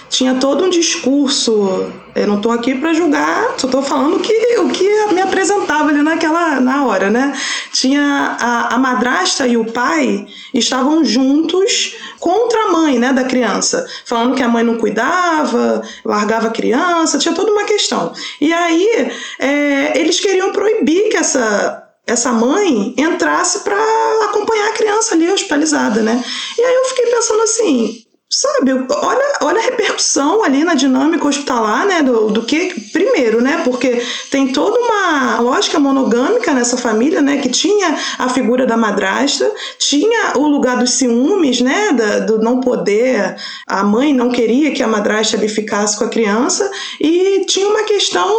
tinha 0.10 0.36
todo 0.36 0.64
um 0.66 0.70
discurso. 0.70 1.92
Eu 2.14 2.28
não 2.28 2.38
estou 2.38 2.52
aqui 2.52 2.76
para 2.76 2.94
julgar, 2.94 3.56
só 3.58 3.68
estou 3.68 3.82
falando 3.82 4.20
que, 4.20 4.34
o 4.60 4.70
que 4.70 5.14
me 5.14 5.22
apresentava 5.22 5.90
ali 5.90 6.02
naquela 6.02 6.60
na 6.60 6.86
hora, 6.86 7.10
né? 7.10 7.34
Tinha 7.72 8.38
a, 8.40 8.76
a 8.76 8.78
madrasta 8.78 9.48
e 9.48 9.56
o 9.56 9.66
pai 9.66 10.28
estavam 10.54 11.06
juntos 11.06 11.96
contra 12.20 12.66
a 12.66 12.72
mãe, 12.72 13.00
né, 13.00 13.14
da 13.14 13.24
criança, 13.24 13.86
falando 14.06 14.36
que 14.36 14.44
a 14.44 14.48
mãe 14.48 14.64
não 14.64 14.78
cuidava, 14.78 15.82
largava 16.06 16.48
a 16.48 16.52
criança, 16.52 17.18
tinha 17.18 17.34
toda 17.34 17.52
uma 17.52 17.64
questão. 17.64 18.14
E 18.40 18.52
aí 18.54 19.12
é, 19.40 19.98
eles 19.98 20.20
queriam 20.20 20.52
proibir 20.52 21.10
que 21.10 21.18
essa 21.18 21.78
essa 22.06 22.34
mãe 22.34 22.94
entrasse 22.98 23.60
para 23.60 23.78
acompanhar 24.26 24.70
a 24.70 24.74
criança 24.74 25.16
ali 25.16 25.32
hospitalizada, 25.32 26.02
né? 26.02 26.22
E 26.58 26.62
aí 26.62 26.74
eu 26.74 26.86
fiquei 26.86 27.06
pensando 27.06 27.42
assim, 27.44 28.04
sabe, 28.34 28.72
olha, 28.72 29.34
olha 29.42 29.60
a 29.60 29.64
repercussão 29.64 30.42
ali 30.42 30.64
na 30.64 30.74
dinâmica 30.74 31.28
hospitalar, 31.28 31.86
né, 31.86 32.02
do, 32.02 32.30
do 32.30 32.44
que, 32.44 32.80
primeiro, 32.92 33.42
né, 33.42 33.62
porque 33.66 34.02
tem 34.30 34.54
toda 34.54 34.80
uma 34.80 35.42
lógica 35.42 35.78
monogâmica 35.78 36.54
nessa 36.54 36.78
família, 36.78 37.22
né, 37.22 37.38
que 37.38 37.50
tinha 37.50 37.98
a 38.18 38.30
figura 38.30 38.66
da 38.66 38.78
madrasta, 38.78 39.52
tinha 39.78 40.38
o 40.38 40.48
lugar 40.48 40.78
dos 40.78 40.94
ciúmes, 40.94 41.60
né, 41.60 41.92
da, 41.92 42.20
do 42.20 42.40
não 42.40 42.62
poder, 42.62 43.36
a 43.68 43.84
mãe 43.84 44.14
não 44.14 44.30
queria 44.30 44.72
que 44.72 44.82
a 44.82 44.88
madrasta 44.88 45.36
ali 45.36 45.50
ficasse 45.50 45.98
com 45.98 46.06
a 46.06 46.10
criança, 46.10 46.72
e 47.02 47.44
tinha 47.46 47.68
uma 47.68 47.84
questão 47.84 48.34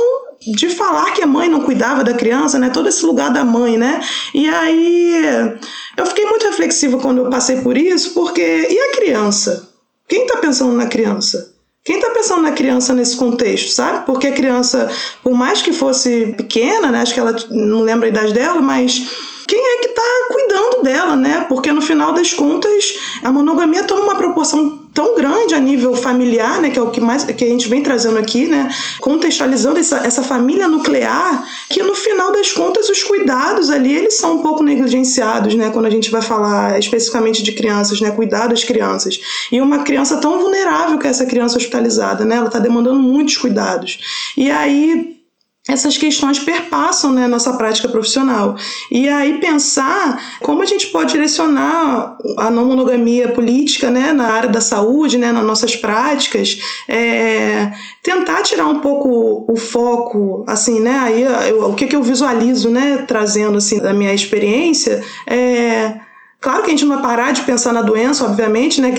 de 0.46 0.70
falar 0.70 1.12
que 1.12 1.22
a 1.22 1.26
mãe 1.26 1.48
não 1.48 1.60
cuidava 1.60 2.02
da 2.02 2.14
criança, 2.14 2.58
né? 2.58 2.68
Todo 2.68 2.88
esse 2.88 3.06
lugar 3.06 3.32
da 3.32 3.44
mãe, 3.44 3.78
né? 3.78 4.00
E 4.34 4.48
aí 4.48 5.56
eu 5.96 6.04
fiquei 6.04 6.24
muito 6.24 6.44
reflexiva 6.46 6.98
quando 6.98 7.18
eu 7.18 7.30
passei 7.30 7.60
por 7.60 7.78
isso, 7.78 8.12
porque 8.12 8.42
e 8.42 8.80
a 8.80 8.92
criança? 8.92 9.71
Quem 10.12 10.24
está 10.24 10.36
pensando 10.36 10.76
na 10.76 10.84
criança? 10.88 11.54
Quem 11.82 11.96
está 11.96 12.10
pensando 12.10 12.42
na 12.42 12.52
criança 12.52 12.92
nesse 12.92 13.16
contexto, 13.16 13.70
sabe? 13.70 14.04
Porque 14.04 14.26
a 14.26 14.32
criança, 14.32 14.90
por 15.22 15.32
mais 15.32 15.62
que 15.62 15.72
fosse 15.72 16.34
pequena, 16.36 16.90
né? 16.90 17.00
Acho 17.00 17.14
que 17.14 17.20
ela 17.20 17.34
não 17.48 17.80
lembra 17.80 18.08
a 18.08 18.10
idade 18.10 18.34
dela, 18.34 18.60
mas 18.60 19.08
quem 19.48 19.58
é 19.58 19.78
que 19.78 19.86
está 19.86 20.02
cuidando 20.30 20.82
dela, 20.82 21.16
né? 21.16 21.46
Porque 21.48 21.72
no 21.72 21.80
final 21.80 22.12
das 22.12 22.34
contas, 22.34 22.98
a 23.24 23.32
monogamia 23.32 23.84
toma 23.84 24.02
uma 24.02 24.16
proporção 24.16 24.81
tão 24.94 25.14
grande 25.14 25.54
a 25.54 25.60
nível 25.60 25.94
familiar, 25.96 26.60
né, 26.60 26.70
que 26.70 26.78
é 26.78 26.82
o 26.82 26.90
que 26.90 27.00
mais 27.00 27.24
que 27.24 27.44
a 27.44 27.48
gente 27.48 27.68
vem 27.68 27.82
trazendo 27.82 28.18
aqui, 28.18 28.46
né, 28.46 28.68
contextualizando 29.00 29.78
essa, 29.78 29.98
essa 29.98 30.22
família 30.22 30.68
nuclear, 30.68 31.44
que 31.68 31.82
no 31.82 31.94
final 31.94 32.30
das 32.32 32.52
contas 32.52 32.88
os 32.88 33.02
cuidados 33.02 33.70
ali 33.70 33.92
eles 33.94 34.14
são 34.14 34.36
um 34.36 34.42
pouco 34.42 34.62
negligenciados, 34.62 35.54
né, 35.54 35.70
quando 35.70 35.86
a 35.86 35.90
gente 35.90 36.10
vai 36.10 36.22
falar 36.22 36.78
especificamente 36.78 37.42
de 37.42 37.52
crianças, 37.52 38.00
né, 38.00 38.10
cuidar 38.10 38.48
das 38.48 38.64
crianças. 38.64 39.18
E 39.50 39.60
uma 39.60 39.78
criança 39.82 40.18
tão 40.18 40.38
vulnerável 40.38 40.98
que 40.98 41.06
é 41.06 41.10
essa 41.10 41.26
criança 41.26 41.56
hospitalizada, 41.56 42.24
né, 42.24 42.36
ela 42.36 42.46
está 42.46 42.58
demandando 42.58 43.00
muitos 43.00 43.36
cuidados. 43.36 44.32
E 44.36 44.50
aí 44.50 45.21
essas 45.68 45.96
questões 45.96 46.40
perpassam 46.40 47.12
né, 47.12 47.28
nossa 47.28 47.52
prática 47.52 47.88
profissional. 47.88 48.56
E 48.90 49.08
aí 49.08 49.38
pensar 49.38 50.38
como 50.40 50.60
a 50.60 50.66
gente 50.66 50.88
pode 50.88 51.12
direcionar 51.12 52.16
a 52.36 52.50
não 52.50 52.64
monogamia 52.64 53.28
política 53.28 53.88
né, 53.88 54.12
na 54.12 54.26
área 54.28 54.48
da 54.48 54.60
saúde, 54.60 55.18
né, 55.18 55.30
nas 55.30 55.44
nossas 55.44 55.76
práticas, 55.76 56.58
é, 56.88 57.72
tentar 58.02 58.42
tirar 58.42 58.66
um 58.66 58.80
pouco 58.80 59.46
o 59.48 59.56
foco, 59.56 60.44
assim, 60.48 60.80
né, 60.80 60.98
aí 60.98 61.22
eu, 61.22 61.70
o 61.70 61.74
que, 61.74 61.86
que 61.86 61.94
eu 61.94 62.02
visualizo, 62.02 62.68
né, 62.68 63.04
trazendo 63.06 63.56
assim 63.56 63.78
da 63.78 63.92
minha 63.92 64.12
experiência, 64.12 65.02
é 65.26 66.00
Claro 66.42 66.64
que 66.64 66.66
a 66.66 66.70
gente 66.70 66.84
não 66.84 66.96
vai 66.96 67.02
parar 67.04 67.30
de 67.30 67.42
pensar 67.42 67.72
na 67.72 67.82
doença, 67.82 68.24
obviamente, 68.24 68.80
né? 68.80 68.92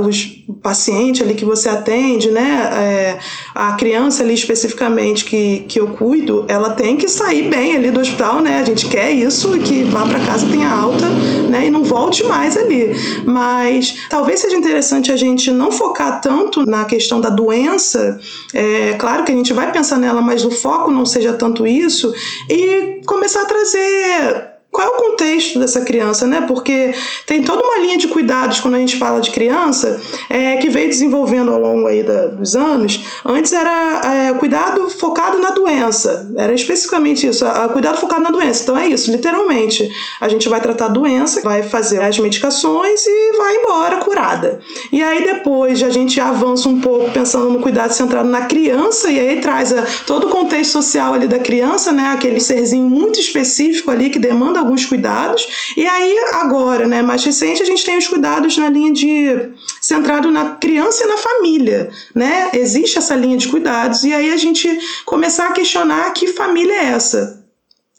Os 0.00 0.24
pacientes 0.62 1.20
ali 1.20 1.34
que 1.34 1.44
você 1.44 1.68
atende, 1.68 2.30
né? 2.30 2.70
É, 2.74 3.18
a 3.52 3.72
criança 3.72 4.22
ali 4.22 4.34
especificamente 4.34 5.24
que, 5.24 5.64
que 5.68 5.80
eu 5.80 5.88
cuido, 5.88 6.44
ela 6.46 6.70
tem 6.70 6.96
que 6.96 7.08
sair 7.08 7.50
bem 7.50 7.74
ali 7.74 7.90
do 7.90 7.98
hospital, 7.98 8.40
né? 8.40 8.60
A 8.60 8.64
gente 8.64 8.86
quer 8.86 9.10
isso 9.10 9.56
e 9.56 9.58
que 9.58 9.82
vá 9.82 10.06
para 10.06 10.20
casa 10.20 10.46
tenha 10.46 10.70
alta, 10.70 11.08
né? 11.50 11.66
E 11.66 11.70
não 11.70 11.82
volte 11.82 12.22
mais 12.22 12.56
ali. 12.56 12.94
Mas 13.24 14.06
talvez 14.08 14.38
seja 14.38 14.56
interessante 14.56 15.10
a 15.10 15.16
gente 15.16 15.50
não 15.50 15.72
focar 15.72 16.20
tanto 16.20 16.64
na 16.64 16.84
questão 16.84 17.20
da 17.20 17.30
doença. 17.30 18.20
É 18.54 18.92
claro 18.92 19.24
que 19.24 19.32
a 19.32 19.34
gente 19.34 19.52
vai 19.52 19.72
pensar 19.72 19.98
nela, 19.98 20.22
mas 20.22 20.44
o 20.44 20.52
foco 20.52 20.92
não 20.92 21.04
seja 21.04 21.32
tanto 21.32 21.66
isso 21.66 22.14
e 22.48 23.00
começar 23.04 23.42
a 23.42 23.46
trazer 23.46 24.55
qual 24.70 24.86
é 24.86 24.90
o 24.90 25.10
contexto 25.10 25.58
dessa 25.58 25.80
criança, 25.80 26.26
né? 26.26 26.42
Porque 26.42 26.92
tem 27.26 27.42
toda 27.42 27.62
uma 27.64 27.78
linha 27.78 27.96
de 27.96 28.08
cuidados 28.08 28.60
quando 28.60 28.74
a 28.74 28.78
gente 28.78 28.98
fala 28.98 29.22
de 29.22 29.30
criança 29.30 29.98
é, 30.28 30.56
que 30.56 30.68
veio 30.68 30.88
desenvolvendo 30.88 31.50
ao 31.50 31.58
longo 31.58 31.86
aí 31.86 32.02
da, 32.02 32.26
dos 32.26 32.54
anos. 32.54 33.02
Antes 33.24 33.54
era 33.54 34.02
é, 34.04 34.34
cuidado 34.34 34.90
focado 34.90 35.38
na 35.38 35.50
doença, 35.50 36.30
era 36.36 36.52
especificamente 36.52 37.26
isso, 37.26 37.46
a, 37.46 37.64
a 37.64 37.68
cuidado 37.70 37.96
focado 37.96 38.22
na 38.22 38.30
doença. 38.30 38.64
Então 38.64 38.76
é 38.76 38.86
isso, 38.86 39.10
literalmente. 39.10 39.90
A 40.20 40.28
gente 40.28 40.46
vai 40.46 40.60
tratar 40.60 40.86
a 40.86 40.88
doença, 40.88 41.40
vai 41.40 41.62
fazer 41.62 42.02
as 42.02 42.18
medicações 42.18 43.06
e 43.06 43.32
vai 43.38 43.56
embora 43.56 43.96
curada. 43.96 44.60
E 44.92 45.02
aí 45.02 45.24
depois 45.24 45.82
a 45.82 45.88
gente 45.88 46.20
avança 46.20 46.68
um 46.68 46.82
pouco 46.82 47.10
pensando 47.12 47.48
no 47.48 47.60
cuidado 47.60 47.92
centrado 47.92 48.28
na 48.28 48.42
criança 48.42 49.10
e 49.10 49.18
aí 49.18 49.40
traz 49.40 49.72
a, 49.72 49.86
todo 50.06 50.26
o 50.26 50.30
contexto 50.30 50.72
social 50.72 51.14
ali 51.14 51.26
da 51.26 51.38
criança, 51.38 51.92
né? 51.92 52.10
Aquele 52.12 52.40
serzinho 52.40 52.88
muito 52.88 53.18
específico 53.18 53.90
ali 53.90 54.10
que 54.10 54.18
demanda 54.18 54.55
alguns 54.56 54.84
cuidados. 54.84 55.72
E 55.76 55.86
aí, 55.86 56.16
agora, 56.32 56.86
né, 56.86 57.02
mais 57.02 57.24
recente, 57.24 57.62
a 57.62 57.66
gente 57.66 57.84
tem 57.84 57.98
os 57.98 58.08
cuidados 58.08 58.56
na 58.56 58.68
linha 58.68 58.92
de 58.92 59.50
centrado 59.80 60.30
na 60.30 60.56
criança 60.56 61.04
e 61.04 61.06
na 61.06 61.16
família, 61.16 61.90
né? 62.14 62.50
Existe 62.52 62.98
essa 62.98 63.14
linha 63.14 63.36
de 63.36 63.48
cuidados, 63.48 64.04
e 64.04 64.12
aí 64.12 64.32
a 64.32 64.36
gente 64.36 64.68
começar 65.04 65.48
a 65.48 65.52
questionar 65.52 66.12
que 66.12 66.28
família 66.28 66.74
é 66.74 66.84
essa. 66.86 67.46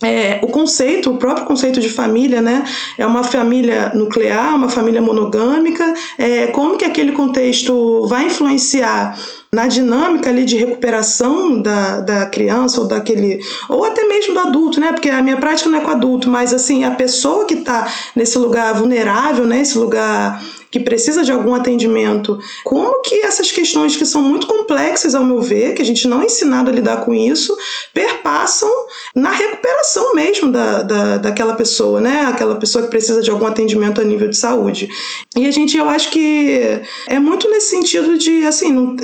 É, 0.03 0.39
o 0.43 0.47
conceito, 0.47 1.09
o 1.09 1.17
próprio 1.17 1.47
conceito 1.47 1.81
de 1.81 1.89
família, 1.89 2.39
né, 2.39 2.63
é 2.99 3.05
uma 3.05 3.23
família 3.23 3.91
nuclear, 3.95 4.55
uma 4.55 4.69
família 4.69 5.01
monogâmica, 5.01 5.91
é, 6.19 6.47
como 6.47 6.77
que 6.77 6.85
aquele 6.85 7.13
contexto 7.13 8.05
vai 8.05 8.27
influenciar 8.27 9.17
na 9.51 9.67
dinâmica 9.67 10.29
ali 10.29 10.43
de 10.43 10.57
recuperação 10.57 11.61
da, 11.61 12.01
da 12.01 12.25
criança 12.25 12.81
ou 12.81 12.87
daquele 12.87 13.39
ou 13.69 13.85
até 13.85 14.05
mesmo 14.05 14.33
do 14.33 14.39
adulto, 14.39 14.79
né? 14.79 14.91
Porque 14.91 15.09
a 15.09 15.21
minha 15.21 15.37
prática 15.37 15.69
não 15.69 15.79
é 15.79 15.81
com 15.81 15.91
adulto, 15.91 16.29
mas 16.29 16.53
assim 16.53 16.83
a 16.83 16.91
pessoa 16.91 17.45
que 17.45 17.55
está 17.55 17.87
nesse 18.15 18.37
lugar 18.37 18.73
vulnerável, 18.73 19.45
né? 19.45 19.61
Esse 19.61 19.77
lugar 19.77 20.41
que 20.69 20.79
precisa 20.79 21.23
de 21.23 21.31
algum 21.31 21.53
atendimento, 21.53 22.39
como 22.63 23.01
que 23.01 23.15
essas 23.21 23.51
questões 23.51 23.95
que 23.95 24.05
são 24.05 24.21
muito 24.21 24.47
complexas, 24.47 25.15
ao 25.15 25.23
meu 25.23 25.41
ver, 25.41 25.73
que 25.73 25.81
a 25.81 25.85
gente 25.85 26.07
não 26.07 26.21
é 26.21 26.25
ensinado 26.25 26.69
a 26.69 26.73
lidar 26.73 27.05
com 27.05 27.13
isso, 27.13 27.55
perpassam 27.93 28.69
na 29.15 29.31
recuperação 29.31 30.13
mesmo 30.13 30.51
da, 30.51 30.83
da, 30.83 31.17
daquela 31.17 31.53
pessoa, 31.55 32.01
né? 32.01 32.25
Aquela 32.27 32.55
pessoa 32.55 32.83
que 32.83 32.89
precisa 32.89 33.21
de 33.21 33.31
algum 33.31 33.45
atendimento 33.45 34.01
a 34.01 34.03
nível 34.03 34.27
de 34.27 34.37
saúde. 34.37 34.89
E 35.35 35.45
a 35.45 35.51
gente, 35.51 35.77
eu 35.77 35.87
acho 35.89 36.11
que 36.11 36.81
é 37.07 37.19
muito 37.19 37.49
nesse 37.49 37.69
sentido 37.69 38.17
de, 38.17 38.45
assim, 38.45 38.71
não, 38.71 38.95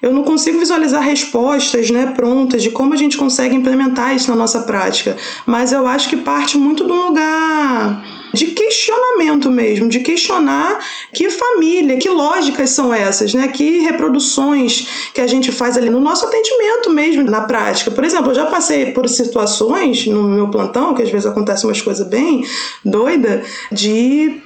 eu 0.00 0.12
não 0.12 0.22
consigo 0.22 0.58
visualizar 0.58 1.02
respostas 1.02 1.90
né, 1.90 2.12
prontas 2.14 2.62
de 2.62 2.70
como 2.70 2.94
a 2.94 2.96
gente 2.96 3.16
consegue 3.16 3.54
implementar 3.54 4.14
isso 4.14 4.30
na 4.30 4.36
nossa 4.36 4.60
prática, 4.60 5.16
mas 5.46 5.72
eu 5.72 5.86
acho 5.86 6.08
que 6.08 6.16
parte 6.16 6.56
muito 6.56 6.84
de 6.84 6.92
um 6.92 7.08
lugar 7.08 8.04
de 8.32 8.46
questionamento 8.46 9.50
mesmo, 9.50 9.88
de 9.88 10.00
questionar 10.00 10.78
que 11.12 11.28
família, 11.30 11.98
que 11.98 12.08
lógicas 12.08 12.70
são 12.70 12.92
essas, 12.92 13.34
né? 13.34 13.48
Que 13.48 13.80
reproduções 13.80 14.86
que 15.14 15.20
a 15.20 15.26
gente 15.26 15.52
faz 15.52 15.76
ali 15.76 15.90
no 15.90 16.00
nosso 16.00 16.26
atendimento 16.26 16.90
mesmo, 16.90 17.22
na 17.24 17.42
prática. 17.42 17.90
Por 17.90 18.04
exemplo, 18.04 18.30
eu 18.30 18.34
já 18.34 18.46
passei 18.46 18.92
por 18.92 19.08
situações 19.08 20.06
no 20.06 20.22
meu 20.24 20.48
plantão, 20.48 20.94
que 20.94 21.02
às 21.02 21.10
vezes 21.10 21.26
acontecem 21.26 21.68
umas 21.68 21.80
coisas 21.80 22.06
bem 22.06 22.44
doida, 22.84 23.42
de 23.70 24.40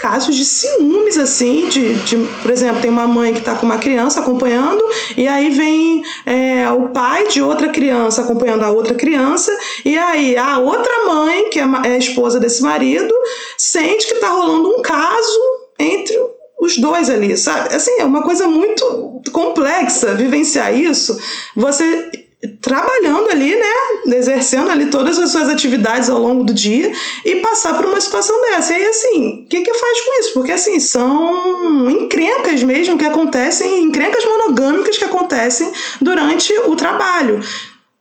casos 0.00 0.34
de 0.34 0.46
ciúmes, 0.46 1.18
assim, 1.18 1.68
de, 1.68 1.94
de, 2.04 2.16
por 2.40 2.50
exemplo, 2.50 2.80
tem 2.80 2.90
uma 2.90 3.06
mãe 3.06 3.34
que 3.34 3.40
está 3.40 3.54
com 3.54 3.66
uma 3.66 3.76
criança 3.76 4.20
acompanhando, 4.20 4.82
e 5.14 5.28
aí 5.28 5.50
vem 5.50 6.02
é, 6.24 6.70
o 6.70 6.88
pai 6.88 7.28
de 7.28 7.42
outra 7.42 7.68
criança 7.68 8.22
acompanhando 8.22 8.64
a 8.64 8.70
outra 8.70 8.94
criança, 8.94 9.52
e 9.84 9.98
aí 9.98 10.38
a 10.38 10.58
outra 10.58 11.06
mãe, 11.06 11.50
que 11.50 11.60
é, 11.60 11.64
é 11.84 11.92
a 11.92 11.98
esposa 11.98 12.40
desse 12.40 12.62
marido, 12.62 13.14
sente 13.58 14.06
que 14.06 14.14
está 14.14 14.30
rolando 14.30 14.70
um 14.70 14.80
caso 14.80 15.38
entre 15.78 16.18
os 16.58 16.78
dois 16.78 17.10
ali, 17.10 17.36
sabe? 17.36 17.74
Assim, 17.74 17.92
é 17.98 18.04
uma 18.04 18.22
coisa 18.22 18.46
muito 18.48 19.20
complexa 19.32 20.14
vivenciar 20.14 20.74
isso. 20.74 21.18
Você 21.56 22.10
trabalhando 22.60 23.30
ali, 23.30 23.54
né, 23.54 24.16
exercendo 24.16 24.70
ali 24.70 24.86
todas 24.86 25.18
as 25.18 25.30
suas 25.30 25.48
atividades 25.48 26.08
ao 26.08 26.18
longo 26.18 26.42
do 26.42 26.54
dia 26.54 26.90
e 27.24 27.36
passar 27.36 27.74
por 27.74 27.84
uma 27.84 28.00
situação 28.00 28.40
dessa. 28.42 28.72
E 28.72 28.76
aí, 28.76 28.86
assim, 28.86 29.42
o 29.44 29.46
que 29.46 29.60
que 29.60 29.74
faz 29.74 30.00
com 30.00 30.20
isso? 30.20 30.32
Porque, 30.32 30.52
assim, 30.52 30.80
são 30.80 31.90
encrencas 31.90 32.62
mesmo 32.62 32.96
que 32.96 33.04
acontecem, 33.04 33.82
encrencas 33.82 34.24
monogâmicas 34.24 34.96
que 34.96 35.04
acontecem 35.04 35.70
durante 36.00 36.52
o 36.66 36.74
trabalho. 36.74 37.40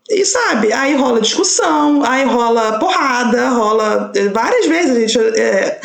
E 0.09 0.25
sabe, 0.25 0.73
aí 0.73 0.95
rola 0.95 1.21
discussão, 1.21 2.03
aí 2.03 2.23
rola 2.23 2.79
porrada, 2.79 3.49
rola 3.49 4.11
eh, 4.15 4.27
várias 4.29 4.65
vezes, 4.65 4.97
a 4.97 4.99
gente 4.99 5.19
é, 5.39 5.79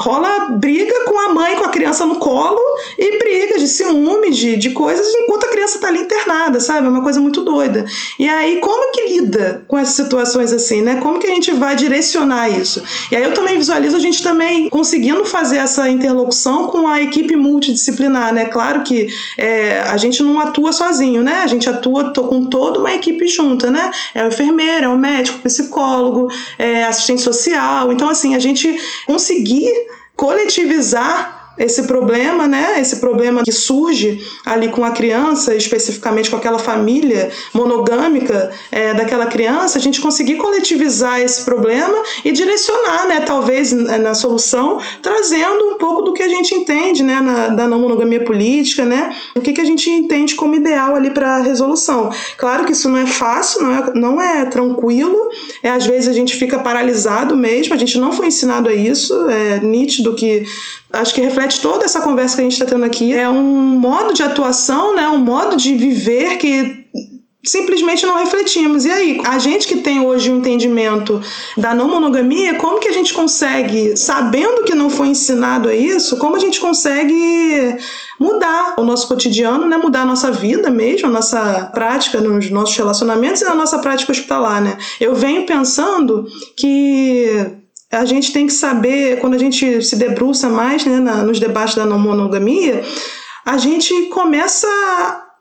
rola 0.00 0.50
briga 0.52 1.04
com 1.04 1.18
a 1.18 1.28
mãe 1.34 1.56
com 1.56 1.64
a 1.64 1.68
criança 1.68 2.06
no 2.06 2.16
colo 2.16 2.58
e 2.98 3.18
briga 3.18 3.58
de 3.58 3.68
ciúme, 3.68 4.30
de, 4.30 4.56
de 4.56 4.70
coisas, 4.70 5.06
enquanto 5.14 5.44
a 5.44 5.48
criança 5.48 5.78
tá 5.78 5.88
ali 5.88 6.00
internada, 6.00 6.58
sabe? 6.58 6.86
É 6.86 6.90
uma 6.90 7.02
coisa 7.02 7.20
muito 7.20 7.42
doida. 7.42 7.84
E 8.18 8.26
aí, 8.26 8.60
como 8.60 8.92
que 8.92 9.08
lida 9.08 9.62
com 9.68 9.76
essas 9.76 9.94
situações 9.94 10.52
assim, 10.52 10.80
né? 10.80 10.96
Como 11.02 11.18
que 11.18 11.26
a 11.26 11.30
gente 11.30 11.52
vai 11.52 11.76
direcionar 11.76 12.48
isso? 12.48 12.82
E 13.12 13.16
aí 13.16 13.22
eu 13.22 13.34
também 13.34 13.58
visualizo 13.58 13.96
a 13.96 14.00
gente 14.00 14.22
também 14.22 14.70
conseguindo 14.70 15.24
fazer 15.26 15.58
essa 15.58 15.88
interlocução 15.88 16.68
com 16.68 16.88
a 16.88 17.02
equipe 17.02 17.36
multidisciplinar, 17.36 18.32
né? 18.32 18.46
Claro 18.46 18.82
que 18.82 19.08
é, 19.36 19.80
a 19.80 19.98
gente 19.98 20.22
não 20.22 20.40
atua 20.40 20.72
sozinho, 20.72 21.22
né? 21.22 21.42
A 21.44 21.46
gente 21.46 21.68
atua 21.68 22.12
com 22.14 22.46
toda 22.46 22.78
uma 22.78 22.94
equipe 22.94 23.26
junta, 23.28 23.69
né? 23.70 23.90
É 24.14 24.24
o 24.24 24.28
enfermeiro, 24.28 24.86
é 24.86 24.88
o 24.88 24.96
médico, 24.96 25.38
psicólogo, 25.40 26.28
é 26.58 26.84
assistente 26.84 27.22
social. 27.22 27.92
Então, 27.92 28.08
assim, 28.08 28.34
a 28.34 28.38
gente 28.38 28.78
conseguir 29.06 29.72
coletivizar 30.16 31.39
esse 31.58 31.82
problema, 31.82 32.46
né? 32.46 32.80
Esse 32.80 32.96
problema 32.96 33.42
que 33.42 33.52
surge 33.52 34.24
ali 34.46 34.68
com 34.68 34.84
a 34.84 34.92
criança, 34.92 35.54
especificamente 35.54 36.30
com 36.30 36.36
aquela 36.36 36.58
família 36.58 37.30
monogâmica 37.52 38.50
é, 38.72 38.94
daquela 38.94 39.26
criança, 39.26 39.78
a 39.78 39.80
gente 39.80 40.00
conseguir 40.00 40.36
coletivizar 40.36 41.20
esse 41.20 41.44
problema 41.44 42.02
e 42.24 42.32
direcionar, 42.32 43.06
né? 43.06 43.20
Talvez 43.20 43.72
na 43.72 44.14
solução, 44.14 44.80
trazendo 45.02 45.74
um 45.74 45.78
pouco 45.78 46.02
do 46.02 46.12
que 46.12 46.22
a 46.22 46.28
gente 46.28 46.54
entende, 46.54 47.02
né? 47.02 47.20
Na, 47.20 47.48
da 47.48 47.68
não 47.68 47.80
monogamia 47.80 48.24
política, 48.24 48.84
né? 48.84 49.14
O 49.36 49.40
que, 49.40 49.52
que 49.52 49.60
a 49.60 49.64
gente 49.64 49.90
entende 49.90 50.34
como 50.34 50.54
ideal 50.54 50.94
ali 50.94 51.10
para 51.10 51.36
a 51.36 51.42
resolução. 51.42 52.10
Claro 52.36 52.64
que 52.64 52.72
isso 52.72 52.88
não 52.88 52.98
é 52.98 53.06
fácil, 53.06 53.62
não 53.62 53.72
é, 53.72 53.92
não 53.94 54.20
é 54.20 54.44
tranquilo, 54.46 55.28
é, 55.62 55.70
às 55.70 55.86
vezes 55.86 56.08
a 56.08 56.12
gente 56.12 56.36
fica 56.36 56.58
paralisado 56.58 57.36
mesmo, 57.36 57.74
a 57.74 57.76
gente 57.76 57.98
não 57.98 58.12
foi 58.12 58.28
ensinado 58.28 58.68
a 58.68 58.74
isso, 58.74 59.28
é 59.28 59.60
nítido 59.60 60.14
que 60.14 60.44
acho 60.92 61.14
que 61.14 61.20
reflete 61.40 61.60
toda 61.60 61.84
essa 61.84 62.00
conversa 62.00 62.36
que 62.36 62.42
a 62.42 62.44
gente 62.44 62.52
está 62.52 62.66
tendo 62.66 62.84
aqui. 62.84 63.14
É 63.14 63.28
um 63.28 63.42
modo 63.42 64.12
de 64.12 64.22
atuação, 64.22 64.94
né? 64.94 65.08
um 65.08 65.18
modo 65.18 65.56
de 65.56 65.74
viver 65.74 66.36
que 66.36 66.84
simplesmente 67.42 68.04
não 68.04 68.18
refletimos. 68.18 68.84
E 68.84 68.90
aí, 68.90 69.20
a 69.24 69.38
gente 69.38 69.66
que 69.66 69.78
tem 69.78 70.00
hoje 70.00 70.30
o 70.30 70.34
um 70.34 70.38
entendimento 70.38 71.22
da 71.56 71.74
não 71.74 71.88
monogamia, 71.88 72.56
como 72.56 72.78
que 72.78 72.88
a 72.88 72.92
gente 72.92 73.14
consegue, 73.14 73.96
sabendo 73.96 74.64
que 74.64 74.74
não 74.74 74.90
foi 74.90 75.08
ensinado 75.08 75.70
a 75.70 75.74
isso, 75.74 76.18
como 76.18 76.36
a 76.36 76.38
gente 76.38 76.60
consegue 76.60 77.76
mudar 78.18 78.74
o 78.76 78.84
nosso 78.84 79.08
cotidiano, 79.08 79.66
né? 79.66 79.78
Mudar 79.78 80.02
a 80.02 80.06
nossa 80.06 80.30
vida 80.30 80.70
mesmo, 80.70 81.08
a 81.08 81.10
nossa 81.10 81.70
prática 81.72 82.20
nos 82.20 82.50
nossos 82.50 82.76
relacionamentos 82.76 83.40
e 83.40 83.46
a 83.46 83.54
nossa 83.54 83.78
prática 83.78 84.12
hospitalar, 84.12 84.60
né? 84.60 84.76
Eu 85.00 85.14
venho 85.14 85.46
pensando 85.46 86.26
que 86.54 87.59
a 87.90 88.04
gente 88.04 88.32
tem 88.32 88.46
que 88.46 88.52
saber, 88.52 89.18
quando 89.18 89.34
a 89.34 89.38
gente 89.38 89.82
se 89.82 89.96
debruça 89.96 90.48
mais 90.48 90.84
né, 90.84 91.00
na, 91.00 91.22
nos 91.22 91.40
debates 91.40 91.74
da 91.74 91.84
não 91.84 91.98
monogamia, 91.98 92.82
a 93.44 93.58
gente 93.58 94.06
começa 94.06 94.68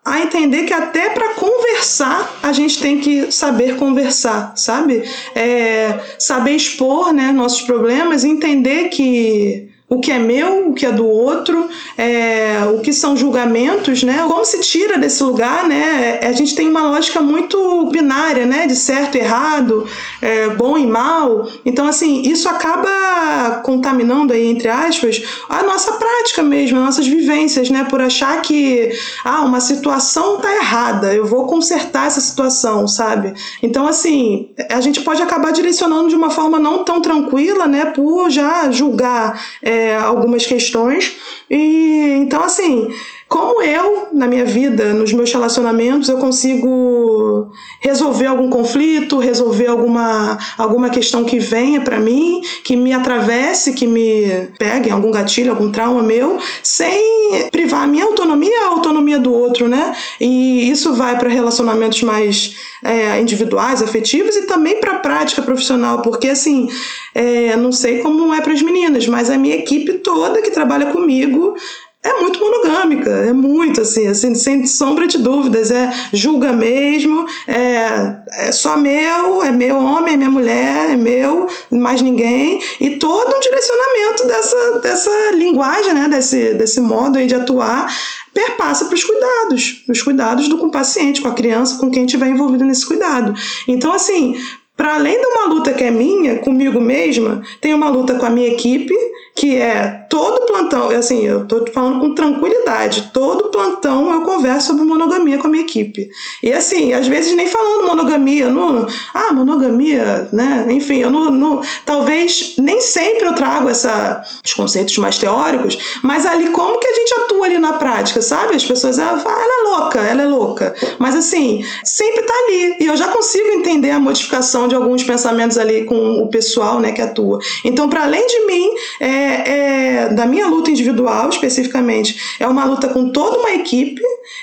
a 0.03 0.21
entender 0.21 0.63
que 0.63 0.73
até 0.73 1.09
para 1.09 1.35
conversar 1.35 2.39
a 2.41 2.51
gente 2.51 2.79
tem 2.79 2.99
que 2.99 3.31
saber 3.31 3.75
conversar, 3.75 4.53
sabe? 4.55 5.03
É, 5.35 5.99
saber 6.17 6.55
expor 6.55 7.13
né, 7.13 7.31
nossos 7.31 7.61
problemas, 7.61 8.23
entender 8.23 8.89
que 8.89 9.68
o 9.89 9.99
que 9.99 10.11
é 10.11 10.19
meu, 10.19 10.69
o 10.69 10.73
que 10.73 10.85
é 10.85 10.91
do 10.91 11.07
outro, 11.07 11.67
é, 11.97 12.59
o 12.71 12.79
que 12.79 12.93
são 12.93 13.17
julgamentos, 13.17 14.03
né? 14.03 14.23
Como 14.27 14.45
se 14.45 14.59
tira 14.61 14.99
desse 14.99 15.23
lugar, 15.23 15.67
né? 15.67 16.19
A 16.21 16.31
gente 16.31 16.53
tem 16.53 16.69
uma 16.69 16.83
lógica 16.83 17.21
muito 17.21 17.85
binária, 17.91 18.45
né? 18.45 18.67
De 18.67 18.75
certo 18.75 19.15
e 19.15 19.19
errado, 19.19 19.87
é, 20.21 20.49
bom 20.49 20.77
e 20.77 20.85
mal. 20.85 21.47
Então, 21.65 21.87
assim, 21.87 22.21
isso 22.21 22.47
acaba 22.47 23.61
contaminando 23.63 24.31
aí, 24.31 24.45
entre 24.47 24.67
aspas, 24.67 25.23
a 25.49 25.63
nossa 25.63 25.93
prática 25.93 26.43
mesmo, 26.43 26.77
as 26.77 26.85
nossas 26.85 27.07
vivências, 27.07 27.71
né? 27.71 27.87
Por 27.89 27.99
achar 27.99 28.39
que, 28.43 28.91
ah, 29.25 29.41
uma 29.41 29.59
situação 29.59 30.37
tá 30.37 30.55
errada, 30.55 31.15
eu 31.15 31.25
vou 31.25 31.47
consertar 31.47 32.05
essa 32.05 32.21
situação, 32.21 32.87
sabe? 32.87 33.33
Então, 33.63 33.87
assim, 33.87 34.49
a 34.69 34.79
gente 34.81 35.01
pode 35.01 35.21
acabar 35.23 35.51
direcionando 35.51 36.09
de 36.09 36.15
uma 36.15 36.29
forma 36.29 36.59
não 36.59 36.83
tão 36.83 37.01
tranquila, 37.01 37.65
né? 37.65 37.85
Por 37.85 38.29
já 38.29 38.69
julgar. 38.69 39.41
É, 39.63 39.78
algumas 39.95 40.45
questões. 40.45 41.15
E 41.49 42.15
então, 42.19 42.43
assim, 42.43 42.89
como 43.29 43.61
eu, 43.61 44.07
na 44.11 44.25
minha 44.25 44.43
vida, 44.43 44.91
nos 44.91 45.13
meus 45.13 45.31
relacionamentos, 45.31 46.09
eu 46.09 46.17
consigo 46.17 47.51
resolver 47.79 48.25
algum 48.25 48.49
conflito, 48.49 49.19
resolver 49.19 49.67
alguma, 49.67 50.35
alguma 50.57 50.89
questão 50.89 51.23
que 51.23 51.37
venha 51.37 51.79
para 51.79 51.99
mim, 51.99 52.41
que 52.63 52.75
me 52.75 52.91
atravesse, 52.91 53.73
que 53.73 53.85
me 53.85 54.47
pegue 54.57 54.89
algum 54.89 55.11
gatilho, 55.11 55.51
algum 55.51 55.71
trauma 55.71 56.01
meu, 56.01 56.39
sem 56.63 57.47
privar 57.51 57.83
a 57.83 57.87
minha 57.87 58.05
autonomia 58.05 58.49
e 58.49 58.63
a 58.63 58.67
autonomia 58.69 59.19
do 59.19 59.31
outro, 59.31 59.67
né? 59.67 59.95
E 60.19 60.67
isso 60.67 60.95
vai 60.95 61.15
para 61.19 61.29
relacionamentos 61.29 62.01
mais 62.01 62.55
é, 62.83 63.21
individuais, 63.21 63.83
afetivos 63.83 64.35
e 64.35 64.47
também 64.47 64.79
para 64.79 64.93
a 64.93 64.99
prática 64.99 65.43
profissional, 65.43 66.01
porque 66.01 66.29
assim, 66.29 66.67
é, 67.13 67.55
não 67.55 67.71
sei 67.71 67.99
como 67.99 68.33
é 68.33 68.41
para 68.41 68.53
as 68.53 68.61
meninas, 68.63 69.07
mas 69.07 69.29
a 69.29 69.37
minha 69.37 69.55
equipe 69.55 69.93
toda 69.99 70.41
que 70.41 70.49
trabalha 70.49 70.87
comigo 70.87 71.55
é 72.01 72.13
muito 72.21 72.39
monogâmica, 72.39 73.09
é 73.09 73.33
muito 73.33 73.81
assim, 73.81 74.07
assim, 74.07 74.33
sem 74.33 74.65
sombra 74.65 75.05
de 75.05 75.17
dúvidas, 75.17 75.69
é 75.69 75.91
julga 76.13 76.53
mesmo, 76.53 77.25
é, 77.45 78.15
é 78.47 78.51
só 78.53 78.77
meu, 78.77 79.43
é 79.43 79.51
meu 79.51 79.77
homem, 79.77 80.13
é 80.13 80.17
minha 80.17 80.31
mulher, 80.31 80.91
é 80.91 80.95
meu, 80.95 81.47
mais 81.69 82.01
ninguém, 82.01 82.61
e 82.79 82.91
todo 82.91 83.35
um 83.35 83.39
direcionamento 83.41 84.27
dessa, 84.27 84.79
dessa 84.79 85.31
linguagem, 85.33 85.93
né, 85.93 86.07
desse, 86.07 86.53
desse 86.53 86.79
modo 86.79 87.17
aí 87.17 87.27
de 87.27 87.35
atuar, 87.35 87.93
perpassa 88.33 88.85
para 88.85 88.95
os 88.95 89.03
cuidados, 89.03 89.83
os 89.89 90.01
cuidados 90.01 90.47
do 90.47 90.57
com 90.57 90.67
o 90.67 90.71
paciente, 90.71 91.21
com 91.21 91.27
a 91.27 91.33
criança, 91.33 91.77
com 91.77 91.91
quem 91.91 92.05
estiver 92.05 92.27
envolvido 92.27 92.63
nesse 92.63 92.85
cuidado. 92.85 93.33
Então, 93.67 93.91
assim, 93.91 94.37
para 94.77 94.95
além 94.95 95.19
de 95.19 95.27
uma 95.27 95.47
luta 95.47 95.73
que 95.73 95.83
é 95.83 95.91
minha, 95.91 96.37
comigo 96.37 96.79
mesma, 96.79 97.41
tem 97.59 97.73
uma 97.73 97.89
luta 97.89 98.15
com 98.15 98.25
a 98.25 98.29
minha 98.29 98.47
equipe, 98.47 98.95
que 99.35 99.57
é 99.57 99.98
todo 100.09 100.45
plantão, 100.47 100.89
assim, 100.89 101.25
eu 101.25 101.45
tô 101.45 101.65
falando 101.71 101.99
com 101.99 102.15
tranquilidade, 102.15 103.11
todo 103.13 103.49
plantão 103.49 104.11
eu 104.11 104.21
converso 104.21 104.67
sobre 104.67 104.83
monogamia 104.83 105.37
com 105.37 105.47
a 105.47 105.49
minha 105.49 105.63
equipe. 105.63 106.09
E 106.43 106.51
assim, 106.51 106.93
às 106.93 107.07
vezes 107.07 107.35
nem 107.35 107.47
falando 107.47 107.87
monogamia, 107.87 108.49
no, 108.49 108.87
ah, 109.13 109.31
monogamia, 109.31 110.27
né? 110.33 110.65
Enfim, 110.69 110.97
eu 110.97 111.11
não, 111.11 111.29
não, 111.29 111.61
talvez 111.85 112.55
nem 112.57 112.81
sempre 112.81 113.27
eu 113.27 113.33
trago 113.33 113.69
essa, 113.69 114.23
os 114.43 114.53
conceitos 114.53 114.97
mais 114.97 115.17
teóricos, 115.17 115.77
mas 116.01 116.25
ali 116.25 116.49
como 116.49 116.79
que 116.79 116.87
a 116.87 116.93
gente 116.93 117.13
atua 117.21 117.45
ali 117.45 117.59
na 117.59 117.73
prática, 117.73 118.21
sabe? 118.21 118.55
As 118.55 118.65
pessoas, 118.65 118.97
ah, 118.99 119.21
ela 119.25 119.59
é 119.59 119.77
louca, 119.77 119.99
ela 119.99 120.21
é 120.23 120.27
louca. 120.27 120.75
Mas 120.97 121.15
assim, 121.15 121.63
sempre 121.83 122.23
tá 122.23 122.33
ali. 122.45 122.77
E 122.79 122.85
eu 122.87 122.97
já 122.97 123.07
consigo 123.09 123.49
entender 123.49 123.91
a 123.91 123.99
modificação 123.99 124.67
de 124.67 124.75
alguns 124.75 125.03
pensamentos 125.03 125.57
ali 125.57 125.85
com 125.85 126.23
o 126.23 126.27
pessoal, 126.29 126.79
né, 126.79 126.91
que 126.91 127.01
atua. 127.01 127.39
Então, 127.63 127.89
para 127.89 128.03
além 128.03 128.25
de 128.25 128.45
mim, 128.45 128.69
é, 128.99 129.09
é, 129.09 129.98
da 130.07 130.25
minha 130.25 130.47
luta 130.47 130.71
individual 130.71 131.29
especificamente, 131.29 132.37
é 132.39 132.47
uma 132.47 132.65
luta 132.65 132.87
com 132.87 133.09
toda 133.09 133.37
uma 133.37 133.51
equipe 133.51 134.01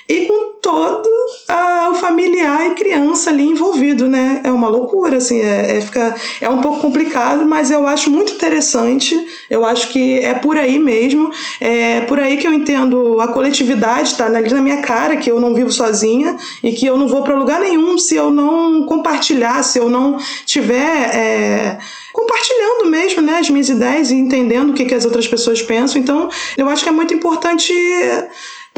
e 0.09 0.27
com 0.27 0.57
todo 0.61 1.09
ah, 1.49 1.91
o 1.93 1.95
familiar 1.95 2.67
e 2.67 2.75
criança 2.75 3.31
ali 3.31 3.45
envolvido, 3.45 4.09
né? 4.09 4.41
É 4.43 4.51
uma 4.51 4.69
loucura, 4.69 5.19
assim, 5.19 5.41
é, 5.41 5.77
é, 5.77 5.81
fica, 5.81 6.15
é 6.41 6.49
um 6.49 6.61
pouco 6.61 6.81
complicado, 6.81 7.47
mas 7.47 7.71
eu 7.71 7.87
acho 7.87 8.11
muito 8.11 8.33
interessante, 8.33 9.17
eu 9.49 9.65
acho 9.65 9.91
que 9.91 10.19
é 10.19 10.35
por 10.35 10.57
aí 10.57 10.77
mesmo, 10.77 11.31
é 11.61 12.01
por 12.01 12.19
aí 12.19 12.37
que 12.37 12.49
eu 12.49 12.53
entendo 12.53 13.21
a 13.21 13.29
coletividade, 13.29 14.17
tá 14.17 14.27
ali 14.27 14.53
na 14.53 14.61
minha 14.61 14.83
cara, 14.83 15.17
que 15.17 15.31
eu 15.31 15.41
não 15.41 15.55
vivo 15.55 15.71
sozinha 15.71 16.37
e 16.65 16.73
que 16.73 16.85
eu 16.85 16.99
não 16.99 17.07
vou 17.07 17.23
para 17.23 17.37
lugar 17.37 17.61
nenhum 17.61 17.97
se 17.97 18.17
eu 18.17 18.31
não 18.31 18.83
compartilhar, 18.87 19.63
se 19.63 19.79
eu 19.79 19.89
não 19.89 20.19
tiver... 20.45 21.15
É, 21.15 21.79
compartilhando 22.17 22.87
mesmo 22.87 23.21
né, 23.21 23.39
as 23.41 23.51
minhas 23.51 23.69
ideias 23.69 24.11
e 24.11 24.15
entendendo 24.15 24.71
o 24.71 24.73
que, 24.73 24.87
que 24.87 24.95
as 24.95 25.05
outras 25.05 25.29
pessoas 25.29 25.61
pensam. 25.61 26.01
Então, 26.01 26.31
eu 26.57 26.67
acho 26.67 26.83
que 26.83 26.89
é 26.89 26.93
muito 26.93 27.13
importante 27.13 27.75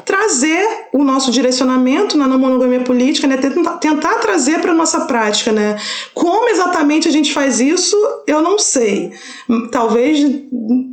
trazer 0.05 0.89
o 0.93 1.05
nosso 1.05 1.31
direcionamento 1.31 2.17
na 2.17 2.27
não 2.27 2.39
monogamia 2.39 2.81
política, 2.81 3.27
né? 3.27 3.37
tentar, 3.37 3.79
tentar 3.79 4.15
trazer 4.17 4.61
para 4.61 4.73
a 4.73 4.75
nossa 4.75 5.03
prática. 5.07 5.53
Né? 5.53 5.77
Como 6.15 6.49
exatamente 6.49 7.09
a 7.09 7.13
gente 7.13 7.33
faz 7.33 7.61
isso, 7.61 7.97
eu 8.27 8.43
não 8.43 8.59
sei. 8.59 9.13
Talvez 9.71 10.19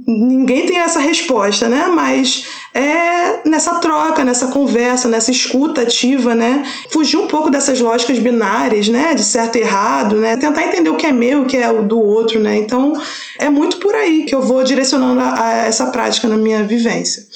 ninguém 0.07 0.65
tenha 0.65 0.83
essa 0.83 0.99
resposta, 0.99 1.67
né? 1.67 1.87
mas 1.87 2.45
é 2.73 3.47
nessa 3.47 3.75
troca, 3.75 4.25
nessa 4.25 4.47
conversa, 4.47 5.07
nessa 5.07 5.31
escuta 5.31 5.81
ativa, 5.81 6.35
né? 6.35 6.63
Fugir 6.89 7.15
um 7.15 7.25
pouco 7.25 7.49
dessas 7.49 7.79
lógicas 7.79 8.19
binárias, 8.19 8.89
né? 8.89 9.13
De 9.13 9.23
certo 9.23 9.57
e 9.57 9.61
errado, 9.61 10.17
né? 10.17 10.35
Tentar 10.35 10.63
entender 10.63 10.89
o 10.89 10.97
que 10.97 11.05
é 11.05 11.11
meu, 11.13 11.43
o 11.43 11.45
que 11.45 11.55
é 11.55 11.71
o 11.71 11.83
do 11.83 11.97
outro, 11.97 12.37
né? 12.37 12.57
Então, 12.57 12.91
é 13.39 13.49
muito 13.49 13.77
por 13.77 13.95
aí 13.95 14.25
que 14.25 14.35
eu 14.35 14.41
vou 14.41 14.61
direcionando 14.61 15.21
a, 15.21 15.41
a 15.41 15.51
essa 15.65 15.85
prática 15.87 16.27
na 16.27 16.35
minha 16.35 16.63
vivência. 16.63 17.34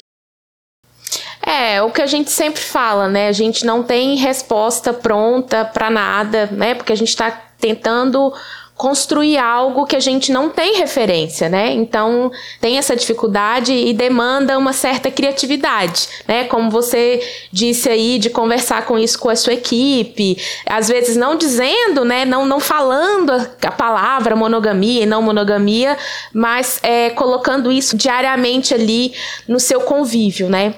É, 1.50 1.82
o 1.82 1.90
que 1.90 2.00
a 2.00 2.06
gente 2.06 2.30
sempre 2.30 2.60
fala, 2.60 3.08
né? 3.08 3.26
A 3.26 3.32
gente 3.32 3.66
não 3.66 3.82
tem 3.82 4.14
resposta 4.14 4.92
pronta 4.92 5.64
para 5.64 5.90
nada, 5.90 6.48
né? 6.52 6.76
Porque 6.76 6.92
a 6.92 6.96
gente 6.96 7.08
está 7.08 7.28
tentando 7.58 8.32
construir 8.76 9.36
algo 9.36 9.84
que 9.84 9.96
a 9.96 10.00
gente 10.00 10.30
não 10.30 10.48
tem 10.48 10.76
referência, 10.76 11.48
né? 11.48 11.72
Então 11.72 12.30
tem 12.60 12.78
essa 12.78 12.94
dificuldade 12.94 13.72
e 13.72 13.92
demanda 13.92 14.56
uma 14.56 14.72
certa 14.72 15.10
criatividade, 15.10 16.08
né? 16.28 16.44
Como 16.44 16.70
você 16.70 17.20
disse 17.50 17.88
aí 17.88 18.20
de 18.20 18.30
conversar 18.30 18.86
com 18.86 18.96
isso 18.96 19.18
com 19.18 19.28
a 19.28 19.34
sua 19.34 19.54
equipe, 19.54 20.40
às 20.64 20.86
vezes 20.86 21.16
não 21.16 21.34
dizendo, 21.34 22.04
né? 22.04 22.24
Não, 22.24 22.46
não 22.46 22.60
falando 22.60 23.32
a 23.32 23.72
palavra 23.72 24.36
monogamia 24.36 25.02
e 25.02 25.06
não 25.06 25.20
monogamia, 25.20 25.98
mas 26.32 26.78
é, 26.84 27.10
colocando 27.10 27.72
isso 27.72 27.96
diariamente 27.96 28.72
ali 28.72 29.12
no 29.48 29.58
seu 29.58 29.80
convívio, 29.80 30.48
né? 30.48 30.76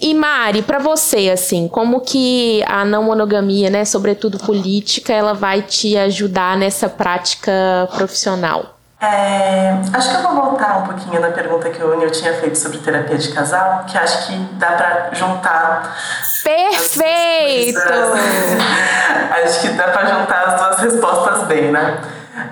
E 0.00 0.14
Mari, 0.14 0.62
para 0.62 0.78
você, 0.78 1.30
assim, 1.30 1.68
como 1.68 2.00
que 2.00 2.64
a 2.66 2.84
não 2.84 3.02
monogamia, 3.02 3.68
né, 3.68 3.84
sobretudo 3.84 4.38
política, 4.38 5.12
ela 5.12 5.34
vai 5.34 5.60
te 5.60 5.96
ajudar 5.96 6.56
nessa 6.56 6.88
prática 6.88 7.52
profissional? 7.94 8.78
É, 9.02 9.76
acho 9.94 10.10
que 10.10 10.16
eu 10.16 10.22
vou 10.22 10.34
voltar 10.34 10.78
um 10.78 10.82
pouquinho 10.82 11.20
na 11.20 11.30
pergunta 11.30 11.70
que 11.70 11.82
o 11.82 11.98
Nil 11.98 12.10
tinha 12.10 12.34
feito 12.34 12.56
sobre 12.56 12.78
terapia 12.78 13.16
de 13.16 13.32
casal, 13.32 13.84
que 13.86 13.96
acho 13.96 14.26
que 14.26 14.36
dá 14.54 14.72
para 14.72 15.10
juntar. 15.12 15.96
Perfeito! 16.44 17.78
acho 19.42 19.60
que 19.62 19.68
dá 19.70 19.84
para 19.84 20.06
juntar 20.06 20.48
as 20.48 20.60
duas 20.60 20.78
respostas 20.80 21.44
bem, 21.44 21.70
né? 21.72 21.98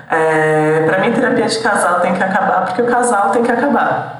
É, 0.09 0.83
para 0.87 0.99
mim, 0.99 1.13
terapia 1.13 1.45
de 1.45 1.59
casal 1.59 1.99
tem 1.99 2.13
que 2.15 2.23
acabar 2.23 2.65
porque 2.65 2.81
o 2.81 2.87
casal 2.87 3.29
tem 3.29 3.43
que 3.43 3.51
acabar. 3.51 4.18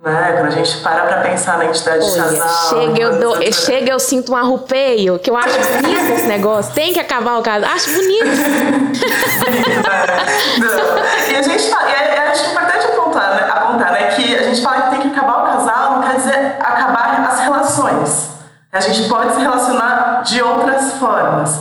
Né? 0.00 0.32
Quando 0.32 0.46
a 0.46 0.50
gente 0.50 0.76
para 0.78 1.06
pra 1.06 1.22
pensar 1.22 1.58
na 1.58 1.64
identidade 1.64 2.04
Olha, 2.04 2.10
de 2.10 2.18
casal. 2.38 2.68
Chega 2.68 3.00
eu, 3.00 3.18
dou, 3.18 3.52
chega, 3.52 3.90
eu 3.90 3.98
sinto 3.98 4.30
um 4.32 4.36
arrupeio, 4.36 5.18
que 5.18 5.28
eu 5.28 5.36
acho 5.36 5.58
bonito 5.82 6.12
esse 6.12 6.26
negócio. 6.26 6.72
Tem 6.72 6.92
que 6.92 7.00
acabar 7.00 7.36
o 7.38 7.42
caso. 7.42 7.66
Acho 7.66 7.90
bonito. 7.90 8.24
e 11.30 11.36
a 11.36 11.42
gente 11.42 11.68
fala, 11.68 11.90
e 11.90 11.94
é, 11.94 12.16
é 12.16 12.32
importante 12.50 12.86
apontar, 12.86 13.34
né, 13.34 13.50
apontar 13.50 13.90
né, 13.92 14.06
que 14.14 14.36
a 14.36 14.44
gente 14.44 14.62
fala 14.62 14.82
que 14.82 14.90
tem 14.90 15.00
que 15.00 15.08
acabar 15.18 15.42
o 15.42 15.46
casal, 15.46 15.96
não 15.96 16.02
quer 16.02 16.14
dizer 16.16 16.56
acabar 16.60 17.26
as 17.28 17.40
relações. 17.40 18.28
A 18.72 18.80
gente 18.80 19.08
pode 19.08 19.34
se 19.34 19.40
relacionar 19.40 20.22
de 20.22 20.42
outras 20.42 20.92
formas. 20.94 21.58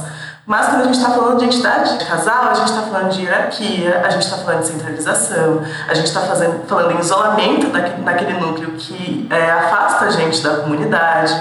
Mas 0.48 0.68
quando 0.68 0.80
a 0.80 0.84
gente 0.86 0.96
está 0.96 1.10
falando 1.10 1.40
de 1.40 1.44
identidade 1.44 1.98
de 1.98 2.06
casal, 2.06 2.48
a 2.50 2.54
gente 2.54 2.70
está 2.70 2.82
falando 2.84 3.10
de 3.12 3.22
hierarquia, 3.22 4.02
a 4.06 4.10
gente 4.10 4.24
está 4.24 4.38
falando 4.38 4.62
de 4.62 4.68
centralização, 4.68 5.62
a 5.90 5.94
gente 5.94 6.08
está 6.08 6.22
falando 6.22 6.92
em 6.94 7.00
isolamento 7.00 7.68
daquele, 7.68 8.40
núcleo 8.40 8.72
que 8.78 9.28
é, 9.30 9.52
afasta 9.52 10.06
a 10.06 10.10
gente 10.10 10.42
da 10.42 10.56
comunidade. 10.62 11.36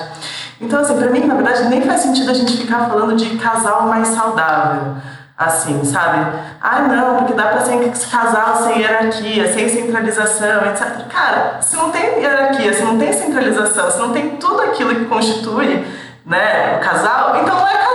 Então, 0.61 0.81
assim, 0.81 0.97
para 0.99 1.09
mim, 1.09 1.21
na 1.21 1.35
verdade, 1.35 1.69
nem 1.69 1.83
faz 1.83 2.01
sentido 2.01 2.33
a 2.33 2.35
gente 2.35 2.57
ficar 2.57 2.89
falando 2.89 3.15
de 3.15 3.37
casal 3.37 3.83
mais 3.83 4.09
saudável 4.09 4.97
assim, 5.39 5.85
sabe? 5.85 6.33
Ah, 6.63 6.81
não, 6.81 7.17
porque 7.17 7.35
dá 7.35 7.49
pra 7.49 7.61
ser 7.61 7.93
casal 8.11 8.57
sem 8.65 8.81
hierarquia, 8.81 9.53
sem 9.53 9.69
centralização, 9.69 10.65
etc. 10.67 11.07
Cara, 11.11 11.59
se 11.61 11.77
não 11.77 11.91
tem 11.91 12.21
hierarquia, 12.21 12.73
se 12.73 12.83
não 12.83 12.99
tem 12.99 13.13
centralização, 13.13 13.91
se 13.91 13.99
não 13.99 14.13
tem 14.13 14.37
tudo 14.39 14.63
aquilo 14.63 14.95
que 14.95 15.05
constitui 15.05 15.87
né, 16.25 16.79
o 16.79 16.81
casal, 16.81 17.37
então 17.37 17.55
não 17.55 17.69
é 17.69 17.86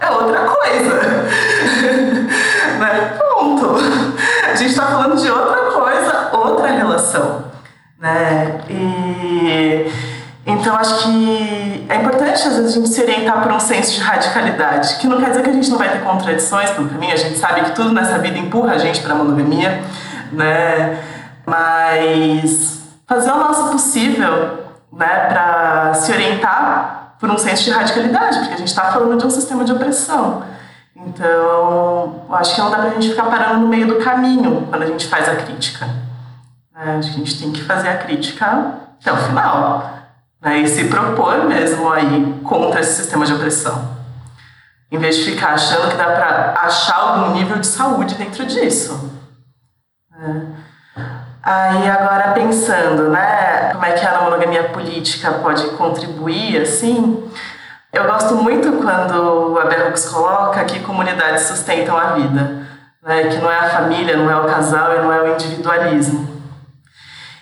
é 0.00 0.10
outra 0.10 0.40
coisa. 0.40 0.94
né? 2.78 3.18
Ponto. 3.18 3.76
A 4.50 4.54
gente 4.54 4.70
está 4.70 4.86
falando 4.86 5.20
de 5.20 5.30
outra 5.30 5.62
coisa, 5.70 6.30
outra 6.32 6.68
relação. 6.68 7.44
Né? 7.98 8.60
E 8.68 9.92
então, 10.46 10.76
acho 10.76 11.04
que 11.04 11.86
é 11.88 11.96
importante, 11.96 12.46
às 12.46 12.56
vezes, 12.56 12.72
a 12.72 12.74
gente 12.74 12.88
se 12.90 13.00
orientar 13.00 13.42
por 13.42 13.50
um 13.50 13.60
senso 13.60 13.94
de 13.94 14.00
radicalidade, 14.00 14.96
que 14.96 15.06
não 15.06 15.18
quer 15.18 15.30
dizer 15.30 15.42
que 15.42 15.50
a 15.50 15.52
gente 15.52 15.70
não 15.70 15.78
vai 15.78 15.90
ter 15.90 16.00
contradições 16.00 16.70
pelo 16.70 16.88
caminho, 16.88 17.14
a 17.14 17.16
gente 17.16 17.38
sabe 17.38 17.62
que 17.62 17.72
tudo 17.72 17.92
nessa 17.92 18.18
vida 18.18 18.36
empurra 18.38 18.74
a 18.74 18.78
gente 18.78 19.00
para 19.00 19.14
a 19.14 19.16
monogamia, 19.16 19.82
né? 20.32 20.98
Mas 21.46 22.82
fazer 23.06 23.30
o 23.30 23.36
nosso 23.36 23.70
possível, 23.70 24.64
né, 24.92 25.26
para 25.28 25.94
se 25.94 26.12
orientar 26.12 26.93
por 27.24 27.30
um 27.30 27.38
senso 27.38 27.64
de 27.64 27.70
radicalidade, 27.70 28.38
porque 28.40 28.52
a 28.52 28.58
gente 28.58 28.68
está 28.68 28.92
falando 28.92 29.16
de 29.18 29.26
um 29.26 29.30
sistema 29.30 29.64
de 29.64 29.72
opressão. 29.72 30.44
Então, 30.94 32.26
acho 32.30 32.54
que 32.54 32.60
não 32.60 32.70
dá 32.70 32.76
para 32.76 32.90
a 32.90 32.92
gente 32.92 33.08
ficar 33.08 33.24
parando 33.24 33.60
no 33.60 33.68
meio 33.68 33.86
do 33.86 33.96
caminho 33.96 34.66
quando 34.68 34.82
a 34.82 34.86
gente 34.86 35.06
faz 35.06 35.26
a 35.26 35.36
crítica. 35.36 35.86
Né? 35.86 36.96
A 36.98 37.00
gente 37.00 37.38
tem 37.38 37.50
que 37.50 37.62
fazer 37.62 37.88
a 37.88 37.96
crítica 37.96 38.74
até 39.00 39.10
o 39.10 39.16
final 39.16 39.90
né, 40.38 40.58
e 40.58 40.68
se 40.68 40.84
propor 40.84 41.46
mesmo 41.46 41.90
aí 41.90 42.40
contra 42.44 42.80
esse 42.80 43.02
sistema 43.02 43.24
de 43.24 43.32
opressão. 43.32 43.96
Em 44.92 44.98
vez 44.98 45.16
de 45.16 45.24
ficar 45.24 45.54
achando 45.54 45.88
que 45.88 45.96
dá 45.96 46.04
para 46.04 46.60
achar 46.60 46.96
algum 46.96 47.32
nível 47.32 47.56
de 47.58 47.66
saúde 47.66 48.16
dentro 48.16 48.44
disso. 48.44 49.10
Né. 50.10 50.46
Aí 51.44 51.90
agora 51.90 52.32
pensando, 52.32 53.10
né, 53.10 53.68
como 53.72 53.84
é 53.84 53.92
que 53.92 54.06
a 54.06 54.22
monogamia 54.22 54.64
política 54.70 55.30
pode 55.30 55.68
contribuir, 55.72 56.62
assim, 56.62 57.22
eu 57.92 58.04
gosto 58.04 58.34
muito 58.36 58.72
quando 58.72 59.58
a 59.58 59.86
Hooks 59.86 60.08
coloca 60.08 60.64
que 60.64 60.80
comunidades 60.80 61.42
sustentam 61.42 61.98
a 61.98 62.12
vida, 62.14 62.66
né, 63.02 63.24
que 63.24 63.36
não 63.36 63.50
é 63.50 63.58
a 63.58 63.68
família, 63.68 64.16
não 64.16 64.30
é 64.30 64.36
o 64.40 64.46
casal 64.46 64.94
e 64.94 65.02
não 65.02 65.12
é 65.12 65.20
o 65.20 65.34
individualismo. 65.34 66.34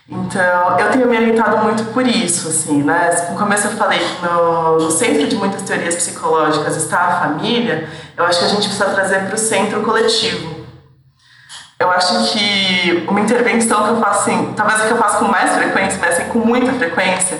Então, 0.08 0.78
eu 0.80 0.90
tenho 0.90 1.06
me 1.06 1.16
orientado 1.16 1.58
muito 1.58 1.84
por 1.92 2.06
isso, 2.06 2.48
assim, 2.48 2.82
né? 2.82 3.28
No 3.30 3.38
começo 3.38 3.68
eu 3.68 3.70
falei 3.72 4.00
que 4.00 4.26
no, 4.26 4.78
no 4.80 4.90
centro 4.90 5.26
de 5.26 5.36
muitas 5.36 5.62
teorias 5.62 5.94
psicológicas 5.94 6.76
está 6.76 6.98
a 6.98 7.20
família, 7.20 7.88
eu 8.16 8.24
acho 8.24 8.40
que 8.40 8.44
a 8.44 8.48
gente 8.48 8.66
precisa 8.66 8.90
trazer 8.90 9.20
para 9.26 9.34
o 9.36 9.38
centro 9.38 9.80
coletivo. 9.82 10.61
Eu 11.82 11.90
acho 11.90 12.32
que 12.32 13.04
uma 13.08 13.20
intervenção 13.20 13.82
que 13.82 13.90
eu 13.90 14.00
faço, 14.00 14.30
assim, 14.30 14.54
talvez 14.56 14.80
a 14.80 14.86
que 14.86 14.92
eu 14.92 14.98
faço 14.98 15.18
com 15.18 15.24
mais 15.24 15.52
frequência, 15.52 15.98
mas 16.00 16.14
assim, 16.14 16.28
com 16.28 16.38
muita 16.38 16.72
frequência, 16.74 17.36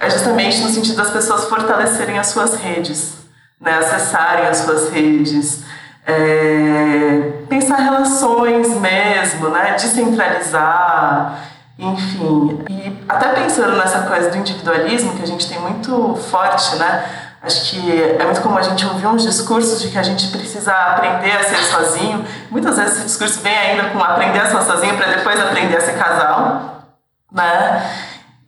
é 0.00 0.10
justamente 0.10 0.60
no 0.62 0.68
sentido 0.68 0.96
das 0.96 1.10
pessoas 1.10 1.44
fortalecerem 1.44 2.18
as 2.18 2.26
suas 2.26 2.56
redes, 2.56 3.14
né? 3.60 3.78
acessarem 3.78 4.48
as 4.48 4.58
suas 4.58 4.90
redes, 4.90 5.62
é, 6.04 7.44
pensar 7.48 7.76
relações 7.76 8.68
mesmo, 8.80 9.48
né? 9.50 9.74
descentralizar 9.74 11.52
enfim, 11.78 12.64
e 12.68 12.98
até 13.08 13.28
pensando 13.30 13.76
nessa 13.76 14.02
coisa 14.02 14.28
do 14.30 14.36
individualismo 14.36 15.14
que 15.14 15.22
a 15.22 15.26
gente 15.26 15.48
tem 15.48 15.60
muito 15.60 16.16
forte, 16.30 16.76
né? 16.76 17.04
Acho 17.44 17.70
que 17.70 18.02
é 18.18 18.24
muito 18.24 18.40
comum 18.40 18.56
a 18.56 18.62
gente 18.62 18.86
ouvir 18.86 19.06
uns 19.06 19.22
discursos 19.22 19.82
de 19.82 19.90
que 19.90 19.98
a 19.98 20.02
gente 20.02 20.28
precisa 20.28 20.72
aprender 20.72 21.32
a 21.32 21.44
ser 21.44 21.58
sozinho. 21.58 22.24
Muitas 22.50 22.78
vezes 22.78 22.96
esse 22.96 23.04
discurso 23.04 23.40
vem 23.42 23.54
ainda 23.54 23.90
com 23.90 24.02
aprender 24.02 24.38
a 24.40 24.46
ser 24.46 24.62
sozinho 24.62 24.96
para 24.96 25.08
depois 25.08 25.38
aprender 25.38 25.76
a 25.76 25.80
ser 25.80 25.92
casal, 25.98 26.86
né? 27.30 27.90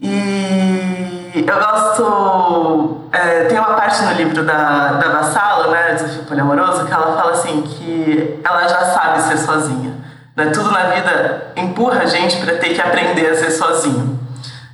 E 0.01 1.45
eu 1.47 1.59
gosto. 1.59 3.09
É, 3.13 3.45
tem 3.45 3.59
uma 3.59 3.75
parte 3.75 4.03
no 4.03 4.13
livro 4.13 4.43
da, 4.45 4.93
da 4.93 5.09
Vassalo, 5.11 5.71
né, 5.71 5.93
Desafio 5.93 6.25
Poliamoroso, 6.25 6.87
que 6.87 6.93
ela 6.93 7.15
fala 7.17 7.33
assim 7.33 7.63
que 7.63 8.41
ela 8.43 8.67
já 8.67 8.81
sabe 8.87 9.21
ser 9.23 9.37
sozinha. 9.37 9.95
Né? 10.35 10.47
Tudo 10.47 10.71
na 10.71 10.85
vida 10.85 11.53
empurra 11.55 12.01
a 12.01 12.07
gente 12.07 12.39
para 12.39 12.57
ter 12.57 12.71
que 12.71 12.81
aprender 12.81 13.27
a 13.27 13.37
ser 13.37 13.51
sozinho. 13.51 14.26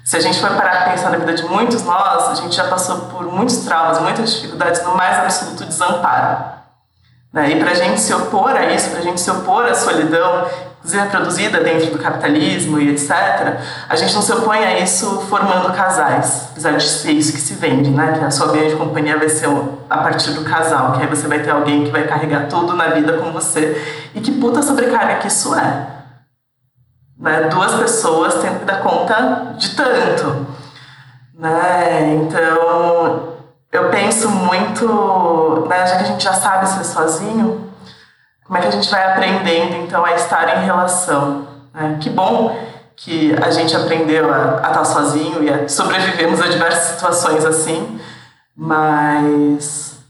Se 0.05 0.17
a 0.17 0.21
gente 0.21 0.41
for 0.41 0.51
parar 0.51 0.83
a 0.83 0.91
pensar 0.91 1.11
na 1.11 1.19
vida 1.19 1.33
de 1.33 1.45
muitos 1.45 1.83
nós, 1.85 2.29
a 2.29 2.35
gente 2.35 2.57
já 2.57 2.65
passou 2.65 3.03
por 3.03 3.25
muitos 3.33 3.59
traumas, 3.59 4.01
muitas 4.01 4.35
dificuldades, 4.35 4.83
no 4.83 4.97
mais 4.97 5.19
absoluto 5.19 5.65
desamparo. 5.65 6.45
Né? 7.33 7.53
E 7.53 7.61
para 7.61 7.71
a 7.71 7.75
gente 7.75 8.01
se 8.01 8.13
opor 8.13 8.51
a 8.51 8.67
isso, 8.73 8.91
para 8.91 8.99
a 8.99 9.03
gente 9.03 9.21
se 9.21 9.31
opor 9.31 9.65
à 9.65 9.75
solidão, 9.75 10.47
inclusive 10.79 11.03
reproduzida 11.03 11.61
dentro 11.61 11.91
do 11.93 11.99
capitalismo 11.99 12.81
e 12.81 12.91
etc., 12.91 13.59
a 13.89 13.95
gente 13.95 14.13
não 14.13 14.21
se 14.21 14.33
opõe 14.33 14.59
a 14.65 14.81
isso 14.81 15.23
formando 15.31 15.73
casais, 15.73 16.49
apesar 16.51 16.73
de 16.73 16.87
ser 16.87 17.13
isso 17.13 17.33
que 17.33 17.41
se 17.41 17.55
vende, 17.55 17.91
né? 17.91 18.19
Que 18.19 18.25
a 18.25 18.31
sua 18.31 18.49
grande 18.49 18.75
companhia 18.75 19.17
vai 19.17 19.29
ser 19.29 19.49
a 19.89 19.99
partir 19.99 20.33
do 20.33 20.45
casal, 20.45 20.93
que 20.93 21.03
aí 21.03 21.07
você 21.07 21.29
vai 21.29 21.39
ter 21.39 21.51
alguém 21.51 21.85
que 21.85 21.91
vai 21.91 22.05
carregar 22.09 22.49
tudo 22.49 22.75
na 22.75 22.89
vida 22.89 23.15
com 23.15 23.33
você. 23.33 24.11
E 24.15 24.21
que 24.21 24.33
puta 24.33 24.61
sobrecarga 24.61 25.17
que 25.21 25.29
isso 25.29 25.55
é. 25.55 26.02
Né? 27.23 27.43
Duas 27.49 27.75
pessoas 27.77 28.35
tendo 28.43 28.59
que 28.59 28.65
dar 28.65 28.83
conta 28.83 29.55
de 29.57 29.77
tanto. 29.77 30.45
Né? 31.39 32.17
Então, 32.17 33.35
eu 33.71 33.89
penso 33.91 34.29
muito, 34.29 35.67
né, 35.69 35.87
já 35.87 35.97
que 35.99 36.03
a 36.03 36.07
gente 36.07 36.25
já 36.25 36.33
sabe 36.33 36.69
ser 36.69 36.83
sozinho, 36.83 37.71
como 38.45 38.59
é 38.59 38.61
que 38.61 38.67
a 38.67 38.73
gente 38.73 38.91
vai 38.91 39.13
aprendendo 39.13 39.77
então 39.77 40.05
a 40.05 40.15
estar 40.15 40.59
em 40.59 40.65
relação? 40.65 41.47
Né? 41.73 41.99
Que 42.01 42.11
bom 42.11 42.57
que 42.97 43.35
a 43.41 43.51
gente 43.53 43.75
aprendeu 43.77 44.33
a, 44.35 44.61
a 44.65 44.69
estar 44.71 44.85
sozinho 44.85 45.45
e 45.45 45.49
a 45.49 45.69
sobrevivemos 45.69 46.41
a 46.41 46.49
diversas 46.49 46.95
situações 46.95 47.45
assim, 47.45 48.01
mas 48.57 50.02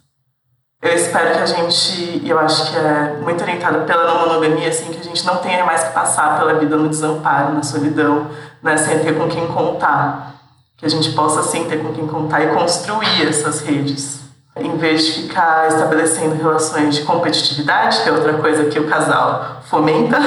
eu 0.83 0.95
espero 0.95 1.31
que 1.33 1.39
a 1.39 1.47
gente, 1.47 2.21
e 2.25 2.29
eu 2.29 2.37
acho 2.41 2.73
que 2.73 2.77
é 2.77 3.17
muito 3.23 3.41
orientado 3.41 3.87
pela 3.87 4.05
não 4.05 4.27
monogamia, 4.27 4.69
assim, 4.69 4.91
que 4.91 4.99
a 4.99 5.05
gente 5.05 5.25
não 5.25 5.37
tenha 5.37 5.65
mais 5.65 5.85
que 5.85 5.93
passar 5.93 6.37
pela 6.37 6.55
vida 6.55 6.77
no 6.77 6.89
desamparo, 6.89 7.55
na 7.55 7.63
solidão, 7.63 8.27
né, 8.61 8.77
sem 8.77 8.99
ter 8.99 9.17
com 9.17 9.29
quem 9.29 9.47
contar. 9.47 10.35
Que 10.77 10.85
a 10.85 10.89
gente 10.89 11.13
possa, 11.13 11.45
sim, 11.45 11.69
ter 11.69 11.81
com 11.81 11.93
quem 11.93 12.09
contar 12.09 12.43
e 12.43 12.49
construir 12.49 13.29
essas 13.29 13.61
redes 13.61 14.23
em 14.57 14.77
vez 14.77 15.07
de 15.07 15.23
ficar 15.23 15.69
estabelecendo 15.69 16.35
relações 16.35 16.97
de 16.97 17.03
competitividade, 17.03 18.03
que 18.03 18.09
é 18.09 18.13
outra 18.13 18.35
coisa 18.35 18.65
que 18.65 18.79
o 18.79 18.87
casal 18.87 19.63
fomenta, 19.65 20.19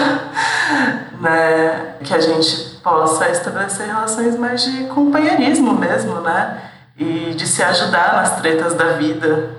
né, 1.19 1.95
que 2.02 2.14
a 2.14 2.19
gente 2.19 2.80
possa 2.82 3.30
estabelecer 3.30 3.88
relações 3.88 4.38
mais 4.38 4.64
de 4.64 4.86
companheirismo 4.86 5.73
mesmo, 5.73 6.22
né, 6.22 6.61
e 6.98 7.34
de 7.36 7.45
se 7.45 7.61
ajudar 7.61 8.14
nas 8.15 8.40
tretas 8.40 8.73
da 8.73 8.94
vida, 8.94 9.55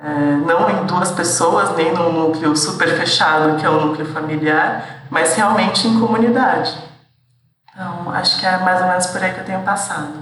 é, 0.00 0.08
não 0.46 0.70
em 0.70 0.86
duas 0.86 1.10
pessoas, 1.10 1.74
nem 1.76 1.92
num 1.92 2.12
núcleo 2.12 2.56
super 2.56 2.88
fechado, 2.96 3.58
que 3.58 3.66
é 3.66 3.68
o 3.68 3.86
núcleo 3.86 4.06
familiar, 4.12 5.02
mas 5.10 5.34
realmente 5.34 5.86
em 5.88 5.98
comunidade. 5.98 6.78
Então, 7.72 8.10
acho 8.12 8.38
que 8.38 8.46
é 8.46 8.58
mais 8.58 8.80
ou 8.80 8.88
menos 8.88 9.06
por 9.06 9.22
aí 9.22 9.32
que 9.32 9.40
eu 9.40 9.44
tenho 9.44 9.62
passado. 9.62 10.14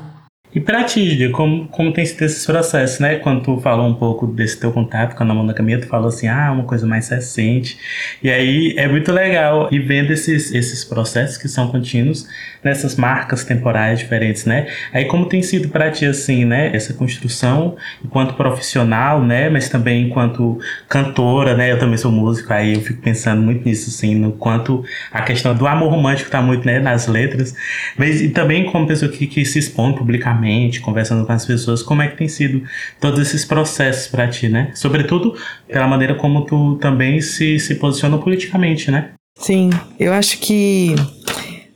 E 0.57 0.61
pra 0.61 0.85
ti, 0.85 1.29
como, 1.33 1.69
como 1.69 1.93
tem 1.93 2.07
sido 2.07 2.23
esses 2.23 2.47
processos, 2.47 2.99
né? 2.99 3.17
Quando 3.17 3.43
tu 3.43 3.61
falou 3.61 3.87
um 3.87 3.93
pouco 3.93 4.27
desse 4.27 4.59
teu 4.59 4.73
contato 4.73 5.15
com 5.15 5.23
a 5.23 5.27
Namanda 5.27 5.53
Caminha, 5.53 5.79
tu 5.79 5.87
falou 5.87 6.09
assim, 6.09 6.29
ah, 6.29 6.51
uma 6.51 6.65
coisa 6.65 6.87
mais 6.87 7.11
recente. 7.11 7.77
E 8.23 8.31
aí 8.31 8.73
é 8.79 8.89
muito 8.89 9.13
legal 9.13 9.69
ir 9.71 9.81
vendo 9.81 10.13
esses, 10.13 10.55
esses 10.55 10.83
processos 10.83 11.37
que 11.37 11.47
são 11.47 11.69
contínuos 11.69 12.27
nessas 12.65 12.97
marcas 12.97 13.45
temporais 13.45 13.99
diferentes, 13.99 14.47
né? 14.47 14.67
Aí 14.95 15.05
como 15.05 15.27
tem 15.27 15.43
sido 15.43 15.69
pra 15.69 15.91
ti, 15.91 16.07
assim, 16.07 16.47
né? 16.47 16.75
Essa 16.75 16.95
construção 16.95 17.77
enquanto 18.03 18.33
profissional, 18.33 19.23
né? 19.23 19.51
Mas 19.51 19.69
também 19.69 20.07
enquanto 20.07 20.59
cantora, 20.89 21.55
né? 21.55 21.71
Eu 21.71 21.79
também 21.79 21.99
sou 21.99 22.11
músico, 22.11 22.51
aí 22.51 22.73
eu 22.73 22.81
fico 22.81 23.03
pensando 23.03 23.43
muito 23.43 23.63
nisso, 23.69 23.91
assim, 23.91 24.15
no 24.15 24.33
quanto 24.33 24.83
a 25.13 25.21
questão 25.21 25.55
do 25.55 25.67
amor 25.67 25.91
romântico 25.91 26.31
tá 26.31 26.41
muito, 26.41 26.65
né? 26.65 26.81
Nas 26.81 27.07
letras. 27.07 27.55
Mas 27.99 28.23
e 28.23 28.31
também 28.31 28.65
como 28.65 28.87
pessoa 28.87 29.13
que, 29.13 29.27
que 29.27 29.45
se 29.45 29.59
expõe 29.59 29.93
publicamente 29.93 30.46
conversando 30.81 31.27
com 31.27 31.33
as 31.33 31.45
pessoas, 31.45 31.83
como 31.83 32.03
é 32.03 32.09
que 32.09 32.17
tem 32.17 32.29
sido 32.29 32.63
todos 33.01 33.21
esses 33.21 33.45
processos 33.45 34.09
para 34.09 34.29
ti, 34.29 34.49
né? 34.49 34.71
Sobretudo 34.75 35.35
pela 35.69 35.87
maneira 35.87 36.15
como 36.15 36.45
tu 36.45 36.77
também 36.81 37.21
se, 37.21 37.59
se 37.59 37.75
posiciona 37.77 38.19
politicamente, 38.19 38.91
né? 38.91 39.13
Sim, 39.39 39.71
eu 39.99 40.13
acho 40.13 40.39
que 40.39 40.95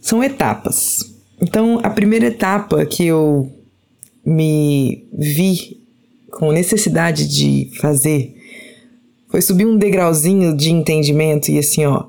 são 0.00 0.24
etapas. 0.24 1.04
Então, 1.40 1.80
a 1.82 1.90
primeira 1.90 2.26
etapa 2.26 2.84
que 2.86 3.06
eu 3.06 3.50
me 4.24 5.06
vi 5.12 5.80
com 6.30 6.52
necessidade 6.52 7.28
de 7.28 7.70
fazer 7.80 8.34
foi 9.28 9.40
subir 9.40 9.66
um 9.66 9.76
degrauzinho 9.76 10.56
de 10.56 10.70
entendimento 10.70 11.50
e 11.50 11.58
assim, 11.58 11.84
ó, 11.84 12.04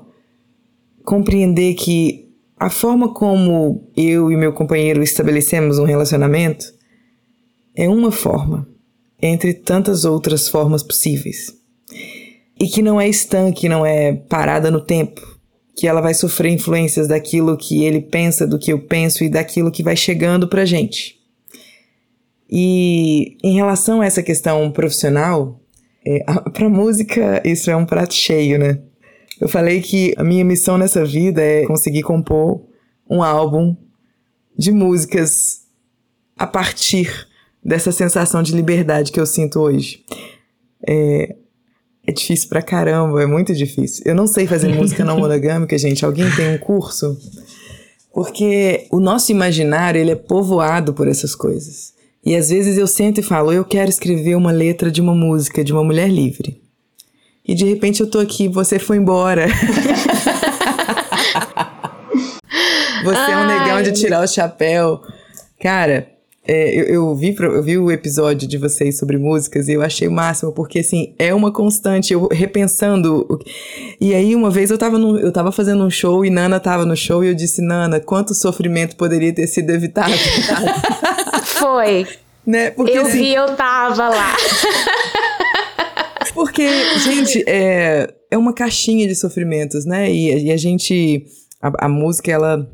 compreender 1.04 1.74
que 1.74 2.31
a 2.62 2.70
forma 2.70 3.12
como 3.12 3.90
eu 3.96 4.30
e 4.30 4.36
meu 4.36 4.52
companheiro 4.52 5.02
estabelecemos 5.02 5.80
um 5.80 5.84
relacionamento 5.84 6.64
é 7.74 7.88
uma 7.88 8.12
forma 8.12 8.68
entre 9.20 9.52
tantas 9.52 10.04
outras 10.04 10.48
formas 10.48 10.80
possíveis. 10.80 11.52
E 12.60 12.68
que 12.68 12.80
não 12.80 13.00
é 13.00 13.08
estanque, 13.08 13.68
não 13.68 13.84
é 13.84 14.12
parada 14.12 14.70
no 14.70 14.80
tempo, 14.80 15.20
que 15.74 15.88
ela 15.88 16.00
vai 16.00 16.14
sofrer 16.14 16.52
influências 16.52 17.08
daquilo 17.08 17.56
que 17.56 17.82
ele 17.82 18.00
pensa, 18.00 18.46
do 18.46 18.60
que 18.60 18.72
eu 18.72 18.78
penso 18.86 19.24
e 19.24 19.28
daquilo 19.28 19.72
que 19.72 19.82
vai 19.82 19.96
chegando 19.96 20.46
pra 20.46 20.64
gente. 20.64 21.16
E 22.48 23.38
em 23.42 23.56
relação 23.56 24.00
a 24.00 24.06
essa 24.06 24.22
questão 24.22 24.70
profissional, 24.70 25.60
é, 26.06 26.20
para 26.54 26.68
música 26.68 27.42
isso 27.44 27.72
é 27.72 27.74
um 27.74 27.86
prato 27.86 28.14
cheio, 28.14 28.56
né? 28.56 28.78
Eu 29.42 29.48
falei 29.48 29.80
que 29.80 30.14
a 30.16 30.22
minha 30.22 30.44
missão 30.44 30.78
nessa 30.78 31.04
vida 31.04 31.42
é 31.42 31.66
conseguir 31.66 32.02
compor 32.02 32.62
um 33.10 33.24
álbum 33.24 33.76
de 34.56 34.70
músicas 34.70 35.62
a 36.38 36.46
partir 36.46 37.26
dessa 37.60 37.90
sensação 37.90 38.40
de 38.40 38.54
liberdade 38.54 39.10
que 39.10 39.18
eu 39.18 39.26
sinto 39.26 39.58
hoje. 39.58 40.04
É, 40.86 41.34
é 42.06 42.12
difícil 42.12 42.48
pra 42.48 42.62
caramba, 42.62 43.20
é 43.20 43.26
muito 43.26 43.52
difícil. 43.52 44.04
Eu 44.06 44.14
não 44.14 44.28
sei 44.28 44.46
fazer 44.46 44.68
música 44.78 45.04
não 45.04 45.18
monogâmica, 45.18 45.76
gente. 45.76 46.04
Alguém 46.04 46.30
tem 46.36 46.54
um 46.54 46.58
curso? 46.58 47.18
Porque 48.14 48.86
o 48.92 49.00
nosso 49.00 49.32
imaginário, 49.32 50.00
ele 50.00 50.12
é 50.12 50.16
povoado 50.16 50.94
por 50.94 51.08
essas 51.08 51.34
coisas. 51.34 51.94
E 52.24 52.36
às 52.36 52.50
vezes 52.50 52.78
eu 52.78 52.86
sento 52.86 53.18
e 53.18 53.24
falo, 53.24 53.52
eu 53.52 53.64
quero 53.64 53.90
escrever 53.90 54.36
uma 54.36 54.52
letra 54.52 54.88
de 54.88 55.00
uma 55.00 55.16
música 55.16 55.64
de 55.64 55.72
uma 55.72 55.82
mulher 55.82 56.08
livre. 56.08 56.61
E 57.46 57.54
de 57.54 57.64
repente 57.64 58.00
eu 58.00 58.06
tô 58.08 58.18
aqui, 58.18 58.48
você 58.48 58.78
foi 58.78 58.96
embora. 58.96 59.46
você 63.04 63.30
é 63.30 63.36
um 63.36 63.46
negão 63.46 63.82
de 63.82 63.92
tirar 63.92 64.22
o 64.22 64.28
chapéu. 64.28 65.02
Cara, 65.60 66.08
é, 66.44 66.74
eu, 66.74 66.84
eu, 66.86 67.14
vi, 67.14 67.36
eu 67.38 67.62
vi 67.62 67.78
o 67.78 67.90
episódio 67.90 68.48
de 68.48 68.58
vocês 68.58 68.98
sobre 68.98 69.16
músicas 69.16 69.68
e 69.68 69.74
eu 69.74 69.82
achei 69.82 70.08
o 70.08 70.12
máximo, 70.12 70.50
porque 70.52 70.80
assim, 70.80 71.14
é 71.16 71.32
uma 71.32 71.52
constante, 71.52 72.12
eu 72.12 72.26
repensando. 72.28 73.40
E 74.00 74.12
aí, 74.12 74.34
uma 74.34 74.50
vez 74.50 74.70
eu 74.70 74.78
tava, 74.78 74.98
no, 74.98 75.18
eu 75.18 75.32
tava 75.32 75.52
fazendo 75.52 75.84
um 75.84 75.90
show 75.90 76.24
e 76.24 76.30
Nana 76.30 76.58
tava 76.58 76.84
no 76.84 76.96
show 76.96 77.22
e 77.22 77.28
eu 77.28 77.34
disse, 77.34 77.62
Nana, 77.62 78.00
quanto 78.00 78.34
sofrimento 78.34 78.96
poderia 78.96 79.32
ter 79.32 79.46
sido 79.46 79.70
evitado? 79.70 80.12
Foi. 81.46 82.06
Né? 82.44 82.70
Porque, 82.70 82.98
eu 82.98 83.02
assim, 83.02 83.18
vi, 83.18 83.34
eu 83.34 83.54
tava 83.54 84.08
lá. 84.08 84.34
Porque, 86.34 86.66
gente, 87.00 87.44
é, 87.46 88.12
é 88.30 88.38
uma 88.38 88.52
caixinha 88.52 89.06
de 89.06 89.14
sofrimentos, 89.14 89.84
né? 89.84 90.10
E, 90.10 90.46
e 90.46 90.52
a 90.52 90.56
gente. 90.56 91.26
A, 91.60 91.86
a, 91.86 91.88
música, 91.88 92.30
ela, 92.30 92.68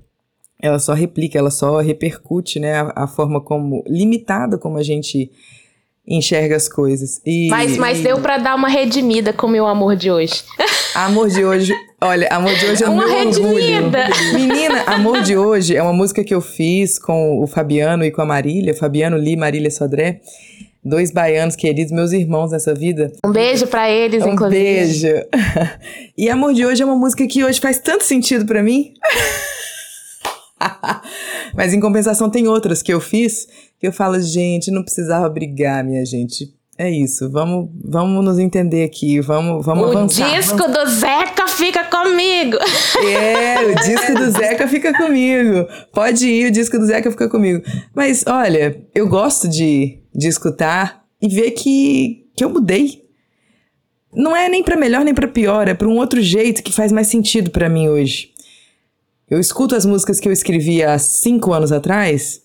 ela 0.60 0.78
só 0.78 0.94
replica, 0.94 1.38
ela 1.38 1.50
só 1.50 1.80
repercute, 1.80 2.60
né? 2.60 2.74
A, 2.74 3.04
a, 3.04 3.06
forma 3.06 3.40
como. 3.40 3.82
limitada 3.86 4.56
como 4.56 4.78
a 4.78 4.82
gente 4.82 5.30
enxerga 6.06 6.56
as 6.56 6.68
coisas. 6.68 7.20
E, 7.26 7.48
mas 7.50 7.76
mas 7.76 8.00
e... 8.00 8.02
deu 8.02 8.18
para 8.20 8.38
dar 8.38 8.54
uma 8.54 8.68
redimida 8.68 9.32
com 9.32 9.46
o 9.46 9.50
meu 9.50 9.66
amor 9.66 9.94
de 9.94 10.10
hoje. 10.10 10.42
Amor 10.94 11.28
de 11.28 11.44
hoje. 11.44 11.72
Olha, 12.00 12.26
Amor 12.28 12.54
de 12.54 12.64
hoje 12.64 12.82
é 12.82 12.88
o 12.88 12.92
uma 12.92 13.06
meu 13.06 13.14
redimida. 13.14 14.08
orgulho. 14.08 14.34
Menina, 14.34 14.82
Amor 14.84 15.20
de 15.20 15.36
hoje 15.36 15.76
é 15.76 15.82
uma 15.82 15.92
música 15.92 16.24
que 16.24 16.34
eu 16.34 16.40
fiz 16.40 16.98
com 16.98 17.42
o 17.42 17.46
Fabiano 17.46 18.04
e 18.04 18.10
com 18.10 18.22
a 18.22 18.26
Marília. 18.26 18.74
Fabiano 18.74 19.18
Li, 19.18 19.36
Marília 19.36 19.70
Sodré 19.70 20.22
dois 20.88 21.12
baianos 21.12 21.54
queridos, 21.54 21.92
meus 21.92 22.12
irmãos 22.12 22.50
nessa 22.50 22.74
vida. 22.74 23.12
Um 23.24 23.30
beijo 23.30 23.66
para 23.66 23.90
eles, 23.90 24.24
um 24.24 24.32
inclusive. 24.32 24.62
beijo. 24.62 25.08
E 26.16 26.28
Amor 26.28 26.52
de 26.52 26.66
Hoje 26.66 26.82
é 26.82 26.84
uma 26.84 26.96
música 26.96 27.26
que 27.28 27.44
hoje 27.44 27.60
faz 27.60 27.78
tanto 27.78 28.02
sentido 28.02 28.44
para 28.44 28.62
mim. 28.62 28.92
Mas 31.54 31.72
em 31.72 31.78
compensação 31.78 32.28
tem 32.28 32.48
outras 32.48 32.82
que 32.82 32.92
eu 32.92 33.00
fiz 33.00 33.46
que 33.78 33.86
eu 33.86 33.92
falo, 33.92 34.20
gente, 34.20 34.72
não 34.72 34.82
precisava 34.82 35.28
brigar, 35.28 35.84
minha 35.84 36.04
gente. 36.04 36.52
É 36.80 36.88
isso, 36.88 37.28
vamos, 37.28 37.68
vamos 37.84 38.24
nos 38.24 38.38
entender 38.38 38.84
aqui, 38.84 39.20
vamos, 39.20 39.66
vamos 39.66 39.84
o 39.84 39.90
avançar. 39.90 40.28
O 40.28 40.36
disco 40.36 40.58
vamos... 40.58 40.78
do 40.78 40.86
Zeca 40.90 41.48
fica 41.48 41.84
comigo. 41.84 42.56
É, 43.04 43.66
o 43.66 43.74
disco 43.82 44.14
do 44.14 44.30
Zeca 44.30 44.68
fica 44.68 44.96
comigo. 44.96 45.66
Pode 45.92 46.28
ir, 46.28 46.46
o 46.46 46.52
disco 46.52 46.78
do 46.78 46.86
Zeca 46.86 47.10
fica 47.10 47.28
comigo. 47.28 47.64
Mas 47.92 48.22
olha, 48.28 48.80
eu 48.94 49.08
gosto 49.08 49.48
de, 49.48 49.98
de 50.18 50.26
escutar 50.26 51.04
e 51.22 51.28
ver 51.28 51.52
que, 51.52 52.26
que 52.36 52.44
eu 52.44 52.50
mudei. 52.50 53.04
Não 54.12 54.34
é 54.34 54.48
nem 54.48 54.64
para 54.64 54.76
melhor 54.76 55.04
nem 55.04 55.14
para 55.14 55.28
pior, 55.28 55.68
é 55.68 55.74
para 55.74 55.86
um 55.86 55.96
outro 55.96 56.20
jeito 56.20 56.62
que 56.62 56.72
faz 56.72 56.90
mais 56.90 57.06
sentido 57.06 57.50
para 57.50 57.68
mim 57.68 57.88
hoje. 57.88 58.32
Eu 59.30 59.38
escuto 59.38 59.76
as 59.76 59.86
músicas 59.86 60.18
que 60.18 60.26
eu 60.26 60.32
escrevi 60.32 60.82
há 60.82 60.98
cinco 60.98 61.52
anos 61.52 61.70
atrás 61.70 62.40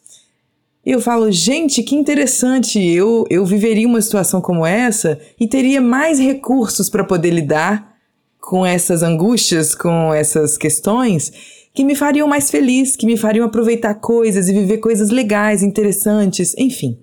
e 0.85 0.91
eu 0.91 1.01
falo, 1.01 1.31
gente, 1.31 1.81
que 1.81 1.95
interessante, 1.95 2.79
eu, 2.79 3.25
eu 3.29 3.43
viveria 3.45 3.87
uma 3.87 4.01
situação 4.01 4.39
como 4.39 4.65
essa 4.65 5.19
e 5.39 5.47
teria 5.47 5.81
mais 5.81 6.19
recursos 6.19 6.89
para 6.89 7.05
poder 7.05 7.31
lidar 7.31 7.95
com 8.39 8.65
essas 8.65 9.01
angústias, 9.01 9.73
com 9.73 10.13
essas 10.13 10.57
questões 10.57 11.31
que 11.73 11.83
me 11.83 11.95
fariam 11.95 12.27
mais 12.27 12.51
feliz, 12.51 12.95
que 12.95 13.05
me 13.05 13.17
fariam 13.17 13.45
aproveitar 13.45 13.95
coisas 13.95 14.47
e 14.47 14.53
viver 14.53 14.77
coisas 14.77 15.09
legais, 15.09 15.63
interessantes, 15.63 16.53
enfim. 16.55 16.99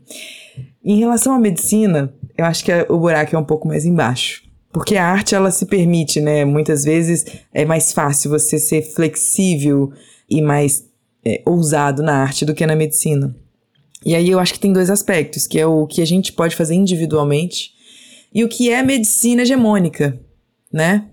Em 0.85 0.99
relação 0.99 1.35
à 1.35 1.39
medicina, 1.39 2.13
eu 2.37 2.45
acho 2.45 2.65
que 2.65 2.73
o 2.89 2.99
buraco 2.99 3.37
é 3.37 3.39
um 3.39 3.45
pouco 3.45 3.69
mais 3.69 3.85
embaixo. 3.85 4.43
Porque 4.73 4.97
a 4.97 5.07
arte, 5.07 5.35
ela 5.35 5.51
se 5.51 5.67
permite, 5.67 6.21
né? 6.21 6.45
Muitas 6.45 6.85
vezes 6.85 7.27
é 7.53 7.65
mais 7.65 7.93
fácil 7.93 8.31
você 8.31 8.59
ser 8.59 8.83
flexível 8.83 9.93
e 10.29 10.41
mais 10.41 10.85
é, 11.25 11.43
ousado 11.45 12.03
na 12.03 12.23
arte 12.23 12.45
do 12.45 12.55
que 12.55 12.65
na 12.65 12.77
medicina. 12.77 13.35
E 14.05 14.15
aí 14.15 14.31
eu 14.31 14.39
acho 14.39 14.55
que 14.55 14.61
tem 14.61 14.73
dois 14.73 14.89
aspectos, 14.89 15.47
que 15.47 15.59
é 15.59 15.67
o 15.67 15.87
que 15.87 16.01
a 16.01 16.07
gente 16.07 16.33
pode 16.33 16.57
fazer 16.57 16.75
individualmente 16.75 17.73
e 18.33 18.45
o 18.45 18.49
que 18.49 18.71
é 18.71 18.83
medicina 18.83 19.43
hegemônica, 19.43 20.19
né? 20.73 21.07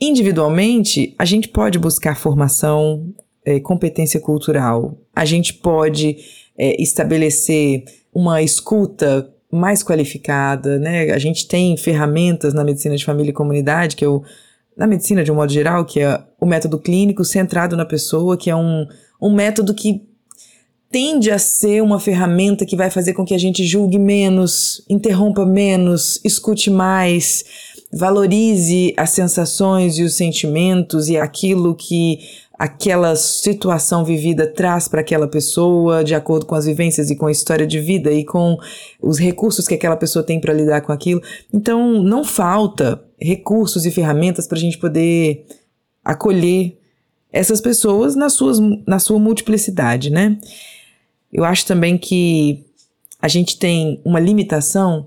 Individualmente, 0.00 1.14
a 1.18 1.24
gente 1.24 1.48
pode 1.48 1.78
buscar 1.78 2.16
formação, 2.16 3.12
é, 3.44 3.58
competência 3.58 4.20
cultural, 4.20 4.98
a 5.14 5.24
gente 5.24 5.54
pode 5.54 6.16
é, 6.56 6.80
estabelecer 6.80 7.84
uma 8.12 8.42
escuta 8.42 9.32
mais 9.50 9.82
qualificada, 9.82 10.78
né? 10.78 11.10
A 11.12 11.18
gente 11.18 11.46
tem 11.46 11.76
ferramentas 11.76 12.54
na 12.54 12.64
medicina 12.64 12.96
de 12.96 13.04
família 13.04 13.30
e 13.30 13.34
comunidade, 13.34 13.96
que 13.96 14.06
o, 14.06 14.22
na 14.76 14.86
medicina 14.86 15.22
de 15.22 15.30
um 15.30 15.34
modo 15.34 15.52
geral, 15.52 15.84
que 15.84 16.00
é 16.00 16.20
o 16.40 16.46
método 16.46 16.78
clínico 16.78 17.24
centrado 17.24 17.76
na 17.76 17.84
pessoa, 17.84 18.36
que 18.36 18.50
é 18.50 18.56
um, 18.56 18.86
um 19.20 19.32
método 19.32 19.74
que 19.74 20.02
tende 20.90 21.30
a 21.30 21.38
ser 21.38 21.82
uma 21.82 21.98
ferramenta 21.98 22.66
que 22.66 22.76
vai 22.76 22.90
fazer 22.90 23.14
com 23.14 23.24
que 23.24 23.34
a 23.34 23.38
gente 23.38 23.64
julgue 23.64 23.98
menos, 23.98 24.84
interrompa 24.88 25.44
menos, 25.46 26.20
escute 26.22 26.70
mais, 26.70 27.44
valorize 27.92 28.92
as 28.96 29.10
sensações 29.10 29.98
e 29.98 30.02
os 30.02 30.14
sentimentos 30.14 31.08
e 31.08 31.16
aquilo 31.16 31.74
que 31.74 32.20
aquela 32.58 33.16
situação 33.16 34.04
vivida 34.04 34.46
traz 34.46 34.86
para 34.86 35.00
aquela 35.00 35.26
pessoa, 35.26 36.04
de 36.04 36.14
acordo 36.14 36.46
com 36.46 36.54
as 36.54 36.66
vivências 36.66 37.10
e 37.10 37.16
com 37.16 37.26
a 37.26 37.32
história 37.32 37.66
de 37.66 37.80
vida 37.80 38.12
e 38.12 38.24
com 38.24 38.56
os 39.00 39.18
recursos 39.18 39.66
que 39.66 39.74
aquela 39.74 39.96
pessoa 39.96 40.24
tem 40.24 40.40
para 40.40 40.52
lidar 40.52 40.80
com 40.82 40.92
aquilo. 40.92 41.22
Então, 41.52 42.02
não 42.02 42.24
falta 42.24 43.02
recursos 43.20 43.86
e 43.86 43.90
ferramentas 43.90 44.46
para 44.46 44.58
a 44.58 44.60
gente 44.60 44.78
poder 44.78 45.46
acolher 46.04 46.78
essas 47.32 47.60
pessoas 47.60 48.14
nas 48.14 48.34
suas, 48.34 48.58
na 48.86 48.98
sua 48.98 49.18
multiplicidade, 49.18 50.10
né? 50.10 50.38
Eu 51.32 51.44
acho 51.44 51.64
também 51.64 51.96
que 51.96 52.64
a 53.20 53.28
gente 53.28 53.58
tem 53.58 54.00
uma 54.04 54.20
limitação 54.20 55.06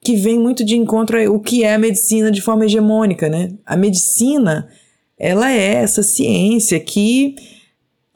que 0.00 0.16
vem 0.16 0.38
muito 0.38 0.64
de 0.64 0.76
encontro 0.76 1.20
ao 1.20 1.40
que 1.40 1.64
é 1.64 1.74
a 1.74 1.78
medicina 1.78 2.30
de 2.30 2.40
forma 2.40 2.64
hegemônica, 2.64 3.28
né? 3.28 3.52
A 3.66 3.76
medicina, 3.76 4.68
ela 5.18 5.50
é 5.50 5.74
essa 5.74 6.02
ciência 6.02 6.78
que 6.78 7.34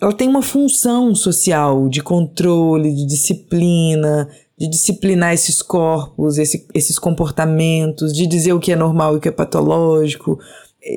ela 0.01 0.13
tem 0.13 0.29
uma 0.29 0.43
função 0.43 1.15
social 1.15 1.89
de 1.89 2.03
controle, 2.03 2.95
de 2.95 3.07
disciplina, 3.07 4.29
de 4.59 4.69
disciplinar 4.69 5.35
esses 5.35 5.63
corpos, 5.63 6.39
esse, 6.39 6.67
esses 6.75 6.99
comportamentos, 6.99 8.13
de 8.13 8.27
dizer 8.27 8.53
o 8.53 8.61
que 8.61 8.73
é 8.73 8.77
normal 8.77 9.15
e 9.15 9.17
o 9.19 9.21
que 9.21 9.29
é 9.29 9.33
patológico, 9.33 10.39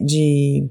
de. 0.05 0.69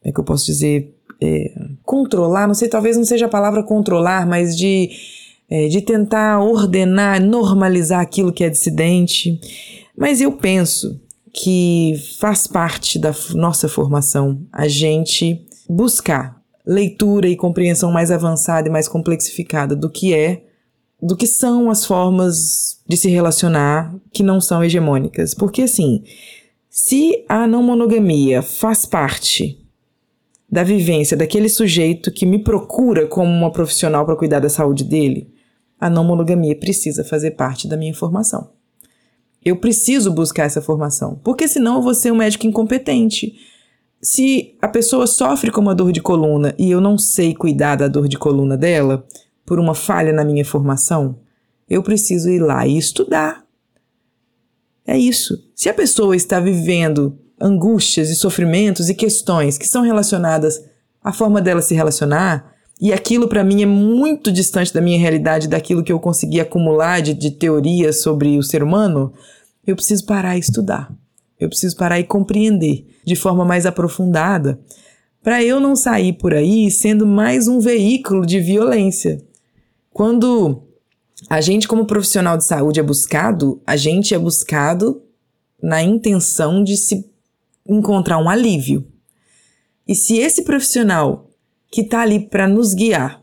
Como 0.00 0.10
é 0.10 0.12
que 0.12 0.20
eu 0.20 0.24
posso 0.24 0.46
dizer? 0.46 0.94
é, 1.20 1.52
controlar, 1.82 2.46
não 2.46 2.54
sei, 2.54 2.68
talvez 2.68 2.96
não 2.96 3.04
seja 3.04 3.26
a 3.26 3.30
palavra 3.30 3.62
controlar, 3.62 4.26
mas 4.26 4.56
de, 4.56 4.90
é, 5.48 5.68
de 5.68 5.80
tentar 5.80 6.40
ordenar, 6.40 7.20
normalizar 7.20 8.00
aquilo 8.00 8.32
que 8.32 8.44
é 8.44 8.50
dissidente. 8.50 9.40
Mas 9.96 10.20
eu 10.20 10.32
penso 10.32 11.00
que 11.34 11.94
faz 12.20 12.46
parte 12.46 12.96
da 12.96 13.12
nossa 13.34 13.68
formação 13.68 14.40
a 14.52 14.68
gente 14.68 15.44
buscar 15.68 16.40
leitura 16.64 17.28
e 17.28 17.36
compreensão 17.36 17.90
mais 17.90 18.12
avançada 18.12 18.68
e 18.68 18.70
mais 18.70 18.86
complexificada 18.86 19.74
do 19.74 19.90
que 19.90 20.14
é, 20.14 20.44
do 21.02 21.16
que 21.16 21.26
são 21.26 21.68
as 21.70 21.84
formas 21.84 22.80
de 22.88 22.96
se 22.96 23.10
relacionar 23.10 23.94
que 24.12 24.22
não 24.22 24.40
são 24.40 24.62
hegemônicas. 24.62 25.34
Porque 25.34 25.62
assim, 25.62 26.04
se 26.70 27.24
a 27.28 27.48
não 27.48 27.64
monogamia 27.64 28.40
faz 28.40 28.86
parte 28.86 29.58
da 30.48 30.62
vivência 30.62 31.16
daquele 31.16 31.48
sujeito 31.48 32.12
que 32.12 32.24
me 32.24 32.38
procura 32.38 33.08
como 33.08 33.28
uma 33.28 33.50
profissional 33.50 34.06
para 34.06 34.16
cuidar 34.16 34.38
da 34.38 34.48
saúde 34.48 34.84
dele, 34.84 35.34
a 35.80 35.90
não 35.90 36.04
monogamia 36.04 36.56
precisa 36.56 37.02
fazer 37.02 37.32
parte 37.32 37.66
da 37.66 37.76
minha 37.76 37.92
formação. 37.92 38.53
Eu 39.44 39.56
preciso 39.56 40.10
buscar 40.10 40.44
essa 40.44 40.62
formação, 40.62 41.20
porque 41.22 41.46
senão 41.46 41.76
eu 41.76 41.82
vou 41.82 41.94
ser 41.94 42.12
um 42.12 42.16
médico 42.16 42.46
incompetente. 42.46 43.34
Se 44.00 44.56
a 44.60 44.68
pessoa 44.68 45.06
sofre 45.06 45.50
com 45.50 45.60
uma 45.60 45.74
dor 45.74 45.92
de 45.92 46.00
coluna 46.00 46.54
e 46.58 46.70
eu 46.70 46.80
não 46.80 46.96
sei 46.96 47.34
cuidar 47.34 47.76
da 47.76 47.88
dor 47.88 48.08
de 48.08 48.18
coluna 48.18 48.56
dela, 48.56 49.06
por 49.44 49.58
uma 49.58 49.74
falha 49.74 50.12
na 50.12 50.24
minha 50.24 50.44
formação, 50.44 51.18
eu 51.68 51.82
preciso 51.82 52.30
ir 52.30 52.40
lá 52.40 52.66
e 52.66 52.78
estudar. 52.78 53.44
É 54.86 54.96
isso. 54.98 55.38
Se 55.54 55.68
a 55.68 55.74
pessoa 55.74 56.16
está 56.16 56.40
vivendo 56.40 57.18
angústias 57.40 58.10
e 58.10 58.14
sofrimentos 58.14 58.88
e 58.88 58.94
questões 58.94 59.58
que 59.58 59.66
são 59.66 59.82
relacionadas 59.82 60.62
à 61.02 61.12
forma 61.12 61.40
dela 61.40 61.60
se 61.60 61.74
relacionar, 61.74 62.54
e 62.80 62.92
aquilo 62.92 63.28
para 63.28 63.44
mim 63.44 63.62
é 63.62 63.66
muito 63.66 64.32
distante 64.32 64.72
da 64.72 64.80
minha 64.80 64.98
realidade, 64.98 65.48
daquilo 65.48 65.82
que 65.82 65.92
eu 65.92 66.00
consegui 66.00 66.40
acumular 66.40 67.00
de, 67.00 67.14
de 67.14 67.30
teorias 67.30 68.02
sobre 68.02 68.36
o 68.36 68.42
ser 68.42 68.62
humano, 68.62 69.12
eu 69.66 69.76
preciso 69.76 70.04
parar 70.06 70.36
e 70.36 70.40
estudar. 70.40 70.92
Eu 71.38 71.48
preciso 71.48 71.76
parar 71.76 71.98
e 71.98 72.04
compreender 72.04 72.86
de 73.04 73.16
forma 73.16 73.44
mais 73.44 73.66
aprofundada, 73.66 74.58
para 75.22 75.42
eu 75.42 75.58
não 75.58 75.74
sair 75.74 76.12
por 76.12 76.34
aí 76.34 76.70
sendo 76.70 77.06
mais 77.06 77.48
um 77.48 77.58
veículo 77.58 78.26
de 78.26 78.40
violência. 78.40 79.22
Quando 79.90 80.62
a 81.28 81.40
gente, 81.40 81.66
como 81.66 81.86
profissional 81.86 82.36
de 82.36 82.44
saúde, 82.44 82.80
é 82.80 82.82
buscado, 82.82 83.60
a 83.66 83.76
gente 83.76 84.14
é 84.14 84.18
buscado 84.18 85.02
na 85.62 85.82
intenção 85.82 86.62
de 86.62 86.76
se 86.76 87.10
encontrar 87.66 88.18
um 88.18 88.28
alívio. 88.28 88.86
E 89.88 89.94
se 89.94 90.18
esse 90.18 90.42
profissional 90.42 91.30
que 91.70 91.80
está 91.80 92.02
ali 92.02 92.20
para 92.20 92.46
nos 92.46 92.74
guiar 92.74 93.22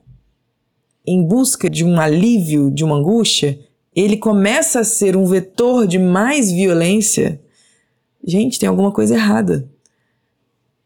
em 1.05 1.23
busca 1.23 1.69
de 1.69 1.83
um 1.83 1.99
alívio, 1.99 2.71
de 2.71 2.83
uma 2.83 2.95
angústia, 2.95 3.59
ele 3.95 4.17
começa 4.17 4.79
a 4.79 4.83
ser 4.83 5.17
um 5.17 5.25
vetor 5.25 5.85
de 5.85 5.99
mais 5.99 6.51
violência, 6.51 7.41
gente, 8.25 8.59
tem 8.59 8.69
alguma 8.69 8.91
coisa 8.91 9.15
errada. 9.15 9.69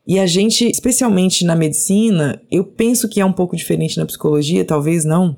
E 0.07 0.19
a 0.19 0.25
gente, 0.25 0.69
especialmente 0.69 1.43
na 1.45 1.55
medicina, 1.55 2.41
eu 2.51 2.63
penso 2.63 3.09
que 3.09 3.19
é 3.19 3.25
um 3.25 3.33
pouco 3.33 3.55
diferente 3.55 3.97
na 3.97 4.05
psicologia, 4.05 4.63
talvez 4.63 5.03
não, 5.03 5.37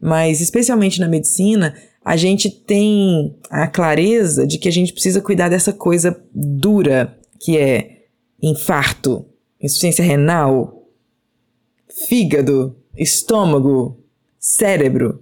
mas 0.00 0.40
especialmente 0.40 1.00
na 1.00 1.08
medicina, 1.08 1.74
a 2.04 2.16
gente 2.16 2.50
tem 2.50 3.36
a 3.48 3.68
clareza 3.68 4.44
de 4.44 4.58
que 4.58 4.68
a 4.68 4.72
gente 4.72 4.92
precisa 4.92 5.20
cuidar 5.20 5.48
dessa 5.48 5.72
coisa 5.72 6.20
dura, 6.34 7.16
que 7.38 7.56
é 7.56 8.06
infarto, 8.42 9.24
insuficiência 9.60 10.04
renal, 10.04 10.88
fígado, 12.08 12.76
estômago, 12.96 14.00
cérebro, 14.38 15.20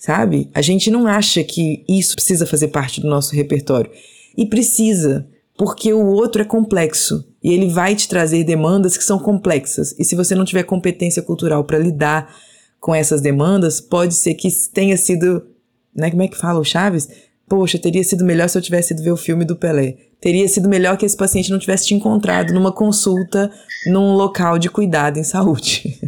sabe? 0.00 0.50
A 0.54 0.62
gente 0.62 0.90
não 0.90 1.06
acha 1.06 1.44
que 1.44 1.84
isso 1.86 2.14
precisa 2.14 2.46
fazer 2.46 2.68
parte 2.68 3.02
do 3.02 3.08
nosso 3.08 3.36
repertório. 3.36 3.90
E 4.36 4.46
precisa, 4.46 5.28
porque 5.58 5.92
o 5.92 6.06
outro 6.06 6.40
é 6.40 6.44
complexo 6.44 7.28
e 7.44 7.52
ele 7.52 7.68
vai 7.68 7.94
te 7.94 8.08
trazer 8.08 8.42
demandas 8.42 8.96
que 8.96 9.04
são 9.04 9.18
complexas. 9.18 9.94
E 9.98 10.04
se 10.04 10.16
você 10.16 10.34
não 10.34 10.46
tiver 10.46 10.62
competência 10.62 11.22
cultural 11.22 11.64
para 11.64 11.78
lidar 11.78 12.34
com 12.80 12.94
essas 12.94 13.20
demandas, 13.20 13.78
pode 13.78 14.14
ser 14.14 14.32
que 14.34 14.48
tenha 14.72 14.96
sido, 14.96 15.46
né, 15.94 16.10
como 16.10 16.22
é 16.22 16.28
que 16.28 16.38
fala 16.38 16.58
o 16.58 16.64
Chaves? 16.64 17.08
Poxa, 17.46 17.78
teria 17.78 18.02
sido 18.02 18.24
melhor 18.24 18.48
se 18.48 18.56
eu 18.56 18.62
tivesse 18.62 18.94
ido 18.94 19.02
ver 19.02 19.12
o 19.12 19.18
filme 19.18 19.44
do 19.44 19.56
Pelé. 19.56 19.96
Teria 20.18 20.48
sido 20.48 20.68
melhor 20.68 20.96
que 20.96 21.04
esse 21.04 21.16
paciente 21.16 21.50
não 21.50 21.58
tivesse 21.58 21.88
te 21.88 21.94
encontrado 21.94 22.54
numa 22.54 22.72
consulta 22.72 23.50
num 23.86 24.14
local 24.14 24.58
de 24.58 24.70
cuidado 24.70 25.18
em 25.18 25.24
saúde. 25.24 25.98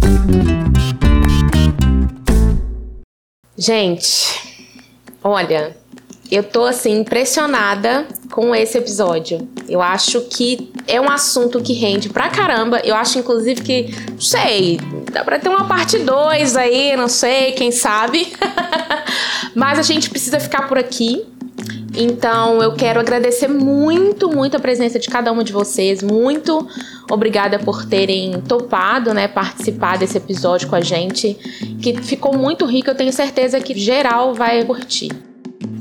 Gente, 3.58 4.68
olha, 5.24 5.74
eu 6.30 6.42
tô 6.42 6.64
assim 6.64 7.00
impressionada 7.00 8.06
com 8.30 8.54
esse 8.54 8.76
episódio. 8.76 9.48
Eu 9.66 9.80
acho 9.80 10.20
que 10.22 10.70
é 10.86 11.00
um 11.00 11.08
assunto 11.08 11.62
que 11.62 11.72
rende 11.72 12.10
pra 12.10 12.28
caramba. 12.28 12.80
Eu 12.84 12.94
acho 12.94 13.18
inclusive 13.18 13.62
que, 13.62 13.94
não 14.10 14.20
sei, 14.20 14.78
dá 15.10 15.24
pra 15.24 15.38
ter 15.38 15.48
uma 15.48 15.66
parte 15.66 15.98
2 15.98 16.54
aí, 16.54 16.94
não 16.96 17.08
sei, 17.08 17.52
quem 17.52 17.70
sabe. 17.70 18.30
Mas 19.54 19.78
a 19.78 19.82
gente 19.82 20.10
precisa 20.10 20.38
ficar 20.38 20.68
por 20.68 20.78
aqui. 20.78 21.24
Então 21.96 22.62
eu 22.62 22.74
quero 22.74 23.00
agradecer 23.00 23.48
muito, 23.48 24.28
muito 24.28 24.56
a 24.56 24.60
presença 24.60 24.98
de 24.98 25.08
cada 25.08 25.32
uma 25.32 25.42
de 25.42 25.52
vocês. 25.52 26.02
Muito 26.02 26.68
obrigada 27.10 27.58
por 27.58 27.86
terem 27.86 28.40
topado, 28.42 29.14
né, 29.14 29.26
participar 29.26 29.96
desse 29.96 30.18
episódio 30.18 30.68
com 30.68 30.76
a 30.76 30.80
gente, 30.80 31.34
que 31.80 31.96
ficou 32.02 32.36
muito 32.36 32.66
rico. 32.66 32.90
Eu 32.90 32.94
tenho 32.94 33.12
certeza 33.12 33.58
que 33.60 33.74
geral 33.78 34.34
vai 34.34 34.62
curtir. 34.64 35.10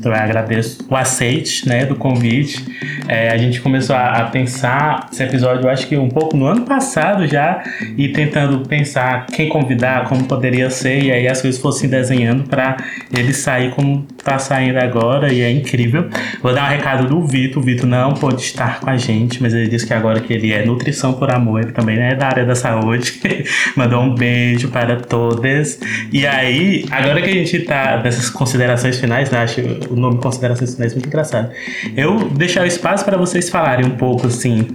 Então 0.06 0.14
eu 0.14 0.18
agradeço 0.18 0.86
o 0.90 0.96
aceite 0.96 1.68
né, 1.68 1.86
do 1.86 1.96
convite. 1.96 2.64
É, 3.08 3.30
a 3.30 3.38
gente 3.38 3.60
começou 3.60 3.96
a, 3.96 4.12
a, 4.12 4.26
pensar 4.26 5.10
esse 5.12 5.22
episódio, 5.24 5.64
eu 5.64 5.70
acho 5.70 5.88
que 5.88 5.98
um 5.98 6.10
pouco 6.10 6.38
no 6.38 6.46
ano 6.46 6.62
passado 6.62 7.28
já, 7.28 7.64
e 7.98 8.10
tentando 8.10 8.68
pensar 8.68 9.26
quem 9.28 9.50
convidar, 9.50 10.08
como 10.08 10.26
poderia 10.26 10.70
ser, 10.70 11.04
e 11.04 11.12
aí 11.12 11.28
as 11.28 11.42
coisas 11.42 11.60
fossem 11.60 11.90
desenhando 11.90 12.44
para 12.48 12.78
ele 13.16 13.34
sair 13.34 13.72
como 13.72 14.06
tá 14.26 14.40
saindo 14.40 14.80
agora, 14.80 15.32
e 15.32 15.40
é 15.42 15.52
incrível. 15.52 16.10
Vou 16.42 16.52
dar 16.52 16.66
um 16.66 16.68
recado 16.68 17.08
do 17.08 17.26
Vitor. 17.26 17.62
O 17.62 17.66
Vitor 17.66 17.86
não 17.86 18.16
pôde 18.16 18.42
estar 18.42 18.80
com 18.80 18.90
a 18.90 18.98
gente, 18.98 19.40
mas 19.40 19.54
ele 19.54 19.68
disse 19.68 19.86
que 19.86 19.94
agora 19.94 20.20
que 20.20 20.34
ele 20.34 20.52
é 20.52 20.66
nutrição 20.66 21.14
por 21.14 21.32
amor, 21.32 21.62
ele 21.62 21.72
também 21.72 22.00
é 22.00 22.16
da 22.16 22.26
área 22.26 22.44
da 22.44 22.56
saúde. 22.56 23.22
Mandou 23.78 24.02
um 24.02 24.16
beijo 24.16 24.70
para 24.70 24.96
todas. 24.96 25.80
E 26.12 26.26
aí, 26.26 26.86
agora 26.90 27.22
que 27.22 27.30
a 27.30 27.34
gente 27.34 27.60
tá 27.60 28.02
nessas 28.04 28.28
considerações 28.28 29.00
finais, 29.00 29.30
né, 29.30 29.44
acho 29.44 29.62
o 29.92 29.96
nome 29.96 30.18
Considerações 30.18 30.74
Finais 30.74 30.94
muito 30.94 31.08
engraçado. 31.08 31.52
Eu 31.96 32.28
deixar 32.30 32.64
o 32.64 32.66
espaço 32.66 33.06
para 33.06 33.18
vocês 33.18 33.48
falarem 33.48 33.86
um 33.86 33.92
pouco 33.92 34.26
assim 34.26 34.68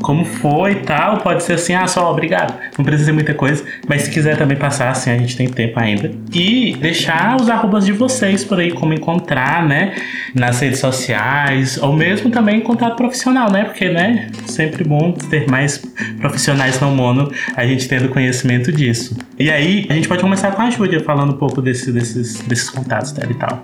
como 0.00 0.24
foi 0.24 0.72
e 0.72 0.76
tal. 0.76 1.18
Pode 1.18 1.42
ser 1.42 1.54
assim, 1.54 1.74
ah, 1.74 1.86
só 1.86 2.10
obrigado. 2.10 2.58
Não 2.76 2.84
precisa 2.84 3.06
ser 3.06 3.12
muita 3.12 3.34
coisa. 3.34 3.64
Mas 3.88 4.02
se 4.02 4.10
quiser 4.10 4.36
também 4.36 4.56
passar, 4.56 4.90
assim, 4.90 5.10
a 5.10 5.18
gente 5.18 5.36
tem 5.36 5.48
tempo 5.48 5.78
ainda. 5.78 6.10
E 6.32 6.76
deixar 6.80 7.40
os 7.40 7.48
arrobas 7.48 7.84
de 7.84 7.92
vocês 7.92 8.44
por 8.44 8.58
aí, 8.58 8.72
como 8.72 8.92
encontrar, 8.92 9.66
né? 9.66 9.94
Nas 10.34 10.60
redes 10.60 10.80
sociais, 10.80 11.78
ou 11.78 11.92
mesmo 11.92 12.30
também 12.30 12.58
em 12.58 12.62
contato 12.62 12.96
profissional, 12.96 13.50
né? 13.50 13.64
Porque, 13.64 13.88
né? 13.88 14.30
Sempre 14.46 14.84
bom 14.84 15.12
ter 15.12 15.48
mais 15.48 15.78
profissionais 16.20 16.80
não 16.80 16.94
mono, 16.94 17.30
a 17.56 17.66
gente 17.66 17.88
tendo 17.88 18.08
conhecimento 18.08 18.72
disso. 18.72 19.16
E 19.38 19.50
aí, 19.50 19.86
a 19.88 19.94
gente 19.94 20.08
pode 20.08 20.20
começar 20.22 20.52
com 20.52 20.62
a 20.62 20.70
Júlia, 20.70 21.00
falando 21.00 21.32
um 21.32 21.36
pouco 21.36 21.60
desse, 21.62 21.92
desses, 21.92 22.40
desses 22.42 22.70
contatos 22.70 23.12
dela 23.12 23.30
e 23.30 23.34
tal. 23.34 23.62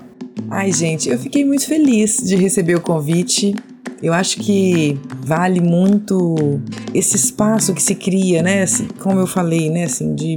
Ai, 0.51 0.73
gente, 0.73 1.09
eu 1.09 1.19
fiquei 1.19 1.45
muito 1.45 1.67
feliz 1.67 2.19
de 2.19 2.37
receber 2.37 2.77
o 2.77 2.81
convite. 2.81 3.55
Eu 4.03 4.13
acho 4.13 4.39
que 4.39 4.99
vale 5.25 5.61
muito 5.61 6.61
esse 6.93 7.17
espaço 7.17 7.73
que 7.73 7.83
se 7.83 7.95
cria, 7.95 8.43
né? 8.43 8.63
Assim, 8.63 8.87
como 9.01 9.19
eu 9.19 9.27
falei, 9.27 9.71
né? 9.71 9.85
Assim, 9.85 10.15
de, 10.15 10.37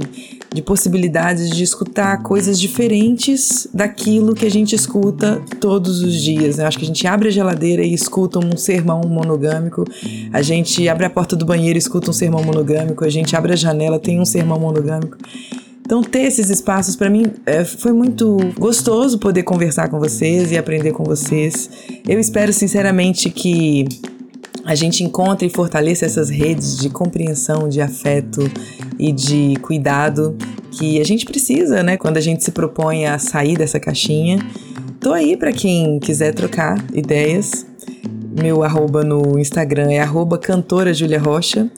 de 0.52 0.62
possibilidades 0.62 1.50
de 1.50 1.62
escutar 1.62 2.22
coisas 2.22 2.58
diferentes 2.58 3.68
daquilo 3.72 4.34
que 4.34 4.46
a 4.46 4.50
gente 4.50 4.74
escuta 4.74 5.42
todos 5.60 6.02
os 6.02 6.14
dias. 6.14 6.56
Né? 6.56 6.64
Eu 6.64 6.68
acho 6.68 6.78
que 6.78 6.84
a 6.84 6.88
gente 6.88 7.06
abre 7.06 7.28
a 7.28 7.30
geladeira 7.30 7.84
e 7.84 7.92
escuta 7.92 8.38
um 8.38 8.56
sermão 8.56 9.02
monogâmico, 9.06 9.84
a 10.32 10.42
gente 10.42 10.88
abre 10.88 11.04
a 11.04 11.10
porta 11.10 11.36
do 11.36 11.44
banheiro 11.44 11.76
e 11.76 11.80
escuta 11.80 12.10
um 12.10 12.14
sermão 12.14 12.42
monogâmico, 12.42 13.04
a 13.04 13.10
gente 13.10 13.36
abre 13.36 13.52
a 13.52 13.56
janela, 13.56 13.98
tem 13.98 14.18
um 14.18 14.24
sermão 14.24 14.58
monogâmico. 14.58 15.16
Então, 15.80 16.02
ter 16.02 16.20
esses 16.20 16.50
espaços 16.50 16.94
para 16.94 17.10
mim 17.10 17.24
é, 17.44 17.64
foi 17.64 17.92
muito 17.92 18.36
gostoso 18.58 19.18
poder 19.18 19.42
conversar 19.42 19.88
com 19.88 19.98
vocês 19.98 20.52
e 20.52 20.58
aprender 20.58 20.92
com 20.92 21.02
vocês. 21.02 21.68
Eu 22.06 22.20
espero 22.20 22.52
sinceramente 22.52 23.28
que 23.30 23.86
a 24.64 24.74
gente 24.74 25.02
encontre 25.02 25.48
e 25.48 25.50
fortaleça 25.50 26.06
essas 26.06 26.28
redes 26.28 26.76
de 26.76 26.90
compreensão, 26.90 27.68
de 27.68 27.80
afeto 27.80 28.40
e 28.98 29.10
de 29.10 29.56
cuidado 29.62 30.36
que 30.70 31.00
a 31.00 31.04
gente 31.04 31.24
precisa, 31.24 31.82
né, 31.82 31.96
quando 31.96 32.18
a 32.18 32.20
gente 32.20 32.44
se 32.44 32.52
propõe 32.52 33.06
a 33.06 33.18
sair 33.18 33.56
dessa 33.56 33.80
caixinha. 33.80 34.38
Tô 35.00 35.12
aí 35.12 35.36
para 35.36 35.50
quem 35.50 35.98
quiser 35.98 36.34
trocar 36.34 36.76
ideias. 36.92 37.66
Meu 38.40 38.62
arroba 38.62 39.02
no 39.02 39.38
Instagram 39.38 39.90
é 39.90 40.00
arroba 40.00 40.38
cantora 40.38 40.94
Julia 40.94 41.18
Rocha. 41.18 41.70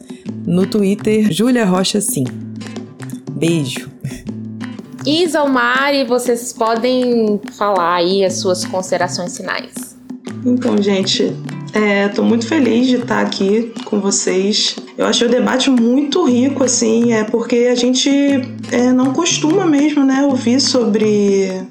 No 0.45 0.67
Twitter, 0.67 1.33
Julia 1.33 1.65
Rocha 1.65 2.01
Sim. 2.01 2.25
Beijo! 3.43 3.91
Isa, 5.05 5.45
Mari, 5.45 6.05
vocês 6.05 6.53
podem 6.53 7.41
falar 7.59 7.97
aí 7.97 8.25
as 8.25 8.35
suas 8.35 8.65
considerações 8.65 9.37
finais. 9.37 9.97
Então, 10.47 10.81
gente, 10.81 11.35
estou 12.07 12.25
é, 12.25 12.29
muito 12.29 12.47
feliz 12.47 12.87
de 12.87 12.99
estar 12.99 13.21
aqui 13.21 13.73
com 13.85 13.99
vocês. 13.99 14.77
Eu 14.97 15.07
achei 15.07 15.27
o 15.27 15.31
debate 15.31 15.71
muito 15.71 16.25
rico, 16.25 16.63
assim, 16.63 17.15
é 17.15 17.25
porque 17.25 17.69
a 17.69 17.75
gente 17.75 18.09
é, 18.71 18.93
não 18.93 19.13
costuma 19.13 19.67
mesmo, 19.67 20.05
né, 20.05 20.23
ouvir 20.23 20.61
sobre 20.61 21.67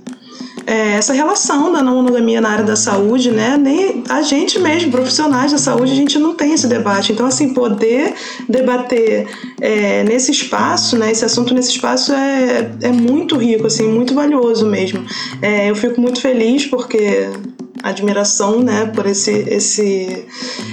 é, 0.65 0.93
essa 0.93 1.13
relação 1.13 1.71
da 1.71 1.81
não 1.81 1.95
monogamia 1.95 2.39
na 2.41 2.49
área 2.49 2.65
da 2.65 2.75
saúde, 2.75 3.31
né? 3.31 3.57
Nem 3.57 4.03
a 4.09 4.21
gente 4.21 4.59
mesmo, 4.59 4.91
profissionais 4.91 5.51
da 5.51 5.57
saúde, 5.57 5.91
a 5.91 5.95
gente 5.95 6.19
não 6.19 6.35
tem 6.35 6.53
esse 6.53 6.67
debate. 6.67 7.11
Então, 7.11 7.25
assim, 7.25 7.53
poder 7.53 8.13
debater 8.47 9.27
é, 9.59 10.03
nesse 10.03 10.31
espaço, 10.31 10.97
né? 10.97 11.11
Esse 11.11 11.25
assunto 11.25 11.53
nesse 11.53 11.71
espaço 11.71 12.13
é, 12.13 12.71
é 12.81 12.91
muito 12.91 13.37
rico, 13.37 13.67
assim, 13.67 13.87
muito 13.87 14.13
valioso 14.13 14.65
mesmo. 14.65 15.05
É, 15.41 15.69
eu 15.69 15.75
fico 15.75 15.99
muito 15.99 16.21
feliz 16.21 16.65
porque 16.65 17.29
admiração, 17.83 18.61
né, 18.61 18.85
por 18.93 19.05
esse 19.05 19.31
esse 19.31 20.25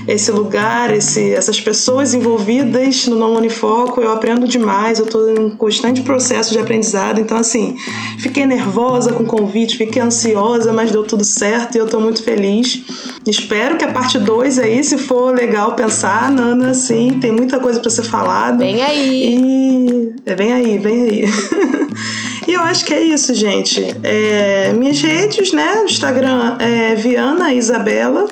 esse 0.07 0.31
lugar, 0.31 0.95
esse, 0.95 1.33
essas 1.33 1.61
pessoas 1.61 2.15
envolvidas 2.15 3.07
no 3.07 3.17
não 3.17 3.35
unifoco. 3.35 4.01
Eu 4.01 4.11
aprendo 4.11 4.49
demais, 4.49 4.99
eu 4.99 5.05
estou 5.05 5.31
em 5.31 5.39
um 5.39 5.51
constante 5.51 6.01
processo 6.03 6.53
de 6.53 6.59
aprendizado. 6.59 7.21
Então 7.21 7.37
assim, 7.37 7.77
fiquei 8.19 8.47
nervosa 8.47 9.13
com 9.13 9.23
o 9.25 9.27
convite, 9.27 9.77
fiquei 9.77 10.01
ansiosa, 10.01 10.73
mas 10.73 10.91
deu 10.91 11.05
tudo 11.05 11.25
certo 11.25 11.75
e 11.75 11.79
eu 11.79 11.85
estou 11.85 12.01
muito 12.01 12.23
feliz. 12.23 12.83
Espero 13.27 13.77
que 13.77 13.85
a 13.85 13.93
parte 13.93 14.19
2 14.19 14.59
aí, 14.59 14.83
se 14.83 14.97
for 14.97 15.35
legal 15.35 15.75
pensar, 15.75 16.31
Nana, 16.31 16.73
sim, 16.73 17.19
tem 17.21 17.31
muita 17.31 17.61
coisa 17.61 17.81
para 17.81 17.91
ser 17.91 18.05
falada. 18.05 18.59
Vem 18.59 18.83
aí. 18.83 19.37
E 19.37 20.15
é 20.25 20.35
vem 20.35 20.53
aí, 20.53 20.79
vem 20.79 21.03
aí. 21.03 21.25
E 22.49 22.55
eu 22.55 22.63
acho 22.63 22.87
que 22.87 22.95
é 22.95 23.01
isso, 23.03 23.35
gente. 23.35 23.95
É, 24.03 24.73
minhas 24.73 25.03
redes, 25.03 25.53
né? 25.53 25.85
Instagram 25.85 26.57
é 26.59 26.95
Viana 26.95 27.53
Isabela. 27.53 28.27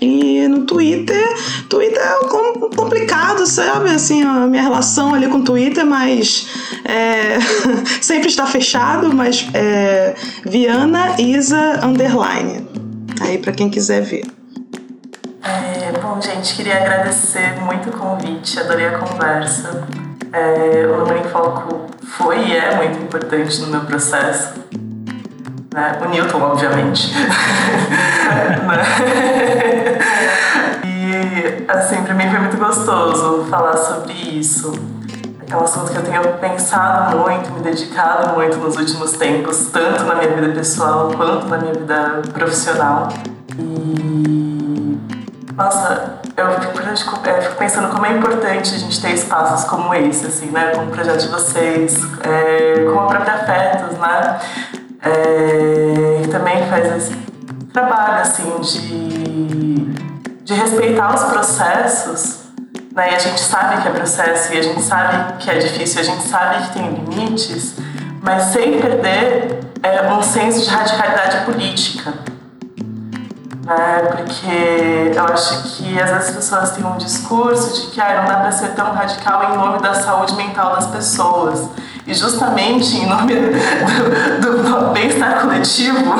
E 0.00 0.48
no 0.48 0.64
Twitter, 0.64 1.24
Twitter 1.68 2.02
é 2.02 2.26
complicado, 2.74 3.46
sabe? 3.46 3.90
Assim, 3.90 4.24
a 4.24 4.48
minha 4.48 4.64
relação 4.64 5.14
ali 5.14 5.28
com 5.28 5.38
o 5.38 5.44
Twitter, 5.44 5.86
mas 5.86 6.48
é, 6.84 7.38
sempre 8.02 8.26
está 8.26 8.46
fechado, 8.46 9.14
mas 9.14 9.46
é 9.54 10.16
Viana 10.44 11.14
Isa 11.20 11.86
Underline. 11.86 12.66
Aí 13.20 13.38
para 13.38 13.52
quem 13.52 13.70
quiser 13.70 14.02
ver. 14.02 14.24
É, 15.44 15.92
bom, 16.00 16.20
gente, 16.20 16.56
queria 16.56 16.78
agradecer 16.78 17.60
muito 17.60 17.90
o 17.90 17.92
convite, 17.92 18.58
adorei 18.58 18.86
a 18.86 18.98
conversa. 18.98 19.86
É, 20.32 20.84
o 20.86 20.98
Número 20.98 21.18
em 21.18 21.28
Foco 21.28 21.89
foi 22.10 22.38
e 22.48 22.56
é 22.56 22.76
muito 22.76 23.02
importante 23.02 23.60
no 23.62 23.68
meu 23.68 23.80
processo. 23.80 24.54
Né? 25.72 25.98
O 26.04 26.08
Newton, 26.08 26.42
obviamente. 26.42 27.12
E, 31.12 31.64
assim, 31.66 32.02
pra 32.02 32.14
mim 32.14 32.28
foi 32.30 32.38
muito 32.38 32.56
gostoso 32.56 33.46
falar 33.50 33.76
sobre 33.76 34.12
isso. 34.12 34.72
É 35.50 35.54
assunto 35.54 35.90
que 35.90 35.98
eu 35.98 36.02
tenho 36.02 36.22
pensado 36.38 37.18
muito, 37.18 37.50
me 37.50 37.60
dedicado 37.60 38.34
muito 38.34 38.56
nos 38.58 38.76
últimos 38.76 39.12
tempos, 39.12 39.66
tanto 39.72 40.04
na 40.04 40.14
minha 40.14 40.32
vida 40.32 40.52
pessoal 40.52 41.10
quanto 41.16 41.48
na 41.48 41.58
minha 41.58 41.72
vida 41.72 42.22
profissional. 42.32 43.08
E. 43.58 44.96
Nossa, 45.56 46.19
eu 46.40 46.60
fico, 46.60 46.80
eu 46.80 47.42
fico, 47.42 47.56
pensando 47.56 47.88
como 47.88 48.06
é 48.06 48.12
importante 48.16 48.74
a 48.74 48.78
gente 48.78 49.00
ter 49.00 49.12
espaços 49.12 49.68
como 49.68 49.92
esse, 49.94 50.26
assim, 50.26 50.46
né? 50.46 50.72
Como 50.74 50.86
o 50.86 50.90
projeto 50.90 51.20
de 51.20 51.28
vocês, 51.28 51.98
é, 52.22 52.84
como 52.84 53.00
a 53.00 53.06
própria 53.06 53.34
Afetos, 53.34 53.98
né? 53.98 54.38
É, 55.02 56.22
também 56.30 56.66
faz 56.68 56.96
esse 56.96 57.16
trabalho, 57.72 58.22
assim, 58.22 58.60
de, 58.60 59.74
de 60.44 60.54
respeitar 60.54 61.14
os 61.14 61.24
processos, 61.24 62.40
né? 62.94 63.12
E 63.12 63.14
a 63.14 63.18
gente 63.18 63.40
sabe 63.40 63.82
que 63.82 63.88
é 63.88 63.90
processo, 63.90 64.52
e 64.54 64.58
a 64.58 64.62
gente 64.62 64.82
sabe 64.82 65.34
que 65.38 65.50
é 65.50 65.58
difícil, 65.58 66.00
a 66.00 66.04
gente 66.04 66.22
sabe 66.22 66.66
que 66.66 66.72
tem 66.74 66.90
limites, 66.90 67.74
mas 68.22 68.44
sem 68.44 68.80
perder 68.80 69.60
é, 69.82 70.12
um 70.12 70.22
senso 70.22 70.60
de 70.62 70.70
radicalidade 70.70 71.44
política 71.44 72.14
né? 73.64 74.02
Porque 74.16 75.12
eu 75.14 75.24
acho 75.24 75.62
que 75.76 76.00
às 76.00 76.10
vezes 76.10 76.28
as 76.28 76.34
pessoas 76.34 76.70
têm 76.70 76.84
um 76.84 76.96
discurso 76.96 77.80
de 77.80 77.90
que 77.90 78.00
ah, 78.00 78.20
não 78.20 78.28
dá 78.28 78.40
para 78.40 78.52
ser 78.52 78.68
tão 78.68 78.92
radical 78.92 79.52
em 79.52 79.56
nome 79.56 79.80
da 79.80 79.94
saúde 79.94 80.34
mental 80.34 80.74
das 80.74 80.86
pessoas. 80.86 81.68
E 82.06 82.14
justamente 82.14 82.96
em 82.96 83.06
nome 83.06 83.34
do, 84.40 84.62
do, 84.62 84.92
bem-estar 84.92 85.42
coletivo, 85.42 86.16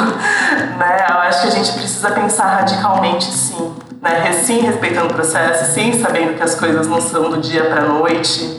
né? 0.78 1.06
Eu 1.08 1.18
acho 1.20 1.42
que 1.42 1.48
a 1.48 1.50
gente 1.50 1.72
precisa 1.72 2.10
pensar 2.10 2.46
radicalmente 2.56 3.24
sim. 3.24 3.74
Né? 4.00 4.32
Sim, 4.32 4.60
respeitando 4.60 5.08
o 5.08 5.14
processo, 5.14 5.74
sim, 5.74 6.00
sabendo 6.00 6.34
que 6.34 6.42
as 6.42 6.54
coisas 6.54 6.86
não 6.86 7.00
são 7.00 7.28
do 7.30 7.38
dia 7.38 7.64
para 7.64 7.82
noite, 7.82 8.58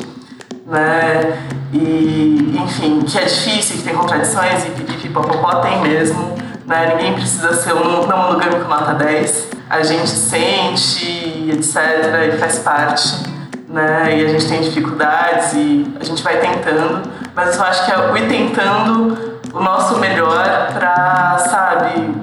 né? 0.67 1.39
E, 1.73 2.59
enfim, 2.63 3.01
que 3.01 3.17
é 3.17 3.23
difícil, 3.23 3.77
que 3.77 3.83
tem 3.83 3.95
contradições 3.95 4.65
e 4.65 4.71
pipipipopopó 4.71 5.61
tem 5.61 5.81
mesmo 5.81 6.40
né? 6.71 6.95
Ninguém 6.95 7.13
precisa 7.13 7.53
ser 7.53 7.73
um 7.73 7.83
não 7.83 8.07
monogâmico 8.07 8.67
nota 8.67 8.93
10. 8.93 9.49
A 9.69 9.83
gente 9.83 10.09
sente, 10.09 11.51
etc., 11.51 12.33
e 12.33 12.37
faz 12.37 12.59
parte, 12.59 13.23
né? 13.67 14.17
E 14.17 14.25
a 14.25 14.29
gente 14.29 14.47
tem 14.47 14.61
dificuldades 14.61 15.53
e 15.53 15.93
a 15.99 16.03
gente 16.03 16.23
vai 16.23 16.37
tentando, 16.37 17.09
mas 17.35 17.57
eu 17.57 17.63
acho 17.63 17.85
que 17.85 17.91
é 17.91 18.11
o 18.11 18.17
ir 18.17 18.27
tentando 18.27 19.39
o 19.53 19.59
nosso 19.59 19.97
melhor 19.99 20.71
pra, 20.73 21.37
sabe, 21.39 22.13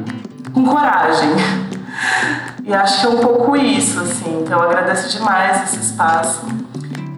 com 0.52 0.64
coragem. 0.64 1.30
E 2.64 2.74
acho 2.74 3.00
que 3.00 3.06
é 3.06 3.10
um 3.10 3.18
pouco 3.18 3.56
isso, 3.56 4.00
assim. 4.00 4.42
Então 4.42 4.58
eu 4.58 4.68
agradeço 4.68 5.16
demais 5.16 5.62
esse 5.64 5.80
espaço. 5.80 6.46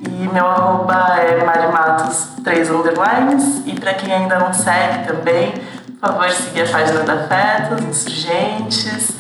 E 0.01 0.29
meu 0.33 0.47
arroba 0.47 1.17
é 1.19 1.45
marimatos 1.45 2.29
3 2.45 2.71
underlines. 2.71 3.63
E 3.67 3.79
para 3.79 3.95
quem 3.95 4.13
ainda 4.13 4.39
não 4.39 4.53
segue 4.53 5.07
também, 5.07 5.55
por 6.01 6.09
favor, 6.09 6.31
seguir 6.31 6.63
a 6.63 6.67
página 6.67 7.03
da 7.03 7.29
Fetos, 7.29 7.85
Insurgentes. 7.85 9.11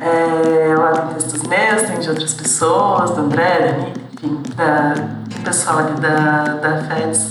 É, 0.00 0.74
lá 0.76 0.92
tem 0.92 1.14
textos 1.14 1.42
meus, 1.42 1.82
tem 1.82 1.98
de 1.98 2.08
outras 2.08 2.32
pessoas, 2.34 3.10
do 3.10 3.22
André, 3.22 3.58
da 3.58 3.72
Nick, 3.78 4.00
enfim, 4.14 4.42
da, 4.54 4.94
do 4.94 5.40
pessoal 5.42 5.78
ali 5.78 6.00
da, 6.00 6.44
da 6.54 6.84
FETS. 6.84 7.30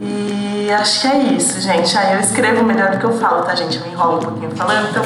E 0.00 0.68
acho 0.72 1.00
que 1.02 1.06
é 1.06 1.18
isso, 1.34 1.60
gente. 1.60 1.96
Aí 1.96 2.14
eu 2.14 2.20
escrevo 2.20 2.64
melhor 2.64 2.90
do 2.90 2.98
que 2.98 3.04
eu 3.04 3.12
falo, 3.12 3.42
tá, 3.42 3.54
gente? 3.54 3.78
Eu 3.78 3.84
me 3.84 3.92
enrolo 3.92 4.16
um 4.16 4.20
pouquinho 4.20 4.50
falando, 4.50 4.88
então 4.90 5.04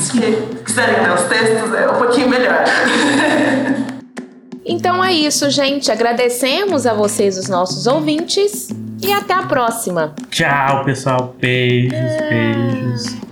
se 0.00 0.18
quiserem 0.64 1.02
ler 1.02 1.12
os 1.12 1.24
textos, 1.24 1.74
é 1.74 1.90
um 1.90 1.98
pouquinho 1.98 2.30
melhor. 2.30 2.64
Então 4.66 5.02
é 5.02 5.12
isso, 5.12 5.48
gente. 5.50 5.90
Agradecemos 5.92 6.86
a 6.86 6.92
vocês, 6.92 7.38
os 7.38 7.48
nossos 7.48 7.86
ouvintes. 7.86 8.68
E 9.02 9.12
até 9.12 9.34
a 9.34 9.42
próxima. 9.42 10.14
Tchau, 10.30 10.84
pessoal. 10.84 11.34
Beijos, 11.38 11.92
beijos. 12.28 13.25